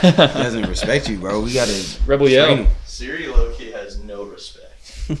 he 0.00 0.10
doesn't 0.12 0.68
respect 0.68 1.08
you, 1.08 1.18
bro. 1.18 1.40
We 1.40 1.52
gotta 1.52 1.84
Rebel 2.06 2.26
train 2.26 2.34
Yell. 2.36 2.56
him. 2.56 2.66
Siri 2.86 3.26
low 3.28 3.52
key 3.52 3.70
has 3.72 3.98
no 4.02 4.24
respect. 4.24 4.64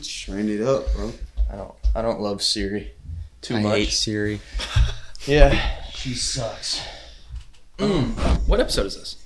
Train 0.04 0.48
it 0.48 0.60
up, 0.62 0.84
bro. 0.94 1.12
I 1.52 1.56
don't. 1.56 1.74
I 1.94 2.02
don't 2.02 2.20
love 2.20 2.42
Siri 2.42 2.92
too 3.40 3.56
I 3.56 3.62
much. 3.62 3.78
hate 3.78 3.90
Siri. 3.90 4.40
Yeah, 5.26 5.82
she 5.92 6.14
sucks. 6.14 6.80
Mm. 7.76 8.46
What 8.48 8.60
episode 8.60 8.86
is 8.86 8.96
this? 8.96 9.16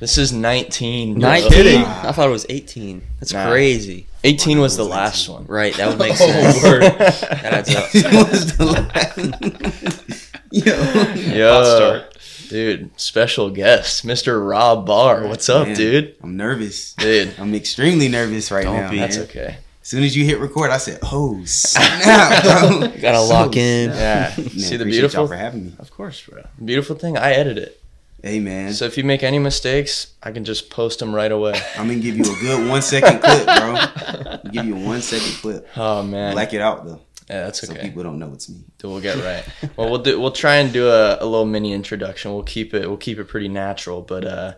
This 0.00 0.16
is 0.16 0.32
19. 0.32 1.14
bro. 1.18 1.28
19? 1.28 1.50
kidding. 1.52 1.80
I 1.82 2.12
thought 2.12 2.28
it 2.28 2.32
was 2.32 2.46
18. 2.48 3.02
That's 3.20 3.32
Nah. 3.34 3.50
crazy. 3.50 4.06
18 4.24 4.60
was 4.60 4.76
the 4.76 4.84
It 4.84 4.86
was 4.86 4.94
last 4.96 5.28
one. 5.28 5.44
Right, 5.46 5.74
that 5.74 5.88
would 5.88 5.98
make 5.98 6.12
Oh, 6.12 6.14
sense. 6.14 6.62
word. 6.62 6.82
That 7.42 7.44
adds 7.44 7.74
up. 7.74 7.84
It 7.92 8.30
was 8.30 8.56
the 8.56 8.64
last- 8.64 10.30
Yo. 10.50 10.84
Hot 10.84 11.16
Yo, 11.16 11.64
start. 11.76 12.11
Dude, 12.52 12.90
special 13.00 13.48
guest, 13.50 14.06
Mr. 14.06 14.46
Rob 14.46 14.84
Barr. 14.86 15.26
What's 15.26 15.48
up, 15.48 15.68
Man, 15.68 15.76
dude? 15.76 16.16
I'm 16.22 16.36
nervous. 16.36 16.92
Dude, 16.94 17.34
I'm 17.38 17.54
extremely 17.54 18.08
nervous 18.08 18.50
right 18.50 18.64
Don't 18.64 18.76
now. 18.76 18.90
be. 18.90 18.98
that's 18.98 19.16
okay. 19.18 19.56
As 19.80 19.88
soon 19.88 20.04
as 20.04 20.14
you 20.14 20.24
hit 20.26 20.38
record, 20.38 20.70
I 20.70 20.76
said, 20.76 20.98
"Oh 21.02 21.42
snap, 21.46 22.42
bro!" 22.80 22.88
Gotta 23.00 23.20
lock 23.22 23.56
in. 23.56 23.90
Yeah. 23.90 24.32
Man, 24.36 24.48
See 24.50 24.76
the 24.76 24.84
beautiful 24.84 25.26
for 25.26 25.34
having 25.34 25.64
me. 25.64 25.72
Of 25.78 25.90
course, 25.90 26.20
bro. 26.24 26.42
Beautiful 26.62 26.94
thing, 26.94 27.16
I 27.16 27.32
edit 27.32 27.56
it. 27.58 27.82
Hey, 28.22 28.38
man, 28.38 28.72
So 28.72 28.84
if 28.84 28.96
you 28.96 29.02
make 29.02 29.24
any 29.24 29.40
mistakes, 29.40 30.12
I 30.22 30.30
can 30.30 30.44
just 30.44 30.70
post 30.70 31.00
them 31.00 31.12
right 31.12 31.32
away. 31.32 31.54
I'm 31.76 31.88
gonna 31.88 31.98
give 31.98 32.16
you 32.16 32.22
a 32.22 32.40
good 32.40 32.68
one 32.68 32.82
second 32.82 33.20
clip, 33.20 33.46
bro. 33.46 34.40
Give 34.52 34.66
you 34.66 34.76
a 34.76 34.86
one 34.86 35.00
second 35.02 35.32
clip. 35.40 35.66
Oh 35.76 36.02
man. 36.02 36.34
Black 36.34 36.52
it 36.52 36.60
out 36.60 36.84
though, 36.84 37.00
yeah, 37.28 37.44
that's 37.44 37.60
so 37.66 37.72
okay. 37.72 37.82
people 37.82 38.02
don't 38.02 38.18
know 38.18 38.32
it's 38.32 38.48
me. 38.48 38.64
We'll 38.82 39.00
get 39.00 39.16
right. 39.18 39.44
well, 39.76 39.90
we'll 39.90 40.02
do. 40.02 40.20
We'll 40.20 40.32
try 40.32 40.56
and 40.56 40.72
do 40.72 40.88
a, 40.88 41.16
a 41.20 41.24
little 41.26 41.46
mini 41.46 41.72
introduction. 41.72 42.32
We'll 42.32 42.42
keep 42.42 42.74
it. 42.74 42.86
We'll 42.88 42.96
keep 42.98 43.18
it 43.18 43.26
pretty 43.28 43.48
natural. 43.48 44.02
But 44.02 44.24
uh, 44.24 44.54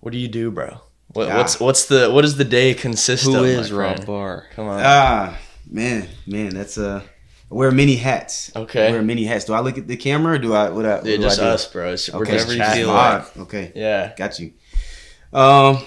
what 0.00 0.12
do 0.12 0.18
you 0.18 0.28
do, 0.28 0.50
bro? 0.50 0.80
What, 1.12 1.28
Ah. 1.28 1.38
What's 1.38 1.58
what's 1.60 1.86
the 1.86 2.10
what 2.10 2.22
does 2.22 2.36
the 2.36 2.44
day 2.44 2.74
consist 2.74 3.24
Who 3.24 3.36
of? 3.38 3.44
is 3.46 3.70
my 3.72 3.78
Rob? 3.78 4.06
Barr? 4.06 4.46
Come 4.54 4.68
on. 4.68 4.80
Ah, 4.84 5.38
man, 5.68 6.08
man, 6.26 6.50
that's 6.54 6.78
uh, 6.78 7.02
I 7.50 7.54
wear 7.54 7.72
many 7.72 7.96
hats. 7.96 8.52
Okay. 8.54 8.88
I 8.88 8.90
wear 8.92 9.02
many 9.02 9.24
hats. 9.24 9.44
Do 9.44 9.54
I 9.54 9.60
look 9.60 9.76
at 9.76 9.88
the 9.88 9.96
camera 9.96 10.34
or 10.34 10.38
do 10.38 10.54
I? 10.54 10.70
What 10.70 10.86
I? 10.86 10.94
What 10.96 11.04
Dude, 11.04 11.20
do 11.20 11.26
just 11.26 11.40
I 11.40 11.44
do? 11.44 11.48
us, 11.48 11.66
bro. 11.66 11.92
It's, 11.94 12.08
Okay, 12.08 12.32
just 12.32 12.46
Whatever 12.48 12.70
you 12.70 12.76
feel 12.76 12.90
Ah, 12.90 13.24
like. 13.36 13.36
Okay, 13.46 13.72
Yeah. 13.74 14.12
got 14.16 14.38
you. 14.38 14.52
Um, 15.32 15.78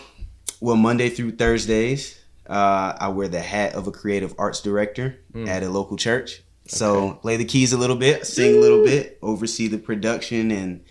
well, 0.61 0.75
Monday 0.75 1.09
through 1.09 1.31
Thursdays, 1.37 2.19
uh, 2.49 2.93
I 2.99 3.07
wear 3.09 3.27
the 3.27 3.39
hat 3.41 3.73
of 3.75 3.87
a 3.87 3.91
creative 3.91 4.33
arts 4.37 4.61
director 4.61 5.17
Mm. 5.33 5.47
at 5.47 5.63
a 5.63 5.69
local 5.69 5.97
church. 5.97 6.43
So 6.67 6.95
Okay. 7.09 7.19
play 7.21 7.37
the 7.37 7.45
keys 7.45 7.73
a 7.73 7.77
little 7.77 7.95
bit, 7.97 8.25
sing 8.25 8.55
a 8.55 8.59
little 8.59 8.83
bit, 8.83 9.17
oversee 9.21 9.67
the 9.67 9.77
production 9.77 10.51
and 10.51 10.81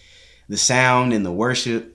the 0.48 0.56
sound 0.56 1.12
and 1.12 1.25
the 1.25 1.33
worship. 1.33 1.89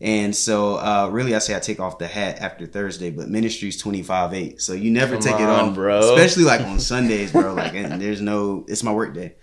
And 0.00 0.34
so, 0.36 0.74
uh, 0.76 1.08
really, 1.10 1.34
I 1.34 1.38
say 1.38 1.54
I 1.56 1.60
take 1.60 1.80
off 1.80 1.98
the 1.98 2.06
hat 2.08 2.38
after 2.40 2.66
Thursday, 2.66 3.10
but 3.10 3.28
ministry's 3.28 3.76
twenty 3.80 4.02
five 4.02 4.34
eight, 4.34 4.60
so 4.60 4.72
you 4.74 4.90
never 4.90 5.14
Come 5.14 5.22
take 5.22 5.34
it 5.36 5.48
on, 5.48 5.68
off, 5.70 5.74
bro. 5.74 6.00
Especially 6.14 6.44
like 6.44 6.60
on 6.62 6.78
Sundays, 6.92 7.32
bro. 7.32 7.54
Like, 7.54 7.74
and 7.74 8.00
there's 8.02 8.20
no, 8.20 8.66
it's 8.68 8.82
my 8.82 8.92
work 8.92 9.14
day. 9.14 9.36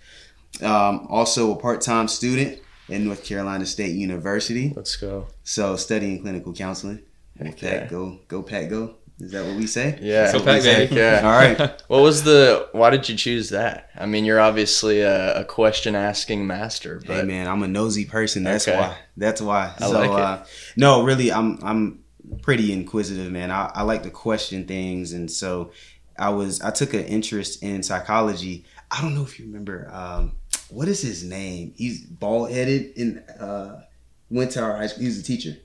Um, 0.60 1.06
also 1.08 1.52
a 1.52 1.56
part 1.56 1.80
time 1.80 2.06
student 2.06 2.60
at 2.90 3.00
North 3.00 3.24
Carolina 3.24 3.64
State 3.66 3.96
University. 3.96 4.72
Let's 4.76 4.94
go. 4.96 5.26
So 5.42 5.74
studying 5.76 6.20
clinical 6.20 6.52
counseling. 6.52 7.00
Heck 7.38 7.58
Pack, 7.58 7.60
yeah. 7.62 7.86
go, 7.88 8.18
go, 8.28 8.42
Pack, 8.42 8.68
go. 8.68 8.96
Is 9.22 9.30
that 9.32 9.46
what 9.46 9.56
we 9.56 9.66
say? 9.68 9.98
Yeah. 10.02 10.32
Go 10.32 10.40
That's 10.40 10.44
what 10.46 10.54
we 10.54 10.60
say. 10.60 10.88
Yeah. 10.90 11.20
All 11.24 11.30
right. 11.30 11.82
What 11.88 12.00
was 12.02 12.24
the? 12.24 12.68
Why 12.72 12.90
did 12.90 13.08
you 13.08 13.16
choose 13.16 13.50
that? 13.50 13.90
I 13.96 14.06
mean, 14.06 14.24
you're 14.24 14.40
obviously 14.40 15.00
a, 15.02 15.40
a 15.42 15.44
question 15.44 15.94
asking 15.94 16.46
master, 16.46 16.98
Hey 17.04 17.06
but 17.18 17.26
man, 17.26 17.46
I'm 17.46 17.62
a 17.62 17.68
nosy 17.68 18.04
person. 18.04 18.42
That's 18.42 18.66
Okay. 18.66 18.76
why. 18.78 18.96
That's 19.16 19.40
why. 19.40 19.72
I 19.78 19.86
so 19.86 19.92
like 19.92 20.10
it. 20.10 20.16
uh 20.16 20.44
no, 20.76 21.04
really 21.04 21.30
I'm 21.30 21.58
I'm 21.62 22.02
pretty 22.42 22.72
inquisitive, 22.72 23.30
man. 23.30 23.50
I, 23.50 23.70
I 23.74 23.82
like 23.82 24.02
to 24.04 24.10
question 24.10 24.66
things 24.66 25.12
and 25.12 25.30
so 25.30 25.70
I 26.18 26.30
was 26.30 26.60
I 26.60 26.70
took 26.70 26.92
an 26.94 27.04
interest 27.04 27.62
in 27.62 27.82
psychology. 27.82 28.64
I 28.90 29.00
don't 29.02 29.14
know 29.14 29.22
if 29.22 29.38
you 29.38 29.44
remember 29.46 29.88
um 29.92 30.32
what 30.70 30.88
is 30.88 31.00
his 31.02 31.22
name? 31.22 31.74
He's 31.76 32.00
bald 32.04 32.50
headed 32.50 32.96
and 32.96 33.22
uh 33.38 33.76
went 34.30 34.50
to 34.52 34.62
our 34.62 34.76
high 34.78 34.86
school. 34.88 35.02
He 35.02 35.06
was 35.08 35.18
a 35.18 35.22
teacher. 35.22 35.56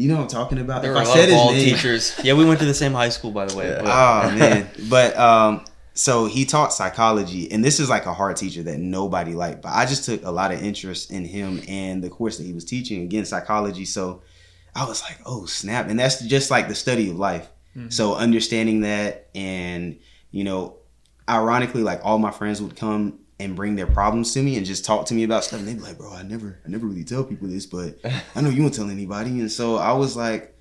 You 0.00 0.08
know 0.08 0.16
what 0.16 0.22
I'm 0.22 0.28
talking 0.28 0.58
about? 0.58 0.80
There 0.82 0.92
If 0.92 0.96
were 0.96 1.00
I 1.02 1.04
a 1.04 1.08
lot 1.08 1.14
said 1.16 1.28
of 1.28 1.34
his 1.34 1.64
name- 1.66 1.74
teachers. 1.74 2.20
Yeah, 2.24 2.32
we 2.34 2.44
went 2.46 2.58
to 2.60 2.66
the 2.66 2.74
same 2.74 2.92
high 2.92 3.10
school, 3.10 3.30
by 3.32 3.44
the 3.46 3.56
way. 3.56 3.68
Yeah. 3.68 3.82
but- 3.82 3.90
Oh 3.90 4.36
man, 4.38 4.68
but 4.88 5.16
um, 5.18 5.64
so 5.94 6.24
he 6.26 6.44
taught 6.46 6.72
psychology, 6.72 7.50
and 7.52 7.62
this 7.64 7.78
is 7.80 7.90
like 7.90 8.06
a 8.06 8.14
hard 8.14 8.36
teacher 8.36 8.62
that 8.62 8.78
nobody 8.78 9.34
liked. 9.34 9.60
But 9.60 9.72
I 9.74 9.84
just 9.84 10.04
took 10.06 10.24
a 10.24 10.30
lot 10.30 10.52
of 10.52 10.62
interest 10.62 11.10
in 11.10 11.24
him 11.26 11.60
and 11.68 12.02
the 12.02 12.08
course 12.08 12.38
that 12.38 12.44
he 12.44 12.52
was 12.54 12.64
teaching 12.64 13.02
again, 13.02 13.24
psychology. 13.26 13.84
So 13.84 14.22
I 14.74 14.86
was 14.86 15.02
like, 15.02 15.18
oh 15.26 15.44
snap, 15.46 15.88
and 15.88 15.98
that's 15.98 16.20
just 16.22 16.50
like 16.50 16.68
the 16.68 16.74
study 16.74 17.10
of 17.10 17.16
life. 17.18 17.48
So 17.88 18.14
understanding 18.14 18.80
that, 18.80 19.28
and 19.34 19.98
you 20.32 20.44
know, 20.44 20.76
ironically, 21.28 21.82
like 21.82 22.00
all 22.04 22.18
my 22.18 22.30
friends 22.30 22.60
would 22.60 22.74
come 22.76 23.20
and 23.40 23.56
bring 23.56 23.74
their 23.76 23.86
problems 23.86 24.32
to 24.34 24.42
me 24.42 24.56
and 24.56 24.64
just 24.66 24.84
talk 24.84 25.06
to 25.06 25.14
me 25.14 25.24
about 25.24 25.42
stuff, 25.44 25.58
and 25.60 25.68
they'd 25.68 25.74
be 25.76 25.80
like, 25.82 25.98
bro, 25.98 26.12
I 26.12 26.22
never, 26.22 26.60
I 26.64 26.68
never 26.68 26.86
really 26.86 27.04
tell 27.04 27.24
people 27.24 27.48
this, 27.48 27.66
but 27.66 27.98
I 28.36 28.40
know 28.40 28.50
you 28.50 28.62
won't 28.62 28.74
tell 28.74 28.90
anybody, 28.90 29.30
and 29.40 29.50
so 29.50 29.76
I 29.76 29.92
was 29.92 30.16
like 30.16 30.54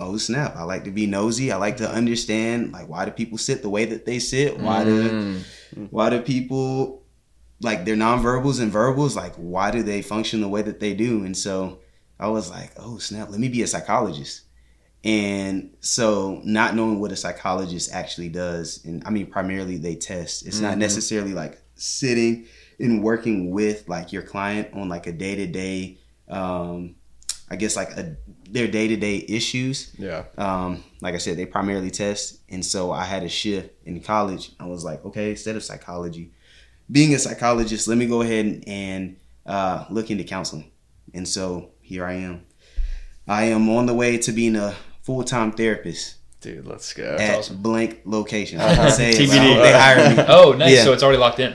oh 0.00 0.16
snap. 0.16 0.54
I 0.54 0.62
like 0.62 0.84
to 0.84 0.92
be 0.92 1.06
nosy. 1.08 1.50
I 1.50 1.56
like 1.56 1.78
to 1.78 1.90
understand 1.90 2.70
like 2.72 2.88
why 2.88 3.04
do 3.04 3.10
people 3.10 3.36
sit 3.36 3.62
the 3.62 3.68
way 3.68 3.84
that 3.86 4.06
they 4.06 4.18
sit? 4.20 4.58
Why 4.60 4.84
do 4.84 5.42
Mm. 5.76 5.88
why 5.90 6.08
do 6.10 6.20
people 6.22 7.02
like 7.60 7.84
their 7.84 7.96
nonverbals 7.96 8.60
and 8.62 8.70
verbals 8.70 9.16
like 9.16 9.34
why 9.34 9.70
do 9.72 9.82
they 9.82 10.00
function 10.00 10.40
the 10.40 10.48
way 10.48 10.62
that 10.62 10.78
they 10.80 10.94
do? 10.94 11.24
And 11.24 11.36
so 11.36 11.80
i 12.20 12.28
was 12.28 12.48
like 12.48 12.70
oh 12.78 12.98
snap. 12.98 13.28
Let 13.30 13.40
me 13.40 13.48
be 13.48 13.62
a 13.62 13.66
psychologist. 13.66 14.42
And 15.04 15.70
so 15.80 16.40
not 16.44 16.74
knowing 16.76 17.00
what 17.00 17.12
a 17.12 17.16
psychologist 17.16 17.92
actually 17.92 18.28
does 18.28 18.84
and 18.84 19.02
i 19.06 19.10
mean 19.10 19.26
primarily 19.26 19.76
they 19.78 19.94
test 19.96 20.46
it's 20.46 20.60
not 20.60 20.74
Mhm. 20.76 20.78
necessarily 20.78 21.34
like 21.34 21.60
sitting 21.80 22.46
and 22.78 23.02
working 23.02 23.50
with 23.50 23.88
like 23.88 24.12
your 24.12 24.22
client 24.22 24.68
on 24.74 24.88
like 24.88 25.06
a 25.06 25.12
day-to-day 25.12 25.98
um 26.28 26.94
i 27.50 27.56
guess 27.56 27.76
like 27.76 27.90
a 27.92 28.16
their 28.50 28.66
day-to-day 28.66 29.24
issues 29.28 29.94
yeah. 29.98 30.24
um, 30.38 30.82
like 31.00 31.14
I 31.14 31.18
said, 31.18 31.36
they 31.36 31.46
primarily 31.46 31.90
test, 31.90 32.40
and 32.48 32.64
so 32.64 32.92
I 32.92 33.04
had 33.04 33.22
a 33.22 33.28
shift 33.28 33.70
in 33.84 34.00
college. 34.00 34.52
I 34.58 34.66
was 34.66 34.84
like, 34.84 35.04
okay, 35.04 35.30
instead 35.30 35.56
of 35.56 35.62
psychology, 35.62 36.32
being 36.90 37.14
a 37.14 37.18
psychologist, 37.18 37.88
let 37.88 37.98
me 37.98 38.06
go 38.06 38.22
ahead 38.22 38.46
and, 38.46 38.68
and 38.68 39.16
uh, 39.46 39.84
look 39.90 40.10
into 40.10 40.24
counseling. 40.24 40.70
And 41.14 41.28
so 41.28 41.70
here 41.80 42.04
I 42.04 42.14
am. 42.14 42.46
I 43.26 43.44
am 43.44 43.68
on 43.68 43.86
the 43.86 43.94
way 43.94 44.18
to 44.18 44.32
being 44.32 44.56
a 44.56 44.74
full-time 45.02 45.52
therapist 45.52 46.16
Dude, 46.40 46.66
let's 46.66 46.92
go. 46.92 47.16
at 47.18 47.38
awesome. 47.38 47.60
blank 47.62 48.00
location. 48.04 48.60
Uh-huh. 48.60 48.82
I 48.82 48.88
say 48.90 49.10
TBD. 49.10 49.30
I 49.30 49.62
they 49.62 49.72
hire 49.72 50.16
me. 50.16 50.24
Oh, 50.28 50.52
nice. 50.52 50.72
Yeah. 50.72 50.84
So 50.84 50.92
it's 50.92 51.02
already 51.02 51.18
locked 51.18 51.40
in. 51.40 51.54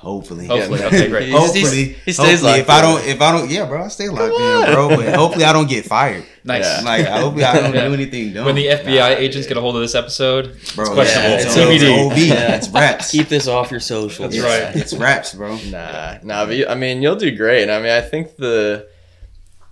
Hopefully. 0.00 0.46
Hopefully. 0.46 0.78
Yeah. 0.78 0.86
Okay, 0.88 1.08
great. 1.08 1.28
He's- 1.28 1.38
Hopefully, 1.40 1.84
he 2.04 2.12
stays 2.12 2.40
hopefully, 2.40 2.60
if 2.60 2.70
I 2.70 2.80
don't, 2.80 3.04
if 3.04 3.20
I 3.20 3.32
don't, 3.32 3.50
yeah, 3.50 3.66
bro, 3.66 3.82
I 3.82 3.88
stay 3.88 4.08
locked 4.08 4.32
Come 4.36 4.68
in, 4.68 4.74
bro. 4.74 4.88
But 4.96 5.14
hopefully, 5.14 5.44
I 5.44 5.52
don't 5.52 5.68
get 5.68 5.84
fired. 5.84 6.24
Nice. 6.44 6.64
Yeah. 6.64 6.80
Like, 6.82 7.06
I 7.06 7.20
hope 7.20 7.34
I 7.34 7.60
don't 7.60 7.74
Yeah. 7.74 7.88
do 7.88 7.92
anything 7.92 8.32
dumb. 8.32 8.46
When 8.46 8.54
the 8.54 8.68
FBI 8.68 8.96
Nah, 8.96 9.06
agents 9.18 9.46
get 9.46 9.58
a 9.58 9.60
hold 9.60 9.76
of 9.76 9.82
this 9.82 9.94
episode, 9.94 10.56
bro, 10.74 10.86
it's 10.86 10.94
questionable. 10.94 11.30
yeah, 11.30 11.36
It's 11.36 11.44
it's, 11.44 11.56
TBD. 11.56 12.10
OB. 12.10 12.16
Yeah. 12.16 12.54
It's 12.56 12.68
raps. 12.70 13.10
Keep 13.10 13.28
this 13.28 13.48
off 13.48 13.70
your 13.70 13.80
socials. 13.80 14.32
That's 14.32 14.42
right. 14.42 14.74
It's 14.74 14.94
raps, 14.94 15.34
bro. 15.34 15.58
Nah, 15.66 16.18
nah. 16.22 16.46
But 16.46 16.56
you, 16.56 16.66
I 16.66 16.74
mean, 16.74 17.02
you'll 17.02 17.16
do 17.16 17.36
great. 17.36 17.68
I 17.68 17.78
mean, 17.80 17.90
I 17.90 18.00
think 18.00 18.36
the 18.36 18.88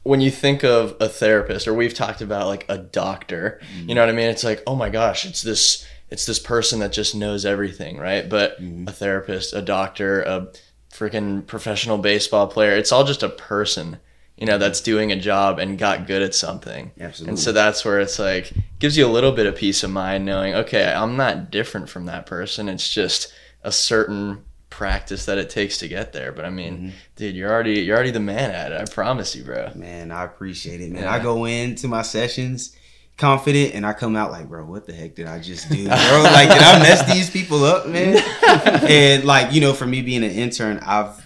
when 0.02 0.20
you 0.20 0.30
think 0.30 0.64
of 0.64 0.96
a 1.00 1.08
therapist, 1.08 1.66
or 1.66 1.72
we've 1.72 1.94
talked 1.94 2.20
about 2.20 2.46
like 2.46 2.66
a 2.68 2.76
doctor, 2.76 3.58
you 3.62 3.78
mm-hmm. 3.78 3.94
know 3.94 4.02
what 4.02 4.08
I 4.08 4.12
mean? 4.12 4.28
It's 4.28 4.44
like, 4.44 4.62
oh 4.66 4.76
my 4.76 4.88
gosh, 4.88 5.24
it's 5.24 5.42
this, 5.42 5.86
it's 6.10 6.26
this 6.26 6.38
person 6.38 6.78
that 6.80 6.92
just 6.92 7.14
knows 7.14 7.44
everything, 7.44 7.98
right? 7.98 8.28
But 8.28 8.60
Mhm. 8.62 8.88
a 8.88 8.92
therapist, 8.92 9.52
a 9.52 9.62
doctor, 9.62 10.22
a 10.22 10.48
freaking 10.92 11.46
professional 11.46 11.98
baseball 11.98 12.46
player, 12.46 12.72
it's 12.76 12.92
all 12.92 13.04
just 13.04 13.22
a 13.22 13.28
person, 13.28 13.98
you 14.36 14.46
know, 14.46 14.56
that's 14.58 14.80
doing 14.80 15.10
a 15.12 15.16
job 15.16 15.58
and 15.58 15.78
got 15.78 16.06
good 16.06 16.22
at 16.22 16.34
something. 16.34 16.92
Absolutely. 17.00 17.30
And 17.32 17.38
so 17.38 17.52
that's 17.52 17.84
where 17.84 18.00
it's 18.00 18.18
like 18.18 18.52
gives 18.78 18.96
you 18.96 19.06
a 19.06 19.08
little 19.08 19.32
bit 19.32 19.46
of 19.46 19.56
peace 19.56 19.82
of 19.82 19.90
mind 19.90 20.24
knowing, 20.24 20.54
okay, 20.54 20.92
I'm 20.92 21.16
not 21.16 21.50
different 21.50 21.88
from 21.88 22.06
that 22.06 22.24
person. 22.26 22.68
It's 22.68 22.88
just 22.88 23.32
a 23.62 23.72
certain 23.72 24.44
practice 24.70 25.24
that 25.24 25.38
it 25.38 25.48
takes 25.50 25.78
to 25.78 25.88
get 25.88 26.12
there. 26.12 26.32
But 26.32 26.44
I 26.44 26.50
mean, 26.50 26.78
Mhm. 26.78 26.92
dude, 27.16 27.34
you're 27.34 27.50
already 27.50 27.80
you're 27.80 27.96
already 27.96 28.10
the 28.10 28.20
man 28.20 28.50
at 28.50 28.72
it. 28.72 28.80
I 28.80 28.84
promise 28.84 29.34
you, 29.34 29.42
bro. 29.42 29.70
man, 29.74 30.10
I 30.10 30.24
appreciate 30.24 30.80
it, 30.80 30.92
man. 30.92 31.02
Yeah. 31.04 31.12
I 31.12 31.18
go 31.18 31.44
into 31.46 31.88
my 31.88 32.02
sessions 32.02 32.72
confident, 33.16 33.74
and 33.74 33.86
I 33.86 33.92
come 33.92 34.14
out 34.16 34.30
like, 34.30 34.48
bro, 34.48 34.64
what 34.64 34.86
the 34.86 34.92
heck 34.92 35.14
did 35.14 35.26
I 35.26 35.38
just 35.40 35.68
do, 35.70 35.84
bro? 35.84 35.92
like, 36.24 36.48
did 36.48 36.62
I 36.62 36.78
mess 36.80 37.10
these 37.12 37.30
people 37.30 37.64
up, 37.64 37.86
man? 37.86 38.18
and 38.88 39.24
like, 39.24 39.52
you 39.52 39.60
know, 39.60 39.72
for 39.72 39.86
me 39.86 40.02
being 40.02 40.24
an 40.24 40.30
intern, 40.30 40.78
I've 40.84 41.24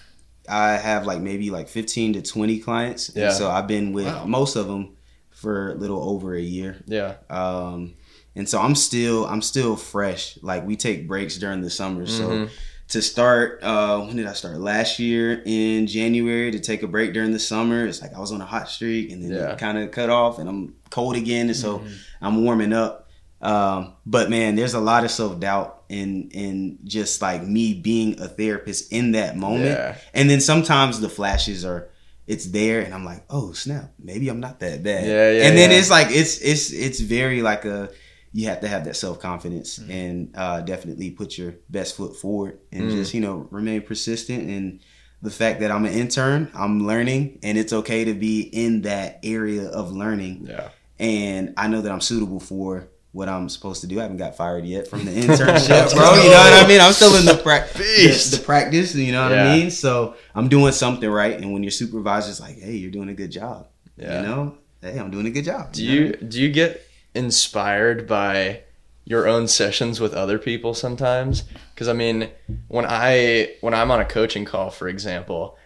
I 0.48 0.72
have 0.72 1.06
like 1.06 1.20
maybe 1.20 1.50
like 1.50 1.68
15 1.68 2.14
to 2.14 2.22
20 2.22 2.58
clients. 2.58 3.08
And 3.10 3.18
Yeah. 3.18 3.30
so 3.30 3.48
I've 3.50 3.68
been 3.68 3.92
with 3.92 4.06
Wow. 4.06 4.24
most 4.24 4.56
of 4.56 4.66
them 4.66 4.96
for 5.30 5.70
a 5.70 5.74
little 5.74 6.02
over 6.10 6.34
a 6.34 6.40
year. 6.40 6.82
Yeah. 6.86 7.14
Um, 7.28 7.94
and 8.34 8.48
so 8.48 8.60
I'm 8.60 8.74
still 8.74 9.26
I'm 9.26 9.42
still 9.42 9.76
fresh. 9.76 10.38
Like 10.42 10.66
we 10.66 10.74
take 10.76 11.06
breaks 11.06 11.36
during 11.38 11.60
the 11.60 11.70
summer, 11.70 12.06
so 12.06 12.28
Mhm. 12.28 12.50
To 12.90 13.00
start 13.02 13.60
uh 13.62 14.00
when 14.00 14.16
did 14.16 14.26
I 14.26 14.32
start? 14.34 14.58
Last 14.58 14.98
year 14.98 15.42
in 15.44 15.86
January 15.86 16.50
to 16.52 16.58
take 16.60 16.82
a 16.82 16.86
break 16.88 17.12
during 17.12 17.32
the 17.32 17.38
summer. 17.38 17.86
It's 17.86 18.02
like 18.02 18.14
I 18.14 18.18
was 18.20 18.32
on 18.32 18.40
a 18.40 18.46
hot 18.46 18.68
streak 18.68 19.10
and 19.12 19.22
then 19.22 19.30
Yeah. 19.32 19.54
kind 19.56 19.78
of 19.78 19.90
cut 19.90 20.10
off 20.10 20.38
and 20.38 20.48
I'm 20.48 20.74
cold 20.90 21.16
again 21.16 21.46
and 21.48 21.56
so 21.56 21.78
Mm-hmm. 21.78 21.88
I'm 22.22 22.44
warming 22.44 22.72
up. 22.72 23.08
Um 23.42 23.94
but 24.04 24.28
man, 24.28 24.54
there's 24.56 24.74
a 24.74 24.80
lot 24.80 25.04
of 25.04 25.10
self-doubt 25.10 25.84
in 25.88 26.30
in 26.32 26.78
just 26.84 27.22
like 27.22 27.42
me 27.46 27.74
being 27.74 28.20
a 28.20 28.28
therapist 28.28 28.92
in 28.92 29.12
that 29.12 29.36
moment. 29.36 29.64
Yeah. 29.78 29.96
And 30.12 30.28
then 30.28 30.40
sometimes 30.40 31.00
the 31.00 31.08
flashes 31.08 31.64
are 31.64 31.88
it's 32.26 32.46
there 32.46 32.80
and 32.80 32.94
I'm 32.94 33.04
like, 33.04 33.24
"Oh, 33.28 33.50
snap. 33.52 33.90
Maybe 33.98 34.28
I'm 34.28 34.38
not 34.38 34.60
that 34.60 34.82
bad." 34.84 35.04
Yeah, 35.04 35.30
yeah, 35.32 35.46
And 35.48 35.56
then 35.58 35.70
yeah. 35.72 35.78
it's 35.78 35.90
like 35.90 36.08
it's 36.10 36.38
it's 36.38 36.70
it's 36.72 37.00
very 37.00 37.42
like 37.42 37.64
a 37.64 37.90
you 38.32 38.46
have 38.48 38.60
to 38.60 38.68
have 38.68 38.84
that 38.84 38.94
self 38.96 39.18
confidence 39.20 39.78
Mm-hmm. 39.78 39.90
and 39.90 40.32
uh, 40.36 40.60
definitely 40.60 41.10
put 41.10 41.36
your 41.38 41.54
best 41.68 41.96
foot 41.96 42.16
forward 42.16 42.58
and 42.72 42.84
Mm. 42.84 42.90
just 42.92 43.12
you 43.14 43.20
know 43.20 43.48
remain 43.50 43.82
persistent 43.82 44.48
and 44.48 44.80
the 45.22 45.30
fact 45.30 45.60
that 45.60 45.70
I'm 45.70 45.84
an 45.84 45.92
intern, 45.92 46.50
I'm 46.54 46.86
learning 46.86 47.40
and 47.42 47.58
it's 47.58 47.72
okay 47.74 48.04
to 48.06 48.14
be 48.14 48.40
in 48.40 48.82
that 48.82 49.18
area 49.22 49.68
of 49.68 49.92
learning 49.92 50.46
Yeah. 50.48 50.68
and 50.98 51.52
I 51.58 51.68
know 51.68 51.80
that 51.82 51.92
I'm 51.92 52.00
suitable 52.00 52.40
for 52.40 52.88
what 53.12 53.28
I'm 53.28 53.48
supposed 53.48 53.80
to 53.80 53.86
do. 53.88 53.98
I 53.98 54.02
haven't 54.02 54.18
got 54.18 54.36
fired 54.36 54.64
yet 54.64 54.86
from 54.88 55.04
the 55.04 55.10
internship, 55.22 55.92
bro. 55.94 56.14
You 56.14 56.30
know 56.30 56.36
what 56.38 56.64
I 56.64 56.68
mean? 56.68 56.80
I'm 56.80 56.92
still 56.92 57.16
in 57.16 57.24
the, 57.26 57.34
pra- 57.42 57.66
the, 57.74 58.36
the 58.36 58.42
practice. 58.44 58.94
You 58.94 59.10
know 59.12 59.24
what 59.24 59.32
Yeah. 59.32 59.50
I 59.52 59.56
mean? 59.58 59.70
So 59.72 60.14
I'm 60.34 60.48
doing 60.48 60.72
something 60.72 61.10
right. 61.10 61.36
And 61.36 61.52
when 61.52 61.62
your 61.64 61.72
supervisor's 61.72 62.40
like, 62.40 62.56
"Hey, 62.58 62.76
you're 62.76 62.92
doing 62.92 63.08
a 63.08 63.14
good 63.14 63.32
job," 63.32 63.66
Yeah. 63.96 64.20
you 64.22 64.26
know, 64.28 64.58
hey, 64.80 64.96
I'm 64.98 65.10
doing 65.10 65.26
a 65.26 65.30
good 65.30 65.44
job. 65.44 65.72
Do 65.72 65.84
know? 65.86 65.92
you 65.92 66.12
do 66.16 66.40
you 66.40 66.50
get 66.52 66.86
inspired 67.14 68.06
by 68.06 68.62
your 69.04 69.26
own 69.26 69.48
sessions 69.48 70.00
with 70.00 70.14
other 70.14 70.38
people 70.38 70.74
sometimes? 70.74 71.44
Because 71.74 71.88
I 71.88 71.92
mean, 71.92 72.30
when 72.68 72.86
I 72.86 73.54
when 73.60 73.74
I'm 73.74 73.90
on 73.90 74.00
a 74.00 74.04
coaching 74.04 74.44
call, 74.44 74.70
for 74.70 74.88
example, 74.88 75.56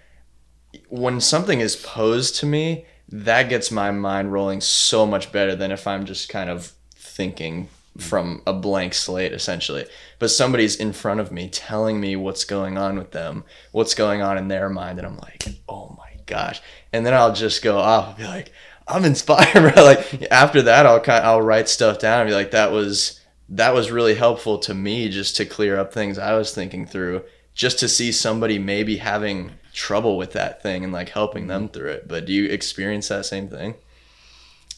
when 0.88 1.20
something 1.20 1.60
is 1.60 1.76
posed 1.76 2.36
to 2.36 2.46
me, 2.46 2.86
that 3.08 3.48
gets 3.48 3.70
my 3.70 3.90
mind 3.90 4.32
rolling 4.32 4.60
so 4.60 5.06
much 5.06 5.30
better 5.32 5.54
than 5.54 5.70
if 5.70 5.86
I'm 5.86 6.04
just 6.06 6.28
kind 6.28 6.50
of 6.50 6.72
thinking 6.96 7.68
from 7.98 8.42
a 8.44 8.52
blank 8.52 8.92
slate 8.92 9.32
essentially 9.32 9.86
but 10.18 10.28
somebody's 10.28 10.74
in 10.74 10.92
front 10.92 11.20
of 11.20 11.30
me 11.30 11.48
telling 11.48 12.00
me 12.00 12.16
what's 12.16 12.44
going 12.44 12.76
on 12.76 12.98
with 12.98 13.12
them 13.12 13.44
what's 13.70 13.94
going 13.94 14.20
on 14.20 14.36
in 14.36 14.48
their 14.48 14.68
mind 14.68 14.98
and 14.98 15.06
i'm 15.06 15.16
like 15.18 15.44
oh 15.68 15.94
my 15.96 16.10
gosh 16.26 16.60
and 16.92 17.06
then 17.06 17.14
i'll 17.14 17.32
just 17.32 17.62
go 17.62 17.78
off 17.78 18.08
and 18.08 18.16
be 18.16 18.24
like 18.24 18.50
i'm 18.88 19.04
inspired 19.04 19.76
like 19.76 20.26
after 20.30 20.62
that 20.62 20.86
i'll 20.86 21.00
kind 21.00 21.24
i'll 21.24 21.42
write 21.42 21.68
stuff 21.68 21.98
down 21.98 22.20
and 22.20 22.28
be 22.30 22.34
like 22.34 22.50
that 22.52 22.70
was 22.72 23.20
that 23.48 23.74
was 23.74 23.90
really 23.90 24.14
helpful 24.14 24.58
to 24.58 24.74
me 24.74 25.08
just 25.08 25.36
to 25.36 25.44
clear 25.44 25.78
up 25.78 25.92
things 25.92 26.18
i 26.18 26.34
was 26.34 26.54
thinking 26.54 26.86
through 26.86 27.22
just 27.54 27.78
to 27.78 27.88
see 27.88 28.10
somebody 28.12 28.58
maybe 28.58 28.96
having 28.96 29.50
trouble 29.72 30.16
with 30.16 30.32
that 30.32 30.62
thing 30.62 30.84
and 30.84 30.92
like 30.92 31.08
helping 31.10 31.46
them 31.46 31.68
through 31.68 31.90
it 31.90 32.06
but 32.08 32.24
do 32.26 32.32
you 32.32 32.48
experience 32.48 33.08
that 33.08 33.24
same 33.26 33.48
thing 33.48 33.74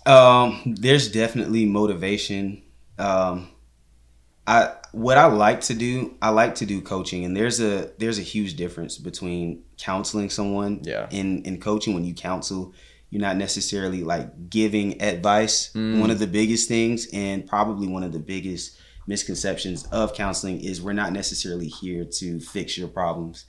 Um, 0.07 0.63
there's 0.81 1.11
definitely 1.11 1.67
motivation. 1.67 2.63
Um, 2.99 3.49
I 4.47 4.73
what 4.93 5.19
I 5.19 5.27
like 5.27 5.63
to 5.63 5.75
do, 5.75 6.15
I 6.23 6.29
like 6.31 6.55
to 6.57 6.67
do 6.67 6.81
coaching, 6.81 7.25
and 7.25 7.37
there's 7.37 7.61
a 7.61 7.91
there's 7.99 8.19
a 8.19 8.23
huge 8.23 8.55
difference 8.55 8.99
between 8.99 9.65
counseling 9.79 10.31
someone 10.31 10.81
Yeah. 10.85 11.09
in 11.11 11.43
in 11.43 11.59
coaching. 11.61 11.93
When 11.95 12.05
you 12.05 12.15
counsel, 12.15 12.73
you're 13.11 13.23
not 13.23 13.37
necessarily 13.37 14.03
like 14.03 14.51
giving 14.51 15.01
advice. 15.03 15.71
One 16.01 16.11
of 16.11 16.19
the 16.19 16.27
biggest 16.27 16.69
things, 16.69 17.07
and 17.13 17.47
probably 17.47 17.87
one 17.87 18.03
of 18.03 18.13
the 18.13 18.19
biggest 18.19 18.79
misconceptions 19.07 19.87
of 19.87 20.15
counseling, 20.15 20.61
is 20.61 20.83
we're 20.83 20.93
not 20.93 21.13
necessarily 21.13 21.69
here 21.69 22.05
to 22.05 22.41
fix 22.41 22.77
your 22.77 22.89
problems. 22.89 23.45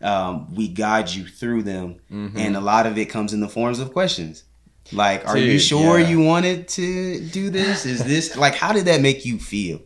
Um, 0.00 0.54
we 0.54 0.68
guide 0.68 1.10
you 1.10 1.24
through 1.24 1.62
them, 1.64 2.00
and 2.36 2.56
a 2.56 2.60
lot 2.60 2.86
of 2.86 2.98
it 2.98 3.06
comes 3.06 3.32
in 3.32 3.40
the 3.40 3.48
forms 3.48 3.80
of 3.80 3.92
questions. 3.92 4.44
Like, 4.92 5.26
are 5.26 5.36
you 5.36 5.58
sure 5.58 5.98
yeah. 5.98 6.08
you 6.08 6.20
wanted 6.20 6.68
to 6.68 7.20
do 7.28 7.50
this? 7.50 7.84
Is 7.84 8.04
this 8.04 8.36
like 8.44 8.54
how 8.54 8.72
did 8.72 8.86
that 8.86 9.00
make 9.00 9.24
you 9.26 9.38
feel? 9.38 9.80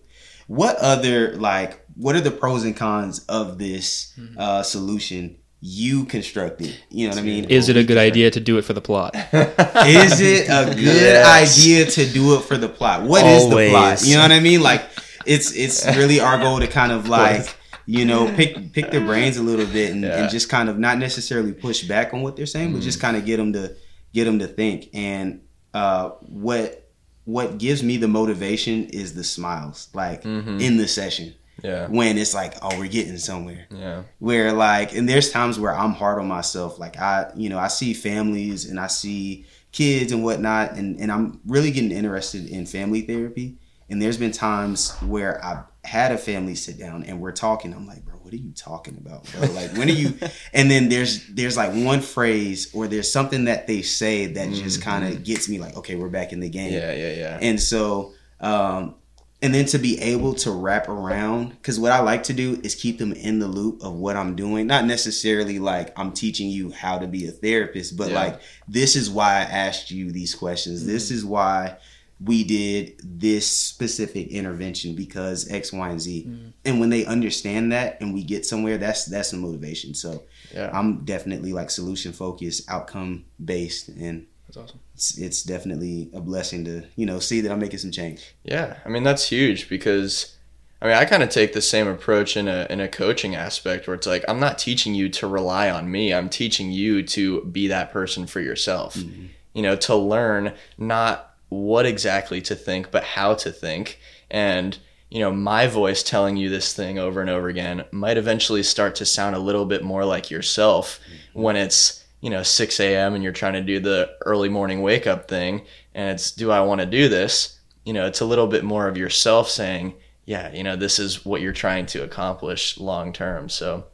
What 0.46 0.76
other 0.76 1.36
like 1.36 1.84
what 1.94 2.14
are 2.14 2.20
the 2.20 2.30
pros 2.30 2.64
and 2.64 2.76
cons 2.76 3.24
of 3.26 3.58
this 3.58 4.18
uh, 4.36 4.62
solution 4.62 5.38
you 5.64 6.04
constructed? 6.06 6.74
You 6.90 7.06
know 7.08 7.14
what 7.14 7.20
I 7.22 7.24
mean? 7.26 7.44
Is 7.44 7.68
it 7.68 7.76
a 7.76 7.84
good 7.84 7.96
idea 7.96 8.30
to 8.32 8.40
do 8.40 8.58
it 8.58 8.62
for 8.62 8.72
the 8.72 8.80
plot? 8.80 9.14
Is 9.32 10.20
it 10.20 10.48
a 10.48 10.64
good 10.74 10.78
Yes. 10.82 11.56
idea 11.60 11.86
to 11.86 12.12
do 12.12 12.34
it 12.36 12.40
for 12.42 12.58
the 12.58 12.68
plot? 12.68 13.02
What 13.04 13.24
is 13.24 13.48
the 13.48 13.70
plot? 13.70 14.02
You 14.04 14.16
know 14.16 14.22
what 14.22 14.32
I 14.32 14.40
mean? 14.40 14.60
Like 14.60 14.82
it's 15.24 15.52
it's 15.52 15.86
really 15.96 16.18
our 16.18 16.38
goal 16.38 16.58
to 16.58 16.66
kind 16.66 16.90
of 16.90 17.08
like 17.08 17.54
you 17.86 18.04
know 18.04 18.26
pick 18.34 18.72
pick 18.72 18.90
their 18.90 19.00
brains 19.04 19.36
a 19.36 19.42
little 19.42 19.66
bit 19.66 19.92
and, 19.92 20.02
Yeah. 20.02 20.22
and 20.22 20.30
just 20.30 20.48
kind 20.48 20.68
of 20.68 20.78
not 20.80 20.98
necessarily 20.98 21.52
push 21.52 21.84
back 21.84 22.12
on 22.12 22.22
what 22.22 22.34
they're 22.36 22.46
saying, 22.46 22.72
but 22.72 22.82
just 22.82 23.00
kind 23.00 23.16
of 23.16 23.24
get 23.24 23.36
them 23.36 23.52
to 23.52 23.76
get 24.12 24.24
them 24.24 24.40
to 24.40 24.48
think. 24.48 24.88
And 24.94 25.42
uh, 25.72 26.10
what 26.22 26.90
what 27.24 27.58
gives 27.58 27.84
me 27.84 27.98
the 27.98 28.08
motivation 28.08 28.86
is 28.86 29.14
the 29.14 29.22
smiles, 29.22 29.88
like 29.94 30.24
in 30.24 30.76
the 30.76 30.88
session 30.88 31.34
yeah. 31.62 31.86
when 31.88 32.18
it's 32.18 32.34
like, 32.34 32.54
oh, 32.62 32.78
we're 32.78 32.88
getting 32.88 33.18
somewhere. 33.18 33.66
Yeah. 33.70 34.02
Where 34.18 34.52
like 34.52 34.94
and 34.94 35.08
there's 35.08 35.30
times 35.30 35.58
where 35.58 35.74
i'm 35.74 35.92
hard 35.92 36.18
on 36.18 36.28
myself. 36.28 36.78
Like 36.78 36.98
i 36.98 37.30
you 37.34 37.48
know 37.48 37.58
i 37.58 37.68
see 37.68 37.94
families 37.94 38.64
and 38.68 38.78
i 38.80 38.86
see 38.86 39.46
kids 39.72 40.12
and 40.12 40.22
whatnot 40.22 40.72
and, 40.72 41.00
and 41.00 41.10
i'm 41.10 41.40
really 41.46 41.70
getting 41.70 41.92
interested 41.92 42.46
in 42.46 42.66
family 42.66 43.02
therapy. 43.02 43.58
And 43.88 44.00
there's 44.00 44.16
been 44.16 44.32
times 44.32 44.92
where 45.00 45.44
i've 45.44 45.64
had 45.84 46.12
a 46.12 46.18
family 46.18 46.54
sit 46.54 46.78
down 46.78 47.04
and 47.04 47.20
we're 47.20 47.32
talking. 47.32 47.74
I'm 47.74 47.86
like 47.86 48.04
bro 48.04 48.14
what 48.16 48.32
are 48.32 48.36
you 48.36 48.52
talking 48.52 48.96
about 48.96 49.30
bro? 49.32 49.48
Like 49.52 49.72
when 49.76 49.88
are 49.88 49.92
you 49.92 50.14
and 50.52 50.70
then 50.70 50.88
there's 50.88 51.26
there's 51.26 51.56
like 51.56 51.72
one 51.72 52.00
phrase 52.00 52.72
or 52.74 52.86
there's 52.86 53.10
something 53.10 53.44
that 53.44 53.66
they 53.66 53.82
say 53.82 54.26
that 54.26 54.50
just 54.52 54.80
kind 54.80 55.04
of 55.04 55.24
gets 55.24 55.48
me 55.48 55.58
like 55.58 55.76
okay 55.76 55.96
we're 55.96 56.08
back 56.08 56.32
in 56.32 56.40
the 56.40 56.48
game. 56.48 56.72
Yeah 56.72 56.92
yeah 56.92 57.12
yeah. 57.12 57.38
And 57.42 57.60
so, 57.60 58.14
um, 58.40 58.94
and 59.42 59.52
then 59.52 59.66
to 59.66 59.78
be 59.78 59.98
able 60.00 60.34
to 60.34 60.50
wrap 60.52 60.88
around, 60.88 61.50
because 61.50 61.78
what 61.80 61.90
I 61.90 62.00
like 62.00 62.22
to 62.24 62.32
do 62.32 62.60
is 62.62 62.74
keep 62.76 62.98
them 62.98 63.12
in 63.12 63.40
the 63.40 63.48
loop 63.48 63.82
of 63.82 63.94
what 63.94 64.16
I'm 64.16 64.36
doing. 64.36 64.68
Not 64.68 64.86
necessarily 64.86 65.58
like 65.58 65.92
I'm 65.98 66.12
teaching 66.12 66.48
you 66.48 66.70
how 66.70 66.98
to 66.98 67.08
be 67.08 67.26
a 67.26 67.32
therapist, 67.32 67.96
but 67.96 68.10
Yeah. 68.10 68.14
like 68.22 68.40
this 68.68 68.94
is 68.94 69.10
why 69.10 69.40
I 69.40 69.42
asked 69.42 69.90
you 69.90 70.12
these 70.12 70.34
questions. 70.34 70.80
Mm-hmm. 70.82 70.92
This 70.92 71.10
is 71.10 71.24
why 71.24 71.76
we 72.24 72.44
did 72.44 73.00
this 73.02 73.48
specific 73.48 74.28
intervention 74.28 74.94
because 74.94 75.50
X, 75.50 75.72
Y, 75.72 75.88
and 75.88 76.00
Z. 76.00 76.24
Mm-hmm. 76.28 76.48
And 76.64 76.78
when 76.78 76.90
they 76.90 77.04
understand 77.04 77.72
that 77.72 78.00
and 78.00 78.14
we 78.14 78.22
get 78.22 78.46
somewhere, 78.46 78.78
that's 78.78 79.06
that's 79.06 79.32
the 79.32 79.38
motivation. 79.38 79.92
So 79.94 80.22
yeah 80.54 80.70
I'm 80.72 81.04
definitely 81.04 81.52
like 81.52 81.70
solution 81.70 82.12
focused, 82.12 82.70
outcome 82.70 83.24
based, 83.44 83.88
and 83.88 84.26
That's 84.54 84.70
awesome. 84.70 84.80
it's, 84.94 85.18
it's 85.18 85.42
definitely 85.42 86.10
a 86.12 86.20
blessing 86.20 86.64
to 86.66 86.84
you 86.94 87.06
know 87.06 87.18
see 87.18 87.40
that 87.40 87.50
I'm 87.50 87.58
making 87.58 87.78
some 87.78 87.90
change. 87.90 88.34
Yeah, 88.44 88.78
I 88.84 88.88
mean 88.88 89.02
that's 89.02 89.28
huge 89.28 89.68
because 89.68 90.36
I 90.80 90.86
mean 90.86 90.96
I 90.96 91.04
kind 91.06 91.22
of 91.22 91.30
take 91.30 91.54
the 91.54 91.62
same 91.62 91.88
approach 91.88 92.36
in 92.36 92.48
a 92.48 92.66
in 92.68 92.80
a 92.80 92.88
coaching 92.88 93.34
aspect 93.34 93.86
where 93.86 93.94
it's 93.94 94.06
like 94.06 94.24
I'm 94.28 94.40
not 94.40 94.58
teaching 94.58 94.94
you 94.94 95.08
to 95.10 95.26
rely 95.26 95.70
on 95.70 95.90
me. 95.90 96.12
I'm 96.12 96.28
teaching 96.28 96.70
you 96.70 97.02
to 97.04 97.44
be 97.44 97.68
that 97.68 97.92
person 97.92 98.26
for 98.26 98.40
yourself. 98.40 98.96
Mm-hmm. 98.96 99.26
You 99.54 99.62
know, 99.62 99.76
to 99.76 99.94
learn 99.94 100.54
not 100.76 101.34
what 101.48 101.86
exactly 101.86 102.40
to 102.42 102.54
think, 102.54 102.90
but 102.90 103.04
how 103.04 103.34
to 103.34 103.50
think. 103.50 103.98
And 104.30 104.76
you 105.10 105.20
know, 105.20 105.32
my 105.32 105.66
voice 105.66 106.02
telling 106.02 106.36
you 106.36 106.48
this 106.48 106.74
thing 106.74 106.98
over 106.98 107.20
and 107.20 107.28
over 107.30 107.48
again 107.48 107.84
might 107.90 108.16
eventually 108.16 108.62
start 108.62 108.94
to 108.96 109.06
sound 109.06 109.34
a 109.34 109.38
little 109.38 109.66
bit 109.66 109.82
more 109.82 110.04
like 110.04 110.30
yourself 110.30 111.00
mm-hmm. 111.00 111.42
when 111.42 111.56
it's 111.56 112.01
you 112.22 112.30
know 112.30 112.42
6 112.42 112.80
a.m. 112.80 113.12
and 113.14 113.22
you're 113.22 113.32
trying 113.32 113.52
to 113.52 113.60
do 113.62 113.78
the 113.78 114.16
early 114.24 114.48
morning 114.48 114.80
wake 114.80 115.06
up 115.06 115.28
thing, 115.28 115.66
and 115.94 116.12
it's 116.12 116.30
do 116.30 116.50
I 116.50 116.62
want 116.62 116.80
to 116.80 116.86
do 116.86 117.10
this? 117.10 117.58
you 117.84 117.92
know, 117.92 118.06
it's 118.06 118.20
a 118.20 118.24
little 118.24 118.46
bit 118.46 118.64
more 118.64 118.88
of 118.88 118.96
yourself 118.96 119.48
saying, 119.48 119.94
yeah, 120.24 120.52
you 120.52 120.62
know, 120.62 120.76
this 120.76 120.98
is 120.98 121.24
what 121.24 121.40
you're 121.40 121.52
trying 121.52 121.86
to 121.86 122.02
accomplish 122.04 122.78
long 122.78 123.12
term. 123.12 123.48
So 123.48 123.86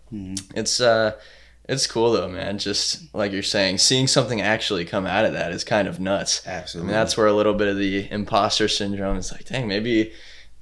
it's 0.55 0.81
uh 0.81 1.13
it's 1.69 1.87
cool 1.87 2.13
though, 2.13 2.29
man. 2.29 2.59
Just 2.59 3.15
like 3.15 3.33
you're 3.33 3.43
saying, 3.43 3.79
seeing 3.79 4.07
something 4.07 4.41
actually 4.41 4.85
come 4.85 5.07
out 5.07 5.25
of 5.25 5.33
that 5.33 5.53
is 5.53 5.65
kind 5.65 5.89
of 5.89 6.01
nuts. 6.01 6.47
I 6.47 6.51
Absolutely. 6.51 6.89
mean, 6.89 6.97
that's 6.99 7.17
where 7.17 7.27
a 7.27 7.33
little 7.33 7.55
bit 7.55 7.69
of 7.69 7.79
the 7.79 8.11
imposter 8.11 8.69
syndrome 8.69 9.17
is 9.17 9.33
like, 9.33 9.47
dang, 9.47 9.69
maybe 9.69 10.13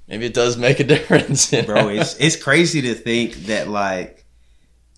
maybe 0.08 0.26
it 0.26 0.34
does 0.34 0.56
make 0.56 0.78
a 0.78 0.84
difference. 0.94 1.52
you 1.52 1.62
bro 1.62 1.88
it's 1.88 2.16
it's 2.18 2.36
crazy 2.36 2.82
to 2.82 2.94
think 2.94 3.34
that 3.46 3.68
like 3.68 4.24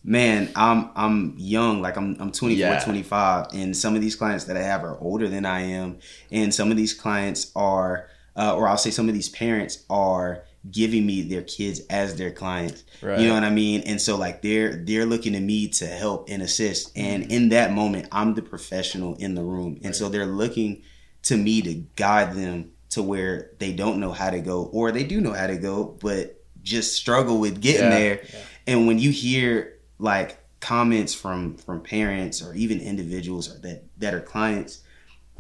man 0.09 0.51
i'm 0.57 0.89
i'm 0.97 1.35
young 1.37 1.83
like 1.83 1.97
i'm 1.97 2.17
i'm 2.19 2.33
24 2.33 2.59
Yeah. 2.59 2.81
25 2.83 3.49
and 3.53 3.77
some 3.77 3.95
of 3.95 4.01
these 4.01 4.17
clients 4.17 4.45
that 4.45 4.57
i 4.57 4.63
have 4.63 4.83
are 4.83 4.99
older 5.01 5.29
than 5.29 5.45
i 5.45 5.61
am 5.61 5.99
and 6.33 6.53
some 6.55 6.71
of 6.71 6.77
these 6.77 6.95
clients 6.95 7.53
are 7.55 8.09
uh, 8.37 8.55
or 8.57 8.67
i'll 8.69 8.79
say 8.79 8.91
some 8.91 9.09
of 9.09 9.15
these 9.15 9.29
parents 9.29 9.85
are 9.91 10.45
giving 10.71 11.05
me 11.07 11.23
their 11.23 11.43
kids 11.43 11.81
as 11.91 12.17
their 12.17 12.31
clients 12.31 12.85
Right. 13.03 13.19
you 13.21 13.29
know 13.29 13.35
what 13.35 13.45
i 13.45 13.51
mean 13.51 13.83
and 13.83 14.01
so 14.01 14.17
like 14.17 14.41
they're 14.43 14.77
they're 14.77 15.07
looking 15.07 15.35
to 15.35 15.41
me 15.41 15.69
to 15.69 15.87
help 15.87 16.29
and 16.31 16.41
assist 16.43 16.97
and 16.97 17.31
in 17.31 17.51
that 17.51 17.73
moment 17.73 18.09
i'm 18.11 18.35
the 18.35 18.43
professional 18.43 19.15
in 19.17 19.35
the 19.35 19.43
room 19.43 19.79
and 19.85 19.95
so 19.95 20.09
they're 20.09 20.27
looking 20.27 20.83
to 21.25 21.37
me 21.37 21.61
to 21.63 21.75
guide 21.97 22.35
them 22.35 22.71
to 22.91 23.03
where 23.03 23.51
they 23.59 23.73
don't 23.73 24.01
know 24.01 24.13
how 24.13 24.31
to 24.31 24.41
go 24.41 24.65
or 24.73 24.91
they 24.91 25.05
do 25.05 25.21
know 25.21 25.33
how 25.35 25.47
to 25.47 25.57
go 25.59 25.85
but 26.01 26.43
just 26.63 26.95
struggle 26.95 27.39
with 27.39 27.61
getting 27.61 27.83
Yeah. 27.91 27.99
there 27.99 28.21
and 28.67 28.87
when 28.87 28.99
you 28.99 29.11
hear 29.11 29.75
like 29.99 30.39
comments 30.61 31.15
from 31.15 31.57
from 31.57 31.81
parents 31.81 32.43
or 32.43 32.55
even 32.55 32.81
individuals 32.81 33.55
or 33.55 33.59
that 33.61 33.85
that 33.99 34.13
are 34.15 34.21
clients 34.21 34.81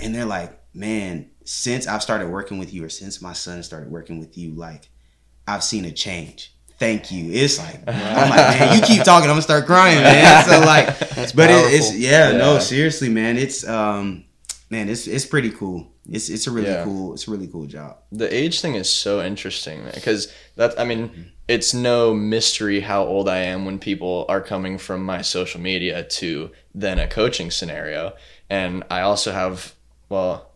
and 0.01 0.15
they're 0.15 0.25
like 0.25 0.61
man 0.75 1.29
since 1.45 1.89
i've 1.89 2.03
started 2.03 2.29
working 2.29 2.57
with 2.59 2.73
you 2.73 2.85
or 2.85 2.89
since 2.89 3.21
my 3.21 3.33
son 3.33 3.61
started 3.63 3.91
working 3.91 4.19
with 4.21 4.39
you 4.39 4.53
like 4.55 4.89
i've 5.49 5.65
seen 5.65 5.85
a 5.85 5.91
change. 5.93 6.55
Thank 6.79 7.11
you. 7.11 7.33
It's 7.33 7.59
like 7.59 7.81
i'm 7.89 8.31
like 8.31 8.59
man 8.59 8.77
you 8.79 8.83
keep 8.87 9.03
talking 9.03 9.25
i'm 9.29 9.33
gonna 9.35 9.43
start 9.43 9.67
crying 9.67 10.01
man. 10.01 10.45
So 10.45 10.61
like 10.61 10.87
That's 11.17 11.33
but 11.33 11.51
it, 11.51 11.55
it's 11.75 11.87
powerful. 11.87 12.01
yeah, 12.01 12.33
no 12.39 12.59
seriously 12.61 13.09
man 13.09 13.37
it's 13.37 13.67
um 13.67 14.25
man 14.71 14.89
it's 14.89 15.09
it's 15.09 15.27
pretty 15.27 15.51
cool. 15.51 15.91
It's 16.09 16.29
it's 16.29 16.47
a 16.47 16.53
really 16.53 16.69
Yeah. 16.69 16.85
cool 16.85 17.15
it's 17.15 17.27
a 17.27 17.31
really 17.33 17.49
cool 17.49 17.67
job. 17.67 17.97
The 18.13 18.33
age 18.33 18.61
thing 18.61 18.77
is 18.77 18.89
so 18.89 19.21
interesting 19.21 19.85
because 19.93 20.33
that 20.55 20.79
I 20.79 20.85
mean, 20.85 21.33
it's 21.49 21.73
no 21.73 22.13
mystery 22.15 22.81
how 22.81 23.05
old 23.05 23.29
I 23.29 23.39
am 23.39 23.65
when 23.65 23.79
people 23.79 24.27
are 24.29 24.43
coming 24.43 24.77
from 24.79 25.03
my 25.03 25.23
social 25.23 25.61
media 25.61 26.05
to 26.05 26.51
then 26.75 26.99
a 26.99 27.09
coaching 27.09 27.51
scenario. 27.51 28.13
And 28.51 28.85
I 28.91 29.01
also 29.01 29.33
have 29.33 29.75
well, 30.11 30.51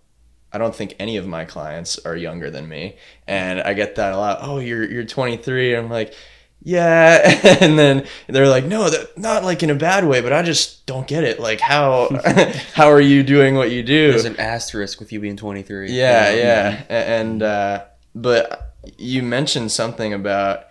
I 0.52 0.58
don't 0.58 0.74
think 0.74 0.94
any 0.98 1.16
of 1.16 1.26
my 1.26 1.44
clients 1.46 1.98
are 2.00 2.16
younger 2.16 2.50
than 2.50 2.68
me, 2.68 2.96
and 3.26 3.60
I 3.60 3.72
get 3.74 3.96
that 3.96 4.12
a 4.12 4.16
lot. 4.16 4.38
Oh, 4.42 4.58
you're 4.58 4.84
you're 4.84 5.04
23. 5.04 5.74
I'm 5.74 5.88
like, 5.88 6.14
yeah, 6.62 7.40
and 7.60 7.78
then 7.78 8.06
they're 8.28 8.48
like, 8.48 8.64
no, 8.64 8.88
that, 8.88 9.16
not 9.18 9.44
like 9.44 9.62
in 9.62 9.70
a 9.70 9.74
bad 9.74 10.04
way, 10.06 10.20
but 10.20 10.32
I 10.32 10.42
just 10.42 10.86
don't 10.86 11.06
get 11.06 11.24
it. 11.24 11.40
Like 11.40 11.60
how 11.60 12.08
how 12.74 12.90
are 12.90 13.00
you 13.00 13.22
doing 13.22 13.54
what 13.54 13.70
you 13.70 13.82
do? 13.82 14.10
There's 14.10 14.24
an 14.26 14.38
asterisk 14.38 15.00
with 15.00 15.12
you 15.12 15.20
being 15.20 15.36
23. 15.36 15.90
Yeah, 15.90 16.30
You 16.30 16.36
know? 16.36 16.42
yeah. 16.42 16.84
And 16.88 17.42
uh 17.42 17.84
but 18.14 18.74
you 18.98 19.22
mentioned 19.22 19.72
something 19.72 20.12
about 20.12 20.64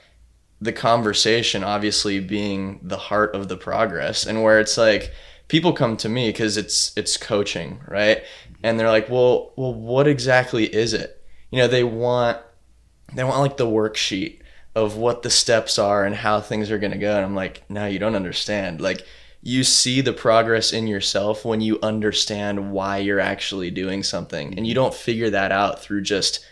the 0.61 0.71
conversation 0.71 1.63
obviously 1.63 2.19
being 2.19 2.79
the 2.83 2.97
heart 2.97 3.33
of 3.35 3.47
the 3.47 3.57
progress 3.57 4.25
and 4.25 4.43
where 4.43 4.59
it's 4.59 4.77
like 4.77 5.11
people 5.47 5.73
come 5.73 5.97
to 5.97 6.07
me 6.07 6.31
cuz 6.31 6.55
it's 6.55 6.93
it's 6.95 7.17
coaching, 7.17 7.79
right? 7.87 8.23
And 8.63 8.79
they're 8.79 8.91
like, 8.91 9.09
"Well, 9.09 9.53
well 9.55 9.73
what 9.73 10.07
exactly 10.07 10.65
is 10.73 10.93
it?" 10.93 11.21
You 11.49 11.59
know, 11.59 11.67
they 11.67 11.83
want 11.83 12.37
they 13.13 13.23
want 13.23 13.39
like 13.39 13.57
the 13.57 13.65
worksheet 13.65 14.39
of 14.75 14.95
what 14.95 15.23
the 15.23 15.29
steps 15.29 15.77
are 15.79 16.05
and 16.05 16.15
how 16.15 16.39
things 16.39 16.71
are 16.71 16.77
going 16.77 16.93
to 16.93 16.97
go 16.97 17.15
and 17.15 17.25
I'm 17.25 17.35
like, 17.35 17.63
"No, 17.67 17.87
you 17.87 17.99
don't 17.99 18.15
understand." 18.15 18.79
Like 18.79 19.05
you 19.43 19.63
see 19.63 20.01
the 20.01 20.13
progress 20.13 20.71
in 20.71 20.85
yourself 20.85 21.43
when 21.43 21.61
you 21.61 21.79
understand 21.81 22.71
why 22.71 22.97
you're 22.99 23.19
actually 23.19 23.71
doing 23.71 24.03
something 24.03 24.53
and 24.55 24.67
you 24.67 24.75
don't 24.75 24.93
figure 24.93 25.31
that 25.31 25.51
out 25.51 25.81
through 25.81 26.01
just 26.01 26.45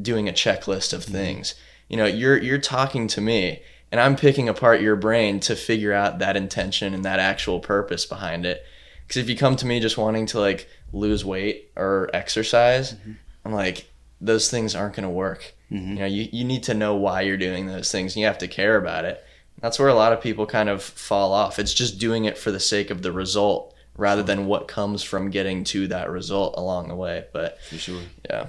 doing 0.00 0.28
a 0.28 0.32
checklist 0.32 0.92
of 0.92 1.02
mm-hmm. 1.02 1.12
things 1.12 1.54
you 1.88 1.96
know 1.96 2.06
you're 2.06 2.36
you're 2.36 2.58
talking 2.58 3.06
to 3.08 3.20
me 3.20 3.62
and 3.90 4.00
i'm 4.00 4.16
picking 4.16 4.48
apart 4.48 4.80
your 4.80 4.96
brain 4.96 5.40
to 5.40 5.56
figure 5.56 5.92
out 5.92 6.18
that 6.18 6.36
intention 6.36 6.94
and 6.94 7.04
that 7.04 7.18
actual 7.18 7.60
purpose 7.60 8.04
behind 8.06 8.44
it. 8.46 8.64
Because 9.02 9.22
if 9.22 9.30
you 9.30 9.36
come 9.36 9.54
to 9.56 9.66
me 9.66 9.78
just 9.78 9.96
wanting 9.96 10.26
to 10.26 10.40
like 10.40 10.68
lose 10.92 11.24
weight 11.24 11.70
or 11.76 12.10
exercise 12.12 12.94
mm-hmm. 12.94 13.12
i'm 13.44 13.52
like 13.52 13.88
those 14.20 14.50
things 14.50 14.74
aren't 14.74 14.96
going 14.96 15.04
to 15.04 15.10
work 15.10 15.54
mm-hmm. 15.70 15.90
you 15.90 15.98
know 15.98 16.06
you, 16.06 16.28
you 16.32 16.44
need 16.44 16.64
to 16.64 16.74
know 16.74 16.94
why 16.96 17.20
you're 17.20 17.36
doing 17.36 17.66
those 17.66 17.92
things 17.92 18.14
and 18.14 18.20
you 18.20 18.26
have 18.26 18.38
to 18.38 18.48
care 18.48 18.76
about 18.76 19.04
it. 19.04 19.22
That's 19.60 19.78
where 19.78 19.88
a 19.88 19.94
lot 19.94 20.12
of 20.12 20.20
people 20.20 20.44
kind 20.44 20.68
of 20.68 20.82
fall 20.82 21.32
off. 21.32 21.58
It's 21.58 21.72
just 21.72 21.98
doing 21.98 22.26
it 22.26 22.36
for 22.36 22.50
the 22.50 22.60
sake 22.60 22.90
of 22.90 23.00
the 23.00 23.10
result 23.10 23.74
rather 23.96 24.22
than 24.22 24.46
what 24.46 24.68
comes 24.68 25.02
from 25.02 25.30
getting 25.30 25.64
to 25.64 25.88
that 25.88 26.10
result 26.10 26.54
along 26.56 26.88
the 26.88 26.94
way 26.94 27.24
but 27.32 27.60
for 27.62 27.78
sure. 27.78 28.02
yeah 28.28 28.46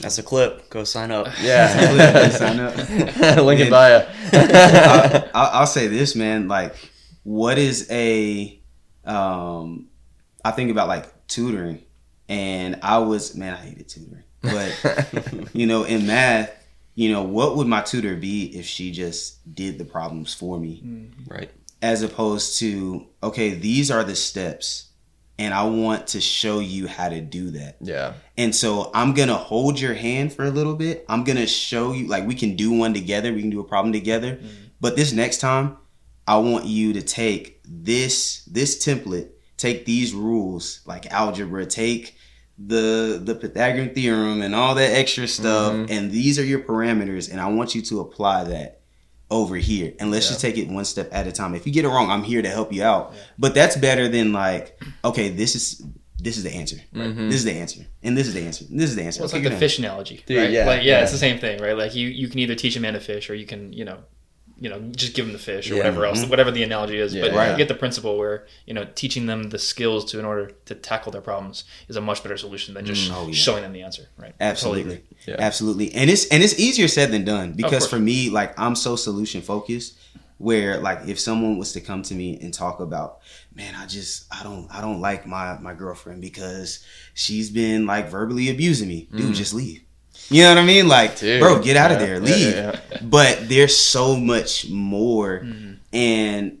That's 0.00 0.18
a 0.18 0.22
clip. 0.22 0.68
Go 0.70 0.84
sign 0.84 1.10
up. 1.10 1.26
yeah 1.42 2.28
Sign 2.30 2.60
up. 2.60 2.76
link 3.44 3.60
in 3.60 3.66
And- 3.66 3.70
bio 3.70 4.06
I, 4.32 5.28
I'll, 5.34 5.60
I'll 5.60 5.66
say 5.66 5.86
this, 5.88 6.14
man. 6.16 6.48
Like, 6.48 6.74
what 7.24 7.58
is 7.58 7.86
a? 7.90 8.58
Um, 9.04 9.88
I 10.44 10.50
think 10.52 10.70
about 10.70 10.88
like 10.88 11.26
tutoring, 11.28 11.82
and 12.28 12.78
I 12.82 12.98
was 12.98 13.34
man, 13.36 13.54
I 13.54 13.58
hated 13.58 13.88
tutoring, 13.88 14.24
but 14.42 15.50
you 15.54 15.66
know, 15.66 15.84
in 15.84 16.06
math, 16.06 16.50
you 16.94 17.10
know, 17.12 17.22
what 17.22 17.56
would 17.56 17.66
my 17.66 17.82
tutor 17.82 18.16
be 18.16 18.56
if 18.56 18.64
she 18.66 18.90
just 18.92 19.54
did 19.54 19.78
the 19.78 19.84
problems 19.84 20.32
for 20.34 20.58
me, 20.58 21.10
Right. 21.26 21.50
as 21.80 22.02
opposed 22.02 22.58
to 22.60 23.06
okay, 23.22 23.54
these 23.54 23.90
are 23.90 24.04
the 24.04 24.14
steps, 24.16 24.90
and 25.42 25.52
I 25.52 25.64
want 25.64 26.06
to 26.08 26.20
show 26.20 26.60
you 26.60 26.86
how 26.86 27.08
to 27.08 27.20
do 27.20 27.50
that. 27.50 27.76
yeah 27.80 28.12
And 28.36 28.54
so 28.54 28.92
I'm 28.94 29.12
gonna 29.12 29.34
hold 29.34 29.80
your 29.80 29.94
hand 29.94 30.32
for 30.32 30.44
a 30.44 30.50
little 30.50 30.76
bit. 30.76 31.04
I'm 31.08 31.24
gonna 31.24 31.48
show 31.48 31.92
you 31.92 32.06
like 32.06 32.26
we 32.26 32.36
can 32.36 32.54
do 32.54 32.70
one 32.72 32.94
together. 32.94 33.32
We 33.32 33.40
can 33.40 33.50
do 33.50 33.60
a 33.60 33.64
problem 33.64 33.92
together. 33.92 34.36
Mm-hmm. 34.36 34.46
But 34.80 34.94
this 34.94 35.12
next 35.12 35.38
time, 35.38 35.78
I 36.28 36.36
want 36.38 36.66
you 36.66 36.92
to 36.92 37.02
take 37.02 37.60
this 37.64 38.44
this 38.44 38.84
template, 38.84 39.30
take 39.56 39.84
these 39.84 40.14
rules 40.14 40.80
like 40.86 41.06
algebra, 41.06 41.66
take 41.66 42.16
the 42.56 43.20
the 43.22 43.34
Pythagorean 43.34 43.94
theorem 43.94 44.42
and 44.42 44.54
all 44.54 44.76
that 44.76 44.92
extra 44.96 45.26
stuff, 45.26 45.72
mm-hmm. 45.72 45.92
and 45.92 46.12
these 46.12 46.38
are 46.38 46.44
your 46.44 46.60
parameters, 46.60 47.30
and 47.30 47.40
I 47.40 47.48
want 47.48 47.74
you 47.74 47.82
to 47.82 48.00
apply 48.00 48.44
that 48.44 48.81
over 49.32 49.56
here. 49.56 49.94
And 49.98 50.10
let's 50.10 50.28
just 50.28 50.40
take 50.40 50.58
it 50.58 50.68
one 50.68 50.84
step 50.84 51.08
at 51.10 51.26
a 51.26 51.32
time. 51.32 51.54
If 51.54 51.66
you 51.66 51.72
get 51.72 51.84
it 51.84 51.88
wrong, 51.88 52.10
I'm 52.10 52.22
here 52.22 52.42
to 52.42 52.48
help 52.48 52.72
you 52.72 52.84
out. 52.84 53.14
But 53.38 53.54
that's 53.54 53.76
better 53.76 54.06
than 54.06 54.32
like, 54.32 54.78
okay, 55.04 55.30
this 55.30 55.56
is 55.56 55.82
this 56.20 56.36
is 56.36 56.44
the 56.44 56.52
answer. 56.52 56.76
Mm-hmm. 56.94 57.28
This 57.30 57.36
is 57.36 57.44
the 57.44 57.52
answer. 57.52 57.84
And 58.04 58.16
this 58.16 58.28
is 58.28 58.34
the 58.34 58.42
answer. 58.42 58.64
This 58.70 58.90
is 58.90 58.94
the 58.96 59.02
answer. 59.02 59.20
Well, 59.20 59.24
it's 59.24 59.34
Okay, 59.34 59.42
like 59.42 59.54
the 59.54 59.58
fish 59.58 59.78
analogy, 59.80 60.22
Dude, 60.24 60.38
right? 60.38 60.50
yeah, 60.50 60.66
like, 60.66 60.84
yeah, 60.84 60.98
yeah. 60.98 61.02
it's 61.02 61.10
the 61.10 61.18
same 61.18 61.40
thing, 61.40 61.60
right? 61.60 61.76
Like 61.76 61.96
you, 61.96 62.06
you 62.06 62.28
can 62.28 62.38
either 62.38 62.54
teach 62.54 62.76
a 62.76 62.80
man 62.80 62.92
to 62.92 63.00
fish, 63.00 63.28
or 63.28 63.34
you 63.34 63.44
can, 63.46 63.72
you 63.72 63.84
know, 63.84 63.98
you 64.62 64.70
know, 64.70 64.78
just 64.94 65.14
give 65.14 65.24
them 65.26 65.32
the 65.32 65.40
fish 65.40 65.68
or 65.68 65.74
Yeah. 65.74 65.80
whatever 65.80 66.06
else, 66.06 66.20
mm-hmm. 66.20 66.30
whatever 66.30 66.52
the 66.52 66.62
analogy 66.62 66.96
is. 66.96 67.12
Yeah, 67.12 67.22
but 67.22 67.32
right. 67.32 67.50
you 67.50 67.56
get 67.56 67.66
the 67.66 67.74
principle 67.74 68.16
where 68.16 68.46
you 68.64 68.72
know 68.72 68.86
teaching 68.94 69.26
them 69.26 69.50
the 69.50 69.58
skills 69.58 70.04
to 70.12 70.20
in 70.20 70.24
order 70.24 70.52
to 70.66 70.74
tackle 70.76 71.10
their 71.10 71.20
problems 71.20 71.64
is 71.88 71.96
a 71.96 72.00
much 72.00 72.22
better 72.22 72.36
solution 72.36 72.74
than 72.74 72.84
just 72.84 73.10
mm, 73.10 73.14
Oh, 73.16 73.26
yeah. 73.26 73.34
showing 73.34 73.62
them 73.64 73.72
the 73.72 73.82
answer, 73.82 74.08
right? 74.16 74.34
Absolutely. 74.40 75.02
Absolutely. 75.26 75.92
And 75.94 76.08
it's 76.08 76.26
and 76.28 76.44
it's 76.44 76.56
easier 76.60 76.86
said 76.86 77.10
than 77.10 77.24
done 77.24 77.54
because 77.54 77.88
for 77.88 77.98
me, 77.98 78.30
like 78.30 78.56
I'm 78.56 78.76
so 78.76 78.94
solution 78.94 79.42
focused 79.42 79.98
where 80.38 80.78
like 80.78 81.08
if 81.08 81.18
someone 81.18 81.58
was 81.58 81.72
to 81.72 81.80
come 81.80 82.02
to 82.04 82.14
me 82.14 82.38
and 82.40 82.54
talk 82.54 82.78
about, 82.78 83.18
man, 83.54 83.74
I 83.74 83.86
just 83.86 84.32
I 84.32 84.44
don't 84.44 84.68
I 84.72 84.80
don't 84.80 85.00
like 85.00 85.26
my 85.26 85.58
my 85.58 85.74
girlfriend 85.74 86.20
because 86.20 86.84
she's 87.14 87.50
been 87.50 87.84
like 87.86 88.08
verbally 88.08 88.48
abusing 88.48 88.86
me. 88.88 89.08
Dude, 89.10 89.32
mm. 89.32 89.34
just 89.34 89.54
leave. 89.54 89.82
You 90.32 90.42
know 90.44 90.50
what 90.50 90.58
I 90.58 90.64
mean? 90.66 90.88
Like. 90.88 91.18
Dude, 91.18 91.40
bro, 91.40 91.62
get 91.62 91.76
out 91.76 91.92
of 91.92 91.98
there. 91.98 92.18
Leave. 92.20 92.54
yeah, 92.54 92.80
yeah. 92.90 92.98
But 93.02 93.48
there's 93.48 93.76
so 93.76 94.16
much 94.16 94.68
more 94.70 95.40
Mm-hmm. 95.40 95.72
and 95.92 96.58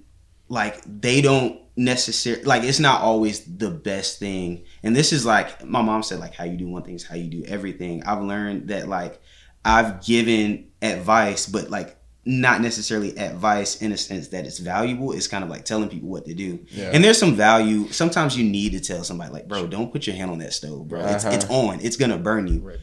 like 0.48 0.82
they 0.86 1.20
don't 1.22 1.58
necessarily 1.74 2.44
like 2.44 2.64
it's 2.64 2.78
not 2.80 3.00
always 3.00 3.44
the 3.56 3.70
best 3.70 4.18
thing 4.18 4.62
and 4.82 4.94
this 4.94 5.10
is 5.10 5.24
like 5.24 5.64
my 5.64 5.80
mom 5.80 6.02
said 6.02 6.18
like 6.20 6.34
how 6.34 6.44
you 6.44 6.58
do 6.58 6.68
one 6.68 6.82
thing 6.82 6.94
is 6.94 7.02
how 7.02 7.14
you 7.14 7.30
do 7.30 7.42
everything 7.46 8.02
i've 8.04 8.20
learned 8.22 8.68
that 8.68 8.86
like 8.88 9.18
i've 9.64 10.04
given 10.04 10.66
advice 10.82 11.46
but 11.46 11.70
like 11.70 11.96
not 12.26 12.60
necessarily 12.60 13.16
advice 13.16 13.80
in 13.80 13.90
a 13.92 13.96
sense 13.96 14.28
that 14.28 14.44
it's 14.44 14.58
valuable 14.58 15.12
it's 15.12 15.26
kind 15.26 15.42
of 15.42 15.48
like 15.48 15.64
telling 15.64 15.88
people 15.88 16.10
what 16.10 16.26
to 16.26 16.34
do 16.34 16.58
Yeah. 16.68 16.90
and 16.92 17.02
there's 17.02 17.16
some 17.18 17.34
value 17.34 17.90
sometimes 17.90 18.36
you 18.36 18.44
need 18.44 18.72
to 18.72 18.80
tell 18.80 19.02
somebody 19.02 19.32
like 19.32 19.48
bro 19.48 19.66
don't 19.66 19.90
put 19.90 20.06
your 20.06 20.14
hand 20.14 20.30
on 20.30 20.38
that 20.40 20.52
stove 20.52 20.88
bro 20.88 21.00
it's, 21.06 21.24
Uh-huh. 21.24 21.34
it's 21.34 21.46
on 21.48 21.80
it's 21.80 21.96
gonna 21.96 22.18
burn 22.18 22.48
you 22.48 22.60
Right. 22.60 22.76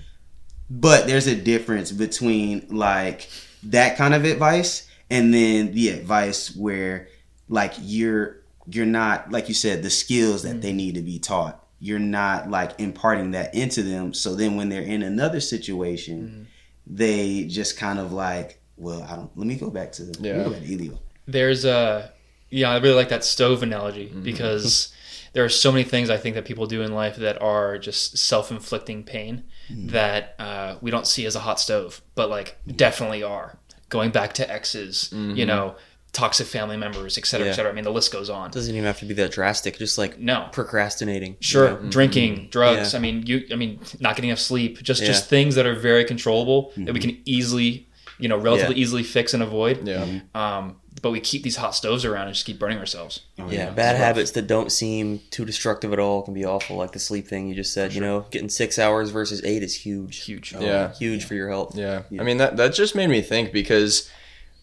But 0.69 1.07
there's 1.07 1.27
a 1.27 1.35
difference 1.35 1.91
between 1.91 2.67
like 2.69 3.29
that 3.63 3.97
kind 3.97 4.13
of 4.13 4.23
advice 4.25 4.87
and 5.09 5.33
then 5.33 5.73
the 5.73 5.89
advice 5.89 6.55
where 6.55 7.07
like 7.47 7.73
you're 7.81 8.37
you're 8.71 8.85
not 8.85 9.31
like 9.31 9.47
you 9.47 9.53
said 9.55 9.81
the 9.83 9.89
skills 9.89 10.43
that 10.43 10.61
they 10.61 10.71
need 10.73 10.95
to 10.95 11.01
be 11.01 11.17
taught 11.19 11.65
you're 11.79 11.97
not 11.99 12.49
like 12.49 12.79
imparting 12.79 13.31
that 13.31 13.53
into 13.55 13.81
them 13.81 14.13
so 14.13 14.35
then 14.35 14.55
when 14.55 14.69
they're 14.69 14.81
in 14.83 15.01
another 15.01 15.39
situation 15.39 16.47
they 16.85 17.45
just 17.45 17.77
kind 17.77 17.99
of 17.99 18.11
like 18.11 18.61
well 18.77 19.01
i 19.03 19.15
don't 19.15 19.35
let 19.37 19.47
me 19.47 19.55
go 19.55 19.69
back 19.69 19.91
to 19.91 20.03
let 20.03 20.19
Yeah. 20.21 20.43
go 20.43 20.51
Elio. 20.53 20.99
There's 21.25 21.65
a 21.65 22.11
yeah, 22.51 22.71
I 22.71 22.77
really 22.77 22.95
like 22.95 23.09
that 23.09 23.23
stove 23.23 23.61
analogy 23.61 24.07
Mm-hmm. 24.07 24.23
because 24.23 24.91
there 25.33 25.43
are 25.45 25.49
so 25.49 25.71
many 25.71 25.83
things 25.83 26.09
I 26.09 26.17
think 26.17 26.33
that 26.35 26.45
people 26.45 26.65
do 26.65 26.81
in 26.81 26.91
life 26.95 27.17
that 27.17 27.39
are 27.39 27.77
just 27.77 28.17
self-inflicting 28.17 29.03
pain 29.03 29.43
Mm-hmm. 29.71 29.87
that 29.89 30.35
uh, 30.39 30.75
we 30.81 30.89
don't 30.91 31.05
see 31.05 31.25
as 31.25 31.35
a 31.35 31.39
hot 31.39 31.59
stove, 31.59 32.01
but 32.15 32.29
like 32.29 32.57
definitely 32.75 33.21
are. 33.23 33.57
Going 33.89 34.11
back 34.11 34.33
to 34.33 34.51
exes, 34.51 35.09
Mm-hmm. 35.13 35.35
you 35.35 35.45
know, 35.45 35.75
toxic 36.11 36.47
family 36.47 36.75
members, 36.75 37.17
et 37.19 37.25
cetera, 37.27 37.47
et 37.49 37.53
cetera. 37.53 37.71
I 37.71 37.75
mean, 37.75 37.83
the 37.83 37.91
list 37.91 38.11
goes 38.11 38.29
on. 38.31 38.49
doesn't 38.49 38.73
even 38.73 38.85
have 38.85 38.97
to 38.99 39.05
be 39.05 39.13
that 39.15 39.31
drastic. 39.31 39.77
Just 39.77 39.97
like 39.99 40.19
No. 40.19 40.47
procrastinating. 40.51 41.33
you 41.33 41.37
Sure, 41.41 41.69
know? 41.81 41.89
drinking, 41.89 42.47
drugs. 42.49 42.93
Yeah. 42.93 42.99
I 42.99 43.01
mean, 43.01 43.23
you. 43.27 43.45
I 43.51 43.55
mean, 43.55 43.79
not 43.99 44.15
getting 44.15 44.29
enough 44.29 44.39
sleep. 44.39 44.81
Just 44.81 45.01
Yeah. 45.01 45.07
just 45.07 45.27
things 45.29 45.53
that 45.55 45.65
are 45.67 45.75
very 45.75 46.03
controllable 46.03 46.71
that 46.77 46.93
we 46.93 46.99
can 46.99 47.17
easily, 47.25 47.87
you 48.17 48.27
know, 48.27 48.37
relatively 48.37 48.75
Yeah. 48.75 48.81
easily 48.81 49.03
fix 49.03 49.33
and 49.35 49.43
avoid. 49.43 49.87
Yeah. 49.87 50.05
Um, 50.33 50.77
but 51.01 51.11
we 51.11 51.19
keep 51.19 51.43
these 51.43 51.55
hot 51.57 51.75
stoves 51.75 52.05
around 52.05 52.27
and 52.27 52.33
just 52.35 52.45
keep 52.45 52.59
burning 52.59 52.77
ourselves. 52.77 53.21
Oh, 53.37 53.49
Yeah, 53.49 53.67
it's 53.67 53.75
bad 53.75 53.93
rough. 53.93 54.01
habits 54.01 54.31
that 54.31 54.47
don't 54.47 54.71
seem 54.71 55.21
too 55.31 55.45
destructive 55.45 55.93
at 55.93 55.99
all 55.99 56.21
can 56.23 56.33
be 56.33 56.45
awful. 56.45 56.77
Like 56.77 56.91
the 56.91 56.99
sleep 56.99 57.27
thing 57.27 57.47
you 57.47 57.55
just 57.55 57.73
said. 57.73 57.93
You 57.93 58.01
know, 58.01 58.25
getting 58.31 58.49
six 58.49 58.77
hours 58.79 59.09
versus 59.11 59.43
eight 59.43 59.63
is 59.63 59.75
huge. 59.75 60.23
Huge. 60.25 60.53
Oh, 60.55 60.61
yeah. 60.61 60.93
Huge 60.93 61.25
for 61.25 61.35
your 61.35 61.49
health. 61.49 61.75
Yeah. 61.75 62.03
Yeah. 62.09 62.21
I 62.21 62.25
mean 62.25 62.37
that 62.37 62.57
that 62.57 62.73
just 62.73 62.95
made 62.95 63.09
me 63.09 63.21
think 63.21 63.51
because 63.51 64.09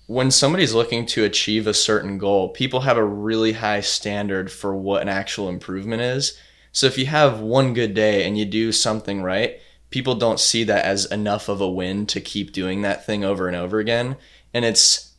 when 0.07 0.31
somebody's 0.31 0.73
looking 0.75 1.05
to 1.07 1.25
achieve 1.25 1.67
a 1.67 1.75
certain 1.75 2.17
goal, 2.19 2.51
people 2.51 2.81
have 2.81 2.97
a 2.97 3.05
really 3.05 3.53
high 3.55 3.81
standard 3.81 4.53
for 4.53 4.75
what 4.77 5.03
an 5.03 5.09
actual 5.09 5.49
improvement 5.49 6.01
is. 6.03 6.39
So 6.73 6.87
if 6.87 6.97
you 6.99 7.07
have 7.07 7.41
one 7.41 7.75
good 7.75 7.95
day 7.95 8.25
and 8.27 8.37
you 8.39 8.45
do 8.45 8.71
something 8.71 9.23
right, 9.23 9.59
people 9.91 10.15
don't 10.15 10.39
see 10.39 10.63
that 10.65 10.85
as 10.85 11.07
enough 11.07 11.49
of 11.49 11.61
a 11.61 11.69
win 11.69 12.07
to 12.07 12.21
keep 12.21 12.53
doing 12.53 12.83
that 12.83 13.05
thing 13.07 13.25
over 13.25 13.49
and 13.49 13.57
over 13.57 13.79
again. 13.81 14.17
And 14.55 14.65
it's 14.65 15.13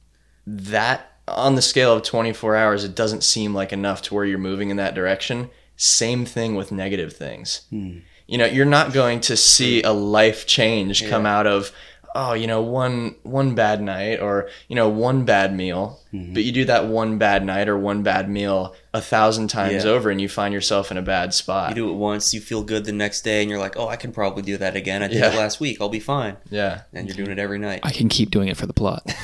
that 0.47 1.11
on 1.27 1.55
the 1.55 1.61
scale 1.61 1.93
of 1.93 2.03
24 2.03 2.55
hours, 2.55 2.83
it 2.85 2.95
doesn't 2.95 3.23
seem 3.23 3.53
like 3.53 3.73
enough 3.73 4.01
to 4.03 4.15
where 4.15 4.25
you're 4.25 4.37
moving 4.39 4.69
in 4.69 4.77
that 4.77 4.95
direction. 4.95 5.49
Same 5.75 6.25
thing 6.25 6.55
with 6.55 6.71
negative 6.71 7.13
things. 7.13 7.65
Hmm. 7.69 7.99
You 8.25 8.37
know, 8.37 8.45
you're 8.45 8.65
not 8.65 8.93
going 8.93 9.19
to 9.21 9.37
see 9.37 9.83
a 9.83 9.91
life 9.91 10.47
change 10.47 11.07
come 11.07 11.25
out 11.25 11.47
of, 11.47 11.71
oh, 12.15 12.33
you 12.33 12.47
know, 12.47 12.61
one 12.61 13.15
one 13.23 13.55
bad 13.55 13.81
night 13.81 14.19
or 14.19 14.49
you 14.67 14.75
know 14.75 14.89
one 14.89 15.23
bad 15.23 15.55
meal. 15.55 15.99
Mm-hmm. 16.13 16.33
But 16.33 16.43
you 16.43 16.51
do 16.51 16.65
that 16.65 16.87
one 16.87 17.17
bad 17.17 17.45
night 17.45 17.67
or 17.69 17.77
one 17.77 18.01
bad 18.03 18.29
meal 18.29 18.75
a 18.93 19.01
thousand 19.01 19.49
times 19.49 19.83
Yeah. 19.85 19.91
over, 19.91 20.09
and 20.09 20.19
you 20.21 20.29
find 20.29 20.53
yourself 20.53 20.89
in 20.91 20.97
a 20.97 21.01
bad 21.01 21.33
spot. 21.33 21.69
You 21.69 21.75
do 21.75 21.89
it 21.89 21.93
once, 21.95 22.33
you 22.33 22.39
feel 22.41 22.63
good 22.63 22.85
the 22.85 22.91
next 22.93 23.21
day, 23.21 23.41
and 23.41 23.49
you're 23.49 23.59
like, 23.59 23.75
oh, 23.77 23.87
I 23.87 23.95
can 23.97 24.11
probably 24.11 24.41
do 24.43 24.57
that 24.57 24.75
again. 24.75 25.03
I 25.03 25.07
did 25.07 25.17
Yeah. 25.17 25.33
it 25.33 25.37
last 25.37 25.59
week. 25.59 25.77
I'll 25.81 25.89
be 25.89 25.99
fine. 25.99 26.37
yeah. 26.49 26.81
And 26.93 27.07
you're 27.07 27.15
doing 27.17 27.31
it 27.31 27.39
every 27.39 27.59
night. 27.59 27.81
I 27.83 27.91
can 27.91 28.07
keep 28.09 28.31
doing 28.31 28.47
it 28.47 28.57
for 28.57 28.65
the 28.65 28.73
plot. 28.73 29.03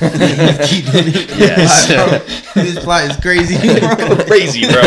Yes. 1.34 1.88
this 2.54 2.78
plot 2.84 3.10
is 3.10 3.16
crazy, 3.16 3.56
bro. 3.80 4.16
Crazy, 4.26 4.66
bro. 4.66 4.82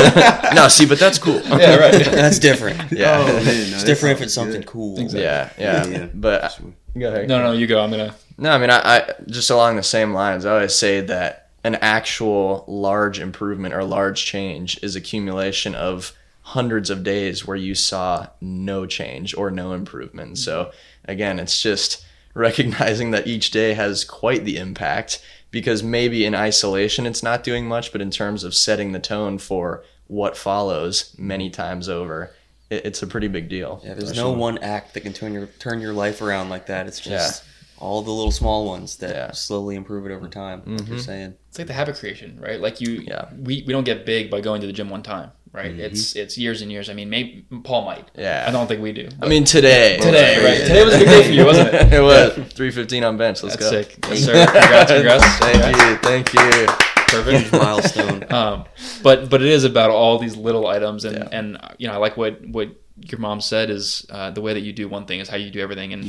no, 0.54 0.68
see, 0.68 0.86
but 0.86 1.00
that's 1.00 1.20
cool. 1.20 1.42
yeah, 1.42 1.76
right. 1.76 2.06
That's 2.06 2.40
different. 2.40 2.92
Yeah. 2.92 3.18
Oh, 3.20 3.26
man, 3.26 3.44
no, 3.46 3.52
It's 3.76 3.84
different 3.84 4.18
if 4.20 4.24
it's 4.24 4.34
something 4.34 4.62
good. 4.62 4.68
cool. 4.68 5.00
Exactly. 5.00 5.22
Yeah, 5.24 5.50
yeah, 5.58 5.86
Yeah, 5.86 5.98
yeah. 6.00 6.06
But 6.14 6.52
Sure. 6.54 6.74
go 6.98 7.08
ahead. 7.10 7.28
No, 7.28 7.42
no, 7.44 7.52
you 7.52 7.68
go. 7.68 7.82
I'm 7.82 7.92
gonna. 7.92 8.16
No, 8.38 8.52
I 8.52 8.58
mean, 8.58 8.70
I, 8.70 8.80
I 8.98 9.14
just 9.28 9.50
along 9.50 9.76
the 9.78 9.84
same 9.84 10.14
lines. 10.14 10.46
I 10.46 10.54
always 10.54 10.74
say 10.76 11.02
that 11.02 11.47
an 11.64 11.76
actual 11.76 12.64
large 12.68 13.20
improvement 13.20 13.74
or 13.74 13.84
large 13.84 14.26
change 14.26 14.80
is 14.82 14.96
accumulation 14.96 15.76
of 15.76 16.14
hundreds 16.42 16.90
of 16.90 17.04
days 17.04 17.46
where 17.46 17.58
you 17.58 17.76
saw 17.76 18.28
no 18.40 18.86
change 18.86 19.36
or 19.36 19.52
no 19.52 19.74
improvement. 19.74 20.38
So 20.38 20.72
again, 21.06 21.40
it's 21.40 21.62
just 21.62 22.06
recognizing 22.34 23.12
that 23.12 23.28
each 23.28 23.52
day 23.52 23.74
has 23.74 24.06
quite 24.06 24.46
the 24.46 24.58
impact 24.58 25.22
because 25.52 25.84
maybe 25.84 26.24
in 26.24 26.36
isolation 26.36 27.06
it's 27.06 27.24
not 27.24 27.44
doing 27.44 27.68
much, 27.68 27.92
but 27.92 28.02
in 28.02 28.12
terms 28.12 28.44
of 28.44 28.54
setting 28.54 28.92
the 28.92 29.00
tone 29.00 29.38
for 29.38 29.84
what 30.08 30.38
follows 30.38 31.14
many 31.18 31.50
times 31.50 31.90
over, 31.90 32.32
it's 32.70 33.02
a 33.02 33.08
pretty 33.08 33.28
big 33.28 33.50
deal. 33.50 33.82
Yeah, 33.84 33.94
there's 33.94 34.16
no 34.16 34.32
one 34.32 34.58
act 34.60 34.94
that 34.94 35.02
can 35.02 35.14
turn 35.14 35.34
your 35.34 35.48
turn 35.48 35.82
your 35.82 35.94
life 35.94 36.22
around 36.22 36.50
like 36.50 36.68
that. 36.68 36.88
It's 36.88 37.00
just 37.00 37.44
all 37.80 38.02
the 38.02 38.12
little 38.12 38.32
small 38.32 38.66
ones 38.66 38.98
that 38.98 39.16
Yeah. 39.16 39.32
slowly 39.32 39.76
improve 39.76 40.06
it 40.06 40.12
over 40.12 40.28
time. 40.28 40.64
Like 40.66 40.88
you're 40.88 41.00
saying. 41.00 41.36
It's 41.50 41.58
like 41.60 41.68
the 41.68 41.74
habit 41.74 41.96
creation, 41.98 42.40
right? 42.40 42.60
Like 42.60 42.82
you, 42.82 43.04
Yeah. 43.08 43.26
we, 43.38 43.64
we 43.66 43.74
don't 43.74 43.84
get 43.86 44.06
big 44.06 44.30
by 44.32 44.42
going 44.42 44.62
to 44.62 44.68
the 44.68 44.74
gym 44.74 44.90
one 44.90 45.04
time, 45.04 45.32
right? 45.54 45.72
It's 45.80 46.16
it's 46.16 46.38
years 46.38 46.62
and 46.62 46.72
years. 46.72 46.90
I 46.90 46.94
mean, 46.94 47.10
maybe 47.10 47.46
Paul 47.64 47.86
might. 47.86 48.10
Yeah. 48.16 48.46
I 48.48 48.52
don't 48.52 48.68
think 48.68 48.82
we 48.82 48.92
do. 48.94 49.10
I 49.22 49.28
mean, 49.28 49.44
today. 49.44 49.98
Today, 50.02 50.44
right? 50.44 50.62
Today 50.68 50.84
was 50.86 50.96
a 50.96 51.00
big 51.00 51.08
day 51.08 51.24
for 51.24 51.32
you, 51.32 51.46
wasn't 51.46 51.74
it? 51.74 51.94
it 52.00 52.02
was 52.02 52.34
315 52.54 53.04
on 53.04 53.18
bench. 53.18 53.44
Let's 53.44 53.56
That's 53.58 53.70
go. 53.72 53.82
sick. 53.84 54.06
Yes, 54.10 54.26
sir. 54.26 54.46
Congrats, 54.46 54.92
congrats. 54.92 55.26
thank 55.38 55.62
Congrats. 55.64 55.82
you, 55.84 55.98
thank 56.10 56.34
you. 56.34 56.74
Perfect. 57.08 57.54
Milestone. 57.54 58.26
um, 58.34 58.66
but 59.04 59.30
but 59.30 59.42
it 59.42 59.48
is 59.48 59.64
about 59.64 59.92
all 59.92 60.18
these 60.20 60.36
little 60.36 60.68
items, 60.68 61.06
and 61.06 61.16
Yeah. 61.18 61.30
and 61.32 61.58
you 61.78 61.88
know 61.88 61.94
I 61.94 61.98
like 61.98 62.18
what 62.18 62.46
what 62.46 62.70
your 63.10 63.20
mom 63.20 63.40
said 63.40 63.70
is 63.70 64.06
uh, 64.10 64.32
the 64.32 64.42
way 64.42 64.54
that 64.54 64.62
you 64.62 64.74
do 64.74 64.90
one 64.90 65.06
thing 65.06 65.20
is 65.22 65.30
how 65.30 65.38
you 65.38 65.50
do 65.52 65.62
everything, 65.62 65.94
and 65.94 66.04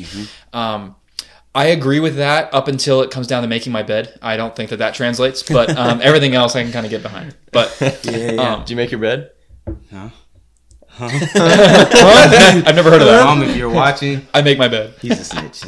um, 0.53 0.97
I 1.55 1.67
agree 1.67 1.99
with 2.01 2.17
that 2.17 2.53
up 2.55 2.69
until 2.69 3.01
it 3.03 3.11
comes 3.11 3.27
down 3.27 3.43
to 3.43 3.49
making 3.49 3.73
my 3.73 3.83
bed. 3.83 4.17
I 4.23 4.37
don't 4.37 4.55
think 4.55 4.71
that 4.71 4.77
that 4.79 4.95
translates, 4.95 5.43
but 5.43 5.77
um, 5.77 6.01
everything 6.05 6.35
else 6.35 6.55
I 6.55 6.63
can 6.63 6.71
kind 6.73 6.87
of 6.87 6.91
get 6.91 7.03
behind. 7.03 7.35
But 7.53 7.77
Yeah, 8.05 8.33
yeah. 8.33 8.55
um, 8.55 8.65
Do 8.65 8.73
you 8.73 8.77
make 8.77 8.91
your 8.91 9.01
bed? 9.01 9.31
Huh? 9.91 10.09
huh? 11.01 12.63
I've 12.67 12.75
never 12.75 12.91
heard 12.91 13.01
of 13.01 13.07
that. 13.07 13.25
Mom, 13.25 13.43
if 13.43 13.57
you're 13.57 13.71
watching, 13.71 14.27
I 14.35 14.43
make 14.43 14.59
my 14.59 14.67
bed. 14.69 14.95
he's 15.01 15.19
a 15.21 15.25
snitch. 15.25 15.61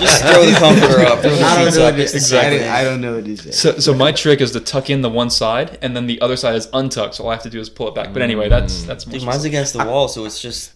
Just 0.00 0.22
throw 0.22 0.44
the 0.44 0.54
comforter 0.58 1.00
up. 1.06 1.20
Throw 1.20 1.30
the 1.34 1.42
I 1.42 1.54
don't 1.56 1.64
sheets 1.66 1.76
know 1.78 1.86
up. 1.86 1.92
what 1.94 2.00
It's 2.00 2.12
this. 2.12 2.30
the 2.30 2.38
I 2.38 2.50
don't, 2.50 2.58
thing. 2.58 2.68
I 2.68 2.84
don't 2.84 3.00
know 3.00 3.14
what 3.16 3.24
this 3.24 3.46
is. 3.46 3.58
So, 3.58 3.78
so 3.78 3.94
my 3.94 4.12
trick 4.12 4.40
is 4.40 4.52
to 4.52 4.60
tuck 4.60 4.90
in 4.90 5.00
the 5.02 5.08
one 5.10 5.30
side, 5.30 5.78
and 5.82 5.96
then 5.96 6.06
the 6.06 6.20
other 6.20 6.36
side 6.36 6.56
is 6.56 6.68
untucked. 6.72 7.14
So 7.16 7.24
all 7.24 7.30
I 7.30 7.34
have 7.34 7.42
to 7.44 7.50
do 7.50 7.58
is 7.60 7.68
pull 7.70 7.88
it 7.88 7.94
back. 7.94 8.12
But 8.12 8.22
anyway, 8.22 8.48
that's 8.48 8.84
that's 8.84 9.04
Dude, 9.04 9.22
mine's 9.24 9.44
against 9.44 9.72
the 9.72 9.84
wall, 9.84 10.08
so 10.08 10.24
it's 10.24 10.40
just 10.40 10.72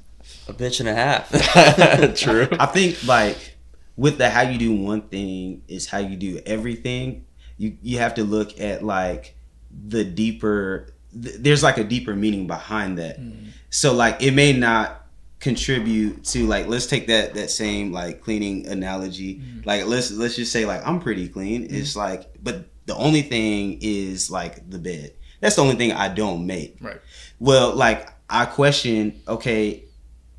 a 0.48 0.52
bitch 0.52 0.80
and 0.80 0.88
a 0.88 0.94
half. 0.94 1.30
True. 2.16 2.48
I 2.58 2.66
think 2.66 3.04
like 3.06 3.56
with 3.96 4.18
the 4.18 4.30
how 4.30 4.42
you 4.42 4.58
do 4.58 4.74
one 4.74 5.02
thing 5.02 5.62
is 5.68 5.86
how 5.86 5.98
you 5.98 6.16
do 6.16 6.40
everything. 6.46 7.26
You 7.58 7.76
you 7.82 7.98
have 7.98 8.14
to 8.14 8.24
look 8.24 8.58
at 8.60 8.82
like 8.82 9.36
the 9.70 10.04
deeper. 10.04 10.94
Th- 11.12 11.36
there's 11.36 11.62
like 11.62 11.78
a 11.78 11.84
deeper 11.84 12.14
meaning 12.14 12.46
behind 12.46 12.98
that. 12.98 13.20
Mm. 13.20 13.48
So 13.70 13.92
like 13.92 14.22
it 14.22 14.32
may 14.32 14.52
not 14.52 15.06
contribute 15.40 16.24
to 16.24 16.46
like 16.46 16.68
let's 16.68 16.86
take 16.86 17.08
that 17.08 17.34
that 17.34 17.50
same 17.50 17.92
like 17.92 18.22
cleaning 18.22 18.66
analogy. 18.66 19.36
Mm. 19.36 19.66
Like 19.66 19.86
let's 19.86 20.10
let's 20.10 20.36
just 20.36 20.52
say 20.52 20.64
like 20.64 20.86
I'm 20.86 21.00
pretty 21.00 21.28
clean. 21.28 21.68
Mm. 21.68 21.72
It's 21.72 21.96
like 21.96 22.30
but 22.42 22.66
the 22.86 22.96
only 22.96 23.22
thing 23.22 23.78
is 23.80 24.30
like 24.30 24.68
the 24.68 24.78
bed. 24.78 25.12
That's 25.40 25.56
the 25.56 25.62
only 25.62 25.74
thing 25.74 25.92
I 25.92 26.08
don't 26.08 26.46
make. 26.46 26.78
Right. 26.80 27.00
Well, 27.40 27.74
like 27.74 28.08
I 28.30 28.46
question, 28.46 29.20
okay, 29.26 29.84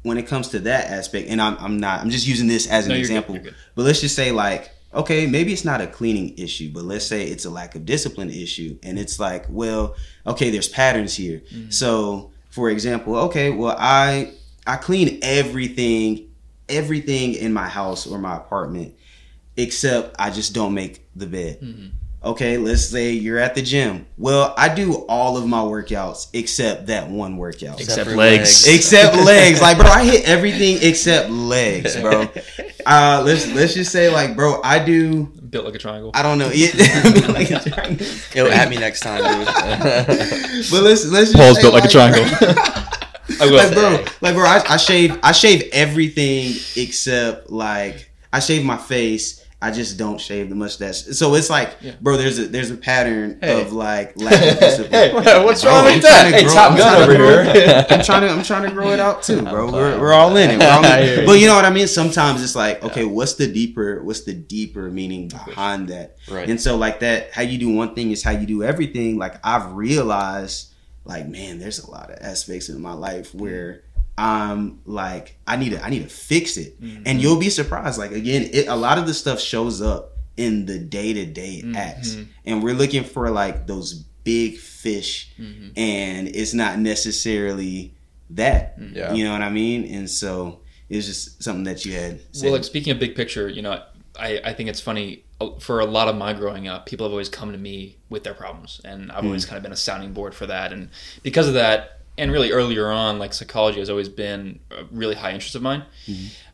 when 0.03 0.17
it 0.17 0.27
comes 0.27 0.49
to 0.49 0.59
that 0.59 0.89
aspect, 0.89 1.29
and 1.29 1.41
I'm, 1.41 1.57
I'm 1.59 1.77
not, 1.79 2.01
I'm 2.01 2.09
just 2.09 2.27
using 2.27 2.47
this 2.47 2.67
as 2.67 2.85
an 2.85 2.89
No, 2.89 2.95
you're 2.95 3.07
good, 3.07 3.11
example. 3.11 3.39
good. 3.39 3.55
But 3.75 3.83
let's 3.83 4.01
just 4.01 4.15
say, 4.15 4.31
like, 4.31 4.69
okay, 4.93 5.25
maybe 5.25 5.51
it's 5.53 5.65
not 5.65 5.81
a 5.81 5.87
cleaning 5.87 6.37
issue, 6.37 6.69
but 6.71 6.83
let's 6.83 7.05
say 7.05 7.23
it's 7.25 7.45
a 7.45 7.49
lack 7.49 7.73
of 7.75 7.85
discipline 7.85 8.29
issue, 8.29 8.77
and 8.83 8.99
it's 8.99 9.19
like, 9.19 9.45
well, 9.49 9.95
okay, 10.27 10.49
there's 10.49 10.69
patterns 10.69 11.15
here. 11.15 11.41
Mm-hmm. 11.51 11.71
So, 11.71 12.31
for 12.49 12.69
example, 12.69 13.15
okay, 13.15 13.49
well, 13.49 13.75
I 13.79 14.33
I 14.67 14.75
clean 14.75 15.19
everything, 15.23 16.29
everything 16.69 17.33
in 17.33 17.51
my 17.53 17.67
house 17.67 18.05
or 18.05 18.17
my 18.19 18.37
apartment, 18.37 18.93
except 19.57 20.15
I 20.19 20.29
just 20.29 20.53
don't 20.53 20.73
make 20.73 21.05
the 21.15 21.27
bed. 21.27 21.61
Mm-hmm. 21.61 21.87
Okay, 22.23 22.57
let's 22.57 22.85
say 22.85 23.11
you're 23.11 23.37
at 23.37 23.53
the 23.53 23.61
gym. 23.61 24.05
Well, 24.17 24.53
I 24.57 24.73
do 24.73 25.05
all 25.09 25.35
of 25.35 25.45
my 25.45 25.59
workouts 25.59 26.27
except 26.31 26.87
that 26.87 27.09
one 27.09 27.35
workout. 27.35 27.81
Except 27.81 28.09
for 28.09 28.15
legs. 28.15 28.65
Except 28.65 29.15
legs. 29.25 29.61
Like, 29.61 29.77
bro, 29.77 29.87
I 29.87 30.05
hit 30.05 30.27
everything 30.27 30.77
except 30.81 31.29
legs, 31.29 31.95
bro. 31.97 32.29
Uh 32.85 33.23
let's 33.25 33.47
let's 33.53 33.73
just 33.73 33.93
say 33.93 34.09
like, 34.09 34.35
bro, 34.35 34.59
I 34.61 34.77
do 34.83 35.23
built 35.49 35.63
like 35.63 35.75
a 35.75 35.79
triangle. 35.79 36.11
I 36.13 36.21
don't 36.21 36.37
know. 36.37 36.49
Yeah, 36.53 36.67
like 37.29 37.49
a 37.49 37.59
triangle. 37.61 38.05
Yo, 38.35 38.47
at 38.47 38.69
me 38.69 38.75
next 38.75 38.99
time, 38.99 39.23
dude. 39.23 39.45
But 39.45 40.83
let's 40.83 41.05
let's 41.05 41.31
just 41.31 41.35
Paul's 41.35 41.55
say, 41.55 41.61
built 41.61 41.73
like 41.75 41.85
a 41.85 41.87
triangle. 41.87 42.23
Like 43.39 43.73
bro, 43.73 44.05
like 44.19 44.35
bro, 44.35 44.45
I, 44.45 44.61
I 44.67 44.77
shave 44.77 45.17
I 45.23 45.31
shave 45.31 45.69
everything 45.71 46.55
except 46.75 47.49
like 47.49 48.11
I 48.33 48.39
shave 48.39 48.65
my 48.65 48.77
face. 48.77 49.42
I 49.63 49.71
just 49.71 49.97
don't 49.97 50.19
shave 50.19 50.49
the 50.49 50.55
mustache. 50.55 51.03
So 51.03 51.35
it's 51.35 51.49
like, 51.49 51.77
Yeah. 51.79 51.93
bro, 52.01 52.17
there's 52.17 52.37
a 52.37 52.47
there's 52.47 52.69
a 52.69 52.75
pattern 52.75 53.37
Hey. 53.39 53.61
of 53.61 53.71
like 53.71 54.11
lack 54.19 54.33
of 54.33 54.59
discipline. 54.59 54.91
Hey, 54.91 55.43
what's 55.45 55.63
wrong 55.63 55.85
I'm 55.85 55.93
with 55.93 56.03
that? 56.03 56.23
to 56.31 56.35
Hey, 56.35 56.43
grow- 56.43 56.53
Top 56.53 56.71
I'm 56.71 56.77
Gun 56.77 56.87
trying 56.93 56.97
to 56.97 57.03
over 57.13 57.15
grow- 57.43 57.53
here. 57.53 57.85
I'm 57.89 58.03
trying 58.03 58.21
to 58.23 58.29
I'm 58.29 58.43
trying 58.43 58.63
to 58.63 58.71
grow 58.71 58.89
it 58.91 58.99
out 58.99 59.23
too, 59.23 59.41
bro. 59.53 59.71
We're, 59.71 59.97
we're 60.01 60.11
all 60.11 60.35
in 60.35 60.49
it. 60.51 60.59
We're 60.59 60.69
all 60.69 60.83
in 60.85 61.19
it. 61.19 61.25
But 61.25 61.39
you 61.39 61.47
know 61.47 61.55
what 61.55 61.63
I 61.63 61.69
mean? 61.69 61.87
Sometimes 61.87 62.43
it's 62.43 62.57
like, 62.57 62.83
okay, 62.83 63.05
what's 63.05 63.35
the 63.35 63.47
deeper 63.47 64.03
what's 64.03 64.21
the 64.25 64.33
deeper 64.33 64.89
meaning 64.91 65.29
behind 65.29 65.87
that? 65.87 66.17
Right. 66.29 66.49
And 66.49 66.59
so 66.59 66.75
like 66.75 66.99
that, 66.99 67.31
how 67.31 67.43
you 67.43 67.57
do 67.57 67.69
one 67.73 67.95
thing 67.95 68.11
is 68.11 68.21
how 68.21 68.31
you 68.31 68.45
do 68.45 68.63
everything. 68.63 69.17
Like 69.17 69.35
I've 69.45 69.71
realized, 69.71 70.73
like 71.05 71.29
man, 71.29 71.59
there's 71.59 71.79
a 71.79 71.89
lot 71.89 72.09
of 72.09 72.17
aspects 72.19 72.67
in 72.67 72.81
my 72.81 72.93
life 72.93 73.31
mm. 73.31 73.39
where 73.39 73.83
I'm 74.17 74.81
like 74.85 75.37
I 75.47 75.57
need 75.57 75.71
to 75.71 75.83
I 75.83 75.89
need 75.89 76.03
to 76.03 76.09
fix 76.09 76.57
it, 76.57 76.79
and 76.79 77.05
mm-hmm. 77.05 77.19
you'll 77.19 77.39
be 77.39 77.49
surprised. 77.49 77.97
Like 77.97 78.11
again, 78.11 78.49
it, 78.51 78.67
a 78.67 78.75
lot 78.75 78.97
of 78.97 79.07
the 79.07 79.13
stuff 79.13 79.39
shows 79.39 79.81
up 79.81 80.11
in 80.37 80.65
the 80.65 80.79
day 80.79 81.13
to 81.13 81.25
day 81.25 81.63
acts, 81.75 82.17
and 82.45 82.63
we're 82.63 82.75
looking 82.75 83.03
for 83.03 83.29
like 83.29 83.67
those 83.67 83.93
big 84.23 84.57
fish, 84.57 85.31
mm-hmm. 85.39 85.69
and 85.77 86.27
it's 86.27 86.53
not 86.53 86.79
necessarily 86.79 87.93
that. 88.31 88.75
Yeah. 88.77 89.13
You 89.13 89.25
know 89.25 89.31
what 89.31 89.41
I 89.41 89.49
mean? 89.49 89.85
And 89.93 90.09
so 90.09 90.59
it's 90.89 91.07
just 91.07 91.43
something 91.43 91.63
that 91.63 91.85
you 91.85 91.93
had. 91.93 92.21
Said. 92.31 92.45
Well, 92.45 92.53
like 92.53 92.63
speaking 92.63 92.91
of 92.91 92.99
big 92.99 93.15
picture, 93.15 93.49
you 93.49 93.61
know, 93.61 93.81
I, 94.19 94.41
I 94.43 94.53
think 94.53 94.69
it's 94.69 94.81
funny 94.81 95.23
uh, 95.41 95.51
for 95.59 95.79
a 95.79 95.85
lot 95.85 96.07
of 96.07 96.15
my 96.15 96.33
growing 96.33 96.67
up, 96.67 96.85
people 96.85 97.05
have 97.05 97.11
always 97.11 97.29
come 97.29 97.51
to 97.51 97.57
me 97.57 97.97
with 98.09 98.23
their 98.23 98.33
problems, 98.33 98.81
and 98.85 99.11
I've 99.11 99.21
hmm. 99.21 99.27
always 99.27 99.45
kind 99.45 99.57
of 99.57 99.63
been 99.63 99.71
a 99.71 99.77
sounding 99.77 100.13
board 100.13 100.35
for 100.35 100.45
that. 100.47 100.71
And 100.71 100.89
because 101.23 101.47
of 101.47 101.55
that, 101.55 102.01
and 102.17 102.31
really 102.31 102.51
earlier 102.51 102.89
on, 102.91 103.19
like 103.19 103.33
psychology 103.33 103.79
has 103.79 103.89
always 103.89 104.09
been 104.09 104.59
a 104.71 104.83
really 104.91 105.15
high 105.15 105.31
interest 105.31 105.55
of 105.55 105.61
mine. 105.61 105.83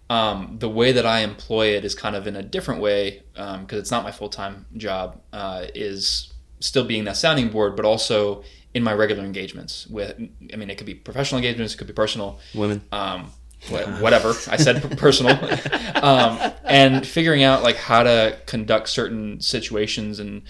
Um, 0.10 0.58
the 0.60 0.70
way 0.70 0.92
that 0.92 1.06
I 1.06 1.20
employ 1.20 1.68
it 1.76 1.86
is 1.86 1.94
kind 1.94 2.16
of 2.16 2.26
in 2.26 2.36
a 2.36 2.42
different 2.42 2.82
way 2.82 3.22
because 3.34 3.80
it's 3.80 3.92
not 3.92 4.04
my 4.04 4.12
full 4.12 4.30
time 4.30 4.66
job. 4.76 5.22
Uh, 5.32 5.66
is 5.76 6.34
still 6.60 6.84
being 6.84 7.06
that 7.06 7.18
sounding 7.18 7.50
board, 7.50 7.76
but 7.76 7.86
also 7.86 8.44
in 8.74 8.84
my 8.84 8.94
regular 8.94 9.24
engagements 9.24 9.88
with. 9.88 10.16
I 10.54 10.56
mean, 10.56 10.70
it 10.70 10.78
could 10.78 10.88
be 10.88 10.96
professional 10.96 11.38
engagements, 11.40 11.74
it 11.74 11.78
could 11.78 11.88
be 11.88 11.94
personal 11.94 12.40
Women. 12.54 12.82
um, 12.92 13.32
whatever 13.70 14.30
I 14.50 14.58
said 14.58 14.98
personal, 14.98 15.34
um, 16.04 16.54
and 16.64 17.06
figuring 17.06 17.44
out 17.44 17.64
like 17.64 17.76
how 17.76 18.04
to 18.04 18.38
conduct 18.46 18.90
certain 18.90 19.42
situations 19.42 20.20
and 20.20 20.44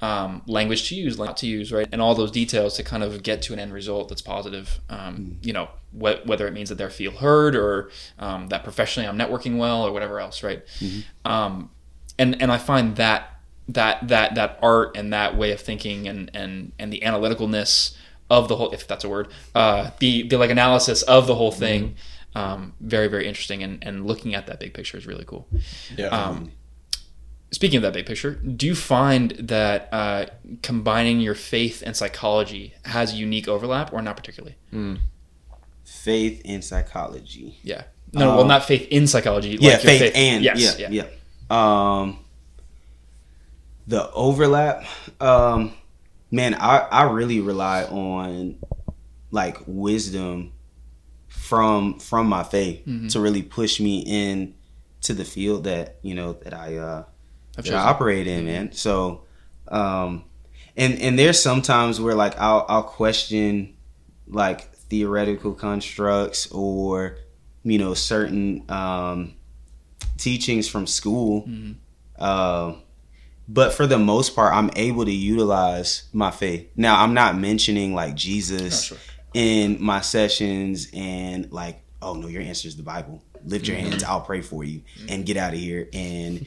um, 0.00 0.42
language 0.46 0.88
to 0.88 0.94
use, 0.94 1.18
not 1.18 1.36
to 1.38 1.46
use, 1.46 1.72
right, 1.72 1.88
and 1.90 2.00
all 2.00 2.14
those 2.14 2.30
details 2.30 2.74
to 2.76 2.82
kind 2.84 3.02
of 3.02 3.22
get 3.22 3.42
to 3.42 3.52
an 3.52 3.58
end 3.58 3.72
result 3.72 4.08
that's 4.08 4.22
positive. 4.22 4.80
Um, 4.88 5.38
You 5.42 5.52
know, 5.52 5.68
wh- 5.92 6.24
whether 6.26 6.46
it 6.46 6.52
means 6.52 6.68
that 6.68 6.76
they 6.78 6.88
feel 6.88 7.12
heard 7.12 7.56
or 7.56 7.90
um, 8.18 8.48
that 8.48 8.62
professionally 8.64 9.08
I'm 9.08 9.18
networking 9.18 9.58
well 9.58 9.82
or 9.82 9.92
whatever 9.92 10.20
else, 10.20 10.42
right? 10.42 10.62
Um, 11.24 11.70
and 12.18 12.40
and 12.42 12.50
I 12.52 12.58
find 12.58 12.96
that 12.96 13.34
that 13.68 14.06
that 14.08 14.34
that 14.36 14.58
art 14.62 14.96
and 14.96 15.12
that 15.12 15.36
way 15.36 15.50
of 15.52 15.60
thinking 15.60 16.08
and 16.08 16.30
and 16.34 16.72
and 16.78 16.92
the 16.92 17.00
analyticalness 17.00 17.96
of 18.30 18.48
the 18.48 18.56
whole, 18.56 18.70
if 18.72 18.86
that's 18.86 19.04
a 19.04 19.08
word, 19.08 19.28
uh, 19.54 19.90
the 19.98 20.22
the 20.28 20.36
like 20.38 20.50
analysis 20.50 21.02
of 21.02 21.26
the 21.26 21.34
whole 21.34 21.52
thing. 21.52 21.96
Um, 22.34 22.74
very 22.80 23.08
very 23.08 23.26
interesting 23.26 23.62
and, 23.64 23.82
and 23.82 24.06
looking 24.06 24.34
at 24.34 24.46
that 24.46 24.60
big 24.60 24.72
picture 24.74 24.96
is 24.98 25.06
really 25.06 25.24
cool 25.24 25.48
Yeah. 25.96 26.08
Speaking 27.50 27.76
of 27.78 27.82
that 27.82 27.92
big 27.92 28.06
picture, 28.06 28.32
do 28.34 28.66
you 28.66 28.74
find 28.74 29.30
that 29.32 29.88
uh, 29.92 30.26
combining 30.62 31.20
your 31.20 31.34
faith 31.34 31.82
and 31.84 31.96
psychology 31.96 32.74
has 32.84 33.14
unique 33.14 33.48
overlap, 33.48 33.92
or 33.92 34.02
not 34.02 34.16
particularly? 34.16 34.56
Faith 35.84 36.42
and 36.44 36.62
psychology. 36.64 37.58
Yeah. 37.62 37.84
No, 38.12 38.30
well, 38.30 38.40
Um, 38.42 38.48
not 38.48 38.64
faith 38.64 38.88
in 38.90 39.06
psychology. 39.06 39.56
yeah, 39.60 39.72
like 39.74 39.82
your 39.84 39.92
faith, 39.98 40.12
and 40.14 40.44
yes, 40.44 40.78
yeah, 40.78 40.88
yeah. 40.90 41.04
Um, 41.50 42.18
the 43.86 44.10
overlap, 44.12 44.84
um, 45.20 45.72
man, 46.30 46.54
I 46.54 46.78
I 46.78 47.02
really 47.10 47.40
rely 47.40 47.84
on 47.84 48.56
like 49.30 49.58
wisdom 49.66 50.52
from 51.28 51.98
from 51.98 52.28
my 52.28 52.42
faith 52.44 52.84
Mm-hmm. 52.86 53.08
to 53.08 53.20
really 53.20 53.42
push 53.42 53.80
me 53.80 53.98
in 54.06 54.54
to 55.02 55.14
the 55.14 55.24
field 55.24 55.64
that 55.64 55.96
you 56.02 56.14
know 56.14 56.32
that 56.44 56.52
I 56.54 56.76
uh 56.76 57.04
I've 57.58 57.64
that 57.64 57.74
I 57.74 57.88
operate 57.90 58.26
in, 58.26 58.46
man. 58.46 58.72
So, 58.72 59.24
um, 59.68 60.24
and 60.76 60.98
and 61.00 61.18
there's 61.18 61.42
sometimes 61.42 62.00
where 62.00 62.14
like 62.14 62.38
I'll 62.38 62.64
I'll 62.68 62.82
question 62.82 63.76
like 64.26 64.72
theoretical 64.74 65.52
constructs 65.52 66.50
or 66.52 67.18
you 67.64 67.78
know 67.78 67.94
certain 67.94 68.64
um, 68.70 69.34
teachings 70.16 70.68
from 70.68 70.86
school. 70.86 71.46
Mhm. 71.46 71.76
Uh, 72.18 72.74
but 73.48 73.72
for 73.72 73.86
the 73.86 73.98
most 73.98 74.34
part, 74.34 74.52
I'm 74.54 74.70
able 74.76 75.04
to 75.06 75.12
utilize 75.12 76.02
my 76.12 76.30
faith. 76.30 76.68
Now, 76.76 77.02
I'm 77.02 77.14
not 77.14 77.38
mentioning 77.38 77.94
like 77.94 78.14
Jesus 78.14 78.92
Oh, 78.92 78.96
sure. 78.96 78.98
in 79.32 79.82
my 79.82 80.00
sessions 80.02 80.88
and 80.92 81.50
like, 81.50 81.80
oh 82.02 82.14
no, 82.14 82.26
your 82.28 82.42
answer 82.42 82.68
is 82.68 82.76
the 82.76 82.82
Bible. 82.82 83.22
Lift 83.46 83.66
your 83.68 83.76
hands, 83.78 84.02
I'll 84.02 84.20
pray 84.20 84.42
for 84.42 84.64
you, 84.64 84.82
and 85.08 85.24
get 85.24 85.36
out 85.36 85.54
of 85.54 85.60
here, 85.60 85.88
and 85.92 86.44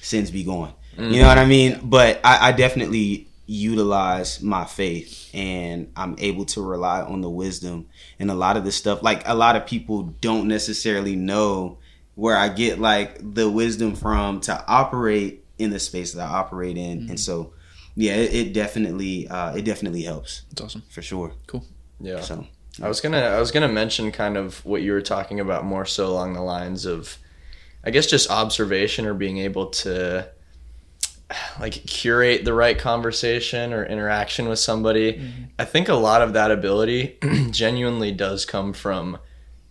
sins 0.00 0.30
be 0.30 0.44
gone. 0.44 0.74
You 0.98 1.22
know 1.22 1.28
what 1.28 1.38
I 1.38 1.46
mean? 1.46 1.80
But 1.82 2.20
I, 2.22 2.48
I 2.48 2.52
definitely 2.52 3.26
utilize 3.46 4.42
my 4.42 4.64
faith, 4.64 5.30
and 5.32 5.90
I'm 5.96 6.14
able 6.18 6.44
to 6.46 6.62
rely 6.62 7.00
on 7.00 7.22
the 7.22 7.30
wisdom 7.30 7.86
and 8.18 8.30
a 8.30 8.34
lot 8.34 8.58
of 8.58 8.64
the 8.64 8.72
stuff. 8.72 9.02
Like 9.02 9.26
a 9.26 9.34
lot 9.34 9.56
of 9.56 9.64
people 9.64 10.02
don't 10.20 10.46
necessarily 10.46 11.16
know 11.16 11.78
where 12.16 12.36
I 12.36 12.48
get 12.48 12.78
like 12.78 13.18
the 13.34 13.50
wisdom 13.50 13.94
from 13.94 14.40
to 14.42 14.64
operate 14.66 15.42
in 15.58 15.70
the 15.70 15.78
space 15.78 16.12
that 16.12 16.28
I 16.28 16.30
operate 16.30 16.76
in, 16.76 17.08
and 17.08 17.18
so 17.18 17.54
yeah, 17.96 18.16
it, 18.16 18.34
it 18.34 18.52
definitely 18.52 19.26
uh, 19.26 19.54
it 19.54 19.62
definitely 19.62 20.02
helps 20.02 20.42
That's 20.50 20.60
awesome. 20.62 20.82
for 20.90 21.00
sure. 21.00 21.32
Cool 21.46 21.64
yeah. 22.00 22.20
So 22.20 22.46
I 22.82 22.88
was 22.88 23.00
gonna 23.00 23.18
I 23.18 23.38
was 23.38 23.50
gonna 23.50 23.68
mention 23.68 24.10
kind 24.10 24.36
of 24.36 24.64
what 24.64 24.82
you 24.82 24.92
were 24.92 25.02
talking 25.02 25.38
about 25.40 25.64
more 25.64 25.84
so 25.84 26.06
along 26.06 26.32
the 26.32 26.42
lines 26.42 26.86
of 26.86 27.18
I 27.84 27.90
guess 27.90 28.06
just 28.06 28.30
observation 28.30 29.06
or 29.06 29.14
being 29.14 29.38
able 29.38 29.66
to 29.66 30.28
like 31.60 31.72
curate 31.86 32.44
the 32.44 32.52
right 32.52 32.78
conversation 32.78 33.72
or 33.72 33.84
interaction 33.84 34.48
with 34.48 34.58
somebody. 34.58 35.14
Mm-hmm. 35.14 35.42
I 35.58 35.64
think 35.64 35.88
a 35.88 35.94
lot 35.94 36.22
of 36.22 36.32
that 36.32 36.50
ability 36.50 37.18
genuinely 37.50 38.12
does 38.12 38.44
come 38.44 38.72
from 38.72 39.18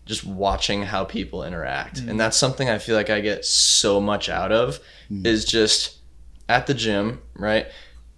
just 0.06 0.26
watching 0.26 0.84
how 0.84 1.04
people 1.04 1.44
interact. 1.44 2.00
And 2.00 2.10
mm-hmm. 2.10 2.18
that's 2.18 2.38
something 2.38 2.70
I 2.70 2.80
feel 2.80 2.96
like 2.96 3.10
I 3.10 3.22
get 3.22 3.46
so 3.46 4.00
much 4.02 4.30
out 4.30 4.52
of 4.52 4.80
mm-hmm. 5.12 5.26
is 5.26 5.46
just 5.46 5.98
at 6.48 6.66
the 6.66 6.74
gym, 6.74 7.22
right? 7.36 7.68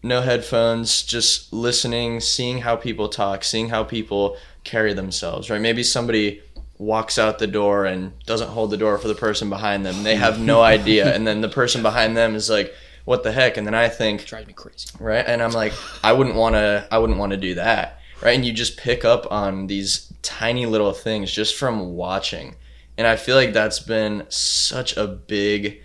No 0.03 0.21
headphones, 0.21 1.03
just 1.03 1.51
listening, 1.51 2.21
seeing 2.21 2.59
how 2.59 2.75
people 2.75 3.09
talk, 3.09 3.43
seeing 3.43 3.69
how 3.69 3.83
people 3.83 4.37
carry 4.63 4.93
themselves, 4.93 5.49
right? 5.49 5.61
Maybe 5.61 5.83
somebody 5.83 6.41
walks 6.81 7.19
out 7.19 7.37
the 7.37 7.45
door 7.45 7.85
and 7.85 8.11
doesn't 8.25 8.49
hold 8.49 8.71
the 8.71 8.77
door 8.77 8.97
for 8.97 9.07
the 9.07 9.13
person 9.13 9.51
behind 9.51 9.85
them. 9.85 10.01
They 10.01 10.15
have 10.15 10.39
no 10.39 10.61
idea. 10.63 11.13
And 11.13 11.27
then 11.27 11.41
the 11.41 11.47
person 11.47 11.83
behind 11.83 12.17
them 12.17 12.33
is 12.33 12.49
like, 12.49 12.73
what 13.05 13.21
the 13.21 13.31
heck? 13.31 13.55
And 13.55 13.67
then 13.67 13.75
I 13.75 13.87
think, 13.87 14.25
drives 14.25 14.47
me 14.47 14.53
crazy. 14.53 14.89
right? 14.99 15.23
And 15.25 15.43
I'm 15.43 15.51
like, 15.51 15.73
I 16.03 16.11
wouldn't 16.11 16.35
want 16.35 16.55
to. 16.55 16.87
I 16.91 16.97
wouldn't 16.97 17.19
want 17.19 17.31
to 17.31 17.37
do 17.37 17.53
that, 17.55 17.99
right? 18.21 18.35
And 18.35 18.43
you 18.43 18.51
just 18.51 18.77
pick 18.77 19.05
up 19.05 19.31
on 19.31 19.67
these 19.67 20.11
tiny 20.23 20.65
little 20.65 20.91
things 20.91 21.31
just 21.31 21.55
from 21.55 21.93
watching, 21.93 22.55
and 22.97 23.05
I 23.05 23.15
feel 23.15 23.35
like 23.35 23.53
that's 23.53 23.79
been 23.79 24.25
such 24.29 24.97
a 24.97 25.07
big 25.07 25.81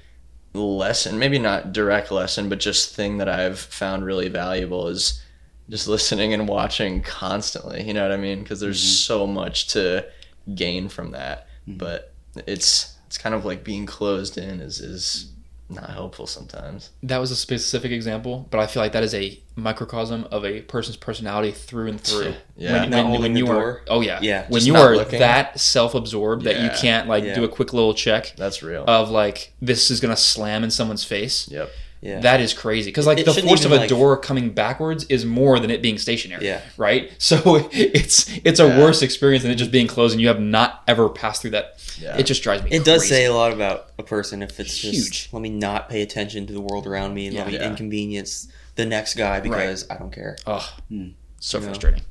lesson. 0.54 1.18
Maybe 1.18 1.38
not 1.38 1.72
direct 1.72 2.10
lesson, 2.10 2.48
but 2.48 2.58
just 2.58 2.94
thing 2.94 3.18
that 3.18 3.28
I've 3.28 3.58
found 3.58 4.04
really 4.04 4.28
valuable 4.28 4.88
is 4.88 5.22
just 5.68 5.88
listening 5.88 6.32
and 6.32 6.48
watching 6.48 7.02
constantly. 7.02 7.82
You 7.82 7.94
know 7.94 8.02
what 8.02 8.12
I 8.12 8.18
mean? 8.18 8.42
Because 8.42 8.60
there's 8.60 8.82
mm-hmm. 8.82 9.14
so 9.14 9.26
much 9.26 9.68
to 9.68 10.06
gain 10.54 10.88
from 10.88 11.10
that, 11.12 11.46
but 11.66 12.12
it's 12.46 12.96
it's 13.06 13.18
kind 13.18 13.34
of 13.34 13.44
like 13.44 13.64
being 13.64 13.86
closed 13.86 14.36
in 14.38 14.60
is 14.60 14.80
is 14.80 15.32
not 15.68 15.90
helpful 15.90 16.28
sometimes. 16.28 16.90
That 17.02 17.18
was 17.18 17.32
a 17.32 17.36
specific 17.36 17.90
example, 17.90 18.46
but 18.50 18.60
I 18.60 18.68
feel 18.68 18.80
like 18.82 18.92
that 18.92 19.02
is 19.02 19.14
a 19.14 19.40
microcosm 19.56 20.28
of 20.30 20.44
a 20.44 20.60
person's 20.62 20.96
personality 20.96 21.50
through 21.50 21.88
and 21.88 22.00
through. 22.00 22.34
Yeah. 22.58 22.82
When, 22.82 22.90
when, 22.90 23.20
when 23.20 23.32
the 23.34 23.40
you 23.40 23.48
are, 23.50 23.82
oh 23.88 24.00
yeah, 24.00 24.18
Yeah, 24.22 24.46
When 24.48 24.64
you 24.64 24.72
not 24.74 24.82
are 24.86 24.96
looking. 24.96 25.18
that 25.18 25.58
self-absorbed 25.60 26.44
that 26.44 26.62
you 26.62 26.70
can't 26.80 27.06
like 27.08 27.22
Yeah. 27.24 27.34
do 27.34 27.44
a 27.44 27.48
quick 27.48 27.72
little 27.74 27.92
check 27.94 28.32
That's 28.36 28.62
real. 28.62 28.84
of 28.86 29.10
like 29.10 29.52
this 29.60 29.90
is 29.90 30.00
gonna 30.00 30.16
slam 30.16 30.62
in 30.64 30.70
someone's 30.70 31.04
face. 31.04 31.48
yep. 31.50 31.70
Yeah. 32.06 32.20
That 32.20 32.40
is 32.40 32.54
crazy 32.54 32.90
because 32.90 33.06
like 33.06 33.18
It 33.18 33.26
the 33.26 33.34
force 33.34 33.64
of 33.64 33.72
a 33.72 33.76
like- 33.76 33.88
door 33.88 34.16
coming 34.16 34.50
backwards 34.50 35.04
is 35.08 35.24
more 35.24 35.58
than 35.58 35.70
it 35.70 35.82
being 35.82 35.98
stationary. 35.98 36.44
Yeah. 36.46 36.60
Right. 36.76 37.10
So 37.18 37.68
it's 37.72 38.30
it's 38.44 38.60
a 38.60 38.66
Yeah. 38.68 38.78
worse 38.78 39.02
experience 39.02 39.42
than 39.42 39.50
it 39.52 39.56
just 39.56 39.72
being 39.72 39.86
closed, 39.88 40.12
and 40.14 40.20
you 40.20 40.28
have 40.28 40.40
not 40.40 40.82
ever 40.86 41.08
passed 41.08 41.42
through 41.42 41.50
that. 41.52 41.74
Yeah. 42.00 42.16
It 42.16 42.26
just 42.26 42.42
drives 42.42 42.62
me. 42.62 42.70
It 42.70 42.84
does 42.84 43.08
say 43.08 43.24
a 43.24 43.32
lot 43.32 43.52
about 43.52 43.90
a 43.98 44.02
person 44.02 44.42
if 44.42 44.60
it's 44.60 44.76
just 44.78 44.94
Huge. 44.94 45.28
let 45.32 45.40
me 45.42 45.48
not 45.50 45.88
pay 45.88 46.02
attention 46.02 46.46
to 46.46 46.52
the 46.52 46.60
world 46.60 46.86
around 46.86 47.14
me 47.14 47.26
and 47.26 47.36
let 47.36 47.46
me 47.48 47.54
Yeah. 47.54 47.68
inconvenience 47.70 48.48
the 48.76 48.84
next 48.86 49.14
guy 49.16 49.40
because 49.40 49.86
I 49.90 49.96
don't 49.96 50.12
care. 50.12 50.36
Oh, 50.46 50.72
Hmm. 50.88 51.08
so 51.40 51.58
You 51.58 51.62
know? 51.62 51.68
frustrating. 51.68 52.02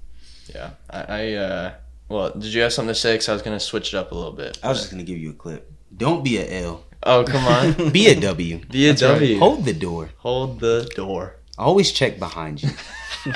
Yeah, 0.54 0.70
I, 0.90 1.00
I 1.22 1.34
uh, 1.34 1.72
well, 2.10 2.32
did 2.32 2.54
you 2.54 2.62
have 2.64 2.74
something 2.74 2.94
to 2.94 3.00
say? 3.00 3.14
Because 3.14 3.30
I 3.30 3.34
was 3.34 3.42
gonna 3.44 3.60
switch 3.60 3.94
it 3.94 3.98
up 3.98 4.12
a 4.12 4.16
little 4.16 4.32
bit. 4.34 4.58
I 4.64 4.70
was 4.70 4.80
just 4.80 4.92
gonna 4.92 5.04
give 5.04 5.18
you 5.18 5.30
a 5.32 5.34
clip. 5.34 5.72
Don't 5.96 6.24
be 6.24 6.38
a 6.38 6.64
L. 6.64 6.84
Oh 7.06 7.24
come 7.24 7.46
on, 7.46 7.92
Be 7.98 8.08
a 8.08 8.20
W. 8.20 8.60
be 8.66 8.90
a 8.90 8.94
That's 8.94 9.04
right. 9.04 9.38
Hold 9.38 9.66
the 9.66 9.74
door. 9.74 10.10
Hold 10.18 10.60
the 10.60 10.90
door. 10.96 11.36
Always 11.58 11.92
check 11.92 12.20
behind 12.20 12.64
you. 12.64 12.70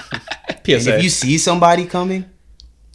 And 0.71 0.87
if 0.87 1.03
you 1.03 1.09
see 1.09 1.37
somebody 1.39 1.85
coming, 1.85 2.25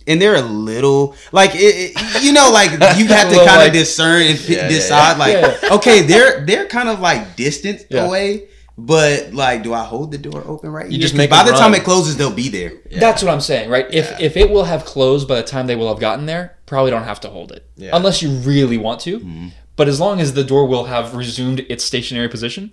and 0.06 0.20
they're 0.22 0.36
a 0.36 0.42
little 0.42 1.16
like 1.32 1.54
it, 1.54 1.58
it- 1.96 2.22
you 2.22 2.32
know, 2.32 2.50
like 2.52 2.70
you 2.98 3.06
have 3.08 3.28
to 3.30 3.36
kind 3.36 3.48
of 3.48 3.66
like- 3.66 3.72
discern 3.72 4.22
and 4.22 4.38
p- 4.38 4.54
Yeah, 4.54 4.62
yeah, 4.62 4.68
decide, 4.68 5.18
like, 5.18 5.32
Yeah. 5.32 5.74
okay, 5.76 6.02
they're 6.02 6.44
they're 6.46 6.66
kind 6.66 6.88
of 6.88 7.00
like 7.00 7.34
distant 7.36 7.86
Yeah. 7.90 8.04
away, 8.06 8.48
but 8.78 9.32
like, 9.32 9.62
do 9.64 9.72
I 9.74 9.82
hold 9.82 10.12
the 10.12 10.18
door 10.18 10.42
open 10.46 10.70
right? 10.70 10.86
You 10.86 10.92
here? 10.92 11.00
just 11.00 11.14
'Cause 11.14 11.18
make 11.18 11.30
by 11.30 11.42
them 11.42 11.54
the 11.54 11.58
time 11.58 11.74
it 11.74 11.82
closes, 11.84 12.16
they'll 12.16 12.30
be 12.30 12.48
there. 12.48 12.72
Yeah. 12.90 13.00
That's 13.00 13.22
what 13.24 13.32
I'm 13.32 13.40
saying, 13.40 13.70
right? 13.70 13.86
If 13.90 14.06
Yeah. 14.10 14.26
if 14.26 14.36
it 14.36 14.50
will 14.50 14.64
have 14.64 14.84
closed 14.84 15.26
by 15.26 15.36
the 15.36 15.42
time 15.42 15.66
they 15.66 15.74
will 15.76 15.88
have 15.88 16.00
gotten 16.00 16.26
there, 16.26 16.56
probably 16.66 16.90
don't 16.92 17.04
have 17.04 17.20
to 17.22 17.28
hold 17.28 17.50
it, 17.50 17.66
Yeah. 17.76 17.90
unless 17.92 18.22
you 18.22 18.28
really 18.30 18.78
want 18.78 19.00
to. 19.00 19.18
Mm-hmm. 19.18 19.48
But 19.76 19.88
as 19.88 19.98
long 20.00 20.20
as 20.20 20.34
the 20.34 20.44
door 20.44 20.66
will 20.66 20.84
have 20.84 21.14
resumed 21.14 21.60
its 21.68 21.84
stationary 21.84 22.28
position, 22.28 22.72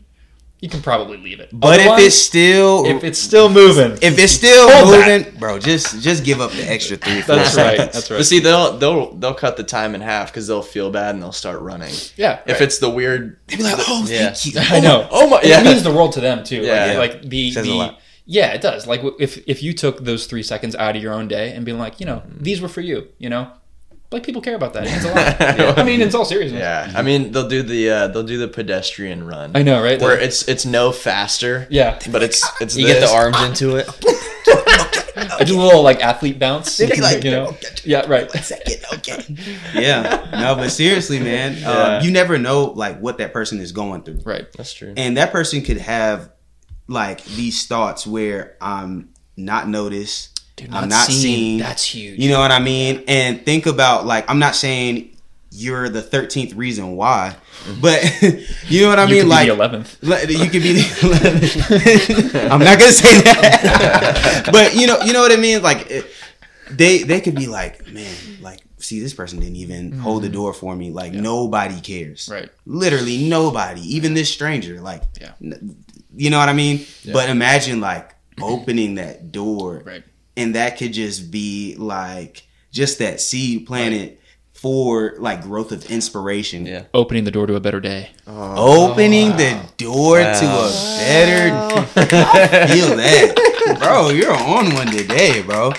you 0.59 0.69
can 0.69 0.81
probably 0.83 1.17
leave 1.17 1.39
it. 1.39 1.49
But 1.51 1.79
if 1.79 1.97
it's 1.99 2.15
still 2.15 2.85
if 2.85 3.03
it's 3.03 3.17
still 3.17 3.49
moving, 3.49 3.93
if 4.03 4.19
it's 4.19 4.33
still 4.33 4.69
Hold 4.71 4.95
moving, 5.07 5.39
bro, 5.39 5.57
just 5.57 5.99
just 6.03 6.23
give 6.23 6.39
up 6.39 6.51
the 6.51 6.61
extra 6.69 6.97
three. 6.97 7.21
Four 7.21 7.37
that's 7.37 7.55
right. 7.55 7.77
seconds. 7.77 7.93
That's 7.93 8.09
But 8.09 8.15
right. 8.17 8.25
see, 8.25 8.39
they'll 8.39 8.77
they'll 8.77 9.15
they'll 9.15 9.33
cut 9.33 9.57
the 9.57 9.63
time 9.63 9.95
in 9.95 10.01
half 10.01 10.27
because 10.31 10.45
they'll 10.47 10.61
feel 10.61 10.91
bad 10.91 11.15
and 11.15 11.23
they'll 11.23 11.31
start 11.31 11.59
running. 11.61 11.93
Yeah, 12.15 12.41
If 12.45 12.53
right. 12.53 12.61
it's 12.61 12.77
the 12.77 12.89
weird, 12.91 13.39
They'd 13.47 13.55
be 13.57 13.63
like, 13.63 13.75
oh, 13.79 14.05
Yeah. 14.07 14.33
thank 14.33 14.53
you. 14.53 14.61
I 14.77 14.79
know. 14.79 15.07
oh 15.11 15.27
my, 15.27 15.41
yeah. 15.41 15.61
It 15.61 15.65
means 15.65 15.81
the 15.81 15.91
world 15.91 16.11
to 16.13 16.19
them 16.21 16.43
too. 16.43 16.61
Yeah. 16.61 16.85
like, 16.85 16.91
Yeah. 16.93 16.99
like 16.99 17.21
the 17.23 17.51
Says 17.53 17.65
a 17.65 17.69
the 17.69 17.75
lot. 17.75 17.99
yeah, 18.25 18.53
it 18.53 18.61
does. 18.61 18.85
Like 18.85 19.01
if 19.19 19.39
if 19.47 19.63
you 19.63 19.73
took 19.73 20.03
those 20.05 20.27
three 20.27 20.43
seconds 20.43 20.75
out 20.75 20.95
of 20.95 21.01
your 21.01 21.13
own 21.13 21.27
day 21.27 21.53
and 21.53 21.65
being 21.65 21.79
like, 21.79 21.99
you 21.99 22.05
know, 22.05 22.17
mm-hmm. 22.17 22.43
these 22.43 22.61
were 22.61 22.67
for 22.69 22.81
you, 22.81 23.07
you 23.17 23.29
know, 23.31 23.51
like 24.11 24.23
people 24.23 24.41
care 24.41 24.55
about 24.55 24.73
that. 24.73 24.85
It 24.85 24.91
means 24.91 25.05
a 25.05 25.07
lot. 25.13 25.37
Yeah. 25.57 25.73
I 25.77 25.83
mean, 25.83 26.01
it's 26.01 26.13
all 26.15 26.25
seriousness. 26.25 26.59
yeah. 26.59 26.91
I 26.95 27.01
mean, 27.01 27.31
they'll 27.31 27.47
do 27.47 27.63
the 27.63 27.89
uh, 27.89 28.07
they'll 28.07 28.23
do 28.23 28.37
the 28.37 28.47
pedestrian 28.47 29.25
run 29.25 29.51
I 29.55 29.63
know, 29.63 29.81
right? 29.81 29.99
where 30.01 30.17
it's 30.19 30.47
it's 30.47 30.65
no 30.65 30.91
faster. 30.91 31.67
yeah, 31.69 31.99
but 32.11 32.21
it's 32.23 32.43
it's 32.61 32.75
You 32.75 32.87
get 32.87 32.99
the 33.01 33.09
arms 33.13 33.39
into 33.41 33.77
it. 33.77 33.87
I 35.15 35.43
do 35.43 35.59
a 35.59 35.63
little 35.63 35.83
like 35.83 36.01
athlete 36.03 36.39
bounce. 36.39 36.77
They'd 36.77 36.89
be 36.91 37.01
like, 37.01 37.23
you 37.23 37.31
know? 37.31 37.47
"Okay, 37.47 37.67
Yeah, 37.83 38.05
right. 38.07 38.33
One 38.33 38.43
second, 38.43 38.77
okay. 38.95 39.23
Yeah, 39.73 40.29
no, 40.31 40.55
but 40.55 40.69
seriously, 40.69 41.19
man, 41.19 41.57
Yeah. 41.57 41.69
uh, 41.71 42.01
you 42.03 42.11
never 42.11 42.37
know 42.37 42.65
like 42.65 42.99
what 42.99 43.17
that 43.19 43.31
person 43.33 43.59
is 43.59 43.71
going 43.71 44.03
through, 44.03 44.21
Right. 44.25 44.47
That's 44.53 44.73
true. 44.73 44.93
and 44.97 45.17
that 45.17 45.31
person 45.31 45.61
could 45.61 45.77
have 45.77 46.31
like 46.87 47.23
these 47.25 47.67
thoughts 47.67 48.07
where 48.07 48.55
I'm 48.61 49.09
not 49.37 49.67
noticed, 49.67 50.40
Dude, 50.55 50.71
I'm 50.71 50.89
not 50.89 51.07
seen. 51.07 51.59
That's 51.59 51.83
huge. 51.83 52.19
You 52.19 52.29
know 52.29 52.39
what 52.39 52.51
I 52.51 52.59
mean? 52.59 53.03
And 53.07 53.43
think 53.43 53.65
about 53.65 54.05
like 54.05 54.29
I'm 54.29 54.39
not 54.39 54.55
saying 54.55 55.15
you're 55.51 55.89
the 55.89 56.01
thirteenth 56.01 56.53
reason 56.53 56.95
why, 56.95 57.35
mm-hmm. 57.63 57.81
but 57.81 58.03
you 58.69 58.81
know 58.81 58.89
what 58.89 58.99
I 58.99 59.03
you 59.05 59.15
mean? 59.15 59.21
could 59.23 59.29
like 59.29 59.47
the 59.47 59.53
eleventh. 59.53 59.97
You 60.01 60.49
could 60.49 60.63
be 60.63 60.73
the. 60.73 60.81
11th. 61.01 62.51
I'm 62.51 62.59
not 62.59 62.79
gonna 62.79 62.91
say 62.91 63.21
that, 63.21 64.49
but 64.51 64.75
you 64.75 64.87
know, 64.87 64.99
you 65.01 65.13
know 65.13 65.21
what 65.21 65.31
I 65.31 65.37
mean. 65.37 65.61
Like, 65.61 66.05
they 66.69 67.03
they 67.03 67.21
could 67.21 67.35
be 67.35 67.47
like, 67.47 67.87
man, 67.87 68.13
like, 68.41 68.61
see, 68.77 68.99
this 68.99 69.13
person 69.13 69.39
didn't 69.39 69.57
even 69.57 69.93
hold 69.93 70.23
the 70.23 70.27
mm-hmm. 70.27 70.35
door 70.35 70.53
for 70.53 70.75
me. 70.75 70.91
Like, 70.91 71.13
nobody 71.13 71.79
cares. 71.81 72.29
Right. 72.31 72.49
Literally 72.65 73.27
nobody, 73.29 73.81
even 73.95 74.13
this 74.13 74.31
stranger. 74.31 74.79
Like, 74.79 75.03
Yeah. 75.19 75.33
n- 75.43 75.83
you 76.15 76.29
know 76.29 76.39
what 76.39 76.49
I 76.49 76.53
mean. 76.53 76.85
Yeah. 77.03 77.13
But 77.13 77.29
imagine 77.29 77.81
like 77.81 78.15
opening 78.41 78.95
that 78.95 79.31
door, 79.31 79.81
Right. 79.85 80.03
And 80.37 80.55
that 80.55 80.77
could 80.77 80.93
just 80.93 81.31
be 81.31 81.75
like 81.77 82.43
just 82.71 82.99
that 82.99 83.19
seed 83.21 83.65
planted 83.67 84.17
for 84.53 85.15
like 85.17 85.41
growth 85.41 85.71
of 85.71 85.89
inspiration. 85.89 86.65
Yeah. 86.65 86.83
Opening 86.93 87.23
the 87.23 87.31
door 87.31 87.47
to 87.47 87.55
a 87.55 87.59
better 87.59 87.79
day. 87.79 88.11
Oh. 88.27 88.91
Opening 88.91 89.29
the 89.37 89.59
door 89.77 90.19
to 90.19 90.23
Wow. 90.23 90.67
a 90.67 90.95
better 90.99 92.67
feel 92.73 92.95
that. 92.95 93.77
Bro, 93.79 94.09
you're 94.11 94.33
on 94.33 94.73
one 94.73 94.87
today, 94.87 95.41
bro. 95.41 95.73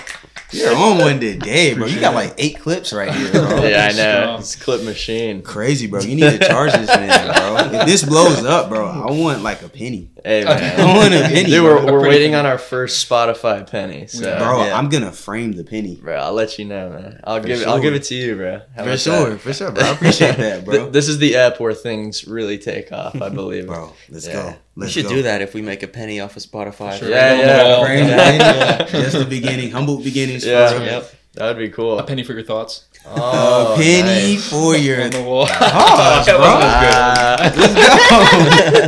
You're 0.53 0.75
on 0.75 0.97
one 0.99 1.19
today, 1.19 1.73
bro. 1.73 1.87
You 1.87 1.99
got 1.99 2.13
like 2.13 2.33
eight 2.37 2.59
clips 2.59 2.93
right 2.93 3.11
here, 3.15 3.31
bro. 3.31 3.63
yeah, 3.65 3.89
I 3.91 3.95
know. 3.95 4.37
It's 4.39 4.55
a 4.55 4.59
clip 4.59 4.83
machine. 4.83 5.41
Crazy, 5.41 5.87
bro. 5.87 6.01
You 6.01 6.15
need 6.15 6.39
to 6.39 6.47
charge 6.47 6.71
this 6.73 6.87
man, 6.87 7.27
bro. 7.71 7.79
If 7.79 7.85
this 7.87 8.03
blows 8.03 8.43
up, 8.45 8.69
bro, 8.69 8.85
I 8.87 9.11
want 9.11 9.41
like 9.43 9.61
a 9.63 9.69
penny. 9.69 10.09
Hey, 10.23 10.45
I 10.45 10.55
man. 10.59 10.95
want 10.95 11.13
a 11.13 11.21
penny, 11.23 11.49
Dude, 11.49 11.63
we're, 11.63 11.85
we're 11.91 12.01
waiting 12.07 12.33
on 12.35 12.45
our 12.45 12.57
first 12.57 13.07
Spotify 13.09 13.69
penny. 13.69 14.07
So, 14.07 14.37
Bro, 14.37 14.65
yeah. 14.65 14.77
I'm 14.77 14.87
gonna 14.89 15.11
frame 15.11 15.51
the 15.53 15.63
penny. 15.65 15.95
Bro, 15.95 16.15
I'll 16.15 16.33
let 16.33 16.57
you 16.57 16.65
know, 16.65 16.89
man. 16.91 17.19
I'll 17.25 17.41
For 17.41 17.47
give 17.47 17.57
it. 17.59 17.63
sure. 17.63 17.69
I'll 17.69 17.81
give 17.81 17.93
it 17.93 18.03
to 18.03 18.15
you, 18.15 18.35
bro. 18.35 18.61
How 18.75 18.83
For 18.85 18.97
sure, 18.97 19.29
that? 19.31 19.39
for 19.41 19.53
sure, 19.53 19.71
bro. 19.71 19.83
I 19.83 19.89
appreciate 19.89 20.37
that, 20.37 20.63
bro. 20.65 20.89
This 20.89 21.09
is 21.09 21.17
the 21.17 21.35
app 21.35 21.59
where 21.59 21.73
things 21.73 22.25
really 22.25 22.57
take 22.57 22.91
off, 22.91 23.21
I 23.21 23.29
believe. 23.41 23.67
Bro, 23.67 23.93
let's 24.09 24.27
Yeah. 24.27 24.33
go. 24.33 24.55
We 24.75 24.81
Let's 24.81 24.93
should 24.93 25.03
go. 25.03 25.09
do 25.09 25.21
that 25.23 25.41
if 25.41 25.53
we 25.53 25.61
make 25.61 25.83
a 25.83 25.87
penny 25.87 26.19
off 26.19 26.35
of 26.35 26.41
Spotify. 26.43 26.97
Sure. 26.97 27.09
Yeah, 27.09 27.33
On 27.33 27.39
yeah. 27.39 27.63
wall. 27.77 27.85
Yeah. 27.87 28.85
Just 28.87 29.17
the 29.19 29.25
beginning, 29.25 29.69
humble 29.71 29.97
beginnings. 29.97 30.43
Yeah. 30.45 30.81
Yep. 30.81 31.13
That 31.33 31.47
would 31.47 31.57
be 31.57 31.69
cool. 31.69 31.99
A 31.99 32.03
penny 32.03 32.23
for 32.23 32.33
your 32.33 32.43
thoughts. 32.43 32.85
Oh, 33.05 33.73
a 33.73 33.75
penny 33.77 34.35
nice. 34.35 34.49
for 34.49 34.75
your 34.77 35.01
On 35.03 35.09
the 35.09 35.21
wall. 35.23 35.45
Pause, 35.59 36.25
bro. 36.27 36.37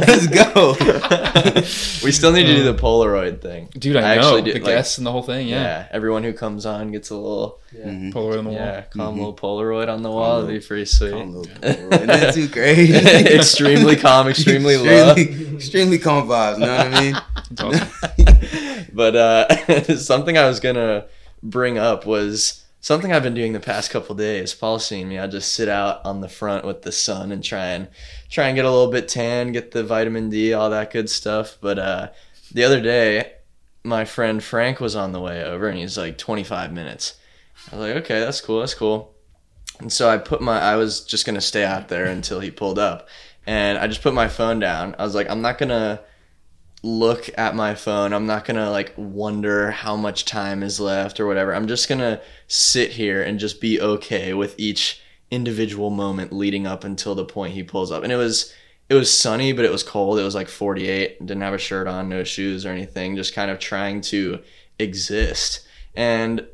Let's 0.08 0.28
go. 0.28 0.75
Let's 1.54 1.58
go. 2.01 2.06
we 2.06 2.12
still 2.12 2.32
need 2.32 2.45
to 2.45 2.56
do 2.56 2.63
the 2.63 2.73
Polaroid 2.73 3.41
thing. 3.41 3.67
Dude, 3.78 3.97
I, 3.97 4.13
I 4.13 4.15
know 4.15 4.21
actually 4.21 4.41
do- 4.43 4.54
the 4.54 4.60
like- 4.60 4.73
guests 4.75 4.97
and 4.97 5.06
the 5.06 5.12
whole 5.12 5.21
thing. 5.21 5.47
Yeah. 5.47 5.56
Yeah, 5.62 5.88
everyone 5.91 6.23
who 6.23 6.32
comes 6.34 6.65
on 6.65 6.91
gets 6.91 7.10
a 7.10 7.15
little, 7.15 7.60
Mhm. 7.75 8.13
Polaroid 8.13 8.38
on 8.39 8.43
the 8.45 8.49
wall. 8.51 8.60
yeah, 8.60 8.82
calm 8.84 9.15
Mhm. 9.15 9.17
little 9.17 9.36
Polaroid 9.36 9.89
on 9.93 10.01
the 10.01 10.10
wall. 10.12 10.41
That'd 10.43 10.62
be 10.62 10.65
pretty 10.65 10.86
Calm 10.86 10.97
sweet. 10.97 11.13
little 11.13 11.43
Polaroid. 11.45 12.10
Isn't 12.10 12.34
too 12.34 12.49
crazy? 12.54 12.95
extremely 13.36 13.95
calm, 13.97 14.28
extremely 14.30 14.78
low. 14.78 15.12
extremely, 15.12 15.56
extremely 15.58 15.99
calm 15.99 16.28
vibes. 16.28 16.60
You 16.60 16.65
know 16.65 16.78
what 16.78 16.88
I 16.88 17.01
mean? 17.01 17.15
It's 17.51 17.62
awesome. 17.62 18.86
but 18.93 19.15
uh, 19.15 19.95
something 19.97 20.38
I 20.38 20.47
was 20.47 20.60
gonna 20.62 21.06
bring 21.43 21.78
up 21.78 22.06
was 22.06 22.62
something 22.86 23.12
I've 23.12 23.24
been 23.24 23.34
doing 23.34 23.54
the 23.54 23.60
past 23.60 23.89
couple 23.89 24.13
days. 24.13 24.54
Paul's 24.54 24.86
seen 24.86 25.10
me. 25.10 25.17
I 25.17 25.26
just 25.26 25.54
sit 25.54 25.67
out 25.67 26.06
on 26.06 26.21
the 26.21 26.30
front 26.30 26.65
with 26.65 26.84
the 26.84 26.91
sun 26.91 27.32
and 27.32 27.43
try 27.43 27.69
and 27.69 27.88
try 28.30 28.45
and 28.45 28.56
get 28.56 28.63
a 28.63 28.69
little 28.69 28.91
bit 28.91 29.08
tan, 29.08 29.54
get 29.54 29.71
the 29.71 29.84
vitamin 29.84 30.30
D, 30.30 30.54
all 30.54 30.69
that 30.69 30.93
good 30.93 31.10
stuff. 31.10 31.58
But 31.60 31.80
uh, 31.80 32.10
the 32.52 32.63
other 32.63 32.80
day, 32.80 33.32
my 33.84 34.06
friend 34.06 34.43
Frank 34.43 34.80
was 34.80 34.95
on 34.95 35.13
the 35.13 35.19
way 35.19 35.43
over, 35.43 35.67
and 35.67 35.80
he's 35.80 35.98
like 35.98 36.19
25 36.19 36.71
minutes. 36.74 37.15
I 37.71 37.76
was 37.76 37.88
like, 37.88 38.04
okay, 38.04 38.19
that's 38.19 38.39
cool, 38.39 38.60
that's 38.60 38.76
cool. 38.76 39.15
And 39.80 39.91
so 39.91 40.08
I 40.08 40.19
put 40.19 40.39
my, 40.39 40.60
I 40.62 40.76
was 40.76 41.04
just 41.04 41.26
gonna 41.26 41.41
stay 41.41 41.65
out 41.65 41.88
there 41.88 42.06
until 42.06 42.39
he 42.39 42.52
pulled 42.52 42.78
up, 42.78 43.10
and 43.48 43.80
I 43.80 43.88
just 43.88 44.04
put 44.04 44.13
my 44.13 44.28
phone 44.28 44.60
down. 44.60 44.95
I 45.00 45.04
was 45.06 45.15
like, 45.15 45.28
I'm 45.28 45.41
not 45.41 45.58
gonna 45.58 46.02
look 46.86 47.30
at 47.36 47.56
my 47.56 47.74
phone. 47.74 48.13
I'm 48.13 48.28
not 48.28 48.45
gonna 48.45 48.69
like 48.69 48.93
wonder 48.95 49.71
how 49.71 49.95
much 49.95 50.24
time 50.24 50.62
is 50.62 50.80
left 50.80 51.19
or 51.19 51.26
whatever. 51.26 51.54
I'm 51.54 51.67
just 51.67 51.89
gonna 51.89 52.21
sit 52.48 52.91
here 52.91 53.24
and 53.24 53.39
just 53.39 53.60
be 53.60 53.82
okay 53.82 54.34
with 54.34 54.54
each 54.60 55.02
individual 55.32 55.89
moment 55.89 56.32
leading 56.32 56.67
up 56.67 56.84
until 56.84 57.15
the 57.15 57.26
point 57.26 57.56
he 57.56 57.63
pulls 57.63 57.91
up. 57.91 58.04
And 58.04 58.12
it 58.12 58.17
was 58.17 58.54
it 58.88 58.93
was 58.93 59.12
sunny, 59.12 59.52
but 59.52 59.65
it 59.65 59.71
was 59.71 59.82
cold. 59.82 60.19
It 60.19 60.24
was 60.24 60.36
like 60.36 60.48
48. 60.48 61.26
Didn't 61.26 61.41
have 61.41 61.56
a 61.56 61.58
shirt 61.58 61.88
on, 61.88 62.08
no 62.08 62.24
shoes 62.24 62.67
or 62.67 62.69
anything. 62.69 63.15
Just 63.15 63.34
kind 63.34 63.50
of 63.50 63.58
trying 63.58 64.02
to 64.02 64.41
exist. 64.78 65.65
And 65.95 66.45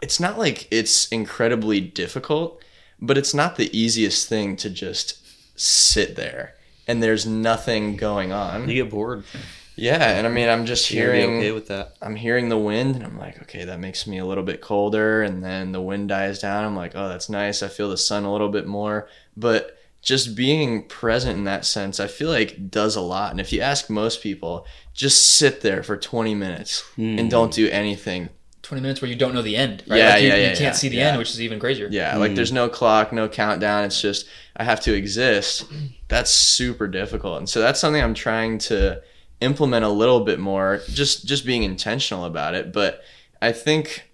it's 0.00 0.20
not 0.20 0.38
like 0.38 0.68
it's 0.70 1.08
incredibly 1.08 1.80
difficult, 1.80 2.62
but 3.00 3.18
it's 3.18 3.34
not 3.34 3.56
the 3.56 3.76
easiest 3.76 4.28
thing 4.28 4.54
to 4.58 4.70
just 4.70 5.18
sit 5.58 6.14
there 6.14 6.54
and 6.86 7.02
there's 7.02 7.26
nothing 7.26 7.96
going 7.96 8.32
on. 8.32 8.68
You 8.68 8.84
get 8.84 8.90
bored. 8.90 9.24
Yeah, 9.76 10.18
and 10.18 10.26
I 10.26 10.30
mean, 10.30 10.48
I'm 10.48 10.66
just 10.66 10.90
You 10.90 11.00
hearing, 11.00 11.38
okay 11.38 11.52
with 11.52 11.68
that. 11.68 11.96
I'm 12.02 12.16
hearing 12.16 12.48
the 12.48 12.58
wind, 12.58 12.96
and 12.96 13.04
I'm 13.04 13.18
like, 13.18 13.40
okay, 13.42 13.64
that 13.64 13.80
makes 13.80 14.06
me 14.06 14.18
a 14.18 14.26
little 14.26 14.44
bit 14.44 14.60
colder. 14.60 15.22
And 15.22 15.42
then 15.42 15.72
the 15.72 15.80
wind 15.80 16.08
dies 16.08 16.40
down. 16.40 16.64
I'm 16.64 16.76
like, 16.76 16.92
oh, 16.94 17.08
that's 17.08 17.28
nice. 17.28 17.62
I 17.62 17.68
feel 17.68 17.88
the 17.88 17.96
sun 17.96 18.24
a 18.24 18.32
little 18.32 18.50
bit 18.50 18.66
more. 18.66 19.08
But 19.36 19.78
just 20.02 20.34
being 20.34 20.86
present 20.88 21.38
in 21.38 21.44
that 21.44 21.64
sense, 21.64 22.00
I 22.00 22.06
feel 22.06 22.28
like 22.28 22.70
does 22.70 22.96
a 22.96 23.00
lot. 23.00 23.30
And 23.30 23.40
if 23.40 23.52
you 23.52 23.60
ask 23.60 23.88
most 23.88 24.20
people, 24.20 24.66
just 24.92 25.36
sit 25.36 25.62
there 25.62 25.82
for 25.82 25.96
20 25.96 26.34
minutes 26.34 26.84
and 26.96 27.30
don't 27.30 27.54
hmm. 27.54 27.62
do 27.62 27.68
anything. 27.70 28.28
Twenty 28.62 28.80
minutes 28.82 29.02
where 29.02 29.10
you 29.10 29.16
don't 29.16 29.34
know 29.34 29.42
the 29.42 29.56
end. 29.56 29.82
Right? 29.88 29.98
Yeah, 29.98 30.10
like 30.10 30.22
you, 30.22 30.28
yeah, 30.28 30.36
you 30.36 30.46
can't 30.46 30.60
yeah, 30.60 30.72
see 30.72 30.88
the 30.88 30.98
yeah. 30.98 31.08
end, 31.08 31.18
which 31.18 31.30
is 31.30 31.42
even 31.42 31.58
crazier. 31.58 31.88
Yeah, 31.90 32.14
hmm. 32.14 32.20
like 32.20 32.36
there's 32.36 32.52
no 32.52 32.68
clock, 32.68 33.12
no 33.12 33.28
countdown. 33.28 33.84
It's 33.84 34.00
just 34.00 34.26
I 34.56 34.62
have 34.62 34.80
to 34.82 34.94
exist. 34.94 35.64
That's 36.06 36.30
super 36.30 36.86
difficult, 36.86 37.38
and 37.38 37.48
so 37.48 37.60
that's 37.60 37.80
something 37.80 38.00
I'm 38.00 38.14
trying 38.14 38.58
to 38.58 39.02
implement 39.42 39.84
a 39.84 39.90
little 39.90 40.20
bit 40.20 40.38
more. 40.38 40.80
Just 40.88 41.26
just 41.26 41.44
being 41.44 41.62
intentional 41.62 42.24
about 42.24 42.54
it. 42.54 42.72
But 42.72 43.02
I 43.40 43.52
think 43.52 44.10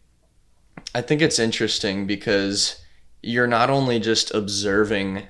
I 0.94 1.00
think 1.00 1.22
it's 1.22 1.38
interesting 1.38 2.06
because 2.06 2.80
you're 3.22 3.46
not 3.46 3.70
only 3.70 3.98
just 3.98 4.32
observing 4.34 5.28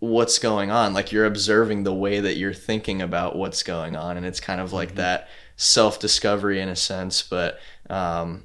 what's 0.00 0.40
going 0.40 0.68
on 0.68 0.92
like 0.92 1.12
you're 1.12 1.24
observing 1.24 1.84
the 1.84 1.94
way 1.94 2.18
that 2.18 2.36
you're 2.36 2.52
thinking 2.52 3.00
about 3.00 3.36
what's 3.36 3.62
going 3.62 3.94
on 3.94 4.16
and 4.16 4.26
it's 4.26 4.40
kind 4.40 4.60
of 4.60 4.72
like 4.72 4.96
that 4.96 5.28
self-discovery 5.54 6.60
in 6.60 6.68
a 6.68 6.74
sense 6.74 7.22
but 7.22 7.60
um, 7.88 8.42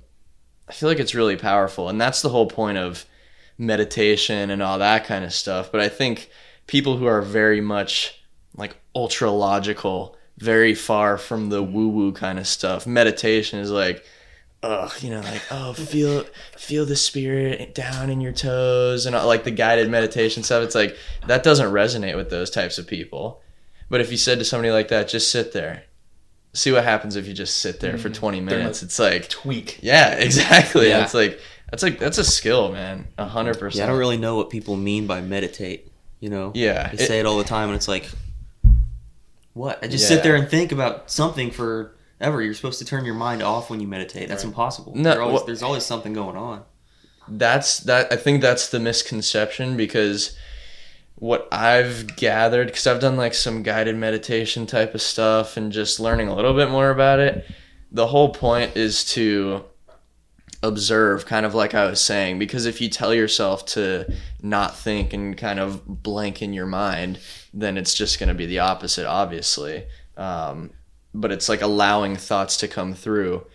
I 0.67 0.73
feel 0.73 0.89
like 0.89 0.99
it's 0.99 1.15
really 1.15 1.37
powerful. 1.37 1.89
And 1.89 1.99
that's 1.99 2.21
the 2.21 2.29
whole 2.29 2.47
point 2.47 2.77
of 2.77 3.05
meditation 3.57 4.49
and 4.49 4.61
all 4.61 4.79
that 4.79 5.05
kind 5.05 5.23
of 5.23 5.33
stuff. 5.33 5.71
But 5.71 5.81
I 5.81 5.89
think 5.89 6.29
people 6.67 6.97
who 6.97 7.05
are 7.05 7.21
very 7.21 7.61
much 7.61 8.21
like 8.55 8.75
ultra 8.93 9.31
logical, 9.31 10.16
very 10.37 10.75
far 10.75 11.17
from 11.17 11.49
the 11.49 11.63
woo 11.63 11.89
woo 11.89 12.11
kind 12.11 12.39
of 12.39 12.47
stuff, 12.47 12.85
meditation 12.85 13.59
is 13.59 13.71
like, 13.71 14.05
ugh, 14.63 14.91
you 15.01 15.09
know, 15.09 15.21
like, 15.21 15.41
oh, 15.51 15.73
feel 15.73 16.25
feel 16.57 16.85
the 16.85 16.95
spirit 16.95 17.73
down 17.73 18.09
in 18.09 18.21
your 18.21 18.31
toes 18.33 19.05
and 19.05 19.15
all, 19.15 19.27
like 19.27 19.43
the 19.43 19.51
guided 19.51 19.89
meditation 19.89 20.43
stuff. 20.43 20.63
It's 20.63 20.75
like 20.75 20.95
that 21.27 21.43
doesn't 21.43 21.71
resonate 21.71 22.15
with 22.15 22.29
those 22.29 22.49
types 22.49 22.77
of 22.77 22.87
people. 22.87 23.41
But 23.89 24.01
if 24.01 24.11
you 24.11 24.17
said 24.17 24.39
to 24.39 24.45
somebody 24.45 24.71
like 24.71 24.89
that, 24.89 25.07
just 25.07 25.31
sit 25.31 25.53
there. 25.53 25.83
See 26.53 26.71
what 26.71 26.83
happens 26.83 27.15
if 27.15 27.27
you 27.27 27.33
just 27.33 27.57
sit 27.57 27.79
there 27.79 27.97
for 27.97 28.09
mm-hmm. 28.09 28.19
20 28.19 28.39
They're 28.41 28.57
minutes. 28.59 28.81
It's 28.83 28.99
like 28.99 29.29
Tweak. 29.29 29.79
yeah, 29.81 30.11
exactly. 30.17 30.89
Yeah. 30.89 31.03
It's 31.03 31.13
like 31.13 31.39
that's 31.69 31.83
like 31.83 31.99
that's 31.99 32.17
a 32.17 32.23
skill, 32.23 32.71
man. 32.71 33.07
A 33.17 33.25
hundred 33.25 33.59
percent. 33.59 33.79
Yeah, 33.79 33.83
I 33.85 33.87
don't 33.87 33.99
really 33.99 34.17
know 34.17 34.35
what 34.35 34.49
people 34.49 34.75
mean 34.75 35.07
by 35.07 35.21
meditate. 35.21 35.91
You 36.19 36.29
know, 36.29 36.51
Yeah, 36.55 36.89
they 36.89 37.03
it- 37.03 37.07
say 37.07 37.19
it 37.19 37.25
all 37.25 37.37
the 37.37 37.43
time, 37.43 37.69
and 37.69 37.75
it's 37.75 37.87
like, 37.87 38.09
what? 39.57 39.83
I 39.83 39.87
just 39.87 40.03
Yeah. 40.03 40.15
sit 40.17 40.23
there 40.23 40.35
and 40.35 40.47
think 40.49 40.71
about 40.71 41.09
something 41.11 41.51
for 41.51 41.91
ever. 42.21 42.41
You're 42.41 42.53
supposed 42.53 42.79
to 42.79 42.85
turn 42.85 43.05
your 43.05 43.15
mind 43.15 43.41
off 43.43 43.69
when 43.69 43.79
you 43.79 43.87
meditate. 43.87 44.29
That's 44.29 44.43
impossible. 44.43 44.93
No, 44.95 45.19
always- 45.21 45.41
wha- 45.41 45.45
there's 45.45 45.63
always 45.63 45.85
something 45.85 46.13
going 46.13 46.37
on. 46.37 46.63
That's 47.27 47.79
that. 47.81 48.11
I 48.11 48.15
think 48.15 48.41
that's 48.41 48.69
the 48.69 48.79
misconception 48.79 49.75
because 49.75 50.35
what 51.15 51.47
I've 51.51 52.15
gathered, 52.15 52.67
because 52.67 52.87
I've 52.87 52.99
done 53.01 53.17
like 53.17 53.33
some 53.33 53.63
guided 53.63 53.95
meditation 53.97 54.65
type 54.65 54.93
of 54.95 55.01
stuff 55.01 55.57
and 55.57 55.71
just 55.71 55.99
learning 55.99 56.27
a 56.29 56.35
little 56.35 56.53
bit 56.53 56.69
more 56.69 56.89
about 56.89 57.19
it. 57.19 57.45
The 57.91 58.07
whole 58.07 58.29
point 58.29 58.77
is 58.77 59.03
to 59.13 59.63
observe, 60.63 61.25
kind 61.25 61.45
of 61.45 61.53
like 61.53 61.73
I 61.73 61.85
was 61.85 62.01
saying, 62.01 62.39
because 62.39 62.65
if 62.65 62.81
you 62.81 62.89
tell 62.89 63.13
yourself 63.13 63.65
to 63.67 64.11
not 64.41 64.75
think 64.75 65.13
and 65.13 65.37
kind 65.37 65.59
of 65.59 65.85
blank 65.85 66.41
in 66.41 66.53
your 66.53 66.65
mind, 66.65 67.19
then 67.53 67.77
it's 67.77 67.93
just 67.93 68.19
going 68.19 68.29
to 68.29 68.35
be 68.35 68.45
the 68.45 68.59
opposite, 68.59 69.07
obviously. 69.07 69.85
Um, 70.15 70.71
but 71.13 71.31
it's 71.31 71.49
like 71.49 71.61
allowing 71.61 72.15
thoughts 72.15 72.57
to 72.57 72.67
come 72.67 72.93
through 72.93 73.45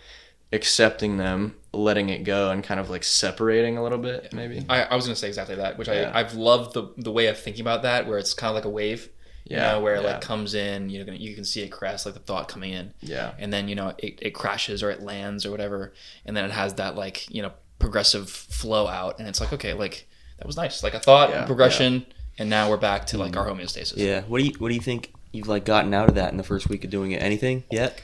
accepting 0.51 1.17
them, 1.17 1.55
letting 1.73 2.09
it 2.09 2.23
go, 2.23 2.51
and 2.51 2.63
kind 2.63 2.79
of 2.79 2.89
like 2.89 3.03
separating 3.03 3.77
a 3.77 3.83
little 3.83 3.97
bit, 3.97 4.31
maybe. 4.33 4.63
I, 4.69 4.83
I 4.83 4.95
was 4.95 5.05
gonna 5.05 5.15
say 5.15 5.27
exactly 5.27 5.55
that, 5.55 5.77
which 5.77 5.87
Yeah. 5.87 6.11
I 6.13 6.19
I've 6.19 6.35
loved 6.35 6.73
the 6.73 6.93
the 6.97 7.11
way 7.11 7.27
of 7.27 7.37
thinking 7.39 7.61
about 7.61 7.81
that, 7.81 8.07
where 8.07 8.17
it's 8.17 8.33
kind 8.33 8.49
of 8.49 8.55
like 8.55 8.65
a 8.65 8.69
wave, 8.69 9.09
you 9.45 9.57
Yeah, 9.57 9.73
know, 9.73 9.81
where 9.81 9.95
it 9.95 10.01
yeah. 10.03 10.11
like 10.13 10.21
comes 10.21 10.53
in, 10.53 10.89
you 10.89 11.03
know, 11.03 11.11
you 11.13 11.35
can 11.35 11.43
see 11.45 11.61
it 11.61 11.69
crest, 11.69 12.05
like 12.05 12.15
the 12.15 12.19
thought 12.21 12.47
coming 12.47 12.71
in, 12.73 12.93
Yeah. 13.01 13.33
and 13.39 13.51
then 13.51 13.67
you 13.67 13.75
know 13.75 13.93
it, 13.97 14.19
it 14.21 14.31
crashes 14.31 14.81
or 14.83 14.89
it 14.91 15.01
lands 15.01 15.45
or 15.45 15.51
whatever, 15.51 15.93
and 16.25 16.35
then 16.35 16.45
it 16.45 16.51
has 16.51 16.75
that 16.75 16.95
like 16.95 17.29
you 17.33 17.41
know 17.41 17.51
progressive 17.79 18.29
flow 18.29 18.87
out, 18.87 19.19
and 19.19 19.27
it's 19.27 19.41
like 19.41 19.51
okay, 19.53 19.73
like 19.73 20.07
that 20.37 20.47
was 20.47 20.55
nice, 20.57 20.83
like 20.83 20.93
a 20.93 20.99
thought 20.99 21.29
Yeah, 21.29 21.45
progression, 21.45 22.05
and 22.37 22.49
now 22.49 22.69
we're 22.69 22.77
back 22.77 23.05
to 23.07 23.17
like 23.17 23.35
our 23.37 23.45
homeostasis. 23.45 23.97
Yeah. 23.97 24.21
What 24.21 24.39
do 24.39 24.45
you 24.45 24.53
What 24.59 24.69
do 24.69 24.75
you 24.75 24.81
think 24.81 25.13
you've 25.31 25.47
like 25.47 25.65
gotten 25.65 25.93
out 25.93 26.09
of 26.09 26.15
that 26.15 26.31
in 26.31 26.37
the 26.37 26.43
first 26.43 26.69
week 26.69 26.83
of 26.85 26.89
doing 26.89 27.11
it? 27.11 27.21
Anything 27.21 27.63
yet? 27.69 28.01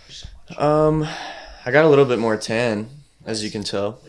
Um, 0.57 1.07
I 1.65 1.71
got 1.71 1.85
a 1.85 1.89
little 1.89 2.05
bit 2.05 2.19
more 2.19 2.35
tan, 2.37 2.89
as 3.25 3.43
you 3.43 3.51
can 3.51 3.63
tell. 3.63 3.99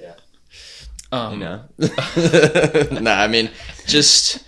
Um, 1.13 1.33
You 1.35 1.39
know. 1.41 1.65
nah, 3.01 3.21
I 3.21 3.27
mean, 3.29 3.51
just 3.87 4.39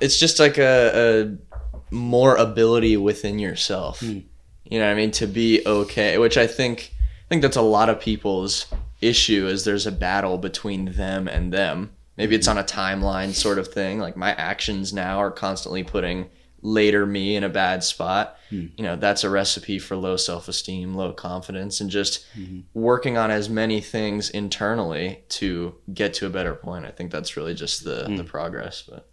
it's 0.00 0.18
just 0.18 0.38
like 0.38 0.58
a, 0.58 1.32
a 1.51 1.51
more 1.92 2.36
ability 2.36 2.96
within 2.96 3.38
yourself. 3.38 4.00
Hmm. 4.00 4.20
You 4.64 4.78
know 4.78 4.86
what 4.86 4.92
I 4.92 4.94
mean? 4.94 5.10
To 5.12 5.26
be 5.26 5.62
okay, 5.66 6.18
which 6.18 6.36
I 6.36 6.46
think 6.46 6.92
I 6.98 7.28
think 7.28 7.42
that's 7.42 7.56
a 7.56 7.62
lot 7.62 7.88
of 7.88 8.00
people's 8.00 8.66
issue 9.00 9.46
is 9.46 9.64
there's 9.64 9.86
a 9.86 9.92
battle 9.92 10.38
between 10.38 10.92
them 10.92 11.28
and 11.28 11.52
them. 11.52 11.90
Maybe 12.16 12.34
it's 12.34 12.46
hmm. 12.46 12.52
on 12.52 12.58
a 12.58 12.64
timeline 12.64 13.32
sort 13.34 13.58
of 13.58 13.68
thing. 13.68 13.98
Like 13.98 14.16
my 14.16 14.32
actions 14.34 14.92
now 14.92 15.18
are 15.18 15.30
constantly 15.30 15.82
putting 15.82 16.30
later 16.64 17.04
me 17.04 17.34
in 17.34 17.42
a 17.42 17.48
bad 17.48 17.82
spot. 17.82 18.38
Hmm. 18.48 18.66
You 18.76 18.84
know, 18.84 18.96
that's 18.96 19.24
a 19.24 19.30
recipe 19.30 19.78
for 19.78 19.96
low 19.96 20.16
self-esteem, 20.16 20.94
low 20.94 21.12
confidence 21.12 21.80
and 21.80 21.90
just 21.90 22.24
working 22.72 23.16
on 23.18 23.30
as 23.30 23.48
many 23.48 23.80
things 23.80 24.30
internally 24.30 25.24
to 25.30 25.74
get 25.92 26.14
to 26.14 26.26
a 26.26 26.30
better 26.30 26.54
point. 26.54 26.86
I 26.86 26.90
think 26.90 27.10
that's 27.10 27.36
really 27.36 27.54
just 27.54 27.84
the 27.84 28.04
the 28.16 28.24
progress, 28.24 28.82
but 28.88 29.08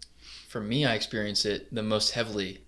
For 0.48 0.60
me, 0.60 0.84
I 0.84 0.94
experience 0.94 1.44
it 1.44 1.72
the 1.74 1.82
most 1.82 2.12
heavily 2.12 2.64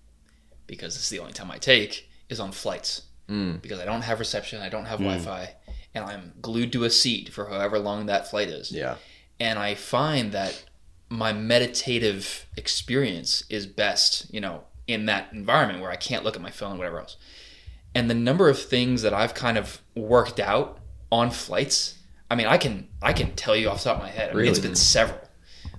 because 0.75 0.93
this 0.95 1.03
is 1.03 1.09
the 1.09 1.19
only 1.19 1.33
time 1.33 1.49
I 1.51 1.57
take 1.57 2.09
is 2.29 2.39
on 2.39 2.51
flights. 2.51 3.03
Mm. 3.29 3.61
Because 3.61 3.79
I 3.79 3.85
don't 3.85 4.01
have 4.01 4.19
reception, 4.19 4.61
I 4.61 4.69
don't 4.69 4.85
have 4.85 4.99
Hmm. 4.99 5.05
Wi-Fi, 5.05 5.55
and 5.93 6.03
I'm 6.05 6.33
glued 6.41 6.71
to 6.73 6.83
a 6.83 6.89
seat 6.89 7.29
for 7.33 7.47
however 7.49 7.79
long 7.79 8.05
that 8.07 8.29
flight 8.29 8.49
is. 8.49 8.71
yeah. 8.71 8.95
And 9.39 9.57
I 9.59 9.75
find 9.75 10.31
that 10.33 10.63
my 11.09 11.31
meditative 11.33 12.45
experience 12.57 13.43
is 13.49 13.65
best, 13.65 14.31
you 14.33 14.39
know, 14.41 14.63
in 14.87 15.05
that 15.05 15.29
environment 15.33 15.81
where 15.81 15.91
I 15.91 15.95
can't 15.95 16.23
look 16.23 16.35
at 16.35 16.41
my 16.41 16.51
phone, 16.51 16.77
whatever 16.77 16.99
else. 16.99 17.17
And 17.95 18.09
the 18.09 18.13
number 18.15 18.49
of 18.49 18.59
things 18.59 19.01
that 19.03 19.13
I've 19.13 19.33
kind 19.33 19.57
of 19.57 19.81
worked 19.95 20.39
out 20.39 20.79
on 21.11 21.29
flights, 21.31 21.95
I 22.29 22.35
mean, 22.35 22.47
I 22.47 22.57
can 22.57 22.87
I 23.01 23.13
can 23.13 23.35
tell 23.35 23.55
you 23.55 23.69
off 23.69 23.79
the 23.83 23.89
top 23.89 23.97
of 23.97 24.03
my 24.03 24.09
head. 24.09 24.31
I 24.31 24.33
mean, 24.33 24.45
it's 24.47 24.59
Really? 24.59 24.69
been 24.69 24.75
several. 24.75 25.19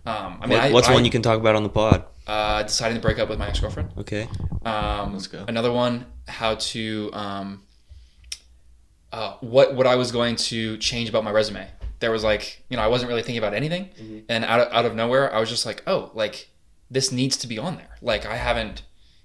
Um, 0.07 0.39
I 0.41 0.47
mean, 0.47 0.59
What- 0.59 0.65
I, 0.65 0.73
What's 0.73 0.89
I, 0.89 0.95
one 0.95 1.05
you 1.05 1.11
can 1.11 1.23
talk 1.23 1.39
about 1.41 1.57
on 1.57 1.63
the 1.63 1.69
pod? 1.69 2.05
Uh, 2.27 2.63
deciding 2.63 2.97
to 2.97 3.01
break 3.03 3.19
up 3.19 3.29
with 3.29 3.39
my 3.39 3.49
ex 3.49 3.61
girlfriend. 3.61 3.91
Okay. 3.99 4.29
Um, 4.65 5.13
Let's 5.13 5.27
go. 5.27 5.45
Another 5.47 5.73
one, 5.73 6.07
how 6.29 6.55
to 6.57 7.11
um, 7.13 7.63
uh, 9.13 9.35
what 9.41 9.75
what 9.75 9.87
I 9.87 9.97
was 9.97 10.11
going 10.13 10.37
to 10.37 10.77
change 10.79 11.09
about 11.09 11.25
my 11.25 11.31
resume. 11.31 11.69
There 12.01 12.11
was 12.11 12.25
like 12.25 12.65
you 12.69 12.77
know 12.77 12.83
I 12.83 12.89
wasn't 12.89 13.09
really 13.09 13.23
thinking 13.23 13.39
about 13.39 13.55
anything, 13.55 13.87
Mm-hmm. 14.01 14.19
and 14.29 14.45
out 14.45 14.61
of, 14.61 14.73
out 14.73 14.85
of 14.85 14.95
nowhere 14.95 15.33
I 15.35 15.41
was 15.41 15.49
just 15.49 15.65
like 15.67 15.83
oh 15.87 16.11
like 16.15 16.49
this 16.91 17.13
needs 17.13 17.37
to 17.39 17.47
be 17.47 17.59
on 17.59 17.77
there. 17.77 17.97
Like 18.03 18.27
I 18.27 18.37
haven't 18.37 18.83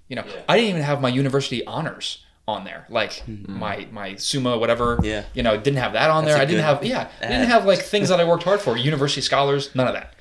you 0.08 0.16
know 0.16 0.24
I 0.48 0.56
didn't 0.56 0.70
even 0.70 0.82
have 0.82 1.00
my 1.00 1.08
university 1.08 1.64
honors 1.66 2.24
on 2.48 2.64
there 2.64 2.84
like 2.88 3.22
my 3.28 3.86
my 3.92 4.16
summa 4.16 4.58
whatever 4.58 4.96
Mm-hmm. 4.96 5.04
Yeah. 5.04 5.24
you 5.34 5.42
know 5.44 5.56
didn't 5.56 5.78
have 5.78 5.92
that 5.92 6.10
on 6.10 6.24
That's 6.24 6.34
there 6.34 6.42
I 6.42 6.46
didn't 6.46 6.64
have 6.64 6.82
yeah 6.84 7.08
I 7.20 7.26
didn't 7.28 7.46
have 7.48 7.64
like 7.64 7.78
things 7.80 8.08
that 8.08 8.18
I 8.18 8.24
worked 8.24 8.42
hard 8.42 8.60
for 8.60 8.76
university 8.76 9.20
scholars 9.20 9.72
none 9.76 9.86
of 9.86 9.94
that 9.94 10.14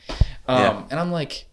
um, 0.47 0.59
Yeah. 0.59 0.83
and 0.91 0.99
I'm 0.99 1.11
like 1.11 1.47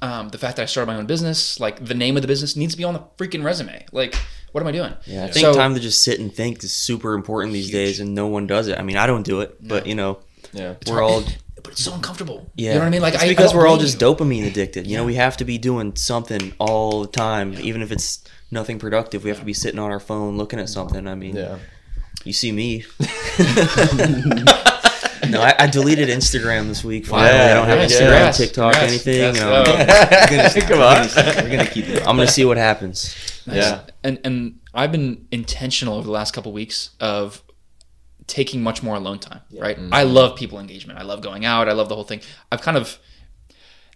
um, 0.00 0.28
the 0.30 0.38
fact 0.38 0.56
that 0.56 0.62
I 0.62 0.66
started 0.66 0.90
my 0.92 0.96
own 0.98 1.06
business, 1.06 1.58
like 1.60 1.84
the 1.84 1.94
name 1.94 2.16
of 2.16 2.22
the 2.22 2.28
business 2.28 2.56
needs 2.56 2.72
to 2.74 2.78
be 2.78 2.84
on 2.84 2.94
the 2.94 3.00
freaking 3.18 3.42
resume. 3.44 3.84
Like, 3.92 4.14
what 4.52 4.60
am 4.60 4.66
I 4.68 4.72
doing? 4.72 4.94
Yeah, 5.06 5.24
I 5.24 5.30
think 5.30 5.44
So- 5.44 5.54
time 5.54 5.74
to 5.74 5.80
just 5.80 6.02
sit 6.04 6.20
and 6.20 6.32
think 6.34 6.62
is 6.62 6.72
super 6.72 7.14
important 7.14 7.52
these 7.52 7.70
days, 7.70 8.00
and 8.00 8.14
no 8.14 8.26
one 8.26 8.46
does 8.46 8.68
it. 8.68 8.78
I 8.78 8.82
mean, 8.82 8.96
I 8.96 9.06
don't 9.06 9.22
do 9.24 9.40
it, 9.40 9.56
but 9.66 9.86
you 9.86 9.94
know, 9.94 10.18
Yeah. 10.52 10.74
we're 10.86 11.02
all 11.02 11.22
but 11.62 11.72
it's 11.74 11.84
so 11.84 11.94
uncomfortable. 11.94 12.50
yeah. 12.56 12.70
You 12.70 12.74
know 12.74 12.80
what 12.80 12.86
I 12.86 12.90
mean? 12.90 13.02
Like, 13.02 13.14
it's 13.14 13.22
I, 13.22 13.28
because 13.28 13.52
I 13.54 13.56
we're 13.56 13.68
all 13.68 13.76
just 13.76 14.00
you. 14.00 14.06
dopamine 14.08 14.46
addicted. 14.48 14.84
You 14.88 14.96
know, 14.96 15.04
we 15.04 15.14
have 15.14 15.36
to 15.36 15.44
be 15.44 15.58
doing 15.58 15.94
something 15.94 16.52
all 16.58 17.02
the 17.02 17.06
time, 17.08 17.54
even 17.60 17.82
if 17.82 17.92
it's 17.92 18.24
nothing 18.50 18.80
productive. 18.80 19.22
We 19.22 19.30
have 19.30 19.38
to 19.38 19.44
be 19.44 19.52
sitting 19.52 19.78
on 19.78 19.92
our 19.92 20.00
phone 20.00 20.36
looking 20.36 20.58
at 20.58 20.68
something. 20.68 21.06
I 21.06 21.14
mean, 21.14 21.36
Yeah. 21.36 21.58
you 22.24 22.32
see 22.32 22.50
me. 22.50 22.84
no, 25.32 25.42
I, 25.42 25.54
I 25.58 25.66
deleted 25.66 26.08
Instagram 26.08 26.68
this 26.68 26.84
week. 26.84 27.06
Finally, 27.06 27.28
Yeah, 27.30 27.50
I 27.50 27.54
don't 27.54 27.66
have 27.66 27.78
yeah, 27.78 27.86
Instagram, 27.86 27.98
congrats, 27.98 28.38
TikTok, 28.38 28.72
congrats. 28.74 28.92
anything. 28.92 29.14
Yes, 29.14 29.36
you 29.36 29.40
know, 29.42 30.62
uh, 30.62 30.68
Come 30.68 30.80
on. 30.80 31.44
We're 31.44 31.56
gonna 31.56 31.70
keep 31.70 31.88
it. 31.88 32.00
I'm 32.06 32.16
gonna 32.16 32.26
see 32.28 32.44
what 32.44 32.56
happens. 32.56 33.14
Nice. 33.46 33.56
Yeah. 33.56 33.80
And 34.04 34.20
and 34.24 34.60
I've 34.74 34.92
been 34.92 35.26
intentional 35.30 35.94
over 35.96 36.04
the 36.04 36.12
last 36.12 36.32
couple 36.32 36.52
weeks 36.52 36.90
of 37.00 37.42
taking 38.26 38.62
much 38.62 38.82
more 38.82 38.96
alone 38.96 39.18
time. 39.18 39.40
Right. 39.52 39.76
Mm-hmm. 39.76 39.92
I 39.92 40.04
love 40.04 40.36
people 40.36 40.58
engagement. 40.58 40.98
I 40.98 41.02
love 41.02 41.20
going 41.22 41.44
out. 41.44 41.68
I 41.68 41.72
love 41.72 41.88
the 41.88 41.94
whole 41.94 42.04
thing. 42.04 42.20
I've 42.50 42.62
kind 42.62 42.76
of 42.76 42.98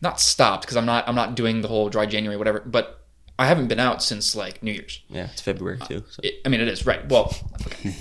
not 0.02 0.20
stopped 0.20 0.62
because 0.62 0.76
I'm 0.76 0.86
not 0.86 1.08
I'm 1.08 1.14
not 1.14 1.34
doing 1.34 1.62
the 1.62 1.68
whole 1.68 1.88
dry 1.88 2.06
January 2.06 2.36
whatever. 2.36 2.60
But 2.60 3.05
I 3.38 3.46
haven't 3.46 3.68
been 3.68 3.80
out 3.80 4.02
since 4.02 4.34
like 4.34 4.62
New 4.62 4.72
Year's. 4.72 5.02
Yeah, 5.08 5.24
it's 5.24 5.42
February 5.42 5.78
too. 5.78 6.04
So. 6.08 6.20
It, 6.22 6.40
I 6.44 6.48
mean, 6.48 6.60
it 6.60 6.68
is 6.68 6.86
right. 6.86 7.06
Well, 7.08 7.34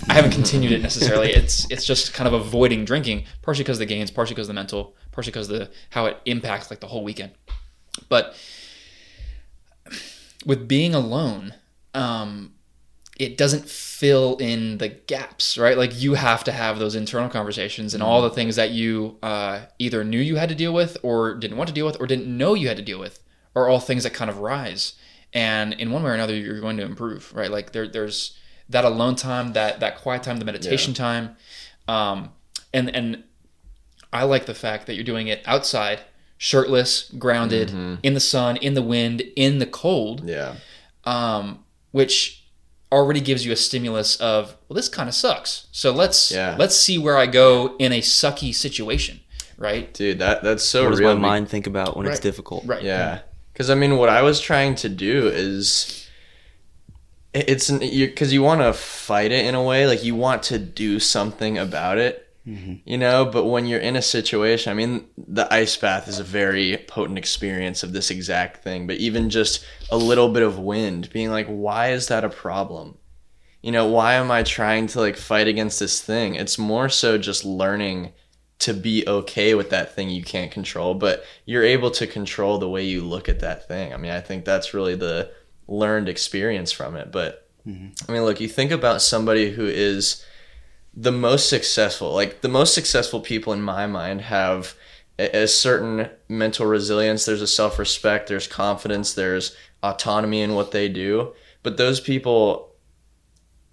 I 0.08 0.14
haven't 0.14 0.32
continued 0.32 0.72
it 0.72 0.80
necessarily. 0.82 1.32
It's 1.36 1.70
it's 1.70 1.84
just 1.84 2.14
kind 2.14 2.26
of 2.26 2.32
avoiding 2.32 2.84
drinking, 2.84 3.24
partially 3.42 3.64
because 3.64 3.76
of 3.76 3.80
the 3.80 3.94
gains, 3.94 4.10
partially 4.10 4.34
because 4.34 4.48
of 4.48 4.54
the 4.54 4.60
mental, 4.60 4.96
partially 5.12 5.32
because 5.32 5.50
of 5.50 5.58
the 5.58 5.70
how 5.90 6.06
it 6.06 6.18
impacts 6.24 6.70
like 6.70 6.80
the 6.80 6.86
whole 6.86 7.04
weekend. 7.04 7.32
But 8.08 8.34
with 10.46 10.66
being 10.66 10.94
alone, 10.94 11.54
um, 11.92 12.54
it 13.18 13.36
doesn't 13.36 13.68
fill 13.68 14.36
in 14.36 14.78
the 14.78 14.88
gaps, 14.88 15.58
right? 15.58 15.76
Like 15.76 16.00
you 16.00 16.14
have 16.14 16.44
to 16.44 16.52
have 16.52 16.78
those 16.78 16.94
internal 16.94 17.28
conversations 17.28 17.94
and 17.94 18.02
all 18.02 18.22
the 18.22 18.30
things 18.30 18.56
that 18.56 18.70
you 18.70 19.18
uh, 19.22 19.62
either 19.78 20.04
knew 20.04 20.20
you 20.20 20.36
had 20.36 20.48
to 20.48 20.54
deal 20.54 20.72
with, 20.72 20.96
or 21.02 21.34
didn't 21.34 21.56
want 21.56 21.68
to 21.68 21.74
deal 21.74 21.86
with, 21.86 22.00
or 22.00 22.06
didn't 22.06 22.26
know 22.26 22.54
you 22.54 22.68
had 22.68 22.76
to 22.76 22.82
deal 22.82 22.98
with, 22.98 23.22
are 23.54 23.68
all 23.68 23.80
things 23.80 24.04
that 24.04 24.14
kind 24.14 24.30
of 24.30 24.38
rise. 24.38 24.94
And 25.36 25.74
in 25.74 25.90
one 25.90 26.02
way 26.02 26.10
or 26.10 26.14
another, 26.14 26.34
you're 26.34 26.60
going 26.60 26.78
to 26.78 26.82
improve, 26.84 27.32
right? 27.34 27.50
Like 27.50 27.72
there, 27.72 27.86
there's 27.86 28.38
that 28.70 28.84
alone 28.86 29.16
time, 29.16 29.52
that 29.52 29.80
that 29.80 29.98
quiet 29.98 30.22
time, 30.22 30.38
the 30.38 30.44
meditation 30.46 30.94
time, 30.94 31.36
um, 31.86 32.30
and 32.72 32.88
and 32.96 33.22
I 34.12 34.24
like 34.24 34.46
the 34.46 34.54
fact 34.54 34.86
that 34.86 34.94
you're 34.94 35.04
doing 35.04 35.28
it 35.28 35.42
outside, 35.44 36.00
shirtless, 36.38 37.10
grounded, 37.18 37.70
in 38.02 38.14
the 38.14 38.20
sun, 38.20 38.56
in 38.56 38.72
the 38.74 38.82
wind, 38.82 39.20
in 39.36 39.58
the 39.58 39.66
cold. 39.66 40.28
Yeah. 40.28 40.54
um, 41.04 41.64
which 41.92 42.44
already 42.92 43.20
gives 43.20 43.44
you 43.46 43.52
a 43.52 43.56
stimulus 43.56 44.16
of 44.16 44.56
well 44.68 44.74
this 44.76 44.88
kind 44.88 45.08
of 45.08 45.14
sucks. 45.14 45.66
So 45.72 45.92
let's 45.92 46.32
Yeah. 46.32 46.56
let's 46.58 46.76
see 46.76 46.98
where 46.98 47.16
i 47.18 47.26
go 47.26 47.76
in 47.78 47.92
a 47.92 48.00
sucky 48.00 48.54
situation 48.54 49.20
right? 49.58 49.92
Dude, 49.94 50.18
that 50.18 50.42
that's 50.42 50.64
so 50.64 50.84
what 50.84 50.90
does 50.90 51.00
my 51.00 51.14
mind 51.14 51.48
think 51.48 51.66
about 51.66 51.96
when 51.96 52.06
it's 52.06 52.20
difficult? 52.20 52.64
right. 52.66 52.82
Yeah, 52.82 53.20
because 53.56 53.70
I 53.70 53.74
mean, 53.74 53.96
what 53.96 54.10
I 54.10 54.20
was 54.20 54.38
trying 54.38 54.74
to 54.76 54.88
do 54.90 55.28
is, 55.28 56.06
it's 57.32 57.70
because 57.70 58.30
you, 58.30 58.42
want 58.42 58.60
to 58.60 58.74
fight 58.74 59.32
it 59.32 59.46
in 59.46 59.54
a 59.54 59.62
way, 59.62 59.86
like 59.86 60.04
you 60.04 60.14
want 60.14 60.42
to 60.44 60.58
do 60.58 61.00
something 61.00 61.56
about 61.56 61.96
it, 61.96 62.28
mm-hmm. 62.46 62.74
you 62.84 62.98
know. 62.98 63.24
But 63.24 63.46
when 63.46 63.64
you're 63.64 63.80
in 63.80 63.96
a 63.96 64.02
situation, 64.02 64.70
I 64.70 64.74
mean, 64.74 65.06
the 65.16 65.50
ice 65.50 65.74
bath 65.74 66.06
is 66.06 66.18
a 66.18 66.22
very 66.22 66.84
potent 66.86 67.16
experience 67.16 67.82
of 67.82 67.94
this 67.94 68.10
exact 68.10 68.62
thing. 68.62 68.86
But 68.86 68.96
even 68.96 69.30
just 69.30 69.64
a 69.90 69.96
little 69.96 70.28
bit 70.28 70.42
of 70.42 70.58
wind, 70.58 71.08
being 71.10 71.30
like, 71.30 71.46
why 71.46 71.92
is 71.92 72.08
that 72.08 72.24
a 72.24 72.28
problem? 72.28 72.98
You 73.62 73.72
know, 73.72 73.86
why 73.86 74.16
am 74.16 74.30
I 74.30 74.42
trying 74.42 74.86
to 74.88 75.00
like 75.00 75.16
fight 75.16 75.48
against 75.48 75.80
this 75.80 76.02
thing? 76.02 76.34
It's 76.34 76.58
more 76.58 76.90
so 76.90 77.16
just 77.16 77.46
learning 77.46 78.12
to 78.58 78.72
be 78.72 79.06
okay 79.06 79.54
with 79.54 79.70
that 79.70 79.94
thing 79.94 80.08
you 80.08 80.22
can't 80.22 80.50
control, 80.50 80.94
but 80.94 81.24
you're 81.44 81.64
able 81.64 81.90
to 81.90 82.06
control 82.06 82.58
the 82.58 82.68
way 82.68 82.84
you 82.84 83.02
look 83.02 83.28
at 83.28 83.40
that 83.40 83.68
thing. 83.68 83.92
I 83.92 83.96
mean, 83.96 84.10
I 84.10 84.20
think 84.20 84.44
that's 84.44 84.72
really 84.72 84.94
the 84.94 85.30
learned 85.68 86.08
experience 86.08 86.72
from 86.72 86.96
it. 86.96 87.12
But 87.12 87.48
mm-hmm. 87.66 87.88
I 88.08 88.12
mean, 88.12 88.22
look, 88.22 88.40
you 88.40 88.48
think 88.48 88.70
about 88.70 89.02
somebody 89.02 89.50
who 89.50 89.66
is 89.66 90.24
the 90.94 91.12
most 91.12 91.50
successful, 91.50 92.12
like 92.12 92.40
the 92.40 92.48
most 92.48 92.72
successful 92.72 93.20
people 93.20 93.52
in 93.52 93.60
my 93.60 93.86
mind 93.86 94.22
have 94.22 94.74
a, 95.18 95.42
a 95.42 95.48
certain 95.48 96.08
mental 96.28 96.66
resilience, 96.66 97.24
there's 97.26 97.42
a 97.42 97.46
self 97.46 97.78
respect, 97.78 98.28
there's 98.28 98.46
confidence, 98.46 99.12
there's 99.12 99.54
autonomy 99.82 100.40
in 100.40 100.54
what 100.54 100.70
they 100.70 100.88
do. 100.88 101.34
But 101.62 101.76
those 101.76 102.00
people 102.00 102.72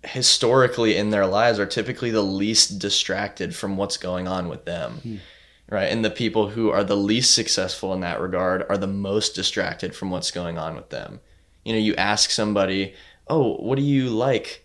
historically 0.06 0.98
in 0.98 1.10
their 1.10 1.26
lives 1.26 1.60
are 1.60 1.66
typically 1.66 2.12
the 2.12 2.22
least 2.24 2.80
distracted 2.80 3.56
from 3.56 3.78
what's 3.78 3.98
going 3.98 4.28
on 4.28 4.50
with 4.50 4.66
them. 4.66 5.00
Hmm. 5.04 5.16
Right. 5.70 5.86
And 5.92 6.04
the 6.04 6.12
people 6.12 6.50
who 6.50 6.70
are 6.70 6.84
the 6.84 6.98
least 6.98 7.34
successful 7.34 7.94
in 7.94 8.02
that 8.02 8.20
regard 8.20 8.66
are 8.70 8.78
the 8.78 8.86
most 8.88 9.34
distracted 9.34 9.96
from 9.96 10.12
what's 10.12 10.30
going 10.30 10.58
on 10.58 10.76
with 10.76 10.90
them. 10.90 11.20
You 11.64 11.74
know, 11.74 11.80
you 11.80 11.96
ask 11.96 12.30
somebody, 12.30 12.94
Oh, 13.28 13.56
what 13.56 13.78
do 13.78 13.82
you 13.84 14.10
like? 14.10 14.64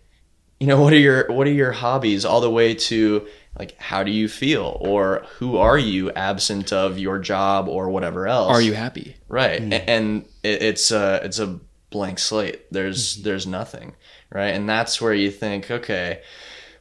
you 0.60 0.66
know 0.66 0.80
what 0.82 0.92
are 0.92 0.98
your 0.98 1.30
what 1.32 1.46
are 1.46 1.52
your 1.52 1.72
hobbies 1.72 2.24
all 2.24 2.40
the 2.40 2.50
way 2.50 2.74
to 2.74 3.26
like 3.58 3.76
how 3.80 4.02
do 4.02 4.10
you 4.10 4.28
feel 4.28 4.76
or 4.80 5.24
who 5.38 5.56
are 5.56 5.78
you 5.78 6.10
absent 6.12 6.72
of 6.72 6.98
your 6.98 7.18
job 7.18 7.68
or 7.68 7.90
whatever 7.90 8.26
else 8.26 8.52
Are 8.52 8.60
you 8.60 8.74
happy? 8.74 9.16
right 9.28 9.62
hmm. 9.62 9.72
A- 9.72 9.90
and 9.90 10.28
it, 10.42 10.62
it's 10.62 10.90
a 10.90 11.20
it's 11.24 11.38
a 11.38 11.58
blank 11.90 12.18
slate 12.18 12.70
there's 12.70 13.16
hmm. 13.16 13.22
there's 13.22 13.46
nothing 13.46 13.94
right? 14.30 14.54
And 14.54 14.68
that's 14.68 15.00
where 15.00 15.14
you 15.14 15.30
think 15.30 15.70
okay 15.70 16.22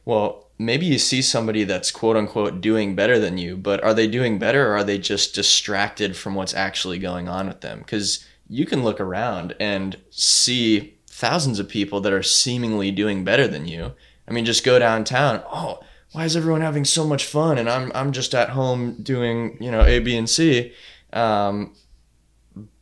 well 0.04 0.46
maybe 0.58 0.86
you 0.86 0.98
see 0.98 1.20
somebody 1.22 1.64
that's 1.64 1.90
quote 1.90 2.16
unquote 2.16 2.60
doing 2.60 2.94
better 2.96 3.18
than 3.18 3.36
you 3.38 3.56
but 3.56 3.82
are 3.84 3.94
they 3.94 4.06
doing 4.08 4.38
better 4.38 4.68
or 4.68 4.76
are 4.76 4.84
they 4.84 4.98
just 4.98 5.34
distracted 5.34 6.16
from 6.16 6.34
what's 6.34 6.54
actually 6.54 6.98
going 6.98 7.28
on 7.28 7.46
with 7.46 7.60
them? 7.60 7.80
Because 7.80 8.24
you 8.48 8.64
can 8.64 8.82
look 8.82 9.00
around 9.00 9.54
and 9.60 9.96
see 10.10 10.94
thousands 11.06 11.58
of 11.58 11.68
people 11.68 12.00
that 12.00 12.12
are 12.12 12.22
seemingly 12.22 12.90
doing 12.90 13.22
better 13.22 13.46
than 13.46 13.68
you. 13.68 13.92
I 14.26 14.32
mean 14.32 14.44
just 14.44 14.64
go 14.64 14.78
downtown 14.78 15.42
oh 15.52 15.80
why 16.12 16.24
is 16.24 16.36
everyone 16.36 16.62
having 16.62 16.86
so 16.86 17.06
much 17.06 17.26
fun? 17.26 17.58
And 17.58 17.68
i'm 17.68 17.92
i'm 17.94 18.12
just 18.12 18.34
at 18.34 18.50
home 18.50 19.02
doing 19.02 19.58
you 19.60 19.70
know 19.70 19.82
a 19.82 19.98
b 20.00 20.16
and 20.16 20.28
c. 20.28 20.72
Um, 21.12 21.74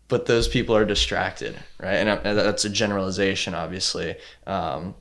but 0.09 0.27
those 0.27 0.49
people 0.49 0.77
are 0.77 0.85
distracted, 0.85 1.59
right? 1.81 1.95
And 1.97 2.09
uh, 2.09 2.35
that's 2.35 2.65
a 2.65 2.71
generalization, 2.71 3.55
obviously. 3.55 4.17
Um, 4.47 4.95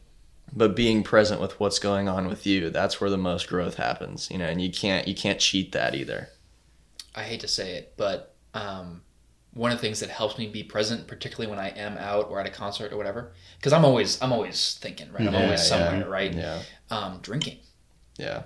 but 0.54 0.76
being 0.76 1.04
present 1.04 1.42
with 1.42 1.60
what's 1.60 1.80
going 1.80 2.08
on 2.10 2.28
with 2.28 2.46
you, 2.48 2.70
that's 2.70 3.02
where 3.02 3.10
the 3.10 3.18
most 3.18 3.48
growth 3.48 3.76
happens, 3.76 4.30
you 4.32 4.38
know. 4.38 4.48
And 4.48 4.62
you 4.62 4.72
can't 4.72 5.08
you 5.08 5.16
can't 5.16 5.40
cheat 5.40 5.72
that 5.74 5.96
either. 5.96 6.30
I 7.16 7.24
hate 7.24 7.40
to 7.42 7.48
say 7.48 7.76
it, 7.76 7.94
but 7.98 8.36
um, 8.54 9.02
one 9.54 9.72
of 9.72 9.78
the 9.78 9.82
things 9.82 10.00
that 10.02 10.10
helps 10.10 10.38
me 10.38 10.48
be 10.48 10.64
present, 10.64 11.08
particularly 11.08 11.50
when 11.50 11.60
I 11.60 11.70
am 11.70 11.98
out 11.98 12.30
or 12.30 12.40
at 12.40 12.46
a 12.46 12.52
concert 12.52 12.92
or 12.92 12.98
whatever, 12.98 13.34
because 13.58 13.74
I'm 13.74 13.86
always 13.86 14.22
I'm 14.22 14.32
always 14.34 14.76
thinking, 14.76 15.12
right? 15.12 15.28
I'm 15.28 15.34
Yeah, 15.34 15.40
always 15.40 15.62
yeah. 15.62 15.64
somewhere, 15.64 16.08
right? 16.10 16.38
Yeah, 16.38 16.64
Um, 16.90 17.20
drinking, 17.22 17.60
yeah, 18.18 18.44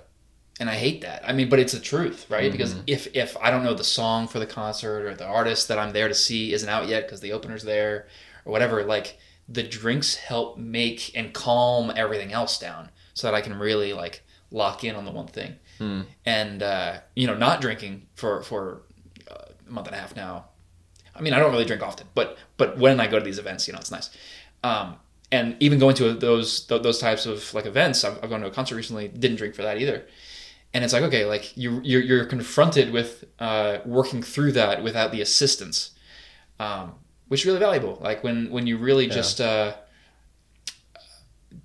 and 0.60 0.68
I 0.68 0.74
hate 0.74 1.00
that. 1.00 1.22
I 1.26 1.32
mean, 1.32 1.48
but 1.48 1.58
it's 1.58 1.72
the 1.72 1.80
truth, 1.80 2.26
right? 2.28 2.44
Mm-hmm. 2.44 2.52
Because 2.52 2.76
if 2.86 3.08
if 3.16 3.36
I 3.38 3.50
don't 3.50 3.64
know 3.64 3.72
the 3.72 3.82
song 3.82 4.28
for 4.28 4.38
the 4.38 4.46
concert 4.46 5.06
or 5.06 5.14
the 5.14 5.26
artist 5.26 5.68
that 5.68 5.78
I'm 5.78 5.92
there 5.92 6.06
to 6.06 6.14
see 6.14 6.52
isn't 6.52 6.68
out 6.68 6.86
yet 6.86 7.06
because 7.06 7.20
the 7.20 7.32
opener's 7.32 7.64
there 7.64 8.06
or 8.44 8.52
whatever, 8.52 8.84
like 8.84 9.18
the 9.48 9.62
drinks 9.62 10.16
help 10.16 10.58
make 10.58 11.16
and 11.16 11.32
calm 11.32 11.90
everything 11.96 12.32
else 12.32 12.58
down 12.58 12.90
so 13.14 13.26
that 13.26 13.34
I 13.34 13.40
can 13.40 13.58
really 13.58 13.94
like 13.94 14.22
lock 14.50 14.84
in 14.84 14.94
on 14.94 15.06
the 15.06 15.10
one 15.10 15.26
thing. 15.26 15.56
Hmm. 15.78 16.02
And 16.26 16.62
uh, 16.62 16.98
you 17.16 17.26
know, 17.26 17.34
not 17.34 17.62
drinking 17.62 18.06
for 18.14 18.42
for 18.42 18.82
uh, 19.30 19.46
a 19.66 19.72
month 19.72 19.86
and 19.86 19.96
a 19.96 19.98
half 19.98 20.14
now. 20.14 20.44
I 21.16 21.22
mean, 21.22 21.32
I 21.32 21.38
don't 21.38 21.52
really 21.52 21.64
drink 21.64 21.82
often, 21.82 22.06
but 22.14 22.36
but 22.58 22.76
when 22.76 23.00
I 23.00 23.06
go 23.06 23.18
to 23.18 23.24
these 23.24 23.38
events, 23.38 23.66
you 23.66 23.72
know, 23.72 23.78
it's 23.78 23.90
nice. 23.90 24.10
Um, 24.62 24.96
and 25.32 25.56
even 25.60 25.78
going 25.78 25.94
to 25.96 26.12
those 26.12 26.66
those 26.66 26.98
types 26.98 27.24
of 27.24 27.54
like 27.54 27.64
events, 27.64 28.04
I've, 28.04 28.22
I've 28.22 28.28
gone 28.28 28.42
to 28.42 28.46
a 28.46 28.50
concert 28.50 28.76
recently, 28.76 29.08
didn't 29.08 29.38
drink 29.38 29.54
for 29.54 29.62
that 29.62 29.78
either. 29.78 30.06
And 30.72 30.84
it's 30.84 30.92
like 30.92 31.02
okay, 31.02 31.24
like 31.24 31.56
you 31.56 31.80
you're, 31.82 32.00
you're 32.02 32.24
confronted 32.26 32.92
with 32.92 33.24
uh, 33.40 33.78
working 33.84 34.22
through 34.22 34.52
that 34.52 34.82
without 34.84 35.10
the 35.12 35.20
assistance, 35.20 35.90
um, 36.60 36.94
which 37.28 37.40
is 37.40 37.46
really 37.46 37.58
valuable. 37.58 37.98
Like 38.00 38.22
when 38.22 38.50
when 38.50 38.66
you 38.68 38.78
really 38.78 39.08
just 39.08 39.40
uh, 39.40 39.74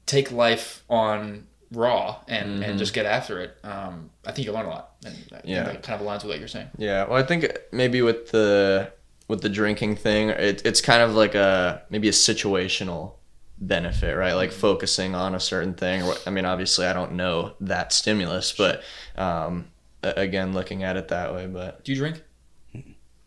take 0.06 0.32
life 0.32 0.84
on 0.90 1.48
raw 1.72 2.18
and, 2.28 2.64
and 2.64 2.80
just 2.80 2.94
get 2.94 3.06
after 3.06 3.40
it, 3.42 3.58
um, 3.64 4.10
I 4.26 4.32
think 4.32 4.48
you 4.48 4.54
learn 4.54 4.66
a 4.66 4.70
lot. 4.70 4.96
And 5.06 5.16
Yeah. 5.44 5.64
that 5.64 5.84
kind 5.84 6.00
of 6.02 6.06
aligns 6.08 6.18
with 6.24 6.28
what 6.32 6.40
you're 6.40 6.48
saying. 6.48 6.70
yeah. 6.78 7.06
Well, 7.06 7.18
I 7.18 7.24
think 7.24 7.56
maybe 7.72 8.02
with 8.02 8.32
the 8.32 8.92
with 9.28 9.42
the 9.42 9.50
drinking 9.50 9.96
thing, 9.96 10.30
it, 10.30 10.66
it's 10.66 10.82
kind 10.82 11.02
of 11.02 11.16
like 11.16 11.36
a 11.36 11.84
maybe 11.90 12.08
a 12.08 12.12
situational 12.12 13.14
benefit, 13.58 14.16
right? 14.16 14.34
Like 14.34 14.52
focusing 14.52 15.16
on 15.16 15.36
a 15.36 15.40
certain 15.40 15.74
thing. 15.74 16.04
Or 16.04 16.14
I 16.26 16.30
mean, 16.30 16.46
obviously, 16.46 16.86
I 16.86 16.94
don't 16.94 17.14
know 17.14 17.54
that 17.62 17.94
stimulus, 17.94 18.52
but 18.54 18.82
um, 19.18 19.68
again, 20.04 20.54
looking 20.54 20.84
at 20.84 20.98
it 20.98 21.10
that 21.10 21.34
way, 21.34 21.48
but. 21.48 21.84
Do 21.84 21.92
you 21.92 21.98
drink? 21.98 22.22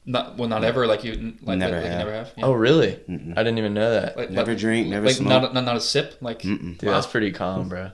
Not 0.07 0.39
well, 0.39 0.49
not 0.49 0.65
ever. 0.65 0.87
Like 0.87 1.05
you, 1.05 1.35
like, 1.43 1.59
Never 1.59 1.77
like, 1.77 1.85
you 1.85 1.91
have. 1.91 1.99
never 1.99 2.13
have. 2.15 2.33
Yeah. 2.37 2.45
Oh, 2.47 2.53
really? 2.55 2.93
Mm-mm. 3.09 3.33
I 3.33 3.43
didn't 3.43 3.59
even 3.59 3.75
know 3.75 3.91
that. 3.91 4.17
like, 4.17 4.31
Never 4.31 4.53
like, 4.53 4.59
drink, 4.61 4.89
never 4.89 5.05
like 5.07 5.17
smoke. 5.17 5.29
not, 5.43 5.53
not 5.55 5.65
not 5.65 5.77
a 5.77 5.81
sip. 5.83 6.17
Like. 6.23 6.39
Dude, 6.41 6.79
that's 6.81 7.07
pretty 7.07 7.31
calm, 7.31 7.69
bro. 7.69 7.91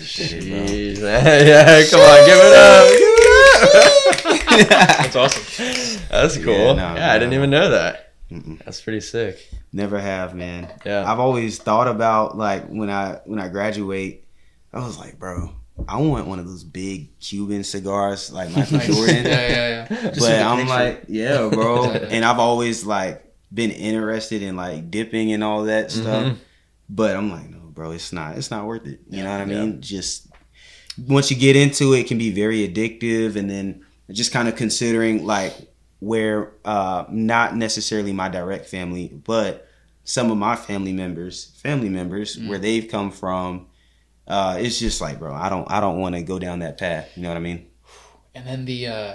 Shit, 0.00 0.30
bro. 0.48 0.58
Jeez, 0.66 0.98
yeah, 1.00 1.82
come 1.90 2.00
on, 2.00 2.26
give 2.26 2.38
it 2.38 2.52
up. 2.52 2.88
Give 2.98 3.12
it 4.58 4.72
up. 4.72 4.98
that's 4.98 5.16
awesome. 5.16 6.02
That's 6.10 6.36
cool. 6.38 6.52
Yeah, 6.54 6.74
Yeah, 6.74 6.94
no, 6.94 7.06
I 7.08 7.18
didn't 7.18 7.34
even 7.34 7.50
know 7.50 7.70
that. 7.70 8.11
Mm-mm. 8.32 8.64
That's 8.64 8.80
pretty 8.80 9.00
sick. 9.00 9.38
Never 9.72 9.98
have, 10.00 10.34
man. 10.34 10.72
Yeah. 10.86 11.10
I've 11.10 11.18
always 11.20 11.58
thought 11.58 11.88
about 11.88 12.36
like 12.36 12.66
when 12.68 12.88
I 12.90 13.20
when 13.24 13.38
I 13.38 13.48
graduate, 13.48 14.24
I 14.72 14.78
was 14.84 14.98
like, 14.98 15.18
bro, 15.18 15.50
I 15.88 16.00
want 16.00 16.26
one 16.26 16.38
of 16.38 16.46
those 16.46 16.64
big 16.64 17.18
Cuban 17.20 17.64
cigars 17.64 18.32
like 18.32 18.50
Michael 18.56 18.76
Nice. 18.78 18.86
Jordan. 18.94 19.24
Yeah, 19.24 19.48
yeah, 19.48 19.86
yeah. 19.90 19.96
Just 20.10 20.20
but 20.20 20.40
I'm 20.42 20.66
like, 20.66 21.04
yeah, 21.08 21.48
bro. 21.52 21.84
Yeah, 21.84 21.92
yeah. 22.02 22.08
and 22.10 22.24
I've 22.24 22.38
always 22.38 22.84
like 22.86 23.22
been 23.52 23.70
interested 23.70 24.42
in 24.42 24.56
like 24.56 24.90
dipping 24.90 25.32
and 25.32 25.44
all 25.44 25.64
that 25.64 25.90
stuff. 25.90 26.24
Mhm. 26.24 26.36
But 26.88 27.16
I'm 27.16 27.30
like, 27.30 27.48
no, 27.50 27.58
bro, 27.58 27.92
it's 27.92 28.12
not. 28.12 28.36
It's 28.38 28.50
not 28.50 28.66
worth 28.66 28.86
it. 28.86 29.00
You 29.08 29.22
know 29.24 29.30
what 29.30 29.40
I 29.48 29.50
Yeah. 29.50 29.60
mean? 29.64 29.80
Just 29.82 30.28
once 31.06 31.30
you 31.30 31.36
get 31.36 31.56
into 31.56 31.92
it, 31.94 32.00
it 32.00 32.06
can 32.06 32.18
be 32.18 32.30
very 32.30 32.66
addictive, 32.68 33.36
and 33.36 33.48
then 33.50 33.84
just 34.10 34.30
kind 34.32 34.46
of 34.48 34.56
considering 34.56 35.24
like 35.24 35.54
where 36.02 36.52
uh 36.64 37.04
not 37.10 37.54
necessarily 37.56 38.12
my 38.12 38.28
direct 38.28 38.66
family, 38.66 39.06
but 39.24 39.68
some 40.02 40.32
of 40.32 40.36
my 40.36 40.56
family 40.56 40.92
members, 40.92 41.52
family 41.62 41.88
members, 41.88 42.36
Mm. 42.36 42.48
where 42.48 42.58
they've 42.58 42.88
come 42.88 43.12
from. 43.12 43.66
Uh, 44.26 44.56
it's 44.58 44.78
just 44.80 45.00
like, 45.00 45.18
bro, 45.20 45.32
I 45.32 45.48
don't, 45.48 45.70
I 45.70 45.78
don't 45.80 45.98
want 46.00 46.14
to 46.16 46.22
go 46.22 46.38
down 46.38 46.60
that 46.60 46.76
path. 46.78 47.08
You 47.16 47.22
know 47.22 47.28
what 47.28 47.36
I 47.36 47.40
mean? 47.40 47.66
And 48.34 48.46
then 48.46 48.64
the, 48.64 48.86
uh, 48.86 49.14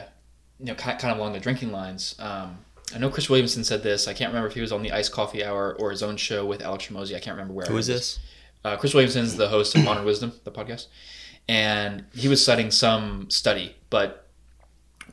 you 0.59 0.65
know, 0.67 0.75
kind 0.75 0.97
kind 0.99 1.11
of 1.11 1.17
along 1.17 1.33
the 1.33 1.39
drinking 1.41 1.71
lines. 1.73 2.15
Um, 2.19 2.59
I 2.95 2.99
know 2.99 3.09
Chris 3.09 3.29
Williamson 3.29 3.63
said 3.65 3.83
this. 3.83 4.07
I 4.07 4.13
can't 4.13 4.29
remember 4.29 4.47
if 4.47 4.53
he 4.53 4.61
was 4.61 4.71
on 4.71 4.81
the 4.81 4.91
Iced 4.93 5.11
Coffee 5.11 5.43
Hour 5.43 5.75
or 5.79 5.91
his 5.91 6.01
own 6.03 6.15
show 6.17 6.45
with 6.45 6.61
Alex 6.61 6.87
Hormozi. 6.87 7.15
I 7.15 7.19
can't 7.19 7.35
remember 7.35 7.53
where. 7.53 7.65
Who 7.65 7.73
was. 7.73 7.87
this? 7.87 8.19
Uh, 8.63 8.77
Chris 8.77 8.93
Williamson's 8.93 9.35
the 9.35 9.49
host 9.49 9.75
of 9.75 9.83
Modern 9.83 10.05
Wisdom, 10.05 10.31
the 10.45 10.51
podcast, 10.51 10.87
and 11.49 12.05
he 12.15 12.27
was 12.27 12.43
citing 12.43 12.71
some 12.71 13.29
study, 13.29 13.75
but 13.89 14.26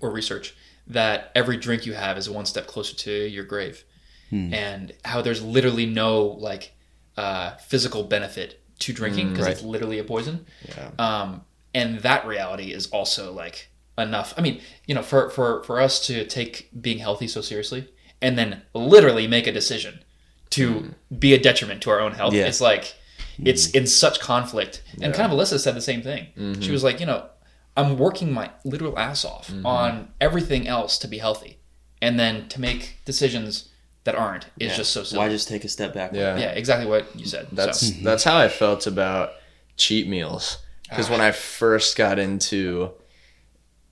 or 0.05 0.11
research 0.11 0.55
that 0.87 1.33
every 1.35 1.57
drink 1.57 1.87
you 1.87 1.95
have 1.95 2.19
is 2.19 2.29
one 2.29 2.47
step 2.47 2.67
closer 2.67 2.95
to 2.95 3.11
your 3.11 3.45
grave, 3.45 3.85
Hmm. 4.31 4.53
and 4.55 4.93
how 5.05 5.21
there's 5.23 5.43
literally 5.43 5.87
no 5.87 6.23
like 6.23 6.73
uh, 7.17 7.57
physical 7.57 8.05
benefit 8.05 8.61
to 8.81 8.93
drinking 8.93 9.31
because 9.31 9.47
right. 9.47 9.53
it's 9.53 9.63
literally 9.63 9.99
a 9.99 10.05
poison. 10.05 10.47
Yeah. 10.69 10.91
Um, 10.99 11.43
and 11.75 12.01
that 12.01 12.27
reality 12.27 12.73
is 12.73 12.87
also 12.89 13.33
like 13.33 13.71
enough. 13.99 14.35
I 14.37 14.41
mean, 14.41 14.61
you 14.87 14.95
know, 14.95 15.03
for 15.03 15.31
for 15.31 15.63
for 15.65 15.81
us 15.81 16.07
to 16.07 16.27
take 16.27 16.71
being 16.81 16.99
healthy 16.99 17.29
so 17.29 17.41
seriously, 17.41 17.89
and 18.21 18.37
then 18.39 18.63
literally 18.75 19.27
make 19.27 19.47
a 19.47 19.53
decision 19.53 20.01
to 20.51 20.95
be 21.19 21.35
a 21.35 21.39
detriment 21.39 21.83
to 21.83 21.91
our 21.91 22.01
own 22.01 22.13
health. 22.13 22.35
Yeah. 22.35 22.47
It's 22.47 22.61
like 22.61 22.95
it's 23.43 23.71
in 23.71 23.87
such 23.87 24.21
conflict. 24.21 24.83
And 25.03 25.13
kind 25.15 25.31
of 25.31 25.37
Alyssa 25.39 25.59
said 25.59 25.75
the 25.75 25.81
same 25.81 26.03
thing. 26.03 26.59
She 26.61 26.71
was 26.71 26.85
like, 26.85 27.01
you 27.01 27.07
know, 27.07 27.29
I'm 27.77 27.99
working 27.99 28.33
my 28.33 28.51
literal 28.65 28.99
ass 28.99 29.25
off 29.25 29.49
mm-hmm. 29.49 29.67
on 29.67 30.13
everything 30.21 30.69
else 30.69 30.99
to 30.99 31.09
be 31.09 31.19
healthy, 31.19 31.59
and 32.01 32.19
then 32.19 32.49
to 32.49 32.61
make 32.61 32.99
decisions 33.05 33.69
that 34.05 34.15
aren't 34.15 34.47
is 34.59 34.71
Yeah. 34.71 34.77
just 34.77 34.93
so 34.93 35.03
silly. 35.03 35.19
Why 35.19 35.29
just 35.29 35.49
take 35.49 35.65
a 35.65 35.69
step 35.69 35.95
back? 35.95 36.13
Yeah. 36.13 36.37
yeah, 36.37 36.51
exactly 36.51 36.87
what 36.87 37.19
you 37.19 37.27
said. 37.27 37.49
That's 37.53 37.81
so. 37.81 37.95
that's 38.03 38.25
how 38.25 38.37
I 38.37 38.49
felt 38.49 38.87
about 38.87 39.33
cheat 39.77 40.07
meals. 40.07 40.59
Because 40.89 41.11
when 41.11 41.21
I 41.21 41.31
ah. 41.31 41.33
first 41.33 41.97
got 41.97 42.19
into 42.19 42.93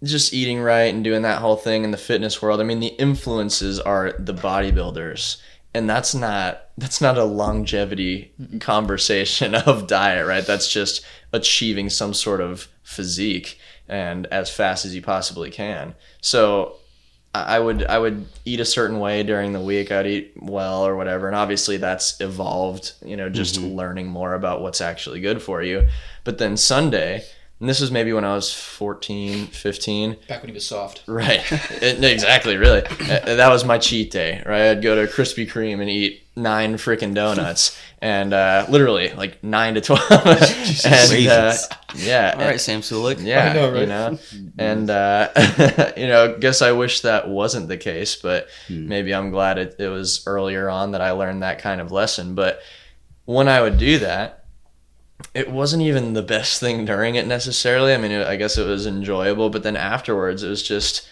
just 0.04 0.32
eating 0.34 0.60
right 0.60 0.92
and 0.94 1.02
doing 1.02 1.22
that 1.22 1.40
whole 1.40 1.56
thing 1.56 1.84
in 1.84 1.90
the 1.90 1.96
fitness 1.96 2.40
world, 2.42 2.60
I 2.60 2.64
mean 2.64 2.80
the 2.80 2.88
influences 2.88 3.80
are 3.80 4.12
the 4.18 4.34
bodybuilders. 4.34 5.38
And 5.74 5.88
that's 5.88 6.14
not 6.14 6.68
that's 6.76 7.00
not 7.00 7.16
a 7.18 7.24
longevity 7.24 8.32
conversation 8.60 9.54
of 9.66 9.86
diet, 9.86 10.26
right? 10.26 10.46
That's 10.46 10.70
just 10.70 11.04
achieving 11.32 11.88
some 11.88 12.12
sort 12.12 12.42
of 12.42 12.68
physique 12.82 13.58
and 13.92 14.26
as 14.26 14.48
fast 14.48 14.86
as 14.86 14.94
you 14.94 15.02
possibly 15.02 15.50
can. 15.50 15.94
So 16.22 16.76
I 17.34 17.58
would 17.58 17.84
I 17.84 17.98
would 17.98 18.26
eat 18.44 18.60
a 18.60 18.64
certain 18.64 18.98
way 18.98 19.22
during 19.22 19.52
the 19.52 19.60
week. 19.60 19.92
I'd 19.92 20.06
eat 20.06 20.32
well 20.36 20.86
or 20.86 20.96
whatever, 20.96 21.26
and 21.26 21.36
obviously 21.36 21.76
that's 21.76 22.20
evolved. 22.20 22.92
You 23.04 23.16
know, 23.16 23.28
just 23.28 23.56
mm-hmm. 23.56 23.74
learning 23.74 24.06
more 24.06 24.34
about 24.34 24.62
what's 24.62 24.80
actually 24.80 25.20
good 25.20 25.42
for 25.42 25.62
you. 25.62 25.88
But 26.24 26.38
then 26.38 26.56
Sunday, 26.56 27.24
and 27.62 27.68
this 27.68 27.80
was 27.80 27.92
maybe 27.92 28.12
when 28.12 28.24
I 28.24 28.34
was 28.34 28.52
14, 28.52 29.46
15. 29.46 30.16
Back 30.26 30.42
when 30.42 30.48
he 30.48 30.52
was 30.54 30.66
soft. 30.66 31.04
Right. 31.06 31.40
It- 31.80 32.02
exactly. 32.02 32.56
Really. 32.56 32.82
Uh, 32.84 33.36
That 33.36 33.48
was 33.50 33.64
my 33.64 33.78
cheat 33.78 34.10
day. 34.10 34.42
Right. 34.44 34.70
I'd 34.70 34.82
go 34.82 34.96
to 34.96 35.10
Krispy 35.10 35.48
Kreme 35.48 35.80
and 35.80 35.88
eat 35.88 36.22
nine 36.34 36.74
freaking 36.74 37.14
donuts, 37.14 37.78
and 38.00 38.32
uh, 38.32 38.66
literally 38.68 39.10
like 39.12 39.44
nine 39.44 39.74
to 39.74 39.80
twelve. 39.80 40.02
and 40.10 41.28
uh, 41.28 41.54
yeah. 41.94 42.34
All 42.36 42.44
right, 42.44 42.60
Sam 42.60 42.80
Sulek. 42.80 43.22
Yeah, 43.24 43.50
I 43.50 43.52
know, 43.52 43.70
right? 43.70 43.80
you 43.80 43.86
know, 43.86 44.18
and 44.58 44.90
uh, 44.90 45.28
you 45.96 46.06
know, 46.08 46.34
I 46.34 46.38
guess 46.38 46.62
I 46.62 46.72
wish 46.72 47.02
that 47.02 47.28
wasn't 47.28 47.68
the 47.68 47.76
case, 47.76 48.16
but 48.16 48.48
maybe 48.68 49.14
I'm 49.14 49.30
glad 49.30 49.58
it, 49.58 49.76
it 49.78 49.88
was 49.88 50.24
earlier 50.26 50.68
on 50.68 50.92
that 50.92 51.00
I 51.00 51.10
learned 51.12 51.42
that 51.42 51.58
kind 51.60 51.80
of 51.80 51.92
lesson. 51.92 52.34
But 52.34 52.60
when 53.26 53.46
I 53.46 53.60
would 53.60 53.78
do 53.78 53.98
that, 54.00 54.41
it 55.34 55.50
wasn't 55.50 55.82
even 55.82 56.12
the 56.12 56.22
best 56.22 56.60
thing 56.60 56.84
during 56.84 57.14
it 57.14 57.26
necessarily. 57.26 57.94
I 57.94 57.98
mean, 57.98 58.12
it, 58.12 58.26
I 58.26 58.36
guess 58.36 58.58
it 58.58 58.66
was 58.66 58.86
enjoyable, 58.86 59.50
but 59.50 59.62
then 59.62 59.76
afterwards, 59.76 60.42
it 60.42 60.48
was 60.48 60.62
just 60.62 61.08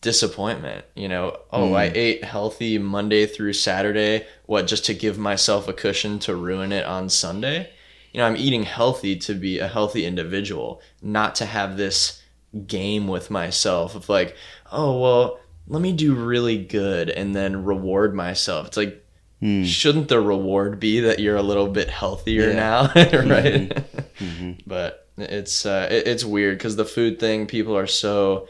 disappointment. 0.00 0.84
You 0.94 1.08
know, 1.08 1.38
oh, 1.50 1.74
I 1.74 1.88
mm. 1.88 1.96
ate 1.96 2.24
healthy 2.24 2.78
Monday 2.78 3.26
through 3.26 3.52
Saturday. 3.54 4.26
What, 4.46 4.66
just 4.66 4.84
to 4.86 4.94
give 4.94 5.18
myself 5.18 5.68
a 5.68 5.72
cushion 5.72 6.18
to 6.20 6.34
ruin 6.34 6.72
it 6.72 6.84
on 6.84 7.08
Sunday? 7.08 7.70
You 8.12 8.18
know, 8.18 8.26
I'm 8.26 8.36
eating 8.36 8.62
healthy 8.62 9.16
to 9.16 9.34
be 9.34 9.58
a 9.58 9.68
healthy 9.68 10.04
individual, 10.04 10.80
not 11.02 11.34
to 11.36 11.46
have 11.46 11.76
this 11.76 12.22
game 12.66 13.06
with 13.06 13.30
myself 13.30 13.94
of 13.94 14.08
like, 14.08 14.34
oh, 14.72 14.98
well, 15.00 15.40
let 15.66 15.82
me 15.82 15.92
do 15.92 16.14
really 16.14 16.56
good 16.64 17.10
and 17.10 17.34
then 17.34 17.64
reward 17.64 18.14
myself. 18.14 18.68
It's 18.68 18.76
like, 18.76 19.04
shouldn't 19.40 20.08
the 20.08 20.20
reward 20.20 20.80
be 20.80 21.00
that 21.00 21.18
you're 21.20 21.36
a 21.36 21.42
little 21.42 21.68
bit 21.68 21.88
healthier 21.90 22.48
Yeah. 22.48 22.54
now, 22.54 22.92
right? 23.24 23.84
But 24.66 25.08
it's 25.16 25.64
uh, 25.66 25.88
it, 25.90 26.06
it's 26.08 26.24
weird 26.24 26.58
because 26.58 26.76
the 26.76 26.84
food 26.84 27.18
thing, 27.20 27.46
people 27.46 27.76
are 27.76 27.86
so 27.86 28.48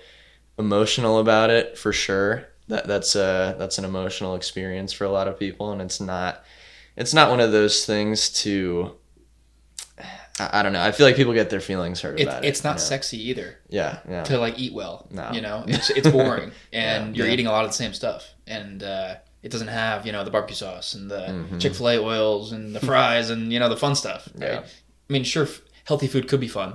emotional 0.59 1.19
about 1.19 1.51
it 1.51 1.77
for 1.79 1.93
sure. 1.93 2.47
That 2.69 2.87
that's 2.87 3.17
uh 3.17 3.55
that's 3.59 3.79
an 3.79 3.85
emotional 3.85 4.35
experience 4.35 4.93
for 4.93 5.05
a 5.05 5.11
lot 5.11 5.29
of 5.29 5.39
people, 5.39 5.73
and 5.73 5.81
it's 5.83 6.01
not 6.01 6.43
it's 6.97 7.15
not 7.15 7.31
one 7.31 7.41
of 7.41 7.53
those 7.53 7.85
things 7.87 8.31
to. 8.43 8.93
I, 10.41 10.61
I 10.61 10.63
don't 10.63 10.73
know. 10.73 10.83
I 10.83 10.93
feel 10.93 11.07
like 11.07 11.17
people 11.17 11.33
get 11.35 11.51
their 11.51 11.61
feelings 11.61 12.01
hurt 12.01 12.21
It, 12.21 12.25
about 12.25 12.45
it. 12.45 12.49
it's 12.49 12.63
not 12.65 12.71
you 12.71 12.75
know? 12.77 12.81
sexy 12.81 13.29
either 13.31 13.59
Yeah, 13.69 13.99
yeah. 14.09 14.23
to 14.25 14.39
like 14.39 14.59
eat 14.59 14.73
well. 14.73 15.07
No. 15.11 15.31
You 15.33 15.41
know, 15.41 15.65
it's 15.67 15.91
it's 15.91 16.11
boring, 16.11 16.53
and 16.73 17.17
Yeah. 17.17 17.25
you're 17.25 17.33
eating 17.33 17.47
a 17.47 17.51
lot 17.51 17.65
of 17.65 17.71
the 17.71 17.77
same 17.77 17.93
stuff, 17.95 18.27
and 18.47 18.83
uh, 18.83 19.17
it 19.43 19.51
doesn't 19.51 19.69
have 19.69 20.05
you 20.07 20.13
know 20.13 20.25
the 20.25 20.31
barbecue 20.31 20.57
sauce 20.57 20.95
and 20.95 21.11
the 21.11 21.19
Mm-hmm. 21.29 21.59
Chick 21.59 21.75
Fil 21.75 21.89
A 21.91 21.99
oils 21.99 22.53
and 22.53 22.75
the 22.75 22.81
fries 22.81 23.31
and 23.31 23.53
you 23.53 23.59
know 23.59 23.69
the 23.69 23.77
fun 23.77 23.95
stuff. 23.95 24.29
Right? 24.35 24.53
Yeah. 24.53 24.61
I 24.61 25.13
mean, 25.13 25.25
sure, 25.25 25.49
healthy 25.85 26.07
food 26.07 26.29
could 26.29 26.41
be 26.41 26.49
fun. 26.49 26.75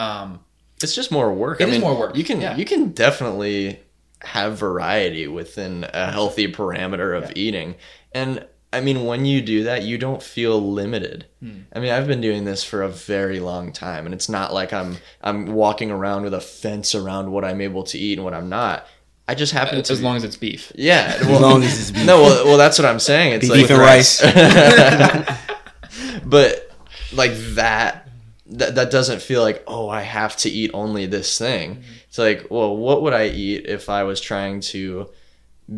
Um, 0.00 0.40
It's 0.82 0.94
just 0.94 1.10
more 1.12 1.32
work. 1.32 1.60
It 1.60 1.68
I 1.68 1.72
is 1.72 1.80
more 1.80 1.98
work, 1.98 2.16
You 2.16 2.24
can 2.24 2.40
yeah. 2.40 2.56
you 2.56 2.64
can 2.64 2.90
definitely 2.92 3.80
have 4.22 4.58
variety 4.58 5.26
within 5.28 5.86
a 5.92 6.10
healthy 6.10 6.50
parameter 6.52 7.16
of 7.16 7.30
eating, 7.36 7.76
and 8.12 8.44
I 8.72 8.80
mean 8.80 9.04
when 9.04 9.24
you 9.24 9.40
do 9.40 9.64
that, 9.64 9.82
you 9.84 9.96
don't 9.96 10.22
feel 10.22 10.60
limited. 10.72 11.26
Hmm. 11.40 11.60
I 11.72 11.78
mean, 11.80 11.90
I've 11.92 12.06
been 12.06 12.20
doing 12.20 12.44
this 12.44 12.62
for 12.64 12.82
a 12.82 12.88
very 12.88 13.40
long 13.40 13.72
time, 13.72 14.04
and 14.06 14.14
it's 14.14 14.28
not 14.28 14.52
like 14.52 14.72
I'm 14.72 14.96
I'm 15.22 15.46
walking 15.52 15.90
around 15.90 16.24
with 16.24 16.34
a 16.34 16.40
fence 16.40 16.94
around 16.94 17.30
what 17.32 17.44
I'm 17.44 17.60
able 17.60 17.84
to 17.84 17.98
eat 17.98 18.18
and 18.18 18.24
what 18.24 18.34
I'm 18.34 18.48
not. 18.48 18.86
I 19.28 19.34
just 19.34 19.52
happen 19.52 19.78
uh, 19.78 19.82
to 19.82 19.92
as 19.92 20.00
long 20.00 20.16
as 20.16 20.24
it's 20.24 20.36
beef. 20.36 20.72
yeah. 20.74 21.18
As 21.20 21.28
long 21.28 21.62
as 21.62 21.78
it's 21.78 21.90
beef. 21.90 22.06
no, 22.06 22.22
well, 22.22 22.44
well, 22.46 22.58
that's 22.58 22.78
what 22.78 22.86
I'm 22.86 22.98
saying. 22.98 23.34
It's 23.34 23.48
Beef 23.48 23.68
like 23.68 23.70
and 23.70 23.78
rice. 23.78 24.22
but 26.24 26.72
like 27.12 27.32
that, 27.54 28.08
that 28.46 28.74
that 28.76 28.90
doesn't 28.90 29.20
feel 29.20 29.42
like 29.42 29.62
oh 29.66 29.90
I 29.90 30.00
have 30.00 30.36
to 30.38 30.48
eat 30.48 30.70
only 30.72 31.04
this 31.04 31.38
thing. 31.38 31.82
It's 32.08 32.16
like 32.16 32.46
well 32.50 32.74
what 32.76 33.02
would 33.02 33.12
I 33.12 33.28
eat 33.28 33.66
if 33.66 33.90
I 33.90 34.04
was 34.04 34.20
trying 34.20 34.60
to 34.60 35.10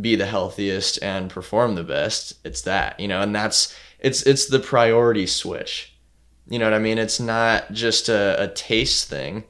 be 0.01 0.15
the 0.15 0.27
healthiest 0.27 1.03
and 1.03 1.29
perform 1.29 1.75
the 1.75 1.83
best? 1.83 2.35
It's 2.45 2.63
that 2.63 3.01
you 3.01 3.09
know, 3.09 3.21
and 3.21 3.35
that's 3.35 3.77
it's 3.99 4.23
it's 4.23 4.47
the 4.47 4.61
priority 4.61 5.27
switch. 5.27 5.93
You 6.49 6.59
know 6.59 6.67
what 6.67 6.75
I 6.75 6.79
mean? 6.79 6.99
It's 6.99 7.21
not 7.21 7.73
just 7.73 8.09
a, 8.09 8.43
a 8.43 8.49
taste 8.49 9.09
thing. 9.09 9.45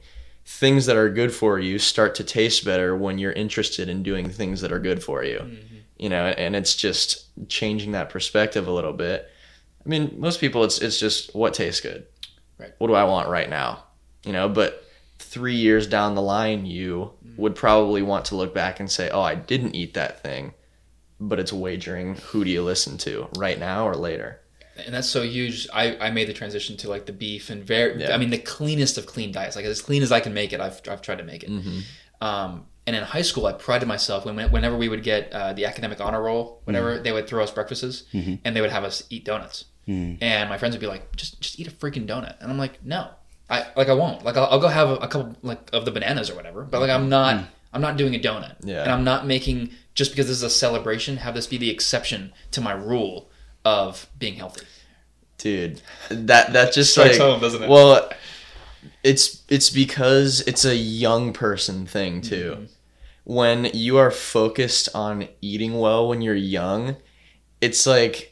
Things 0.59 0.85
that 0.85 0.95
are 0.95 1.09
good 1.09 1.33
for 1.33 1.57
you 1.59 1.79
start 1.79 2.13
to 2.15 2.23
taste 2.23 2.63
better 2.63 2.95
when 2.95 3.17
you're 3.17 3.31
interested 3.31 3.89
in 3.89 4.03
doing 4.03 4.29
things 4.29 4.61
that 4.61 4.71
are 4.71 4.79
good 4.79 5.03
for 5.03 5.23
you. 5.23 5.39
Mm-hmm. 5.39 5.75
You 5.97 6.09
know, 6.09 6.25
and 6.25 6.55
it's 6.55 6.75
just 6.75 7.25
changing 7.49 7.93
that 7.93 8.09
perspective 8.09 8.67
a 8.67 8.71
little 8.71 8.93
bit. 8.93 9.27
I 9.83 9.89
mean, 9.89 10.15
most 10.17 10.39
people 10.39 10.63
it's 10.63 10.79
it's 10.79 10.99
just 10.99 11.33
what 11.33 11.55
tastes 11.55 11.81
good. 11.81 12.05
Right. 12.59 12.73
What 12.77 12.87
do 12.87 12.93
I 12.93 13.05
want 13.05 13.29
right 13.29 13.49
now? 13.49 13.85
You 14.23 14.33
know, 14.33 14.49
but 14.49 14.85
3 15.17 15.55
years 15.55 15.87
down 15.87 16.13
the 16.13 16.21
line 16.21 16.65
you 16.65 17.11
mm. 17.25 17.37
would 17.37 17.55
probably 17.55 18.03
want 18.03 18.25
to 18.25 18.35
look 18.35 18.53
back 18.53 18.79
and 18.79 18.91
say, 18.91 19.09
"Oh, 19.09 19.21
I 19.21 19.35
didn't 19.35 19.75
eat 19.75 19.93
that 19.95 20.21
thing." 20.21 20.53
But 21.19 21.39
it's 21.39 21.53
wagering 21.53 22.15
who 22.15 22.43
do 22.43 22.49
you 22.49 22.63
listen 22.63 22.97
to, 22.99 23.29
right 23.37 23.59
now 23.59 23.87
or 23.87 23.95
later? 23.95 24.41
And 24.85 24.93
that's 24.93 25.07
so 25.09 25.21
huge. 25.23 25.67
I, 25.73 25.95
I 25.97 26.11
made 26.11 26.27
the 26.27 26.33
transition 26.33 26.77
to 26.77 26.89
like 26.89 27.05
the 27.05 27.13
beef 27.13 27.49
and 27.49 27.63
very, 27.63 27.99
Yeah. 28.01 28.13
I 28.13 28.17
mean, 28.17 28.29
the 28.29 28.37
cleanest 28.37 28.97
of 28.97 29.05
clean 29.05 29.31
diets, 29.31 29.55
like 29.55 29.65
as 29.65 29.81
clean 29.81 30.03
as 30.03 30.11
I 30.11 30.19
can 30.19 30.33
make 30.33 30.53
it. 30.53 30.59
I've, 30.59 30.81
I've 30.89 31.01
tried 31.01 31.17
to 31.19 31.23
make 31.23 31.43
it. 31.43 31.49
Mm-hmm. 31.49 31.79
Um, 32.21 32.65
and 32.87 32.95
in 32.95 33.03
high 33.03 33.21
school, 33.21 33.45
I 33.45 33.53
prided 33.53 33.87
myself 33.87 34.25
when 34.25 34.37
whenever 34.51 34.75
we 34.77 34.89
would 34.89 35.03
get 35.03 35.31
uh, 35.33 35.53
the 35.53 35.65
academic 35.65 36.01
honor 36.01 36.21
roll, 36.21 36.61
whenever 36.65 36.93
Mm-hmm. 36.95 37.03
they 37.03 37.11
would 37.11 37.27
throw 37.27 37.43
us 37.43 37.51
breakfasts, 37.51 38.03
and 38.13 38.55
they 38.55 38.61
would 38.61 38.71
have 38.71 38.83
us 38.83 39.03
eat 39.09 39.23
donuts, 39.25 39.65
and 39.87 40.49
my 40.49 40.57
friends 40.57 40.73
would 40.75 40.81
be 40.81 40.87
like, 40.87 41.15
"Just 41.15 41.39
just 41.41 41.59
eat 41.59 41.67
a 41.67 41.71
freaking 41.71 42.07
donut," 42.07 42.35
and 42.41 42.49
I'm 42.51 42.57
like, 42.57 42.83
"No, 42.83 43.09
I 43.49 43.67
like 43.75 43.87
I 43.89 43.93
won't. 43.93 44.23
Like 44.25 44.35
I'll, 44.37 44.45
I'll 44.47 44.59
go 44.59 44.67
have 44.67 44.89
a, 44.89 44.95
a 44.95 45.07
couple 45.07 45.35
like 45.43 45.69
of 45.73 45.85
the 45.85 45.91
bananas 45.91 46.29
or 46.29 46.35
whatever, 46.35 46.63
but 46.63 46.81
like 46.81 46.89
I'm 46.89 47.07
not 47.09 47.45
I'm 47.73 47.81
not 47.81 47.97
doing 47.97 48.15
a 48.15 48.19
donut, 48.19 48.55
Yeah. 48.63 48.81
and 48.83 48.91
I'm 48.91 49.03
not 49.03 49.27
making 49.27 49.71
just 49.93 50.11
because 50.11 50.27
this 50.27 50.37
is 50.37 50.43
a 50.43 50.49
celebration 50.49 51.17
have 51.17 51.33
this 51.35 51.47
be 51.47 51.57
the 51.57 51.69
exception 51.69 52.33
to 52.51 52.61
my 52.61 52.71
rule 52.73 53.29
of 53.65 54.07
being 54.17 54.35
healthy." 54.35 54.65
Dude, 55.37 55.81
that 56.09 56.53
that 56.53 56.73
just 56.73 56.91
Strikes 56.91 57.17
like 57.17 57.27
home, 57.27 57.41
doesn't 57.41 57.63
it? 57.63 57.69
well, 57.69 58.11
it's 59.03 59.43
it's 59.49 59.69
because 59.69 60.41
it's 60.41 60.65
a 60.65 60.75
young 60.75 61.33
person 61.33 61.85
thing 61.85 62.21
too. 62.21 62.51
Mm-hmm. 62.51 62.65
When 63.23 63.65
you 63.73 63.97
are 63.97 64.11
focused 64.11 64.89
on 64.93 65.27
eating 65.41 65.79
well 65.79 66.07
when 66.07 66.21
you're 66.21 66.35
young, 66.35 66.97
it's 67.59 67.85
like 67.85 68.31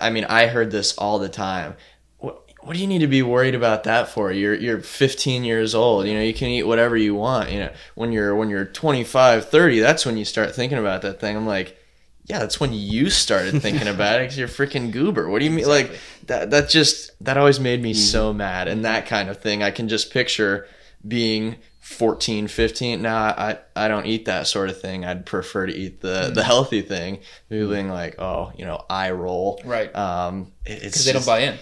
I 0.00 0.10
mean, 0.10 0.24
I 0.24 0.46
heard 0.46 0.70
this 0.70 0.96
all 0.98 1.18
the 1.18 1.28
time. 1.28 1.74
What 2.18 2.42
what 2.60 2.74
do 2.74 2.80
you 2.80 2.86
need 2.86 3.00
to 3.00 3.06
be 3.06 3.22
worried 3.22 3.54
about 3.54 3.84
that 3.84 4.08
for? 4.08 4.30
You're 4.32 4.54
you're 4.54 4.80
15 4.80 5.44
years 5.44 5.74
old. 5.74 6.06
You 6.06 6.14
know, 6.14 6.22
you 6.22 6.34
can 6.34 6.48
eat 6.48 6.64
whatever 6.64 6.96
you 6.96 7.14
want, 7.14 7.50
you 7.50 7.60
know. 7.60 7.72
When 7.94 8.12
you're 8.12 8.34
when 8.34 8.48
you're 8.48 8.64
25, 8.64 9.48
30, 9.48 9.80
that's 9.80 10.06
when 10.06 10.16
you 10.16 10.24
start 10.24 10.54
thinking 10.54 10.78
about 10.78 11.02
that 11.02 11.20
thing. 11.20 11.36
I'm 11.36 11.46
like, 11.46 11.78
yeah, 12.26 12.38
that's 12.38 12.60
when 12.60 12.72
you 12.72 13.10
started 13.10 13.60
thinking 13.62 13.88
about 13.94 14.20
it 14.20 14.24
because 14.24 14.38
you're 14.38 14.48
freaking 14.48 14.92
goober. 14.92 15.28
What 15.28 15.40
do 15.40 15.44
you 15.44 15.50
mean? 15.50 15.66
Like 15.66 15.98
that? 16.26 16.50
That 16.50 16.68
just 16.68 17.10
that 17.24 17.36
always 17.36 17.58
made 17.60 17.82
me 17.82 17.94
so 17.94 18.32
mad, 18.32 18.68
and 18.68 18.84
that 18.84 19.06
kind 19.06 19.28
of 19.28 19.40
thing. 19.40 19.62
I 19.62 19.70
can 19.70 19.88
just 19.88 20.12
picture 20.12 20.66
being 21.06 21.56
14, 21.80 22.46
15. 22.48 23.02
Nah, 23.02 23.34
I 23.36 23.58
I 23.74 23.88
don't 23.88 24.06
eat 24.06 24.26
that 24.26 24.46
sort 24.46 24.68
of 24.70 24.80
thing. 24.80 25.04
I'd 25.04 25.26
prefer 25.26 25.66
to 25.66 25.74
eat 25.74 26.00
the 26.00 26.30
the 26.32 26.44
healthy 26.44 26.80
thing. 26.82 27.18
People 27.48 27.70
being 27.70 27.88
like, 27.88 28.20
oh, 28.20 28.52
you 28.56 28.64
know, 28.64 28.84
eye 28.88 29.10
roll, 29.10 29.60
Right. 29.64 29.94
Um, 29.94 30.52
it- 30.64 30.82
it's 30.84 30.84
Because 30.84 31.04
they 31.06 31.12
don't 31.12 31.26
buy 31.26 31.40
in. 31.40 31.58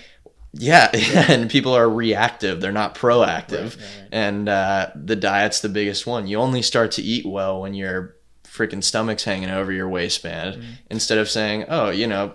yeah, 0.52 0.90
and 1.28 1.48
people 1.48 1.74
are 1.74 1.88
reactive. 1.88 2.60
They're 2.60 2.72
not 2.72 2.96
proactive. 2.96 3.50
Right, 3.50 3.76
right, 3.76 4.00
right. 4.00 4.08
And 4.10 4.48
uh, 4.48 4.90
the 4.96 5.14
diet's 5.16 5.60
the 5.60 5.68
biggest 5.68 6.06
one. 6.08 6.26
You 6.26 6.38
only 6.38 6.60
start 6.62 6.90
to 6.92 7.02
eat 7.02 7.24
well 7.24 7.60
when 7.62 7.72
your 7.72 8.16
freaking 8.50 8.82
stomach's 8.82 9.24
hanging 9.24 9.50
over 9.50 9.70
your 9.72 9.88
waistband 9.88 10.56
Mm-hmm. 10.56 10.70
instead 10.90 11.18
of 11.18 11.28
saying, 11.28 11.66
oh, 11.68 11.90
you 11.90 12.06
know, 12.06 12.34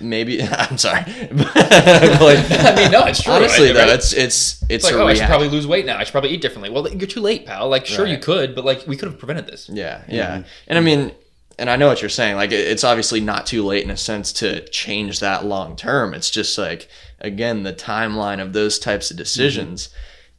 maybe 0.00 0.42
I'm 0.50 0.78
sorry. 0.78 1.02
like, 1.04 1.08
I 2.50 2.74
mean, 2.76 2.90
no, 2.92 3.04
it's 3.06 3.22
true. 3.22 3.32
honestly, 3.32 3.68
right? 3.68 3.74
though, 3.86 3.92
it's 3.92 4.12
it's 4.12 4.62
it's, 4.62 4.70
It's 4.70 4.84
like, 4.84 4.94
oh, 4.94 5.06
I 5.06 5.14
should 5.14 5.26
probably 5.26 5.48
lose 5.48 5.66
weight 5.66 5.86
now. 5.86 5.98
I 5.98 6.04
should 6.04 6.12
probably 6.12 6.30
eat 6.30 6.40
differently. 6.42 6.70
Well, 6.70 6.88
you're 6.88 7.06
too 7.08 7.20
late, 7.20 7.46
pal. 7.46 7.68
Like, 7.68 7.86
sure, 7.86 8.06
you 8.06 8.18
could, 8.18 8.54
but 8.54 8.64
like, 8.64 8.86
we 8.86 8.96
could 8.96 9.08
have 9.08 9.18
prevented 9.18 9.46
this. 9.46 9.68
Yeah, 9.68 10.02
yeah. 10.08 10.44
And 10.68 10.78
I 10.78 10.82
mean, 10.82 11.12
and 11.58 11.70
I 11.70 11.76
know 11.76 11.88
what 11.88 12.02
you're 12.02 12.08
saying. 12.10 12.36
Like, 12.36 12.52
it's 12.52 12.84
obviously 12.84 13.20
not 13.20 13.46
too 13.46 13.64
late 13.64 13.82
in 13.84 13.90
a 13.90 13.96
sense 13.96 14.32
to 14.34 14.66
change 14.68 15.20
that 15.20 15.44
long 15.44 15.74
term. 15.74 16.12
It's 16.14 16.30
just 16.30 16.58
like, 16.58 16.88
again, 17.20 17.62
the 17.62 17.72
timeline 17.72 18.40
of 18.42 18.52
those 18.52 18.78
types 18.78 19.10
of 19.10 19.16
decisions. 19.16 19.88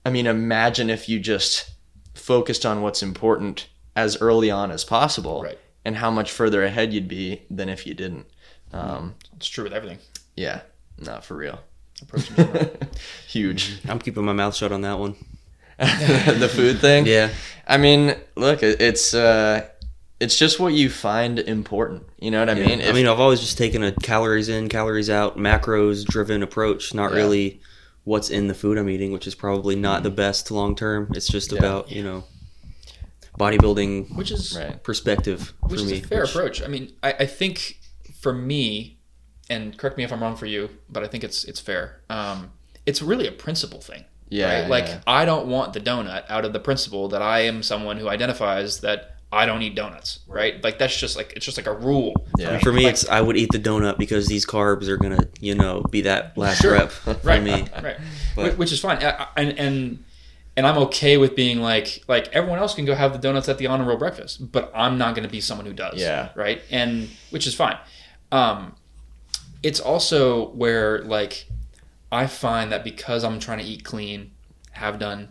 I 0.05 0.09
mean, 0.11 0.28
imagine 0.28 0.89
if 0.89 1.09
you 1.09 1.19
just 1.19 1.71
focused 2.13 2.65
on 2.65 2.82
what's 2.82 3.01
important 3.01 3.67
as 3.98 4.16
early 4.22 4.50
on 4.52 4.70
as 4.72 4.84
possible 4.86 5.41
Right. 5.43 5.58
and 5.84 5.95
how 5.98 6.12
much 6.12 6.32
further 6.32 6.64
ahead 6.64 6.93
you'd 6.93 7.08
be 7.10 7.41
than 7.50 7.68
if 7.68 7.86
you 7.88 7.93
didn't. 7.95 8.28
Um, 8.72 9.16
It's 9.36 9.48
true 9.48 9.64
with 9.64 9.74
everything. 9.74 9.98
yeah, 10.36 10.62
not 11.00 11.26
for 11.26 11.36
real. 11.36 11.60
Huge. 13.28 13.80
I'm 13.89 14.00
keeping 14.00 14.24
my 14.24 14.34
mouth 14.34 14.56
shut 14.56 14.72
on 14.72 14.82
that 14.82 15.00
one. 15.00 15.16
the 15.80 16.50
food 16.54 16.80
thing. 16.80 17.06
Yeah. 17.06 17.30
I 17.68 17.78
mean, 17.78 18.16
look, 18.36 18.62
it's 18.64 19.14
uh, 19.14 19.68
it's 20.20 20.38
just 20.38 20.60
what 20.60 20.74
you 20.74 20.89
find 20.89 21.39
important. 21.39 22.04
You 22.20 22.32
know 22.32 22.39
what 22.39 22.50
I 22.50 22.54
mean? 22.56 22.82
I 22.82 22.91
mean, 22.91 23.08
I've 23.08 23.20
always 23.20 23.39
just 23.39 23.58
taken 23.58 23.84
a 23.84 23.91
calories 23.91 24.50
in, 24.50 24.70
calories 24.70 25.10
out, 25.10 25.38
macros 25.38 26.06
driven 26.06 26.41
approach, 26.43 26.93
not 26.93 27.12
Yeah. 27.12 27.18
really 27.18 27.62
what's 28.04 28.30
in 28.30 28.48
the 28.48 28.54
food 28.54 28.78
I'm 28.78 28.89
eating, 28.89 29.12
which 29.12 29.28
is 29.28 29.36
probably 29.36 29.76
not 29.76 30.04
the 30.04 30.10
best 30.10 30.50
long 30.52 30.76
term. 30.76 31.12
It's 31.16 31.28
just 31.28 31.52
Yeah. 31.52 31.60
about, 31.60 31.91
you 31.91 32.04
know, 32.04 32.24
bodybuilding 33.38 34.16
which 34.16 34.32
is 34.32 34.58
Right. 34.58 34.82
perspective 34.84 35.54
which 35.62 35.80
for 35.80 35.86
is 35.86 35.92
me. 35.92 35.98
a 36.00 36.02
fair 36.02 36.22
which- 36.22 36.30
approach. 36.32 36.62
I 36.64 36.68
mean, 36.68 36.92
I, 37.04 37.14
I 37.20 37.26
think 37.26 37.80
for 38.20 38.34
me, 38.34 38.98
and 39.50 39.78
correct 39.78 39.98
me 39.98 40.04
if 40.04 40.12
I'm 40.12 40.22
wrong 40.22 40.36
for 40.36 40.46
you, 40.48 40.70
but 40.90 41.04
I 41.04 41.08
think 41.08 41.24
it's 41.24 41.44
it's 41.44 41.60
fair. 41.60 42.02
Um, 42.10 42.52
it's 42.86 43.02
really 43.02 43.28
a 43.28 43.32
principle 43.32 43.80
thing. 43.82 44.06
Yeah, 44.30 44.62
right? 44.62 44.70
Like 44.70 44.88
yeah. 44.88 45.02
I 45.08 45.24
don't 45.26 45.48
want 45.48 45.74
the 45.74 45.80
donut 45.80 46.24
out 46.30 46.44
of 46.46 46.52
the 46.54 46.60
principle 46.60 47.08
that 47.10 47.22
I 47.22 47.42
am 47.42 47.64
someone 47.64 47.98
who 47.98 48.10
identifies 48.10 48.82
that 48.82 49.14
I 49.32 49.46
don't 49.46 49.62
eat 49.62 49.76
donuts, 49.76 50.20
right? 50.28 50.62
Like 50.64 50.80
that's 50.80 50.98
just 51.00 51.16
like 51.16 51.34
it's 51.36 51.46
just 51.46 51.58
like 51.58 51.68
a 51.68 51.74
rule. 51.74 52.14
Yeah. 52.38 52.58
For 52.60 52.74
me, 52.74 52.84
Like- 52.86 52.94
it's 52.94 53.08
I 53.08 53.22
would 53.22 53.38
eat 53.38 53.52
the 53.52 53.60
donut 53.60 53.98
because 53.98 54.28
these 54.28 54.46
carbs 54.46 54.88
are 54.90 54.98
gonna, 54.98 55.28
you 55.40 55.54
know, 55.56 55.82
be 55.92 56.02
that 56.02 56.38
last 56.38 56.62
Sure. 56.62 56.74
rep 56.74 56.92
for 56.92 57.14
right, 57.24 57.42
me. 57.44 57.66
right, 57.82 57.98
But- 58.36 58.58
which 58.58 58.72
is 58.72 58.80
fine, 58.82 58.98
I- 59.04 59.12
I- 59.24 59.28
and 59.38 59.60
and 59.60 60.04
and 60.58 60.68
I'm 60.68 60.78
okay 60.80 61.16
with 61.18 61.36
being 61.36 61.62
like 61.62 62.03
like 62.10 62.28
everyone 62.34 62.60
else 62.60 62.74
can 62.76 62.84
go 62.84 62.93
have 62.95 63.14
the 63.14 63.20
donuts 63.20 63.47
at 63.47 63.58
the 63.60 63.68
honor 63.68 63.86
roll 63.86 63.97
breakfast, 63.97 64.51
but 64.51 64.70
I'm 64.76 64.97
not 64.97 65.16
going 65.16 65.26
to 65.26 65.32
be 65.32 65.39
someone 65.39 65.66
who 65.66 65.74
does. 65.74 65.99
Yeah. 66.01 66.30
right, 66.36 66.62
and 66.72 67.08
which 67.30 67.47
is 67.47 67.55
fine. 67.55 67.78
Um, 68.32 68.76
it's 69.64 69.80
also 69.80 70.49
where 70.49 70.99
like 71.03 71.47
I 72.12 72.28
find 72.28 72.72
that 72.72 72.84
because 72.84 73.24
I'm 73.24 73.39
trying 73.39 73.60
to 73.60 73.64
eat 73.66 73.84
clean, 73.86 74.32
have 74.72 74.99
done 74.99 75.30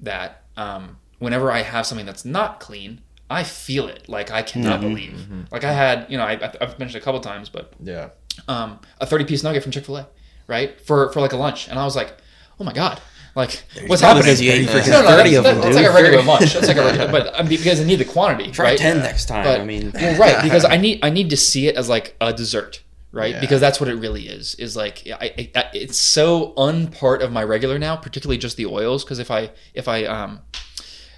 that. 0.00 0.42
Um, 0.56 0.98
whenever 1.18 1.50
I 1.50 1.62
have 1.62 1.84
something 1.86 2.06
that's 2.06 2.24
not 2.24 2.60
clean, 2.60 3.00
I 3.30 3.42
feel 3.42 3.88
it. 3.88 4.08
Like 4.08 4.30
I 4.30 4.42
cannot 4.42 4.80
believe. 4.80 5.26
Like 5.50 5.64
I 5.64 5.72
had, 5.72 6.06
you 6.08 6.16
know, 6.18 6.24
I, 6.24 6.52
I've 6.60 6.78
mentioned 6.78 7.02
a 7.02 7.04
couple 7.04 7.20
times, 7.20 7.48
but 7.48 7.72
Yeah. 7.82 8.10
um, 8.46 8.78
a 9.00 9.06
30 9.06 9.24
piece 9.24 9.42
nugget 9.42 9.62
from 9.62 9.72
Chick 9.72 9.84
fil 9.86 9.96
A, 9.96 10.06
right? 10.46 10.80
For, 10.80 11.10
for 11.12 11.20
like 11.20 11.32
a 11.32 11.36
lunch. 11.36 11.66
And 11.68 11.78
I 11.78 11.84
was 11.84 11.96
like, 11.96 12.14
oh 12.60 12.64
my 12.64 12.72
God. 12.72 13.00
Like, 13.34 13.64
what's 13.88 14.00
happening? 14.00 14.22
because 14.24 14.40
you 14.40 14.52
ate 14.52 14.68
freaking 14.68 14.90
No, 14.90 15.02
no, 15.02 15.08
30 15.08 15.30
that's, 15.30 15.36
of 15.38 15.44
them, 15.44 15.54
that's 15.60 15.66
dude. 15.66 15.84
like 15.84 15.86
a 15.86 15.94
regular 15.94 16.22
lunch. 16.32 16.52
That's 16.54 16.68
like 16.68 16.76
a 16.76 16.84
regular, 16.84 17.10
but 17.10 17.34
I 17.34 17.42
mean, 17.42 17.48
because 17.58 17.80
I 17.80 17.84
need 17.84 17.96
the 17.96 18.04
quantity, 18.04 18.50
Try 18.52 18.64
right? 18.66 18.78
ten 18.78 18.98
next 18.98 19.26
time. 19.26 19.44
But- 19.44 19.60
I 19.60 19.64
mean, 19.64 19.90
well, 19.94 20.18
right, 20.18 20.42
because 20.42 20.64
I 20.64 20.76
need 20.76 21.00
I 21.02 21.10
need 21.10 21.30
to 21.30 21.36
see 21.36 21.66
it 21.66 21.74
as 21.76 21.88
like 21.88 22.14
a 22.20 22.32
dessert, 22.32 22.82
right? 23.10 23.34
Yeah. 23.34 23.40
Because 23.40 23.60
that's 23.60 23.80
what 23.80 23.88
it 23.88 23.96
really 23.96 24.28
is. 24.28 24.54
Is 24.56 24.76
like 24.76 25.02
I, 25.08 25.50
I, 25.56 25.64
it's 25.74 25.98
so 25.98 26.52
unpart 26.56 27.22
of 27.22 27.32
my 27.32 27.42
regular 27.42 27.78
now, 27.78 27.96
particularly 27.96 28.38
just 28.38 28.56
the 28.56 28.66
oils. 28.66 29.04
Because 29.04 29.18
if 29.18 29.30
I 29.32 29.50
if 29.74 29.88
I 29.88 30.04
um 30.04 30.40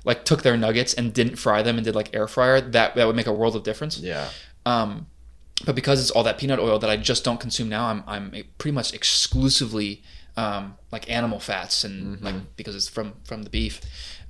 like 0.05 0.25
took 0.25 0.43
their 0.43 0.57
nuggets 0.57 0.95
and 0.95 1.13
didn't 1.13 1.37
fry 1.37 1.61
them 1.63 1.77
and 1.77 1.85
did 1.85 1.95
like 1.95 2.15
air 2.15 2.29
fryer, 2.29 2.61
that 2.63 2.95
that 2.95 3.07
would 3.07 3.17
make 3.17 3.27
a 3.27 3.33
world 3.33 3.57
of 3.57 3.63
difference. 3.63 3.99
Yeah. 3.99 4.29
Um, 4.65 5.09
but 5.67 5.75
because 5.75 6.01
it's 6.01 6.11
all 6.11 6.23
that 6.25 6.39
peanut 6.39 6.59
oil 6.61 6.79
that 6.79 6.89
I 6.89 6.97
just 6.97 7.25
don't 7.25 7.41
consume 7.41 7.69
now, 7.69 7.87
I'm 7.89 8.05
I'm 8.07 8.31
pretty 8.59 8.75
much 8.75 8.95
exclusively 8.95 10.03
um, 10.37 10.77
like 10.93 11.11
animal 11.11 11.41
fats 11.41 11.85
and 11.85 12.21
like 12.23 12.57
because 12.57 12.75
it's 12.77 12.89
from 12.89 13.15
from 13.25 13.43
the 13.43 13.51
beef. 13.51 13.81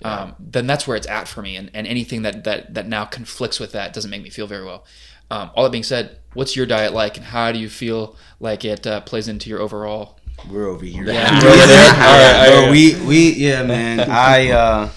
Um, 0.05 0.35
then 0.39 0.67
that's 0.67 0.87
where 0.87 0.95
it's 0.97 1.07
at 1.07 1.27
for 1.27 1.41
me, 1.41 1.57
and, 1.57 1.71
and 1.73 1.87
anything 1.87 2.21
that, 2.23 2.45
that 2.45 2.75
that 2.75 2.87
now 2.87 3.07
conflicts 3.07 3.59
with 3.59 3.73
that 3.73 3.93
doesn't 3.95 4.11
make 4.11 4.23
me 4.23 4.29
feel 4.31 4.47
very 4.47 4.65
well. 4.65 4.85
Um, 5.31 5.51
all 5.55 5.65
that 5.65 5.71
being 5.73 5.83
said, 5.83 6.19
what's 6.35 6.55
your 6.55 6.67
diet 6.67 6.93
like, 6.93 7.17
and 7.17 7.25
how 7.27 7.51
do 7.51 7.59
you 7.59 7.69
feel 7.71 8.15
like 8.39 8.65
it 8.65 8.87
uh, 8.87 9.01
plays 9.01 9.27
into 9.27 9.49
your 9.51 9.59
overall? 9.61 10.19
We're 10.51 10.69
over 10.69 10.85
here. 10.85 11.05
Yeah. 11.05 11.41
We're 11.43 11.49
over 11.49 11.67
there. 11.67 11.91
All 11.95 11.97
right, 11.97 12.47
Bro, 12.49 12.57
all 12.57 12.63
right. 12.65 12.71
we 12.71 13.07
we 13.07 13.33
yeah, 13.33 13.63
man. 13.63 14.01
I 14.11 14.51
uh 14.51 14.89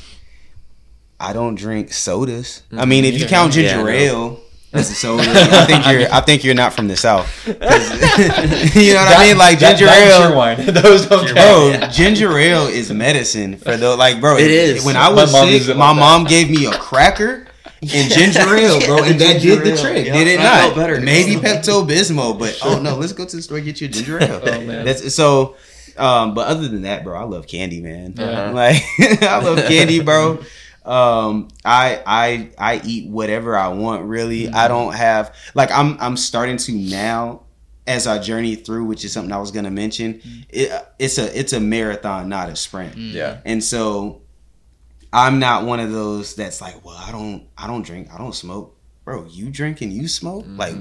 I 1.19 1.33
don't 1.33 1.55
drink 1.55 1.91
sodas. 1.93 2.63
I 2.71 2.85
mean, 2.85 3.05
if 3.05 3.13
you 3.13 3.19
Neither. 3.21 3.29
count 3.29 3.55
Yeah, 3.55 3.61
ginger 3.63 3.83
no. 3.83 3.89
ale 3.89 4.39
as 4.71 4.91
a 4.91 4.93
soda, 4.93 5.23
I 5.25 5.65
think 5.65 5.87
you're 5.87 6.13
I 6.13 6.21
think 6.21 6.43
you're 6.43 6.55
not 6.55 6.73
from 6.73 6.87
the 6.87 6.95
south. 6.95 7.27
you 7.47 7.53
know 7.53 7.59
what 7.59 9.17
I 9.17 9.27
mean? 9.27 9.37
Like 9.37 9.59
ginger 9.59 9.87
ale. 9.87 10.35
wine, 10.35 10.65
those 10.67 11.07
don't 11.07 11.33
Bro, 11.33 11.87
ginger 11.91 12.37
ale 12.37 12.67
is 12.67 12.91
medicine 12.91 13.57
for 13.57 13.77
the 13.77 13.95
like, 13.95 14.21
bro. 14.21 14.37
It 14.37 14.51
is. 14.51 14.85
When 14.85 14.95
I 14.95 15.09
was 15.09 15.31
mom 15.31 15.45
sick, 15.45 15.53
uses 15.53 15.75
my 15.75 15.87
like 15.87 15.95
that. 15.95 15.99
mom 15.99 16.23
gave 16.25 16.49
me 16.51 16.65
a 16.67 16.71
cracker 16.71 17.47
and 17.81 18.11
ginger 18.11 18.55
ale, 18.55 18.79
bro, 18.85 19.03
and 19.03 19.19
that 19.21 19.41
Ginger 19.41 19.63
did 19.63 19.73
the 19.77 19.81
trick. 19.81 20.05
yeah. 20.05 20.13
Did 20.13 20.27
it 20.27 20.39
I 20.39 20.67
not? 20.67 20.75
better. 20.75 20.99
Maybe 20.99 21.35
Pepto 21.35 21.87
Bismol, 21.87 22.37
but 22.37 22.59
oh 22.63 22.79
no, 22.81 22.95
let's 22.95 23.13
go 23.13 23.25
to 23.25 23.35
the 23.35 23.41
store 23.41 23.57
and 23.57 23.65
get 23.65 23.81
you 23.81 23.87
a 23.87 23.91
ginger 23.91 24.21
ale. 24.21 24.41
Oh, 24.43 24.61
man. 24.61 24.85
That's 24.85 25.13
so. 25.15 25.55
Um, 25.97 26.33
but 26.33 26.47
other 26.47 26.67
than 26.69 26.83
that, 26.83 27.03
bro, 27.03 27.19
I 27.19 27.23
love 27.23 27.45
candy, 27.47 27.81
man. 27.81 28.15
Uh-huh. 28.17 28.53
Like 28.53 28.83
I 29.21 29.41
love 29.41 29.57
candy, 29.67 29.99
bro. 30.01 30.43
Um, 30.85 31.49
I 31.65 32.01
I 32.05 32.49
I 32.57 32.81
eat 32.85 33.09
whatever 33.09 33.55
I 33.57 33.69
want. 33.69 34.05
Really, 34.05 34.43
Mm-hmm. 34.45 34.55
I 34.55 34.67
don't 34.67 34.93
have 34.95 35.35
like 35.53 35.71
I'm 35.71 35.97
I'm 35.99 36.17
starting 36.17 36.57
to 36.57 36.71
now 36.71 37.43
as 37.87 38.05
I 38.07 38.19
journey 38.19 38.55
through, 38.55 38.85
which 38.85 39.03
is 39.03 39.11
something 39.11 39.31
I 39.31 39.39
was 39.39 39.51
gonna 39.51 39.71
mention. 39.71 40.15
Mm-hmm. 40.15 40.41
It, 40.49 40.87
it's 40.99 41.17
a 41.17 41.39
it's 41.39 41.53
a 41.53 41.59
marathon, 41.59 42.29
not 42.29 42.49
a 42.49 42.55
sprint. 42.55 42.95
Yeah. 42.97 43.39
And 43.45 43.63
so 43.63 44.21
I'm 45.11 45.39
not 45.39 45.65
one 45.65 45.79
of 45.79 45.91
those 45.91 46.35
that's 46.35 46.61
like, 46.61 46.83
well, 46.85 46.95
I 46.97 47.11
don't 47.11 47.47
I 47.57 47.67
don't 47.67 47.83
drink, 47.85 48.09
I 48.13 48.17
don't 48.17 48.35
smoke. 48.35 48.75
Bro, 49.05 49.25
you 49.31 49.49
drink 49.49 49.81
and 49.81 49.91
you 49.91 50.07
smoke? 50.07 50.45
Like, 50.47 50.75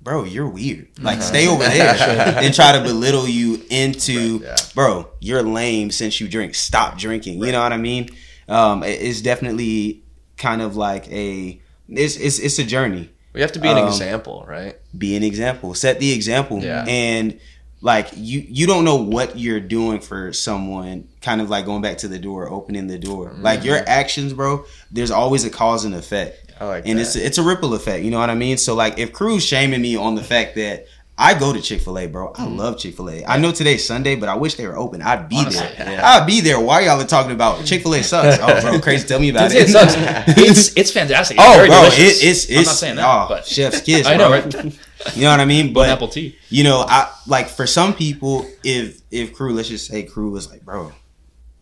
bro, 0.00 0.24
you're 0.24 0.48
weird. 0.48 0.88
Like 1.02 1.20
stay 1.20 1.46
over 1.48 1.62
there 1.68 1.94
and 2.38 2.54
try 2.54 2.72
to 2.72 2.82
belittle 2.82 3.28
you 3.28 3.62
into 3.68 4.38
Right, 4.38 4.46
yeah. 4.46 4.56
bro, 4.74 5.08
you're 5.20 5.42
lame 5.42 5.90
since 5.90 6.18
you 6.18 6.28
drink. 6.28 6.54
Stop 6.54 6.96
drinking. 6.96 7.42
You 7.44 7.52
know 7.52 7.62
what 7.62 7.74
I 7.74 7.76
mean? 7.76 8.08
Um 8.48 8.82
it- 8.82 9.00
it's 9.00 9.20
definitely 9.20 10.02
kind 10.36 10.62
of 10.62 10.76
like 10.76 11.10
a 11.10 11.60
it's 11.88 12.16
it's 12.16 12.38
it's 12.38 12.58
a 12.58 12.64
journey. 12.64 13.10
We 13.34 13.40
have 13.42 13.52
to 13.52 13.58
be 13.60 13.68
an 13.68 13.78
Um, 13.78 13.86
example, 13.88 14.44
right? 14.48 14.76
Be 14.96 15.14
an 15.16 15.22
example. 15.22 15.74
Set 15.74 16.00
the 16.00 16.12
example. 16.12 16.60
Yeah. 16.62 16.84
And 16.88 17.38
like 17.80 18.08
you 18.16 18.44
you 18.48 18.66
don't 18.66 18.84
know 18.84 18.96
what 18.96 19.38
you're 19.38 19.60
doing 19.60 20.00
for 20.00 20.32
someone 20.32 21.06
kind 21.22 21.40
of 21.40 21.48
like 21.48 21.64
going 21.64 21.80
back 21.82 21.98
to 21.98 22.08
the 22.08 22.18
door 22.18 22.48
opening 22.50 22.88
the 22.88 22.98
door 22.98 23.32
like 23.40 23.62
your 23.62 23.78
actions 23.86 24.32
bro 24.32 24.64
there's 24.90 25.12
always 25.12 25.44
a 25.44 25.50
cause 25.50 25.84
and 25.84 25.94
effect 25.94 26.52
I 26.60 26.64
like 26.66 26.88
and 26.88 26.98
that. 26.98 27.02
it's 27.02 27.14
it's 27.14 27.38
a 27.38 27.42
ripple 27.44 27.74
effect 27.74 28.02
you 28.04 28.10
know 28.10 28.18
what 28.18 28.30
i 28.30 28.34
mean 28.34 28.56
so 28.58 28.74
like 28.74 28.98
if 28.98 29.12
crew's 29.12 29.44
shaming 29.46 29.80
me 29.80 29.94
on 29.94 30.16
the 30.16 30.24
fact 30.24 30.56
that 30.56 30.86
I 31.20 31.36
go 31.36 31.52
to 31.52 31.60
Chick 31.60 31.80
Fil 31.80 31.98
A, 31.98 32.06
bro. 32.06 32.32
I 32.36 32.44
mm-hmm. 32.44 32.56
love 32.56 32.78
Chick 32.78 32.94
Fil 32.94 33.10
A. 33.10 33.24
I 33.24 33.38
know 33.38 33.50
today's 33.50 33.84
Sunday, 33.84 34.14
but 34.14 34.28
I 34.28 34.36
wish 34.36 34.54
they 34.54 34.68
were 34.68 34.76
open. 34.76 35.02
I'd 35.02 35.28
be 35.28 35.36
Honestly, 35.36 35.66
there. 35.76 35.90
yeah. 35.90 36.08
I'd 36.08 36.26
be 36.28 36.40
there. 36.40 36.60
Why 36.60 36.82
y'all 36.82 37.00
are 37.00 37.04
talking 37.04 37.32
about 37.32 37.64
Chick 37.64 37.82
Fil 37.82 37.96
A 37.96 38.02
sucks? 38.04 38.38
Oh, 38.48 38.60
bro, 38.60 38.80
crazy. 38.80 39.06
Tell 39.08 39.18
me 39.18 39.30
about 39.30 39.50
It 39.50 39.62
it. 39.62 39.68
sucks. 39.68 39.96
It's 40.38 40.76
it's 40.76 40.92
fantastic. 40.92 41.36
It's 41.36 41.46
oh, 41.46 41.54
very 41.56 41.68
bro, 41.68 41.82
it, 41.86 42.22
it's 42.22 42.44
it's 42.44 42.50
I'm 42.50 42.64
not 42.64 42.74
saying 42.74 42.96
that, 42.96 43.04
oh, 43.06 43.26
but 43.28 43.44
chef's 43.44 43.80
kiss. 43.88 44.06
I 44.06 44.16
know, 44.16 44.30
right? 44.30 44.54
You 45.16 45.22
know 45.22 45.30
what 45.30 45.40
I 45.40 45.44
mean? 45.44 45.72
But 45.72 45.80
But 45.80 45.90
apple 45.90 46.08
tea. 46.08 46.38
you 46.50 46.62
know, 46.62 46.84
I 46.86 47.12
like 47.26 47.48
for 47.48 47.66
some 47.66 47.94
people, 47.94 48.46
if 48.62 49.02
if 49.10 49.34
crew, 49.34 49.54
let's 49.54 49.68
just 49.68 49.88
say 49.88 50.04
crew 50.04 50.30
was 50.30 50.48
like, 50.48 50.64
bro, 50.64 50.92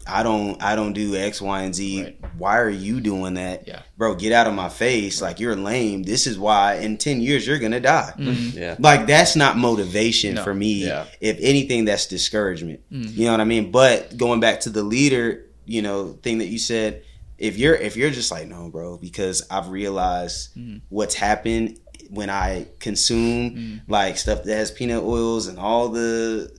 I 0.08 0.22
don't 0.22 0.62
I 0.62 0.76
don't 0.76 0.92
do 0.92 1.16
X, 1.16 1.40
Y, 1.42 1.62
and 1.62 1.74
Z. 1.74 2.02
Right. 2.04 2.18
Why 2.38 2.58
are 2.58 2.70
you 2.70 3.00
doing 3.00 3.34
that? 3.34 3.66
Yeah. 3.66 3.82
Bro, 3.96 4.16
get 4.16 4.32
out 4.32 4.46
of 4.46 4.54
my 4.54 4.68
face. 4.68 5.20
Like 5.20 5.40
you're 5.40 5.56
lame. 5.56 6.02
This 6.04 6.26
is 6.26 6.38
why 6.38 6.74
in 6.76 6.96
ten 6.98 7.20
years 7.20 7.46
you're 7.46 7.58
gonna 7.58 7.80
die. 7.80 8.12
Yeah. 8.18 8.76
Like 8.78 9.06
that's 9.06 9.36
not 9.36 9.56
motivation 9.56 10.34
No. 10.36 10.44
for 10.44 10.54
me. 10.54 10.86
Yeah. 10.86 11.06
If 11.20 11.38
anything, 11.40 11.84
that's 11.86 12.06
discouragement. 12.06 12.80
Mm. 12.92 13.16
You 13.16 13.24
know 13.26 13.32
what 13.32 13.40
I 13.40 13.44
mean? 13.44 13.70
But 13.70 14.16
going 14.16 14.40
back 14.40 14.60
to 14.60 14.70
the 14.70 14.82
leader, 14.82 15.46
you 15.64 15.82
know, 15.82 16.12
thing 16.22 16.38
that 16.38 16.46
you 16.46 16.58
said, 16.58 17.02
if 17.38 17.58
you're 17.58 17.74
if 17.74 17.96
you're 17.96 18.10
just 18.10 18.30
like, 18.30 18.46
no, 18.48 18.68
bro, 18.70 18.96
because 18.98 19.46
I've 19.50 19.68
realized 19.68 20.54
Mm. 20.56 20.80
what's 20.88 21.14
happened 21.14 21.78
when 22.10 22.30
I 22.30 22.66
consume 22.78 23.50
Mm. 23.50 23.80
like 23.88 24.16
stuff 24.16 24.44
that 24.44 24.54
has 24.54 24.70
peanut 24.70 25.02
oils 25.02 25.48
and 25.48 25.58
all 25.58 25.88
the 25.88 26.50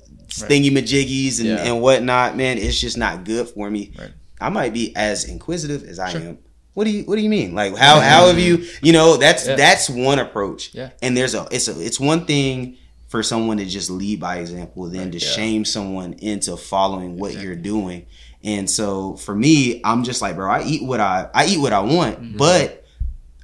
Right. 0.42 0.50
thingy 0.52 0.70
majiggies 0.72 1.40
and, 1.40 1.48
Yeah. 1.50 1.64
and 1.66 1.82
whatnot, 1.82 2.36
man, 2.38 2.58
it's 2.58 2.80
just 2.80 2.98
not 2.98 3.24
good 3.24 3.48
for 3.50 3.70
me. 3.70 3.92
Right. 3.98 4.12
I 4.40 4.50
might 4.50 4.74
be 4.74 4.96
as 4.96 5.24
inquisitive 5.26 5.84
as 5.84 6.00
I 6.00 6.10
Sure. 6.12 6.22
am. 6.22 6.38
What 6.74 6.84
do 6.84 6.92
you 6.92 7.04
What 7.06 7.16
do 7.16 7.22
you 7.22 7.30
mean? 7.30 7.56
Like 7.56 7.76
how 7.76 8.00
how 8.00 8.28
have 8.28 8.38
you? 8.40 8.66
You 8.82 8.94
know, 8.94 9.18
that's 9.18 9.48
Yeah. 9.48 9.56
that's 9.56 9.90
one 9.90 10.20
approach. 10.20 10.72
Yeah. 10.74 10.90
And 11.02 11.16
there's 11.18 11.34
a 11.34 11.48
it's 11.52 11.68
a 11.68 11.80
it's 11.80 12.00
one 12.00 12.26
thing 12.26 12.76
for 13.08 13.24
someone 13.24 13.58
to 13.58 13.66
just 13.66 13.90
lead 13.90 14.20
by 14.20 14.38
example, 14.38 14.86
then 14.90 15.12
to 15.12 15.18
yeah. 15.18 15.28
shame 15.28 15.66
someone 15.66 16.14
into 16.20 16.56
following 16.58 17.18
what 17.18 17.34
you're 17.42 17.56
doing. 17.56 18.06
And 18.44 18.70
so 18.70 19.16
for 19.16 19.34
me, 19.34 19.82
I'm 19.84 20.04
just 20.04 20.22
like, 20.22 20.36
bro, 20.36 20.52
I 20.52 20.64
eat 20.64 20.84
what 20.84 21.00
I 21.00 21.28
I 21.34 21.46
eat 21.48 21.58
what 21.60 21.74
I 21.74 21.80
want, 21.80 22.22
Mm-hmm. 22.22 22.38
but 22.38 22.84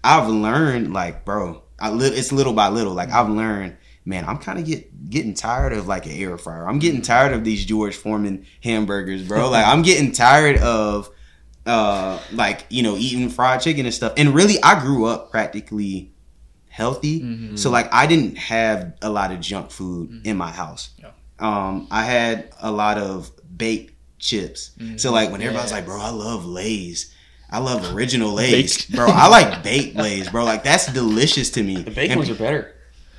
I've 0.04 0.28
learned 0.30 0.94
like, 0.94 1.26
bro, 1.26 1.64
I 1.80 1.90
li- 1.92 2.08
it's 2.10 2.32
little 2.32 2.54
by 2.54 2.68
little. 2.70 2.94
Like 2.94 3.10
I've 3.10 3.30
learned, 3.30 3.78
man, 4.06 4.26
I'm 4.26 4.38
kind 4.38 4.60
of 4.60 4.66
get 4.66 5.10
getting 5.10 5.34
tired 5.34 5.74
of 5.74 5.88
like 5.88 6.06
an 6.06 6.12
air 6.14 6.38
fryer. 6.38 6.68
I'm 6.68 6.80
getting 6.80 7.02
tired 7.02 7.34
of 7.34 7.44
these 7.44 7.66
George 7.66 7.96
Foreman 7.96 8.46
hamburgers, 8.64 9.28
bro. 9.28 9.50
Like 9.52 9.66
I'm 9.66 9.82
getting 9.82 10.12
tired 10.12 10.58
of 10.58 11.10
uh 11.66 12.20
like 12.34 12.66
you 12.70 12.84
know 12.84 12.96
eating 12.98 13.30
fried 13.30 13.62
chicken 13.62 13.86
and 13.86 13.94
stuff. 13.94 14.14
And 14.18 14.34
really, 14.36 14.62
I 14.62 14.80
grew 14.82 15.06
up 15.06 15.32
practically 15.32 16.12
healthy, 16.70 17.22
Mm-hmm. 17.22 17.56
so 17.56 17.70
like 17.70 17.94
I 17.94 18.08
didn't 18.08 18.38
have 18.38 18.94
a 19.02 19.10
lot 19.10 19.32
of 19.32 19.40
junk 19.40 19.70
food 19.72 20.26
in 20.26 20.38
my 20.38 20.52
house. 20.52 20.90
Yeah. 20.98 21.12
Um, 21.40 21.88
I 21.92 22.04
had 22.04 22.50
a 22.62 22.72
lot 22.72 22.98
of 22.98 23.32
baked 23.58 23.94
chips. 24.20 24.72
Mm-hmm. 24.80 24.98
So 24.98 25.12
like 25.12 25.32
when 25.32 25.42
everybody's 25.42 25.72
like, 25.72 25.86
bro, 25.86 26.00
I 26.00 26.10
love 26.10 26.46
Lay's. 26.46 27.14
I 27.52 27.60
love 27.60 27.94
original 27.96 28.34
Lay's, 28.34 28.86
bro. 28.88 29.06
I 29.08 29.28
like 29.28 29.62
baked 29.62 29.96
Lay's, 29.96 30.28
bro. 30.30 30.44
Like 30.44 30.64
that's 30.64 30.92
delicious 30.92 31.52
to 31.52 31.62
me. 31.64 31.76
The 31.84 31.92
baked 31.92 32.12
And 32.12 32.18
ones 32.20 32.30
are 32.32 32.36
better. 32.36 32.73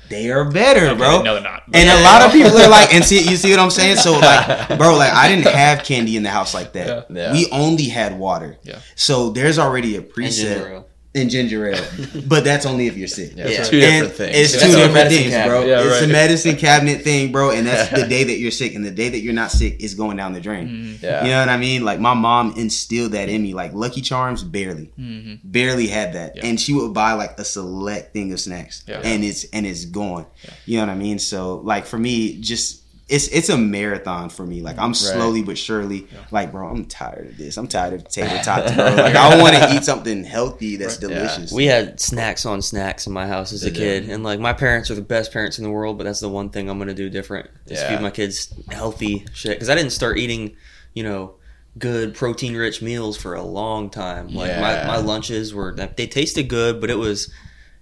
They 0.09 0.31
are 0.31 0.49
better, 0.49 0.95
bro. 0.95 1.21
No, 1.21 1.33
they're 1.35 1.43
not. 1.43 1.63
And 1.73 1.89
a 1.89 2.03
lot 2.03 2.21
of 2.21 2.31
people 2.31 2.57
are 2.57 2.69
like, 2.69 2.93
and 2.93 3.03
see, 3.03 3.21
you 3.29 3.35
see 3.37 3.49
what 3.51 3.59
I'm 3.59 3.71
saying? 3.71 3.97
So 3.97 4.13
like, 4.13 4.67
bro, 4.77 4.95
like 4.97 5.13
I 5.13 5.27
didn't 5.27 5.47
have 5.47 5.83
candy 5.83 6.17
in 6.17 6.23
the 6.23 6.29
house 6.29 6.53
like 6.53 6.73
that. 6.73 7.07
Yeah. 7.09 7.17
Yeah. 7.17 7.31
We 7.33 7.49
only 7.51 7.85
had 7.85 8.17
water. 8.17 8.57
Yeah. 8.63 8.79
So 8.95 9.29
there's 9.31 9.57
already 9.59 9.95
a 9.95 10.01
And 10.01 10.13
ginger 10.15 10.45
preset. 10.59 10.85
Ale. 11.15 11.21
and 11.21 11.29
ginger 11.31 11.67
ale, 11.67 11.83
but 12.27 12.43
that's 12.43 12.65
only 12.65 12.87
if 12.87 12.97
you're 12.97 13.07
sick. 13.07 13.31
Yeah, 13.35 13.45
it's 13.45 13.57
Yeah. 13.57 13.63
two 13.65 13.79
different 13.79 14.13
things. 14.13 14.35
It's 14.35 14.51
two 14.63 14.67
a 14.69 14.71
different 14.71 14.93
medicine 14.93 15.21
things, 15.23 15.33
cabinet. 15.33 15.49
bro. 15.49 15.65
Yeah, 15.65 15.83
it's 15.83 16.01
a 16.01 16.07
medicine 16.07 16.55
cabinet 16.57 17.01
thing, 17.03 17.31
bro, 17.31 17.51
and 17.51 17.65
that's 17.67 17.89
the 17.91 18.07
day 18.07 18.23
that 18.25 18.37
you're 18.39 18.51
sick, 18.51 18.75
and 18.75 18.85
the 18.85 18.91
day 18.91 19.09
that 19.09 19.19
you're 19.19 19.33
not 19.33 19.51
sick 19.51 19.77
is 19.81 19.95
going 19.95 20.17
down 20.17 20.33
the 20.33 20.41
drain. 20.41 20.97
yeah. 21.01 21.23
You 21.23 21.31
know 21.31 21.39
what 21.39 21.49
I 21.49 21.57
mean? 21.57 21.83
Like 21.85 21.99
my 21.99 22.13
mom 22.13 22.53
instilled 22.57 23.13
that 23.13 23.29
in 23.29 23.41
me. 23.43 23.53
Like 23.53 23.73
Lucky 23.73 24.01
Charms, 24.01 24.43
barely, 24.43 24.91
Mhm. 24.99 25.39
barely 25.43 25.87
had 25.87 26.13
that, 26.13 26.35
Yeah. 26.37 26.45
and 26.47 26.59
she 26.59 26.73
would 26.73 26.93
buy 26.93 27.13
like 27.13 27.39
a 27.39 27.45
select 27.45 28.13
thing 28.13 28.31
of 28.33 28.39
snacks, 28.39 28.83
Yeah. 28.87 29.01
and 29.03 29.23
it's 29.23 29.45
and 29.53 29.65
it's 29.65 29.85
gone. 29.85 30.25
Yeah. 30.43 30.49
You 30.65 30.77
know 30.79 30.85
what 30.87 30.91
I 30.91 30.95
mean? 30.95 31.19
So 31.19 31.61
like 31.63 31.85
for 31.85 31.97
me, 31.97 32.37
just. 32.39 32.81
It's 33.07 33.27
it's 33.27 33.49
a 33.49 33.57
marathon 33.57 34.29
for 34.29 34.45
me. 34.47 34.61
Like 34.61 34.79
I'm 34.79 34.95
slowly 34.95 35.43
but 35.43 35.59
surely, 35.59 36.07
like 36.31 36.51
bro, 36.51 36.67
I'm 36.67 36.85
tired 36.85 37.27
of 37.27 37.37
this. 37.37 37.55
I'm 37.55 37.67
tired 37.67 37.93
of 37.93 38.07
tater 38.09 38.41
tots, 38.43 38.71
bro. 38.73 38.83
Like 38.95 39.15
I 39.15 39.39
want 39.39 39.55
to 39.55 39.75
eat 39.75 39.83
something 39.83 40.23
healthy 40.23 40.75
that's 40.77 40.95
Right. 41.03 41.11
Yeah. 41.11 41.17
delicious. 41.19 41.51
We 41.51 41.65
had 41.67 41.99
snacks 41.99 42.47
on 42.47 42.63
snacks 42.63 43.05
in 43.05 43.13
my 43.13 43.27
house 43.27 43.53
as 43.53 43.63
a 43.63 43.69
They 43.69 43.77
kid, 43.77 44.09
and 44.09 44.23
like 44.23 44.39
my 44.39 44.53
parents 44.53 44.89
are 44.89 44.95
the 44.95 45.03
best 45.03 45.31
parents 45.31 45.59
in 45.59 45.63
the 45.65 45.69
world, 45.69 45.99
but 45.99 46.05
that's 46.05 46.19
the 46.19 46.29
one 46.29 46.49
thing 46.49 46.67
I'm 46.67 46.79
gonna 46.79 46.95
do 46.95 47.09
different. 47.11 47.47
Is 47.67 47.79
Yeah. 47.79 47.89
feed 47.95 48.01
my 48.01 48.09
kids 48.09 48.51
healthy 48.71 49.25
shit 49.33 49.51
because 49.51 49.69
I 49.69 49.75
didn't 49.75 49.91
start 49.91 50.17
eating, 50.17 50.55
you 50.95 51.03
know, 51.03 51.35
good 51.77 52.15
protein 52.15 52.55
rich 52.55 52.81
meals 52.81 53.17
for 53.17 53.35
a 53.35 53.43
long 53.43 53.91
time. 53.91 54.29
Like 54.33 54.47
Yeah. 54.49 54.61
my, 54.61 54.87
my 54.87 54.97
lunches 54.97 55.53
were 55.53 55.75
they 55.75 56.07
tasted 56.07 56.47
good, 56.49 56.81
but 56.81 56.89
it 56.89 56.97
was 56.97 57.29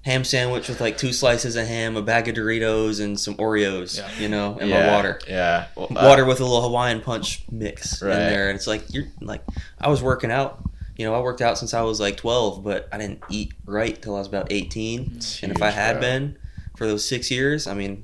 ham 0.03 0.23
sandwich 0.23 0.67
with 0.69 0.79
like 0.81 0.97
two 0.97 1.13
slices 1.13 1.55
of 1.55 1.65
ham, 1.67 1.95
a 1.97 2.01
bag 2.01 2.27
of 2.27 2.35
Doritos, 2.35 3.01
and 3.03 3.19
some 3.19 3.35
Oreos, 3.35 3.97
Yeah. 3.97 4.09
you 4.19 4.27
know, 4.29 4.57
and 4.59 4.69
yeah. 4.69 4.85
my 4.87 4.93
water. 4.95 5.19
Yeah. 5.27 5.67
Well, 5.75 5.87
uh, 5.91 6.05
Water 6.07 6.25
with 6.25 6.39
a 6.39 6.43
little 6.43 6.61
Hawaiian 6.61 7.01
punch 7.01 7.43
mix 7.51 8.01
Right. 8.01 8.11
in 8.11 8.17
there, 8.19 8.49
and 8.49 8.55
it's 8.55 8.67
like 8.67 8.93
you're 8.93 9.05
like 9.21 9.43
I 9.79 9.89
was 9.89 10.01
working 10.01 10.31
out. 10.31 10.59
You 10.97 11.05
know, 11.05 11.15
I 11.15 11.21
worked 11.21 11.41
out 11.41 11.57
since 11.57 11.73
I 11.73 11.81
was 11.81 11.99
like 11.99 12.17
12, 12.17 12.63
but 12.63 12.87
I 12.91 12.99
didn't 12.99 13.23
eat 13.27 13.53
right 13.65 13.99
till 13.99 14.15
I 14.15 14.19
was 14.19 14.27
about 14.27 14.51
18. 14.51 15.13
It's 15.15 15.41
and 15.41 15.51
if 15.51 15.61
I 15.61 15.71
had 15.71 15.93
bro. 15.93 16.01
been 16.01 16.37
for 16.77 16.85
those 16.85 17.03
six 17.03 17.31
years, 17.31 17.65
I 17.65 17.73
mean, 17.73 18.03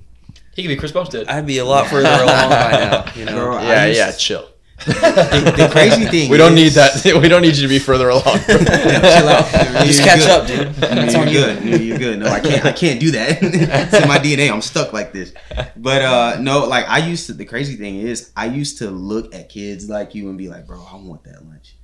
He 0.55 0.63
could 0.63 0.69
be 0.69 0.75
Chris 0.75 0.91
Bumstead. 0.91 1.27
I'd 1.27 1.45
be 1.45 1.59
a 1.59 1.65
lot 1.65 1.85
further 1.87 2.09
along 2.23 2.49
by 2.49 2.71
now. 2.71 3.05
You 3.15 3.25
know, 3.25 3.35
Bro, 3.35 3.57
I 3.57 3.63
Yeah, 3.63 3.85
used- 3.85 3.97
yeah, 3.99 4.11
chill. 4.13 4.48
The, 4.85 5.53
the 5.57 5.69
crazy 5.71 6.05
thing 6.13 6.29
We 6.29 6.37
don't 6.37 6.55
need 6.55 6.73
that. 6.73 7.03
We 7.21 7.27
don't 7.27 7.41
need 7.41 7.55
you 7.55 7.63
to 7.63 7.67
be 7.67 7.79
further 7.79 8.09
along. 8.09 8.23
Chill 8.47 9.29
out. 9.29 9.45
Just 9.85 10.03
catch 10.03 10.19
good. 10.19 10.29
up, 10.29 10.47
dude. 10.47 10.73
That's 10.75 11.13
you're 11.13 11.21
on 11.21 11.27
you. 11.27 11.33
good. 11.33 11.63
You're, 11.63 11.79
you're 11.81 11.97
good. 11.97 12.19
No, 12.19 12.27
I 12.27 12.39
can't. 12.39 12.65
I 12.65 12.71
can't 12.71 12.99
do 12.99 13.11
that. 13.11 13.39
it's 13.41 13.93
in 13.93 14.07
my 14.07 14.17
DNA. 14.19 14.51
I'm 14.51 14.61
stuck 14.61 14.93
like 14.93 15.11
this. 15.13 15.33
But 15.75 16.01
uh 16.01 16.37
no, 16.39 16.65
like 16.65 16.87
I 16.87 16.99
used 16.99 17.27
to. 17.27 17.33
The 17.33 17.45
crazy 17.45 17.75
thing 17.75 17.95
is, 17.99 18.31
I 18.35 18.45
used 18.45 18.77
to 18.79 18.89
look 18.89 19.33
at 19.35 19.49
kids 19.49 19.89
like 19.89 20.15
you 20.15 20.29
and 20.29 20.37
be 20.37 20.49
like, 20.49 20.65
bro, 20.67 20.79
I 20.91 20.95
want 20.95 21.23
that 21.25 21.45
lunch. 21.45 21.75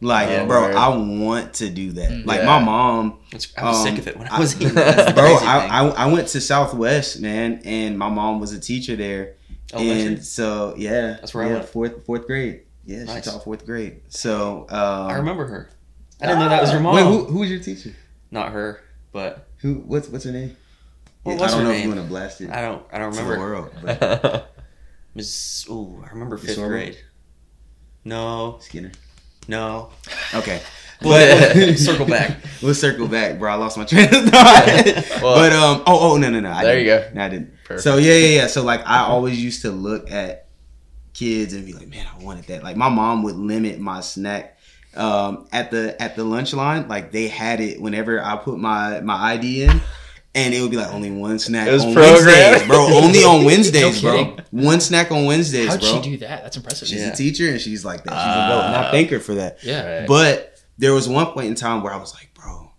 Like, 0.00 0.28
Yeah, 0.30 0.44
bro, 0.46 0.62
word. 0.62 0.74
I 0.74 0.88
want 0.96 1.54
to 1.54 1.70
do 1.70 1.92
that. 1.92 2.10
Mm. 2.10 2.26
Like 2.26 2.40
Yeah. 2.40 2.46
my 2.46 2.58
mom, 2.58 3.18
I 3.32 3.36
was 3.36 3.46
Um, 3.56 3.74
sick 3.86 3.98
of 3.98 4.08
it 4.08 4.16
when 4.18 4.26
I 4.28 4.36
I- 4.36 4.40
was 4.40 4.56
eating. 4.60 4.74
That's 4.74 5.06
the 5.06 5.12
bro. 5.14 5.36
I. 5.36 5.66
I 5.66 5.86
I 5.88 6.06
went 6.12 6.28
to 6.28 6.40
Southwest, 6.40 7.20
man, 7.20 7.60
and 7.64 7.96
my 7.98 8.08
mom 8.08 8.40
was 8.40 8.52
a 8.52 8.58
teacher 8.60 8.96
there. 8.96 9.34
Elementary? 9.72 10.14
And 10.14 10.24
so 10.24 10.74
yeah, 10.76 11.16
That's 11.20 11.34
where 11.34 11.44
I 11.44 11.52
went. 11.52 11.64
fourth 11.68 12.04
fourth 12.06 12.26
grade. 12.26 12.62
Yeah, 12.84 13.04
Nice. 13.04 13.24
she 13.24 13.30
taught 13.30 13.42
fourth 13.44 13.66
grade. 13.66 14.02
So 14.08 14.66
um, 14.70 14.78
I 15.08 15.14
remember 15.16 15.46
her. 15.46 15.68
I 16.20 16.26
didn't 16.26 16.38
know 16.40 16.48
that 16.48 16.60
was 16.62 16.70
your 16.72 16.80
mom. 16.80 16.94
Wait, 16.94 17.04
who, 17.04 17.24
who 17.24 17.38
was 17.40 17.50
your 17.50 17.58
teacher? 17.60 17.92
Not 18.30 18.52
her, 18.52 18.80
but 19.12 19.48
Who? 19.58 19.74
What's 19.86 20.08
what's 20.08 20.24
her 20.24 20.32
name? 20.32 20.56
What 21.24 21.32
Yeah, 21.36 21.40
was 21.42 21.52
I 21.52 21.56
don't 21.56 21.58
her 21.58 21.64
know 21.66 21.70
if 21.72 21.76
name? 21.80 21.88
you 21.90 21.94
want 21.96 22.06
to 22.06 22.08
blast 22.08 22.40
it. 22.40 22.50
I 22.50 22.60
don't. 22.62 22.82
I 22.92 22.98
don't 22.98 23.10
to 23.12 23.16
the 23.18 23.24
remember. 23.24 23.44
world. 23.44 23.70
But 23.82 24.54
Miss. 25.14 25.66
Ooh, 25.68 26.02
I 26.06 26.10
remember 26.12 26.36
fifth 26.38 26.56
grade. 26.58 26.98
No, 28.04 28.58
Skinner. 28.60 28.92
no. 29.48 29.90
Okay. 30.34 30.62
Well, 31.02 31.54
But 31.54 31.78
circle 31.78 32.06
back. 32.06 32.36
We'll 32.62 32.74
circle 32.74 33.06
back, 33.06 33.38
bro. 33.38 33.52
I 33.52 33.54
lost 33.56 33.76
my 33.76 33.84
train 33.84 34.04
of 34.06 34.24
thought. 34.30 34.66
Well, 35.22 35.34
but 35.36 35.52
um, 35.52 35.82
oh, 35.86 36.12
oh, 36.12 36.16
no, 36.16 36.30
no, 36.30 36.40
no. 36.40 36.50
I 36.50 36.62
there 36.64 36.78
you 36.78 36.84
didn't. 36.86 37.14
go. 37.14 37.20
No, 37.20 37.24
I 37.24 37.28
didn't. 37.28 37.52
Perfect. 37.64 37.82
So 37.82 37.96
yeah, 37.98 38.14
yeah, 38.14 38.40
yeah. 38.40 38.46
So 38.46 38.62
like, 38.64 38.80
I 38.86 39.00
always 39.00 39.42
used 39.42 39.62
to 39.62 39.70
look 39.70 40.10
at 40.10 40.46
kids 41.12 41.52
and 41.52 41.66
be 41.66 41.72
like, 41.74 41.88
man, 41.88 42.06
I 42.12 42.22
wanted 42.22 42.44
that. 42.46 42.62
Like, 42.62 42.76
my 42.76 42.88
mom 42.88 43.22
would 43.24 43.36
limit 43.36 43.78
my 43.78 44.00
snack 44.00 44.54
um 44.96 45.46
at 45.52 45.70
the 45.70 46.00
at 46.02 46.16
the 46.16 46.24
lunch 46.24 46.54
line. 46.54 46.88
Like, 46.88 47.12
they 47.12 47.28
had 47.28 47.60
it 47.60 47.80
whenever 47.80 48.22
I 48.22 48.36
put 48.36 48.58
my 48.58 49.00
my 49.00 49.32
ID 49.34 49.64
in. 49.64 49.80
And 50.34 50.52
it 50.52 50.60
would 50.60 50.70
be 50.70 50.76
like 50.76 50.92
only 50.92 51.10
one 51.10 51.38
snack 51.38 51.66
It 51.66 51.72
was 51.72 51.82
on 51.82 51.94
programmed. 51.94 52.26
Wednesdays, 52.26 52.68
bro. 52.68 52.86
Only 52.92 53.18
on 53.24 53.44
Wednesdays, 53.46 54.02
No 54.02 54.24
bro. 54.24 54.36
One 54.50 54.80
snack 54.80 55.10
on 55.10 55.24
Wednesdays, 55.24 55.68
How'd 55.68 55.80
bro. 55.80 56.02
she 56.02 56.10
do 56.10 56.16
that? 56.18 56.42
That's 56.42 56.56
impressive. 56.58 56.88
She's 56.88 57.00
Yeah. 57.00 57.12
a 57.12 57.16
teacher 57.16 57.48
and 57.48 57.58
she's 57.58 57.86
like 57.86 58.04
that. 58.04 58.10
She's 58.12 58.18
a 58.20 58.48
goat. 58.50 58.66
And 58.66 58.76
I 58.76 58.88
Ah. 58.88 58.90
thank 58.90 59.08
her 59.10 59.18
for 59.18 59.34
that. 59.36 59.58
Yeah. 59.62 60.00
Right. 60.00 60.06
But 60.06 60.55
there 60.78 60.92
was 60.92 61.08
one 61.08 61.26
point 61.26 61.46
in 61.48 61.54
time 61.54 61.82
where 61.82 61.92
I 61.92 61.96
was 61.96 62.14
like, 62.14 62.30
bro, 62.34 62.70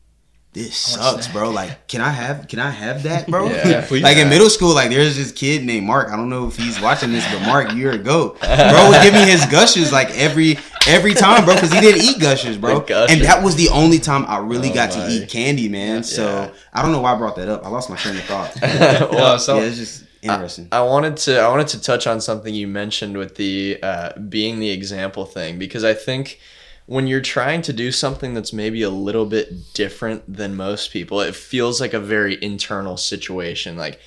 this 0.54 0.96
I 0.98 1.00
want 1.02 1.20
a 1.20 1.24
sucks, 1.24 1.34
bro. 1.34 1.50
Like, 1.52 1.88
can 1.88 2.02
I 2.02 2.10
have 2.10 2.48
can 2.48 2.60
I 2.60 2.70
have 2.72 3.04
that, 3.04 3.28
bro? 3.28 3.48
Yeah. 3.50 3.86
Yeah, 3.92 4.00
like 4.02 4.18
in 4.18 4.30
middle 4.30 4.50
school, 4.50 4.74
like 4.74 4.90
there's 4.90 5.16
this 5.18 5.32
kid 5.32 5.64
named 5.64 5.86
Mark. 5.86 6.10
I 6.10 6.16
don't 6.16 6.30
know 6.30 6.48
if 6.48 6.56
he's 6.58 6.80
watching 6.82 7.12
this, 7.12 7.26
but 7.32 7.42
Mark, 7.42 7.74
you're 7.74 7.92
a 7.94 7.98
goat. 7.98 8.40
Bro 8.42 8.90
would 8.90 9.02
give 9.04 9.14
me 9.14 9.22
his 9.30 9.46
gushers 9.48 9.92
like 9.92 10.10
every 10.12 10.58
every 10.88 11.14
time, 11.14 11.44
bro, 11.46 11.54
because 11.56 11.72
he 11.72 11.80
didn't 11.82 12.02
eat 12.02 12.20
gushers, 12.20 12.58
bro. 12.58 12.80
The 12.80 12.86
gushers. 12.86 13.16
And 13.18 13.26
that 13.26 13.44
was 13.44 13.56
the 13.56 13.70
only 13.70 14.00
time 14.00 14.26
I 14.26 14.38
really 14.40 14.70
Oh 14.72 14.74
got 14.74 14.96
my. 14.96 15.06
to 15.08 15.12
eat 15.12 15.30
candy, 15.30 15.68
man. 15.70 16.04
So 16.04 16.52
I 16.74 16.82
don't 16.82 16.92
know 16.92 17.02
why 17.02 17.14
I 17.14 17.18
brought 17.18 17.36
that 17.36 17.50
up. 17.50 17.66
I 17.66 17.70
lost 17.70 17.90
my 17.90 17.98
train 17.98 18.16
of 18.16 18.24
thought. 18.24 18.56
No, 19.12 19.38
so 19.38 19.58
yeah, 19.58 19.64
it's 19.64 19.78
just 19.78 20.04
interesting. 20.22 20.68
I 20.72 20.82
wanted 20.82 21.18
to 21.18 21.40
I 21.40 21.48
wanted 21.50 21.68
to 21.70 21.82
touch 21.82 22.08
on 22.08 22.20
something 22.22 22.54
you 22.54 22.68
mentioned 22.68 23.18
with 23.18 23.36
the 23.36 23.80
uh, 23.84 24.18
being 24.20 24.60
the 24.60 24.70
example 24.72 25.26
thing 25.26 25.60
because 25.60 25.84
I 25.84 25.94
think 25.94 26.40
when 26.88 27.06
you're 27.06 27.22
trying 27.22 27.62
to 27.62 27.74
do 27.74 27.92
something 27.92 28.34
that's 28.34 28.54
maybe 28.54 28.82
a 28.82 28.90
little 28.90 29.26
bit 29.26 29.74
different 29.74 30.34
than 30.34 30.56
most 30.56 30.92
people, 30.92 31.22
it 31.22 31.36
feels 31.36 31.80
like 31.80 31.94
a 31.94 32.00
very 32.00 32.42
internal 32.42 32.98
situation. 32.98 33.78
Like 33.78 34.00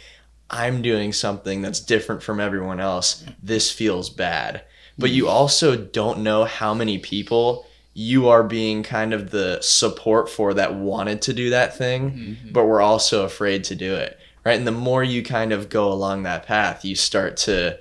I'm 0.48 0.82
doing 0.82 1.12
something 1.12 1.62
that's 1.62 1.78
different 1.78 2.22
from 2.22 2.40
everyone 2.40 2.80
else. 2.80 3.24
This 3.42 3.70
feels 3.70 4.10
bad. 4.10 4.64
But 4.98 5.10
you 5.10 5.28
also 5.28 5.76
don't 5.76 6.22
know 6.22 6.44
how 6.44 6.74
many 6.74 6.98
people 6.98 7.66
you 7.94 8.28
are 8.28 8.42
being 8.42 8.82
kind 8.82 9.12
of 9.12 9.30
the 9.30 9.58
support 9.60 10.28
for 10.28 10.54
that 10.54 10.74
wanted 10.74 11.22
to 11.22 11.32
do 11.32 11.50
that 11.50 11.76
thing, 11.76 12.10
mm-hmm. 12.10 12.52
but 12.52 12.64
were 12.64 12.80
also 12.80 13.24
afraid 13.24 13.64
to 13.64 13.74
do 13.74 13.94
it. 13.94 14.18
Right. 14.44 14.56
And 14.56 14.66
the 14.66 14.72
more 14.72 15.02
you 15.04 15.22
kind 15.22 15.52
of 15.52 15.68
go 15.68 15.92
along 15.92 16.22
that 16.22 16.46
path, 16.46 16.84
you 16.84 16.94
start 16.94 17.36
to 17.38 17.78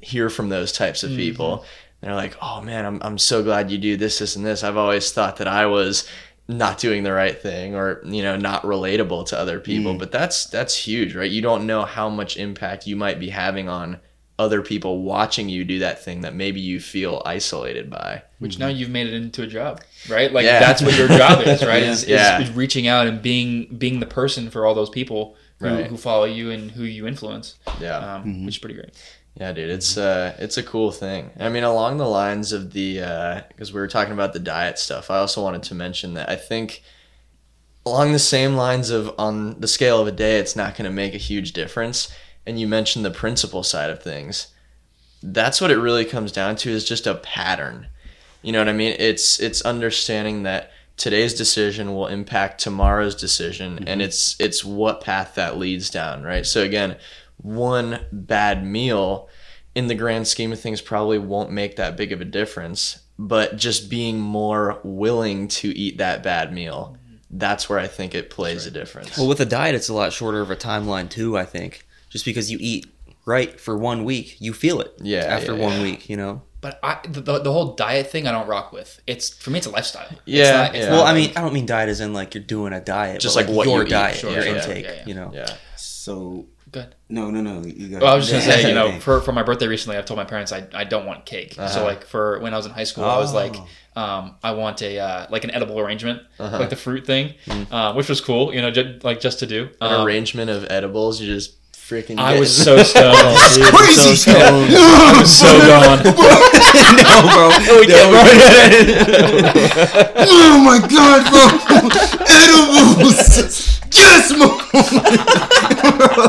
hear 0.00 0.28
from 0.28 0.48
those 0.48 0.72
types 0.72 1.04
of 1.04 1.10
mm-hmm. 1.10 1.18
people. 1.18 1.64
They're 2.02 2.14
like, 2.14 2.36
oh 2.42 2.60
man, 2.60 2.84
I'm, 2.84 2.98
I'm 3.02 3.16
so 3.18 3.42
glad 3.42 3.70
you 3.70 3.78
do 3.78 3.96
this, 3.96 4.18
this, 4.18 4.36
and 4.36 4.44
this. 4.44 4.62
I've 4.64 4.76
always 4.76 5.12
thought 5.12 5.36
that 5.38 5.48
I 5.48 5.66
was 5.66 6.06
not 6.48 6.78
doing 6.78 7.04
the 7.04 7.12
right 7.12 7.40
thing 7.40 7.74
or 7.76 8.02
you 8.04 8.20
know 8.20 8.36
not 8.36 8.64
relatable 8.64 9.24
to 9.24 9.38
other 9.38 9.60
people 9.60 9.94
but 9.94 10.10
that's 10.10 10.44
that's 10.46 10.76
huge 10.76 11.14
right 11.14 11.30
you 11.30 11.40
don't 11.40 11.66
know 11.68 11.84
how 11.84 12.10
much 12.10 12.36
impact 12.36 12.84
you 12.84 12.96
might 12.96 13.20
be 13.20 13.30
having 13.30 13.68
on 13.68 13.98
other 14.40 14.60
people 14.60 15.02
watching 15.02 15.48
you 15.48 15.64
do 15.64 15.78
that 15.78 16.02
thing 16.04 16.22
that 16.22 16.34
maybe 16.34 16.60
you 16.60 16.80
feel 16.80 17.22
isolated 17.24 17.88
by 17.88 18.20
which 18.40 18.58
now 18.58 18.66
you've 18.66 18.90
made 18.90 19.06
it 19.06 19.14
into 19.14 19.42
a 19.42 19.46
job, 19.46 19.80
right? 20.10 20.32
Like 20.32 20.44
Yeah. 20.44 20.58
that's 20.58 20.82
what 20.82 20.98
your 20.98 21.06
job 21.06 21.46
is, 21.46 21.64
right? 21.64 21.82
Is, 21.84 22.02
is, 22.02 22.08
Yeah. 22.08 22.40
is 22.40 22.50
reaching 22.50 22.88
out 22.88 23.06
and 23.06 23.22
being 23.22 23.66
being 23.78 24.00
the 24.00 24.06
person 24.06 24.50
for 24.50 24.66
all 24.66 24.74
those 24.74 24.90
people 24.90 25.36
who, 25.60 25.66
Right. 25.68 25.86
who 25.86 25.96
follow 25.96 26.24
you 26.24 26.50
and 26.50 26.72
who 26.72 26.82
you 26.82 27.06
influence, 27.06 27.54
yeah 27.80 28.16
um, 28.16 28.44
which 28.44 28.56
is 28.56 28.58
pretty 28.58 28.74
great. 28.74 28.90
Yeah, 29.34 29.52
dude, 29.52 29.70
it's 29.70 29.96
uh, 29.96 30.36
it's 30.38 30.58
a 30.58 30.62
cool 30.62 30.92
thing. 30.92 31.30
I 31.40 31.48
mean, 31.48 31.64
along 31.64 31.96
the 31.96 32.06
lines 32.06 32.52
of 32.52 32.72
the, 32.72 32.98
because 33.48 33.72
we 33.72 33.80
were 33.80 33.88
talking 33.88 34.12
about 34.12 34.34
the 34.34 34.38
diet 34.38 34.78
stuff, 34.78 35.10
I 35.10 35.18
also 35.18 35.42
wanted 35.42 35.62
to 35.64 35.74
mention 35.74 36.14
that 36.14 36.28
I 36.28 36.36
think, 36.36 36.82
along 37.86 38.12
the 38.12 38.18
same 38.18 38.54
lines 38.54 38.90
of 38.90 39.14
on 39.18 39.58
the 39.60 39.68
scale 39.68 40.00
of 40.00 40.06
a 40.06 40.12
day, 40.12 40.38
it's 40.38 40.54
not 40.54 40.76
going 40.76 40.84
to 40.84 40.94
make 40.94 41.14
a 41.14 41.18
huge 41.18 41.52
difference. 41.52 42.12
And 42.46 42.60
you 42.60 42.66
mentioned 42.68 43.04
the 43.04 43.10
principle 43.10 43.62
side 43.62 43.88
of 43.88 44.02
things. 44.02 44.48
That's 45.22 45.60
what 45.60 45.70
it 45.70 45.78
really 45.78 46.04
comes 46.04 46.32
down 46.32 46.56
to 46.56 46.70
is 46.70 46.84
just 46.84 47.06
a 47.06 47.14
pattern. 47.14 47.86
You 48.42 48.52
know 48.52 48.58
what 48.58 48.68
I 48.68 48.72
mean? 48.72 48.96
It's 48.98 49.40
it's 49.40 49.62
understanding 49.62 50.42
that 50.42 50.72
today's 50.96 51.34
decision 51.34 51.94
will 51.94 52.08
impact 52.08 52.60
tomorrow's 52.60 53.14
decision, 53.14 53.84
and 53.86 54.02
it's 54.02 54.36
it's 54.40 54.64
what 54.64 55.00
path 55.00 55.36
that 55.36 55.56
leads 55.56 55.88
down, 55.88 56.24
right? 56.24 56.44
So 56.44 56.62
again, 56.62 56.96
one 57.42 58.00
bad 58.12 58.64
meal 58.64 59.28
in 59.74 59.86
the 59.86 59.94
grand 59.94 60.26
scheme 60.28 60.52
of 60.52 60.60
things 60.60 60.80
probably 60.80 61.18
won't 61.18 61.50
make 61.50 61.76
that 61.76 61.96
big 61.96 62.12
of 62.12 62.20
a 62.20 62.24
difference 62.24 63.00
but 63.18 63.56
just 63.56 63.90
being 63.90 64.18
more 64.18 64.80
willing 64.82 65.46
to 65.48 65.68
eat 65.76 65.98
that 65.98 66.22
bad 66.22 66.52
meal 66.52 66.96
that's 67.30 67.68
where 67.68 67.78
i 67.78 67.86
think 67.86 68.14
it 68.14 68.30
plays 68.30 68.66
a 68.66 68.70
difference 68.70 69.16
Well, 69.16 69.28
with 69.28 69.40
a 69.40 69.46
diet, 69.46 69.74
it's 69.74 69.88
a 69.88 69.94
lot 69.94 70.12
shorter 70.12 70.40
of 70.40 70.50
a 70.50 70.56
timeline 70.56 71.08
too. 71.08 71.36
I 71.38 71.44
think 71.44 71.86
just 72.10 72.24
because 72.24 72.50
you 72.50 72.58
eat 72.60 72.86
right 73.24 73.58
for 73.60 73.76
one 73.78 74.04
week, 74.04 74.36
you 74.40 74.52
feel 74.52 74.80
it. 74.80 74.92
Yeah, 75.00 75.20
after 75.20 75.54
yeah, 75.54 75.62
one 75.62 75.76
yeah. 75.78 75.82
week, 75.82 76.08
you 76.10 76.16
know. 76.18 76.42
But 76.60 76.78
I, 76.82 76.98
the, 77.08 77.38
the 77.40 77.52
whole 77.52 77.74
diet 77.74 78.10
thing, 78.10 78.26
I 78.26 78.32
don't 78.32 78.46
rock 78.48 78.70
with. 78.72 79.00
It's 79.06 79.30
for 79.30 79.50
me, 79.50 79.58
it's 79.58 79.66
a 79.66 79.70
lifestyle. 79.70 80.08
It's 80.10 80.20
Yeah, 80.26 80.52
not- 80.52 80.74
it's 80.74 80.84
yeah. 80.84 80.90
not 80.90 80.96
Well, 80.96 81.04
I 81.04 81.14
mean, 81.14 81.30
I 81.36 81.40
don't 81.40 81.54
mean 81.54 81.64
diet 81.66 81.88
as 81.88 82.00
in 82.00 82.12
like 82.12 82.34
you're 82.34 82.44
doing 82.44 82.72
a 82.74 82.80
diet, 82.80 83.20
Just 83.22 83.34
but 83.36 83.46
like 83.46 83.56
what 83.56 83.66
your 83.66 83.78
you 83.78 83.86
eat, 83.86 83.90
diet, 83.90 84.16
sure, 84.16 84.32
your 84.32 84.44
yeah, 84.44 84.54
intake. 84.56 84.84
yeah, 84.84 84.92
yeah. 84.92 85.04
You 85.06 85.14
know. 85.14 85.30
yeah 85.32 85.56
So 85.76 86.46
Good. 86.72 86.94
no, 87.10 87.30
no, 87.30 87.40
no. 87.42 87.62
You 87.66 87.88
go. 87.88 87.98
Well, 87.98 88.12
I 88.12 88.16
was 88.16 88.28
just 88.30 88.46
gonna 88.46 88.60
say, 88.62 88.68
you 88.68 88.74
know, 88.80 88.98
for, 88.98 89.20
for 89.20 89.32
my 89.32 89.42
birthday 89.42 89.66
recently, 89.68 89.96
I've 89.98 90.06
told 90.06 90.16
my 90.16 90.24
parents 90.24 90.52
I, 90.52 90.66
I 90.74 90.84
don't 90.84 91.04
want 91.06 91.26
cake. 91.26 91.52
So 91.54 91.62
Uh-huh. 91.62 91.84
like 91.84 92.04
for 92.06 92.38
when 92.40 92.54
I 92.54 92.56
was 92.56 92.64
in 92.66 92.72
high 92.72 92.84
school, 92.84 93.04
I 93.04 93.18
was 93.18 93.32
like, 93.34 93.54
Oh. 93.94 94.00
um, 94.02 94.36
I 94.42 94.52
want 94.52 94.80
a 94.82 94.98
uh, 94.98 95.26
like 95.30 95.44
an 95.44 95.50
edible 95.50 95.78
arrangement, 95.78 96.22
Uh-huh. 96.38 96.58
like 96.58 96.70
the 96.70 96.76
fruit 96.76 97.04
thing, 97.06 97.34
uh, 97.70 97.92
which 97.92 98.08
was 98.08 98.20
cool, 98.22 98.54
you 98.54 98.62
know, 98.62 98.70
ju- 98.70 98.98
like 99.02 99.20
just 99.20 99.38
to 99.40 99.46
do. 99.46 99.68
An 99.82 99.92
Um, 99.92 100.06
arrangement 100.06 100.50
of 100.50 100.64
edibles. 100.70 101.20
You 101.20 101.26
just 101.34 101.56
freaking. 101.74 102.18
I 102.18 102.38
was 102.40 102.50
so 102.64 102.82
stoned. 102.82 103.18
Dude, 103.54 103.64
crazy. 103.74 104.00
so 104.00 104.14
stoned. 104.14 104.72
I 104.74 105.20
was 105.20 105.30
so 105.30 105.52
gone. 105.68 105.98
no, 106.04 107.20
bro. 107.36 107.50
oh 110.24 110.58
my 110.64 110.78
god, 110.88 111.20
bro! 111.30 111.44
Edibles. 112.32 113.68
Yes, 113.94 114.32
mom. 114.32 114.56
bro, 115.98 116.26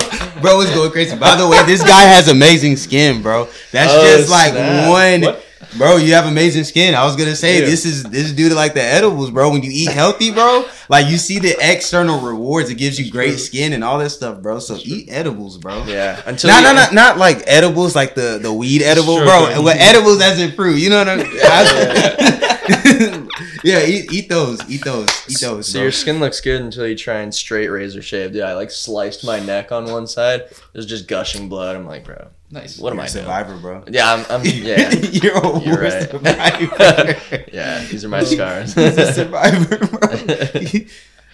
it's 0.62 0.74
going 0.76 0.92
crazy. 0.92 1.16
By 1.18 1.36
the 1.36 1.48
way, 1.48 1.62
this 1.66 1.82
guy 1.84 2.02
has 2.02 2.28
amazing 2.28 2.78
skin, 2.78 3.22
bro. 3.22 3.48
That's 3.72 3.92
Oh, 3.94 4.18
just 4.18 4.30
like 4.30 4.52
snap. 4.52 4.90
one. 4.90 5.22
What? 5.22 5.46
Bro, 5.78 5.98
you 5.98 6.14
have 6.14 6.28
amazing 6.28 6.66
skin. 6.66 6.94
I 6.94 7.04
was 7.04 7.16
gonna 7.16 7.36
say 7.36 7.60
Yeah. 7.60 7.66
this 7.66 7.84
is 7.86 8.04
this 8.04 8.26
is 8.26 8.34
due 8.34 8.48
to 8.50 8.54
like 8.54 8.76
the 8.76 8.84
edibles, 8.84 9.32
bro. 9.32 9.50
When 9.50 9.64
you 9.64 9.72
eat 9.74 9.90
healthy, 9.90 10.30
bro, 10.32 10.66
like 10.88 11.08
you 11.08 11.18
see 11.18 11.40
the 11.40 11.56
external 11.60 12.20
rewards. 12.20 12.70
It 12.70 12.76
gives 12.76 13.00
you 13.00 13.10
great 13.12 13.40
skin 13.40 13.74
and 13.74 13.84
all 13.84 13.98
that 13.98 14.12
stuff, 14.12 14.40
bro. 14.40 14.60
So 14.60 14.78
eat 14.84 15.10
edibles, 15.10 15.58
bro. 15.58 15.84
Yeah. 15.88 16.22
Until 16.28 16.52
No, 16.52 16.58
you- 16.58 16.64
no, 16.66 16.74
no, 16.74 16.86
not 16.92 17.18
like 17.18 17.42
edibles, 17.48 17.96
like 17.96 18.14
the 18.14 18.38
the 18.40 18.54
weed 18.54 18.84
edible, 18.84 19.18
Sure, 19.18 19.26
bro. 19.26 19.62
What 19.64 19.78
edibles 19.78 20.22
as 20.22 20.40
in 20.40 20.52
fruit? 20.52 20.76
You 20.78 20.92
know 20.92 21.00
what 21.00 21.10
I 21.10 21.16
mean? 21.16 21.28
I- 23.36 23.46
yeah, 23.64 23.86
eat, 23.86 24.12
eat 24.14 24.30
those, 24.30 24.60
eat 24.70 24.84
those, 24.84 25.08
eat 25.30 25.40
those. 25.42 25.68
So 25.68 25.74
bro. 25.80 25.82
your 25.84 25.92
skin 25.92 26.20
looks 26.20 26.40
good 26.42 26.62
until 26.62 26.88
you 26.88 26.96
try 26.96 27.20
and 27.22 27.34
straight 27.34 27.68
razor 27.70 28.02
shave. 28.02 28.34
Dude, 28.34 28.44
I 28.44 28.54
like 28.54 28.72
sliced 28.72 29.26
my 29.26 29.40
neck 29.40 29.72
on 29.72 29.92
one 29.92 30.08
side. 30.08 30.44
There's 30.74 30.86
just 30.86 31.08
gushing 31.08 31.50
blood. 31.50 31.76
I'm 31.76 31.86
like, 31.88 32.04
bro, 32.06 32.28
Nice. 32.52 32.78
what 32.78 32.92
am 32.92 32.98
You're 32.98 33.04
I 33.04 33.08
a 33.08 33.12
doing? 33.12 33.24
survivor, 33.26 33.58
bro. 33.58 33.84
Yeah, 33.90 34.14
I'm. 34.14 34.26
I'm 34.30 34.42
yeah, 34.46 34.92
You're 34.92 35.38
a 35.38 35.60
You're 35.62 35.82
right. 35.82 36.10
survivor. 36.10 37.46
yeah. 37.54 37.84
These 37.86 38.06
are 38.06 38.10
my 38.10 38.24
scars. 38.24 38.74
He's 38.76 38.98
a 38.98 39.14
survivor, 39.14 39.78
bro. 39.78 40.10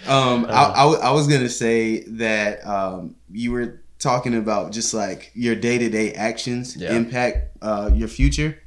um, 0.07 0.45
I, 0.45 0.71
I, 0.75 0.83
w- 0.83 0.99
I 1.01 1.11
was 1.11 1.27
gonna 1.27 1.49
say 1.49 2.03
that 2.03 2.65
um, 2.65 3.15
you 3.31 3.51
were 3.51 3.81
talking 3.99 4.35
about 4.35 4.71
just 4.71 4.93
like 4.93 5.31
your 5.33 5.55
day 5.55 5.77
to 5.77 5.89
day 5.89 6.13
actions 6.13 6.77
Yeah. 6.77 6.95
impact 6.95 7.57
uh, 7.61 7.91
your 7.93 8.07
future, 8.07 8.57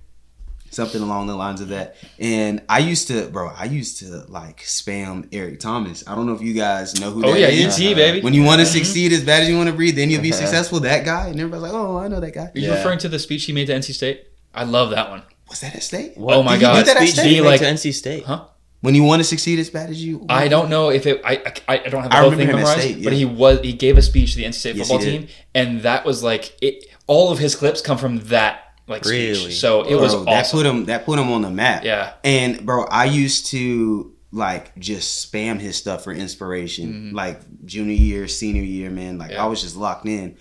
something 0.72 1.00
along 1.02 1.26
the 1.28 1.36
lines 1.36 1.60
of 1.60 1.68
that. 1.68 1.96
And 2.18 2.62
I 2.68 2.78
used 2.80 3.08
to, 3.08 3.28
bro, 3.28 3.48
I 3.56 3.64
used 3.66 3.98
to 4.00 4.24
like 4.28 4.58
spam 4.62 5.28
Eric 5.32 5.60
Thomas. 5.60 6.02
I 6.06 6.14
don't 6.14 6.26
know 6.26 6.34
if 6.34 6.42
you 6.42 6.54
guys 6.54 7.00
know 7.00 7.10
who 7.10 7.24
Oh 7.24 7.32
that 7.32 7.38
yeah, 7.40 7.48
is. 7.48 7.78
ET 7.80 7.94
baby. 7.94 8.20
When 8.22 8.34
you 8.34 8.42
want 8.42 8.60
to 8.60 8.66
succeed 8.66 9.12
as 9.12 9.22
bad 9.24 9.42
as 9.42 9.48
you 9.48 9.56
want 9.56 9.68
to 9.68 9.74
breathe, 9.74 9.96
then 9.96 10.10
you'll 10.10 10.22
be 10.22 10.32
Uh-huh. 10.32 10.40
successful. 10.40 10.80
That 10.80 11.04
guy, 11.04 11.28
and 11.28 11.38
everybody's 11.38 11.62
like, 11.62 11.72
"Oh, 11.72 11.96
I 11.98 12.08
know 12.08 12.20
that 12.20 12.34
guy." 12.34 12.46
Are 12.46 12.52
you 12.54 12.68
Yeah. 12.68 12.74
referring 12.76 12.98
to 13.00 13.08
the 13.08 13.18
speech 13.18 13.44
he 13.44 13.52
made 13.52 13.66
to 13.68 13.74
NC 13.74 13.92
State? 13.92 14.24
I 14.54 14.64
love 14.64 14.90
that 14.90 15.10
one. 15.10 15.22
Was 15.48 15.60
that 15.60 15.74
at 15.74 15.82
state? 15.82 16.14
Oh 16.16 16.42
my 16.42 16.52
Did 16.54 16.60
god. 16.62 16.86
that 16.86 16.96
at 16.96 17.02
Speech 17.02 17.12
state? 17.12 17.26
he 17.28 17.34
Be 17.36 17.40
make 17.40 17.44
like- 17.46 17.60
to 17.60 17.66
NC 17.66 17.92
State? 17.92 18.24
Huh? 18.24 18.44
When 18.80 18.94
you 18.96 19.04
want 19.04 19.20
to 19.20 19.24
succeed 19.24 19.58
as 19.60 19.70
bad 19.70 19.90
as 19.90 20.02
you, 20.02 20.24
I 20.28 20.48
don't 20.48 20.68
know 20.70 20.88
if 20.90 21.06
it. 21.06 21.20
I 21.24 21.40
I, 21.68 21.74
I 21.84 21.88
don't 21.88 22.02
have 22.02 22.10
the 22.10 22.16
I 22.16 22.20
whole 22.20 22.30
thing 22.30 22.40
him 22.48 22.50
at 22.50 22.56
memorized, 22.56 22.80
State, 22.80 23.04
but 23.04 23.12
he 23.12 23.24
was 23.24 23.60
he 23.62 23.72
gave 23.74 23.96
a 23.96 24.02
speech 24.02 24.32
to 24.32 24.38
the 24.38 24.44
NC 24.44 24.54
State 24.58 24.76
Yes, 24.76 24.88
football 24.88 25.04
he 25.06 25.18
team, 25.18 25.28
and 25.54 25.82
that 25.82 26.04
was 26.04 26.22
like 26.24 26.56
it. 26.60 26.86
All 27.06 27.30
of 27.30 27.38
his 27.38 27.54
clips 27.54 27.80
come 27.80 27.96
from 27.98 28.18
that 28.28 28.71
like 28.86 29.04
speech. 29.04 29.38
Really? 29.38 29.50
So 29.52 29.82
it 29.82 29.94
was 29.94 30.14
Bro, 30.14 30.24
that 30.24 30.50
put 30.50 30.66
him 30.66 30.84
that 30.86 31.04
put 31.04 31.18
him 31.18 31.30
on 31.30 31.42
the 31.42 31.50
map. 31.50 31.84
Yeah. 31.84 32.14
And 32.24 32.64
bro, 32.66 32.84
I 32.84 33.04
used 33.04 33.46
to 33.46 34.14
like 34.32 34.76
just 34.78 35.30
spam 35.30 35.58
his 35.58 35.76
stuff 35.76 36.04
for 36.04 36.12
inspiration. 36.12 37.12
Like 37.12 37.40
junior 37.64 37.94
year, 37.94 38.28
senior 38.28 38.62
year, 38.62 38.90
man. 38.90 39.18
Like 39.18 39.32
Yeah. 39.32 39.44
I 39.44 39.46
was 39.46 39.62
just 39.62 39.76
locked 39.76 40.06
in. 40.06 40.36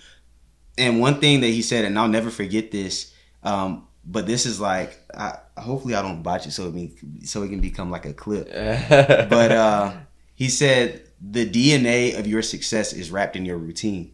And 0.77 0.99
one 0.99 1.19
thing 1.19 1.41
that 1.41 1.47
he 1.47 1.61
said, 1.61 1.85
and 1.85 1.99
I'll 1.99 2.07
never 2.07 2.29
forget 2.29 2.71
this. 2.71 3.13
Um, 3.43 3.87
but 4.05 4.25
this 4.25 4.45
is 4.45 4.59
like, 4.59 4.97
I, 5.15 5.37
hopefully 5.57 5.93
I 5.93 6.01
don't 6.01 6.23
botch 6.23 6.47
it 6.47 6.51
so 6.51 6.67
it 6.67 6.73
be, 6.73 6.95
so 7.25 7.43
it 7.43 7.49
can 7.49 7.59
become 7.59 7.91
like 7.91 8.05
a 8.05 8.13
clip. 8.13 8.47
But 9.29 9.51
uh, 9.51 9.93
he 10.33 10.47
said 10.49 11.03
the 11.21 11.47
DNA 11.47 12.17
of 12.17 12.25
your 12.25 12.41
success 12.41 12.93
is 12.93 13.11
wrapped 13.11 13.35
in 13.35 13.45
your 13.45 13.57
routine. 13.57 14.13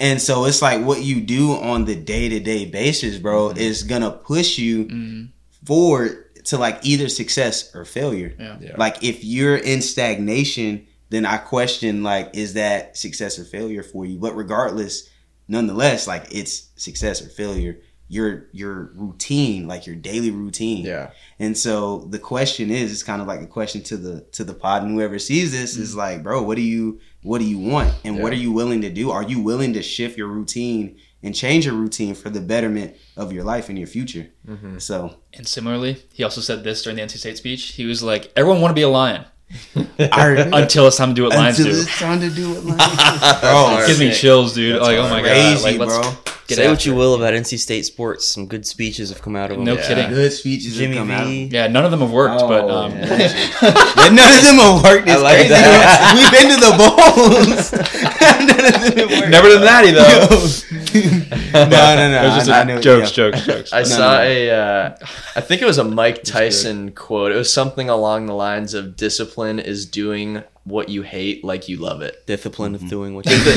And 0.00 0.20
so 0.22 0.44
it's 0.44 0.62
like 0.62 0.84
what 0.84 1.02
you 1.02 1.20
do 1.20 1.52
on 1.52 1.84
the 1.84 1.94
day 1.96 2.28
to 2.28 2.40
day 2.40 2.66
basis, 2.66 3.18
bro, 3.18 3.50
is 3.50 3.82
gonna 3.82 4.10
push 4.10 4.58
you 4.58 4.84
Mhm. 4.86 5.28
forward 5.64 6.24
to 6.44 6.56
like 6.58 6.78
either 6.82 7.08
success 7.08 7.74
or 7.74 7.84
failure. 7.84 8.34
Yeah. 8.38 8.56
Yeah. 8.60 8.74
Like 8.78 9.02
if 9.02 9.24
you're 9.24 9.56
in 9.56 9.82
stagnation, 9.82 10.86
then 11.10 11.26
I 11.26 11.36
question 11.38 12.02
like 12.02 12.30
is 12.34 12.54
that 12.54 12.96
success 12.96 13.38
or 13.38 13.44
failure 13.44 13.82
for 13.82 14.06
you? 14.06 14.18
But 14.18 14.36
regardless, 14.36 15.08
nonetheless, 15.48 16.06
like 16.06 16.26
it's 16.30 16.68
success 16.76 17.20
or 17.22 17.28
failure. 17.28 17.78
Your 18.10 18.46
your 18.52 18.90
routine, 18.94 19.68
like 19.68 19.86
your 19.86 19.94
daily 19.96 20.30
routine. 20.30 20.86
yeah. 20.86 21.10
And 21.38 21.58
so 21.58 22.06
the 22.08 22.18
question 22.18 22.70
is, 22.70 22.90
it's 22.90 23.02
kind 23.02 23.20
of 23.20 23.28
like 23.28 23.42
a 23.42 23.46
question 23.46 23.82
to 23.82 23.98
the 23.98 24.20
to 24.32 24.44
the 24.44 24.54
pod 24.54 24.82
and 24.82 24.92
whoever 24.92 25.18
sees 25.18 25.52
this 25.52 25.76
is 25.76 25.94
like, 25.94 26.22
bro, 26.22 26.42
what 26.42 26.56
do 26.56 26.62
you 26.62 27.00
what 27.22 27.38
do 27.38 27.44
you 27.44 27.58
want 27.58 27.92
and 28.04 28.20
what 28.22 28.32
are 28.32 28.36
you 28.36 28.52
willing 28.52 28.80
to 28.82 28.90
do? 28.90 29.10
Are 29.10 29.22
you 29.22 29.40
willing 29.40 29.72
to 29.74 29.82
shift 29.82 30.16
your 30.16 30.28
routine 30.28 30.96
and 31.22 31.34
change 31.34 31.66
your 31.66 31.74
routine 31.74 32.14
for 32.14 32.30
the 32.30 32.40
betterment 32.40 32.94
of 33.16 33.32
your 33.32 33.42
life 33.44 33.68
and 33.68 33.76
your 33.78 33.88
future? 33.88 34.28
Mhm. 34.48 34.80
So 34.80 35.16
And 35.34 35.46
similarly, 35.46 35.96
he 36.12 36.22
also 36.22 36.40
said 36.40 36.62
this 36.64 36.82
during 36.82 36.96
the 36.96 37.02
NC 37.02 37.18
State 37.18 37.36
speech. 37.36 37.72
He 37.72 37.86
was 37.86 38.02
like, 38.02 38.32
"Everyone 38.36 38.60
want 38.60 38.70
to 38.70 38.74
be 38.74 38.82
a 38.82 38.88
lion 38.88 39.24
until 39.98 40.86
it's 40.86 40.96
time 40.96 41.10
to 41.10 41.14
do 41.14 41.22
what 41.24 41.34
lions 41.34 41.58
until 41.58 41.74
do." 41.74 41.80
it's 41.80 41.98
time 41.98 42.20
to 42.20 42.30
do 42.30 42.54
it, 42.56 42.64
like, 42.64 42.78
Bro, 43.40 43.50
bro, 43.50 43.78
It 43.82 43.86
gives 43.88 44.00
me 44.00 44.12
chills, 44.12 44.54
dude. 44.54 44.76
That's 44.76 44.84
like, 44.86 44.98
oh 44.98 45.08
my 45.10 45.22
god, 45.22 45.62
like, 45.62 45.78
let's 45.78 45.98
bro. 45.98 46.14
Get 46.48 46.56
Say 46.56 46.68
what 46.68 46.84
you 46.86 46.94
will 46.94 47.14
about 47.14 47.34
NC 47.34 47.58
State 47.58 47.84
sports, 47.86 48.26
some 48.26 48.46
good 48.46 48.66
speeches 48.66 49.10
have 49.10 49.20
come 49.22 49.36
out 49.36 49.50
of 49.50 49.58
them. 49.58 49.64
No 49.66 49.74
Yeah. 49.74 49.86
kidding. 49.86 50.08
Good 50.08 50.32
speeches 50.32 50.76
Jimmy 50.76 50.96
have 50.96 51.06
come 51.06 51.10
out. 51.12 51.28
Yeah, 51.28 51.66
none 51.68 51.84
of 51.84 51.90
them 51.90 52.00
have 52.00 52.10
worked, 52.10 52.40
but 52.40 52.64
Oh, 52.64 52.70
um, 52.86 52.92
yeah. 52.92 53.06
None 54.08 54.38
of 54.38 54.42
them 54.44 54.56
have 54.56 54.82
worked. 54.82 55.06
It's 55.08 55.20
I 55.20 55.22
like 55.22 55.36
crazy. 55.36 55.48
that. 55.50 56.14
We've 56.16 56.32
been 56.32 56.48
to 56.48 56.58
the 56.64 56.72
bowls. 56.80 57.70
none 58.20 58.50
of 58.50 58.94
them 58.94 59.08
have 59.08 59.20
worked. 59.20 59.30
never 59.30 59.48
done 59.48 59.62
that 59.62 59.84
either. 59.84 61.52
no, 61.52 61.68
no, 61.68 62.10
no. 62.10 62.22
It 62.22 62.26
was 62.26 62.34
just 62.36 62.50
I- 62.50 62.58
I 62.58 62.62
a 62.62 62.64
know- 62.64 62.80
jokes, 62.80 63.10
yeah. 63.10 63.16
jokes, 63.30 63.46
jokes. 63.46 63.72
I 63.72 63.78
No, 63.80 63.84
saw 63.84 64.12
no. 64.14 64.20
a, 64.22 64.50
uh, 64.50 64.96
I 65.36 65.40
think 65.40 65.62
it 65.62 65.66
was 65.66 65.78
a 65.78 65.84
Mike. 65.84 66.22
Tyson 66.24 66.92
quote. 66.92 67.32
It 67.32 67.36
was 67.36 67.52
something 67.52 67.88
along 67.88 68.26
the 68.26 68.34
lines 68.34 68.74
of 68.74 68.96
"Discipline 68.96 69.58
is 69.58 69.86
doing 69.86 70.42
what 70.64 70.88
you 70.90 71.02
hate 71.02 71.44
like 71.44 71.68
you 71.68 71.76
love 71.78 72.02
it." 72.02 72.26
Discipline 72.26 72.74
Mm-hmm. 72.74 72.84
of 72.84 72.90
doing 72.90 73.14
what 73.14 73.24
you 73.26 73.36
Bro, 73.38 73.54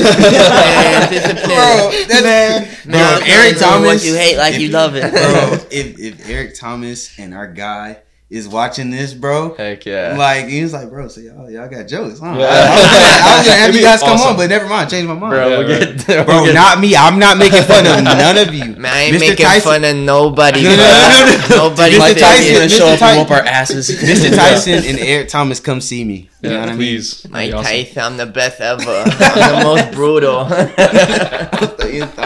that's, 2.08 2.84
bro, 2.84 2.92
No, 2.92 3.20
Eric 3.24 3.58
Thomas. 3.58 3.86
what 3.86 4.04
you 4.04 4.14
hate 4.14 4.36
like 4.36 4.54
if- 4.54 4.60
you 4.60 4.68
love 4.68 4.94
it. 4.96 5.10
bro. 5.12 5.58
If 5.70 5.98
if 5.98 6.28
Eric 6.28 6.54
Thomas 6.58 7.18
and 7.18 7.34
our 7.34 7.46
guy 7.52 7.98
is 8.32 8.48
watching 8.48 8.88
this, 8.88 9.12
bro, 9.12 9.52
Heck 9.54 9.84
yeah. 9.84 10.16
like 10.16 10.46
he 10.48 10.62
was 10.62 10.72
like, 10.72 10.88
bro, 10.88 11.06
so 11.08 11.20
y'all 11.20 11.50
y'all 11.50 11.68
got 11.68 11.86
jokes, 11.86 12.18
huh? 12.18 12.34
Yeah. 12.38 12.46
I, 12.48 12.56
I 12.56 12.80
was 12.80 12.88
gonna, 12.88 13.28
I 13.28 13.36
was 13.36 13.46
gonna 13.46 13.60
have 13.60 13.74
you 13.76 13.82
guys 13.82 14.00
come 14.00 14.12
awesome. 14.14 14.28
on, 14.30 14.36
but 14.38 14.48
never 14.48 14.66
mind, 14.66 14.88
change 14.88 15.06
my 15.06 15.12
mind, 15.12 15.32
Bro, 15.32 15.48
Yeah, 15.48 15.58
we'll 15.58 15.68
right. 15.68 16.06
get, 16.06 16.26
we'll 16.26 16.44
get- 16.46 16.54
not 16.54 16.80
me. 16.80 16.96
I'm 16.96 17.18
not 17.18 17.36
making 17.36 17.62
fun 17.64 17.84
of 17.86 18.02
none 18.02 18.38
of 18.38 18.54
you. 18.54 18.64
Man, 18.76 18.86
I 18.86 19.00
ain't 19.02 19.16
Mr. 19.16 19.20
making 19.20 19.44
Tyson- 19.44 19.62
fun 19.62 19.84
of 19.84 19.96
nobody. 19.96 20.62
No, 20.62 20.70
no, 20.70 20.76
no, 20.76 20.82
no, 20.82 21.46
no. 21.50 21.56
Nobody. 21.68 21.94
Mr. 21.94 21.98
Mike 21.98 22.16
said 22.16 22.20
Tyson- 22.24 22.40
Tyson 22.40 22.54
gonna 22.54 22.66
Mr. 22.66 22.78
show 22.78 22.88
up 22.88 23.02
and 23.02 23.18
whoop 23.20 23.30
our 23.30 23.44
asses. 23.44 23.90
Mr. 24.02 24.34
Tyson 24.34 24.72
and 24.86 24.98
Eric 24.98 25.28
Thomas, 25.28 25.60
come 25.60 25.80
see 25.82 26.02
me. 26.04 26.30
You 26.40 26.48
know 26.48 26.54
Yeah, 26.56 26.60
what 26.60 26.68
I 26.70 26.72
mean? 26.72 26.78
please. 26.78 27.26
Mike 27.28 27.52
awesome. 27.52 27.64
Tyson, 27.70 28.02
I'm 28.02 28.16
the 28.16 28.26
best 28.26 28.60
ever. 28.62 28.82
I'm 29.20 29.58
the 29.58 29.64
most 29.64 29.92
brutal. 29.92 30.40
I'm 30.40 30.48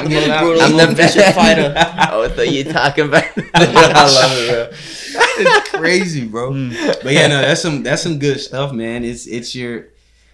I'm 0.01 0.77
the 0.77 0.95
best 0.97 1.17
fighter. 1.35 1.75
Oh, 1.77 2.23
I 2.23 2.29
thought 2.29 2.49
you 2.49 2.65
talking 2.65 3.07
about. 3.09 3.25
I 3.55 4.07
love 4.07 4.33
it, 4.39 4.71
bro. 4.71 4.79
It's 5.39 5.71
crazy, 5.71 6.27
bro. 6.27 6.53
But 7.03 7.13
yeah, 7.13 7.27
no, 7.29 7.41
that's 7.41 7.63
some 7.63 7.83
that's 7.83 8.03
some 8.03 8.19
good 8.19 8.41
stuff, 8.41 8.73
man. 8.73 9.05
It's 9.05 9.27
it's 9.27 9.55
your 9.55 9.89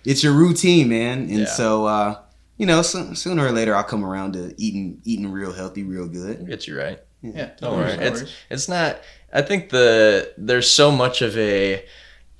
it's 0.05 0.23
your 0.23 0.33
routine, 0.33 0.89
man. 0.89 1.21
And 1.23 1.31
Yeah. 1.41 1.45
so 1.47 1.87
uh, 1.87 2.19
you 2.59 2.67
know, 2.67 2.83
so, 2.83 3.15
sooner 3.15 3.45
or 3.47 3.53
later 3.53 3.75
I'll 3.75 3.83
come 3.85 4.05
around 4.05 4.33
to 4.35 4.55
eating 4.59 5.01
eating 5.05 5.31
real 5.31 5.53
healthy, 5.53 5.83
real 5.85 6.07
good. 6.09 6.39
We'll 6.39 6.47
get 6.49 6.67
you 6.67 6.79
right. 6.79 7.01
Yeah, 7.23 7.51
Don't 7.61 7.63
no 7.63 7.71
worry. 7.79 7.97
worries, 7.97 8.23
It's 8.23 8.33
it's 8.51 8.69
not. 8.69 9.01
I 9.33 9.43
think 9.43 9.71
the 9.71 10.33
there's 10.37 10.69
so 10.69 10.91
much 10.91 11.23
of 11.23 11.37
a 11.39 11.85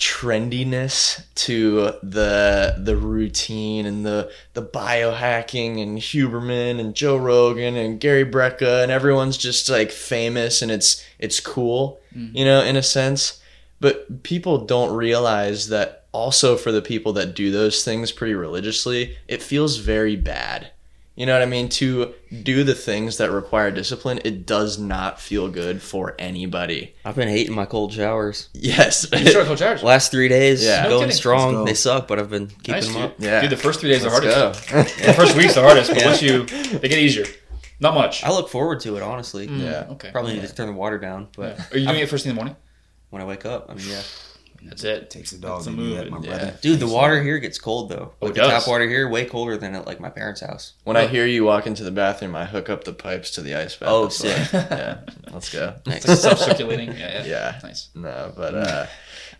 trendiness 0.03 1.25
to 1.37 1.93
the 2.03 2.75
the 2.77 2.97
routine 2.97 3.87
and 3.87 4.05
the 4.05 4.29
the 4.53 4.63
biohacking 4.63 5.81
and 5.81 5.97
Huberman 5.99 6.81
and 6.81 6.93
Joe 6.93 7.17
Rogan 7.17 7.77
and 7.77 8.01
Gary 8.01 8.25
Brecka 8.25 8.83
and 8.83 8.91
everyone's 8.91 9.39
just 9.39 9.71
like 9.71 9.93
famous 9.93 10.61
and 10.61 10.73
it's 10.73 11.05
it's 11.21 11.39
cool, 11.39 12.01
mm-hmm. 12.13 12.37
you 12.37 12.45
know, 12.45 12.65
in 12.65 12.75
a 12.75 12.83
sense. 12.83 13.41
But 13.79 14.25
people 14.25 14.67
don't 14.67 14.93
realize 14.93 15.69
that 15.69 16.07
also 16.11 16.57
for 16.57 16.73
the 16.73 16.83
people 16.83 17.13
that 17.13 17.37
do 17.37 17.53
those 17.53 17.85
things 17.85 18.11
pretty 18.11 18.35
religiously, 18.35 19.17
it 19.29 19.41
feels 19.41 19.77
very 19.77 20.17
bad. 20.17 20.72
You 21.15 21.27
know 21.27 21.35
what 21.35 21.43
I 21.43 21.47
mean? 21.47 21.69
To 21.69 22.15
do 22.43 22.65
the 22.65 22.75
things 22.75 23.19
that 23.19 23.31
require 23.31 23.71
discipline, 23.71 24.21
it 24.25 24.47
does 24.47 24.79
not 24.79 25.21
feel 25.21 25.49
good 25.49 25.83
for 25.83 26.15
anybody. 26.19 26.95
I've 27.05 27.17
been 27.17 27.29
hating 27.29 27.55
my 27.55 27.67
cold 27.67 27.93
showers. 27.93 28.49
Yes. 28.55 29.07
You 29.13 29.33
cold 29.45 29.59
showers. 29.59 29.83
Last 29.93 30.11
three 30.11 30.29
days, 30.29 30.65
Yeah. 30.65 30.85
No 30.85 30.89
going 30.89 31.01
kidding. 31.03 31.17
Strong. 31.17 31.53
go. 31.53 31.65
They 31.67 31.75
suck, 31.75 32.09
but 32.09 32.19
I've 32.19 32.31
been 32.31 32.47
keeping 32.47 32.73
Nice, 32.75 32.85
them 32.87 32.95
dude. 32.95 33.05
up. 33.05 33.15
Yeah. 33.19 33.41
Dude, 33.43 33.51
the 33.51 33.57
first 33.59 33.81
three 33.81 33.91
days 33.91 34.07
are 34.07 34.11
Let's 34.11 34.35
hardest. 34.35 34.71
go. 34.71 34.83
The 35.07 35.13
first 35.13 35.37
week's 35.37 35.55
the 35.55 35.63
hardest, 35.63 35.93
but 35.93 36.03
once 36.05 36.23
you 36.23 36.45
they 36.47 36.89
get 36.89 36.99
easier. 36.99 37.27
Not 37.79 37.93
much. 37.95 38.25
I 38.25 38.31
look 38.31 38.49
forward 38.49 38.81
to 38.81 38.97
it, 38.97 39.03
honestly. 39.03 39.49
Mm, 39.49 39.61
yeah. 39.61 39.87
Okay. 39.91 40.11
Probably 40.13 40.33
need 40.35 40.47
to 40.49 40.55
turn 40.55 40.69
the 40.69 40.73
water 40.73 40.99
down, 40.99 41.29
but 41.37 41.59
Are 41.75 41.79
you 41.79 41.87
doing 41.89 42.01
it 42.01 42.09
first 42.09 42.25
thing 42.25 42.31
in 42.31 42.37
the 42.37 42.41
morning? 42.43 42.57
when 43.11 43.21
I 43.21 43.27
wake 43.27 43.45
up, 43.45 43.67
I 43.69 43.75
mean, 43.75 43.87
yeah. 43.87 44.01
That's 44.69 44.85
it. 44.85 45.11
Takes 45.11 45.33
a 45.33 45.39
dog 45.39 45.59
That's 45.59 45.65
to 45.67 45.71
the 45.71 45.77
do 45.77 45.83
move. 45.83 45.97
that, 45.99 46.11
my 46.11 46.19
Yeah. 46.21 46.27
brother. 46.39 46.59
Dude, 46.61 46.81
the 46.81 46.87
water 46.87 47.23
here 47.23 47.39
gets 47.39 47.59
cold 47.59 47.89
though. 47.91 48.13
Oh, 48.21 48.27
Like 48.27 48.31
it 48.31 48.35
the 48.35 48.41
does? 48.49 48.63
tap 48.65 48.69
water 48.69 48.89
here, 48.89 49.09
way 49.09 49.25
colder 49.25 49.57
than 49.57 49.75
at 49.75 49.87
like 49.87 50.01
my 50.01 50.11
parents' 50.11 50.41
house. 50.41 50.73
When 50.85 50.97
I 50.97 51.07
hear 51.07 51.27
you 51.27 51.45
walk 51.45 51.67
into 51.67 51.85
the 51.85 51.91
bathroom, 51.91 52.35
I 52.37 52.45
hook 52.47 52.69
up 52.71 52.85
the 52.85 52.93
pipes 52.93 53.31
to 53.33 53.41
the 53.43 53.55
ice 53.55 53.77
bath. 53.77 53.89
Oh, 53.91 54.07
It's 54.07 54.17
sick. 54.17 54.53
like, 54.53 54.53
yeah, 54.71 54.99
let's 55.33 55.53
go. 55.53 55.75
It's 55.87 56.07
like 56.09 56.19
self-circulating. 56.19 56.93
Yeah, 56.97 57.23
yeah. 57.23 57.25
Yeah. 57.25 57.61
Nice. 57.63 57.89
No, 57.95 58.33
but 58.37 58.55
uh, 58.55 58.87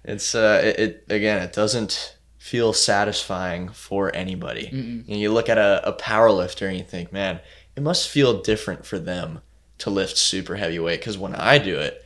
it's 0.05 0.35
uh, 0.35 0.61
it, 0.65 0.79
it 0.81 1.05
again. 1.15 1.43
It 1.43 1.53
doesn't 1.53 2.17
feel 2.39 2.73
satisfying 2.73 3.69
for 3.69 4.15
anybody. 4.15 4.67
Mm-mm. 4.67 5.09
You, 5.09 5.15
know, 5.15 5.21
you 5.21 5.33
look 5.33 5.49
at 5.49 5.59
a, 5.59 5.81
a 5.89 5.93
power 5.93 6.31
lifter 6.31 6.67
and 6.67 6.77
you 6.77 6.85
think, 6.85 7.13
man, 7.13 7.41
it 7.77 7.83
must 7.83 8.09
feel 8.09 8.43
different 8.43 8.85
for 8.85 8.99
them 8.99 9.41
to 9.79 9.91
lift 9.91 10.17
super 10.17 10.57
heavy 10.57 10.79
weight. 10.81 10.99
Because 11.01 11.17
when 11.17 11.35
I 11.37 11.59
do 11.59 11.79
it, 11.79 12.02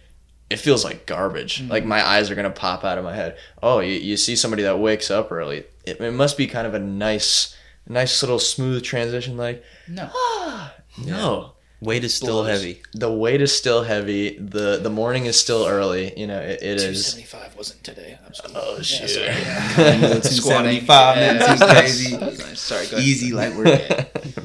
it 0.51 0.57
feels 0.59 0.85
like 0.85 1.07
garbage. 1.07 1.63
Mm. 1.63 1.71
Like 1.71 1.85
my 1.85 2.07
eyes 2.07 2.31
are 2.31 2.35
gonna 2.35 2.51
pop 2.51 2.85
out 2.85 2.99
of 2.99 3.05
my 3.05 3.15
head. 3.15 3.37
Oh, 3.63 3.81
you, 3.81 3.95
you 3.95 4.17
see 4.17 4.37
somebody 4.37 4.63
that 4.65 4.79
wakes 4.79 5.11
up 5.11 5.31
early. 5.33 5.65
It, 5.85 6.01
it 6.01 6.13
must 6.13 6.37
be 6.37 6.47
kind 6.47 6.67
of 6.67 6.75
a 6.75 6.79
nice, 6.79 7.57
nice 7.89 8.23
little 8.23 8.39
smooth 8.39 8.83
transition. 8.83 9.37
Like, 9.37 9.63
No. 9.89 10.11
ah, 10.15 10.75
no. 11.05 11.53
Weight 11.83 12.05
is 12.05 12.15
still 12.15 12.43
Blows. 12.43 12.49
heavy. 12.59 12.83
The 12.95 13.13
weight 13.13 13.43
is 13.43 13.55
still 13.55 13.83
heavy. 13.83 14.39
the 14.39 14.79
The 14.83 14.89
morning 14.89 15.27
is 15.27 15.39
still 15.39 15.67
early. 15.67 16.19
You 16.19 16.27
know, 16.27 16.41
it, 16.41 16.63
it 16.63 16.79
Two 16.79 16.85
is. 16.87 17.07
seventy 17.07 17.27
five 17.27 17.55
wasn't 17.55 17.85
today. 17.85 18.19
I'm 18.27 18.33
sorry. 18.33 18.53
Oh 18.57 18.77
Yeah, 18.77 18.83
shit! 18.83 19.11
sorry. 19.11 19.27
Yeah. 19.87 20.21
275, 20.21 21.17
Yeah. 21.19 21.55
too 21.55 21.67
crazy. 21.67 22.11
Sorry. 22.55 22.87
Go 22.87 22.97
ahead. 22.97 23.07
Easy, 23.07 23.33
light 23.33 23.55
work. 23.55 23.81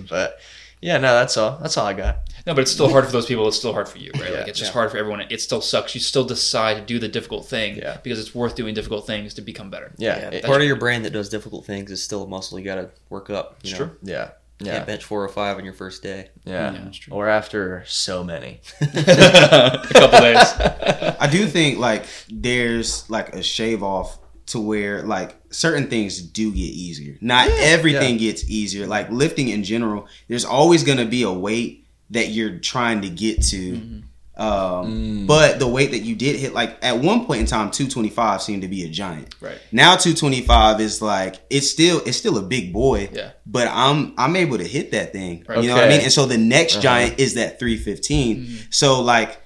but 0.09 0.39
yeah, 0.81 0.97
no, 0.97 1.13
that's 1.13 1.37
all. 1.37 1.57
That's 1.61 1.77
all 1.77 1.85
I 1.85 1.93
got. 1.93 2.19
No, 2.47 2.53
but 2.55 2.61
it's 2.61 2.71
still 2.71 2.89
hard 2.89 3.05
for 3.05 3.11
those 3.11 3.27
people. 3.27 3.47
It's 3.47 3.57
still 3.57 3.71
hard 3.73 3.87
for 3.87 3.99
you, 3.99 4.11
right? 4.15 4.31
Yeah. 4.31 4.37
like 4.39 4.47
it's 4.47 4.57
just 4.59 4.69
Yeah. 4.71 4.73
hard 4.73 4.91
for 4.91 4.97
everyone. 4.97 5.21
It 5.29 5.39
still 5.41 5.61
sucks. 5.61 5.93
You 5.93 6.01
still 6.01 6.23
decide 6.23 6.75
to 6.75 6.81
do 6.81 6.97
the 6.97 7.07
difficult 7.07 7.45
thing 7.47 7.75
Yeah. 7.77 7.97
because 8.03 8.19
it's 8.19 8.33
worth 8.33 8.55
doing 8.55 8.73
difficult 8.73 9.05
things 9.05 9.35
to 9.35 9.41
become 9.41 9.69
better. 9.69 9.91
Yeah, 9.97 10.17
Yeah, 10.19 10.29
it- 10.37 10.43
part 10.43 10.61
of 10.61 10.67
your 10.67 10.75
brain 10.77 11.03
that 11.03 11.11
does 11.13 11.29
difficult 11.29 11.65
things 11.65 11.91
is 11.91 12.03
still 12.03 12.23
a 12.23 12.27
muscle 12.27 12.57
you 12.57 12.65
got 12.65 12.75
to 12.75 12.89
work 13.09 13.29
up. 13.29 13.57
You 13.63 13.69
It's 13.69 13.79
know? 13.79 13.85
true. 13.87 13.97
yeah, 14.01 14.29
Can't 14.59 14.67
yeah, 14.79 14.83
bench 14.85 15.03
four 15.05 15.23
or 15.23 15.29
five 15.29 15.57
on 15.57 15.63
your 15.65 15.73
first 15.75 16.01
day. 16.01 16.29
yeah. 16.45 16.73
Yeah, 16.73 16.79
that's 16.83 16.97
true. 16.97 17.13
Or 17.13 17.27
after 17.29 17.83
so 17.87 18.23
many. 18.23 18.61
a 18.81 19.87
couple 19.93 20.19
days. 20.19 21.15
I 21.19 21.27
do 21.31 21.45
think 21.45 21.77
like 21.79 22.05
there's 22.29 23.07
like 23.09 23.35
a 23.35 23.43
shave 23.43 23.83
off 23.83 24.17
to 24.51 24.59
where 24.59 25.03
like 25.03 25.35
certain 25.51 25.87
things 25.89 26.21
do 26.21 26.51
get 26.51 26.59
easier. 26.61 27.17
Not 27.21 27.47
everything 27.49 28.17
gets 28.17 28.49
easier. 28.49 28.87
Like 28.87 29.09
lifting 29.11 29.49
in 29.49 29.63
general, 29.63 30.07
there's 30.27 30.45
always 30.45 30.83
gonna 30.83 31.05
be 31.05 31.23
a 31.23 31.31
weight 31.31 31.85
that 32.11 32.29
you're 32.29 32.57
trying 32.59 33.01
to 33.01 33.09
get 33.09 33.41
to. 33.47 34.01
Um, 34.37 34.81
Mm. 34.81 35.27
But 35.27 35.59
the 35.59 35.67
weight 35.67 35.91
that 35.91 35.99
you 35.99 36.15
did 36.15 36.35
hit, 36.37 36.53
like 36.53 36.77
at 36.81 36.97
one 36.97 37.25
point 37.25 37.41
in 37.41 37.45
time, 37.45 37.69
225 37.69 38.41
seemed 38.41 38.61
to 38.63 38.67
be 38.67 38.83
a 38.83 38.89
giant. 38.89 39.35
Right. 39.39 39.59
Now 39.71 39.95
225 39.97 40.79
is 40.81 41.01
like 41.01 41.35
it's 41.49 41.69
still 41.69 42.01
it's 42.05 42.17
still 42.17 42.37
a 42.37 42.41
big 42.41 42.73
boy. 42.73 43.09
Yeah. 43.11 43.31
But 43.45 43.67
I'm 43.69 44.13
I'm 44.17 44.35
able 44.35 44.57
to 44.57 44.63
hit 44.65 44.91
that 44.91 45.11
thing. 45.11 45.45
Right. 45.47 45.61
You 45.61 45.69
know 45.69 45.75
what 45.75 45.83
I 45.83 45.89
mean? 45.89 46.01
And 46.01 46.11
so 46.11 46.25
the 46.25 46.37
next 46.37 46.75
Uh-huh. 46.75 46.81
giant 46.83 47.19
is 47.19 47.35
that 47.35 47.59
315. 47.59 48.67
So 48.71 49.01
like 49.01 49.39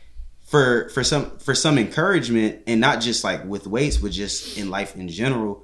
for 0.46 0.89
for 0.89 1.04
some 1.04 1.38
for 1.39 1.54
some 1.56 1.78
encouragement 1.78 2.62
and 2.68 2.80
not 2.80 3.02
just 3.02 3.24
like 3.24 3.43
with 3.46 3.68
weights 3.68 3.98
but 3.98 4.12
just 4.12 4.58
in 4.58 4.70
life 4.70 4.96
in 4.96 5.08
general, 5.10 5.64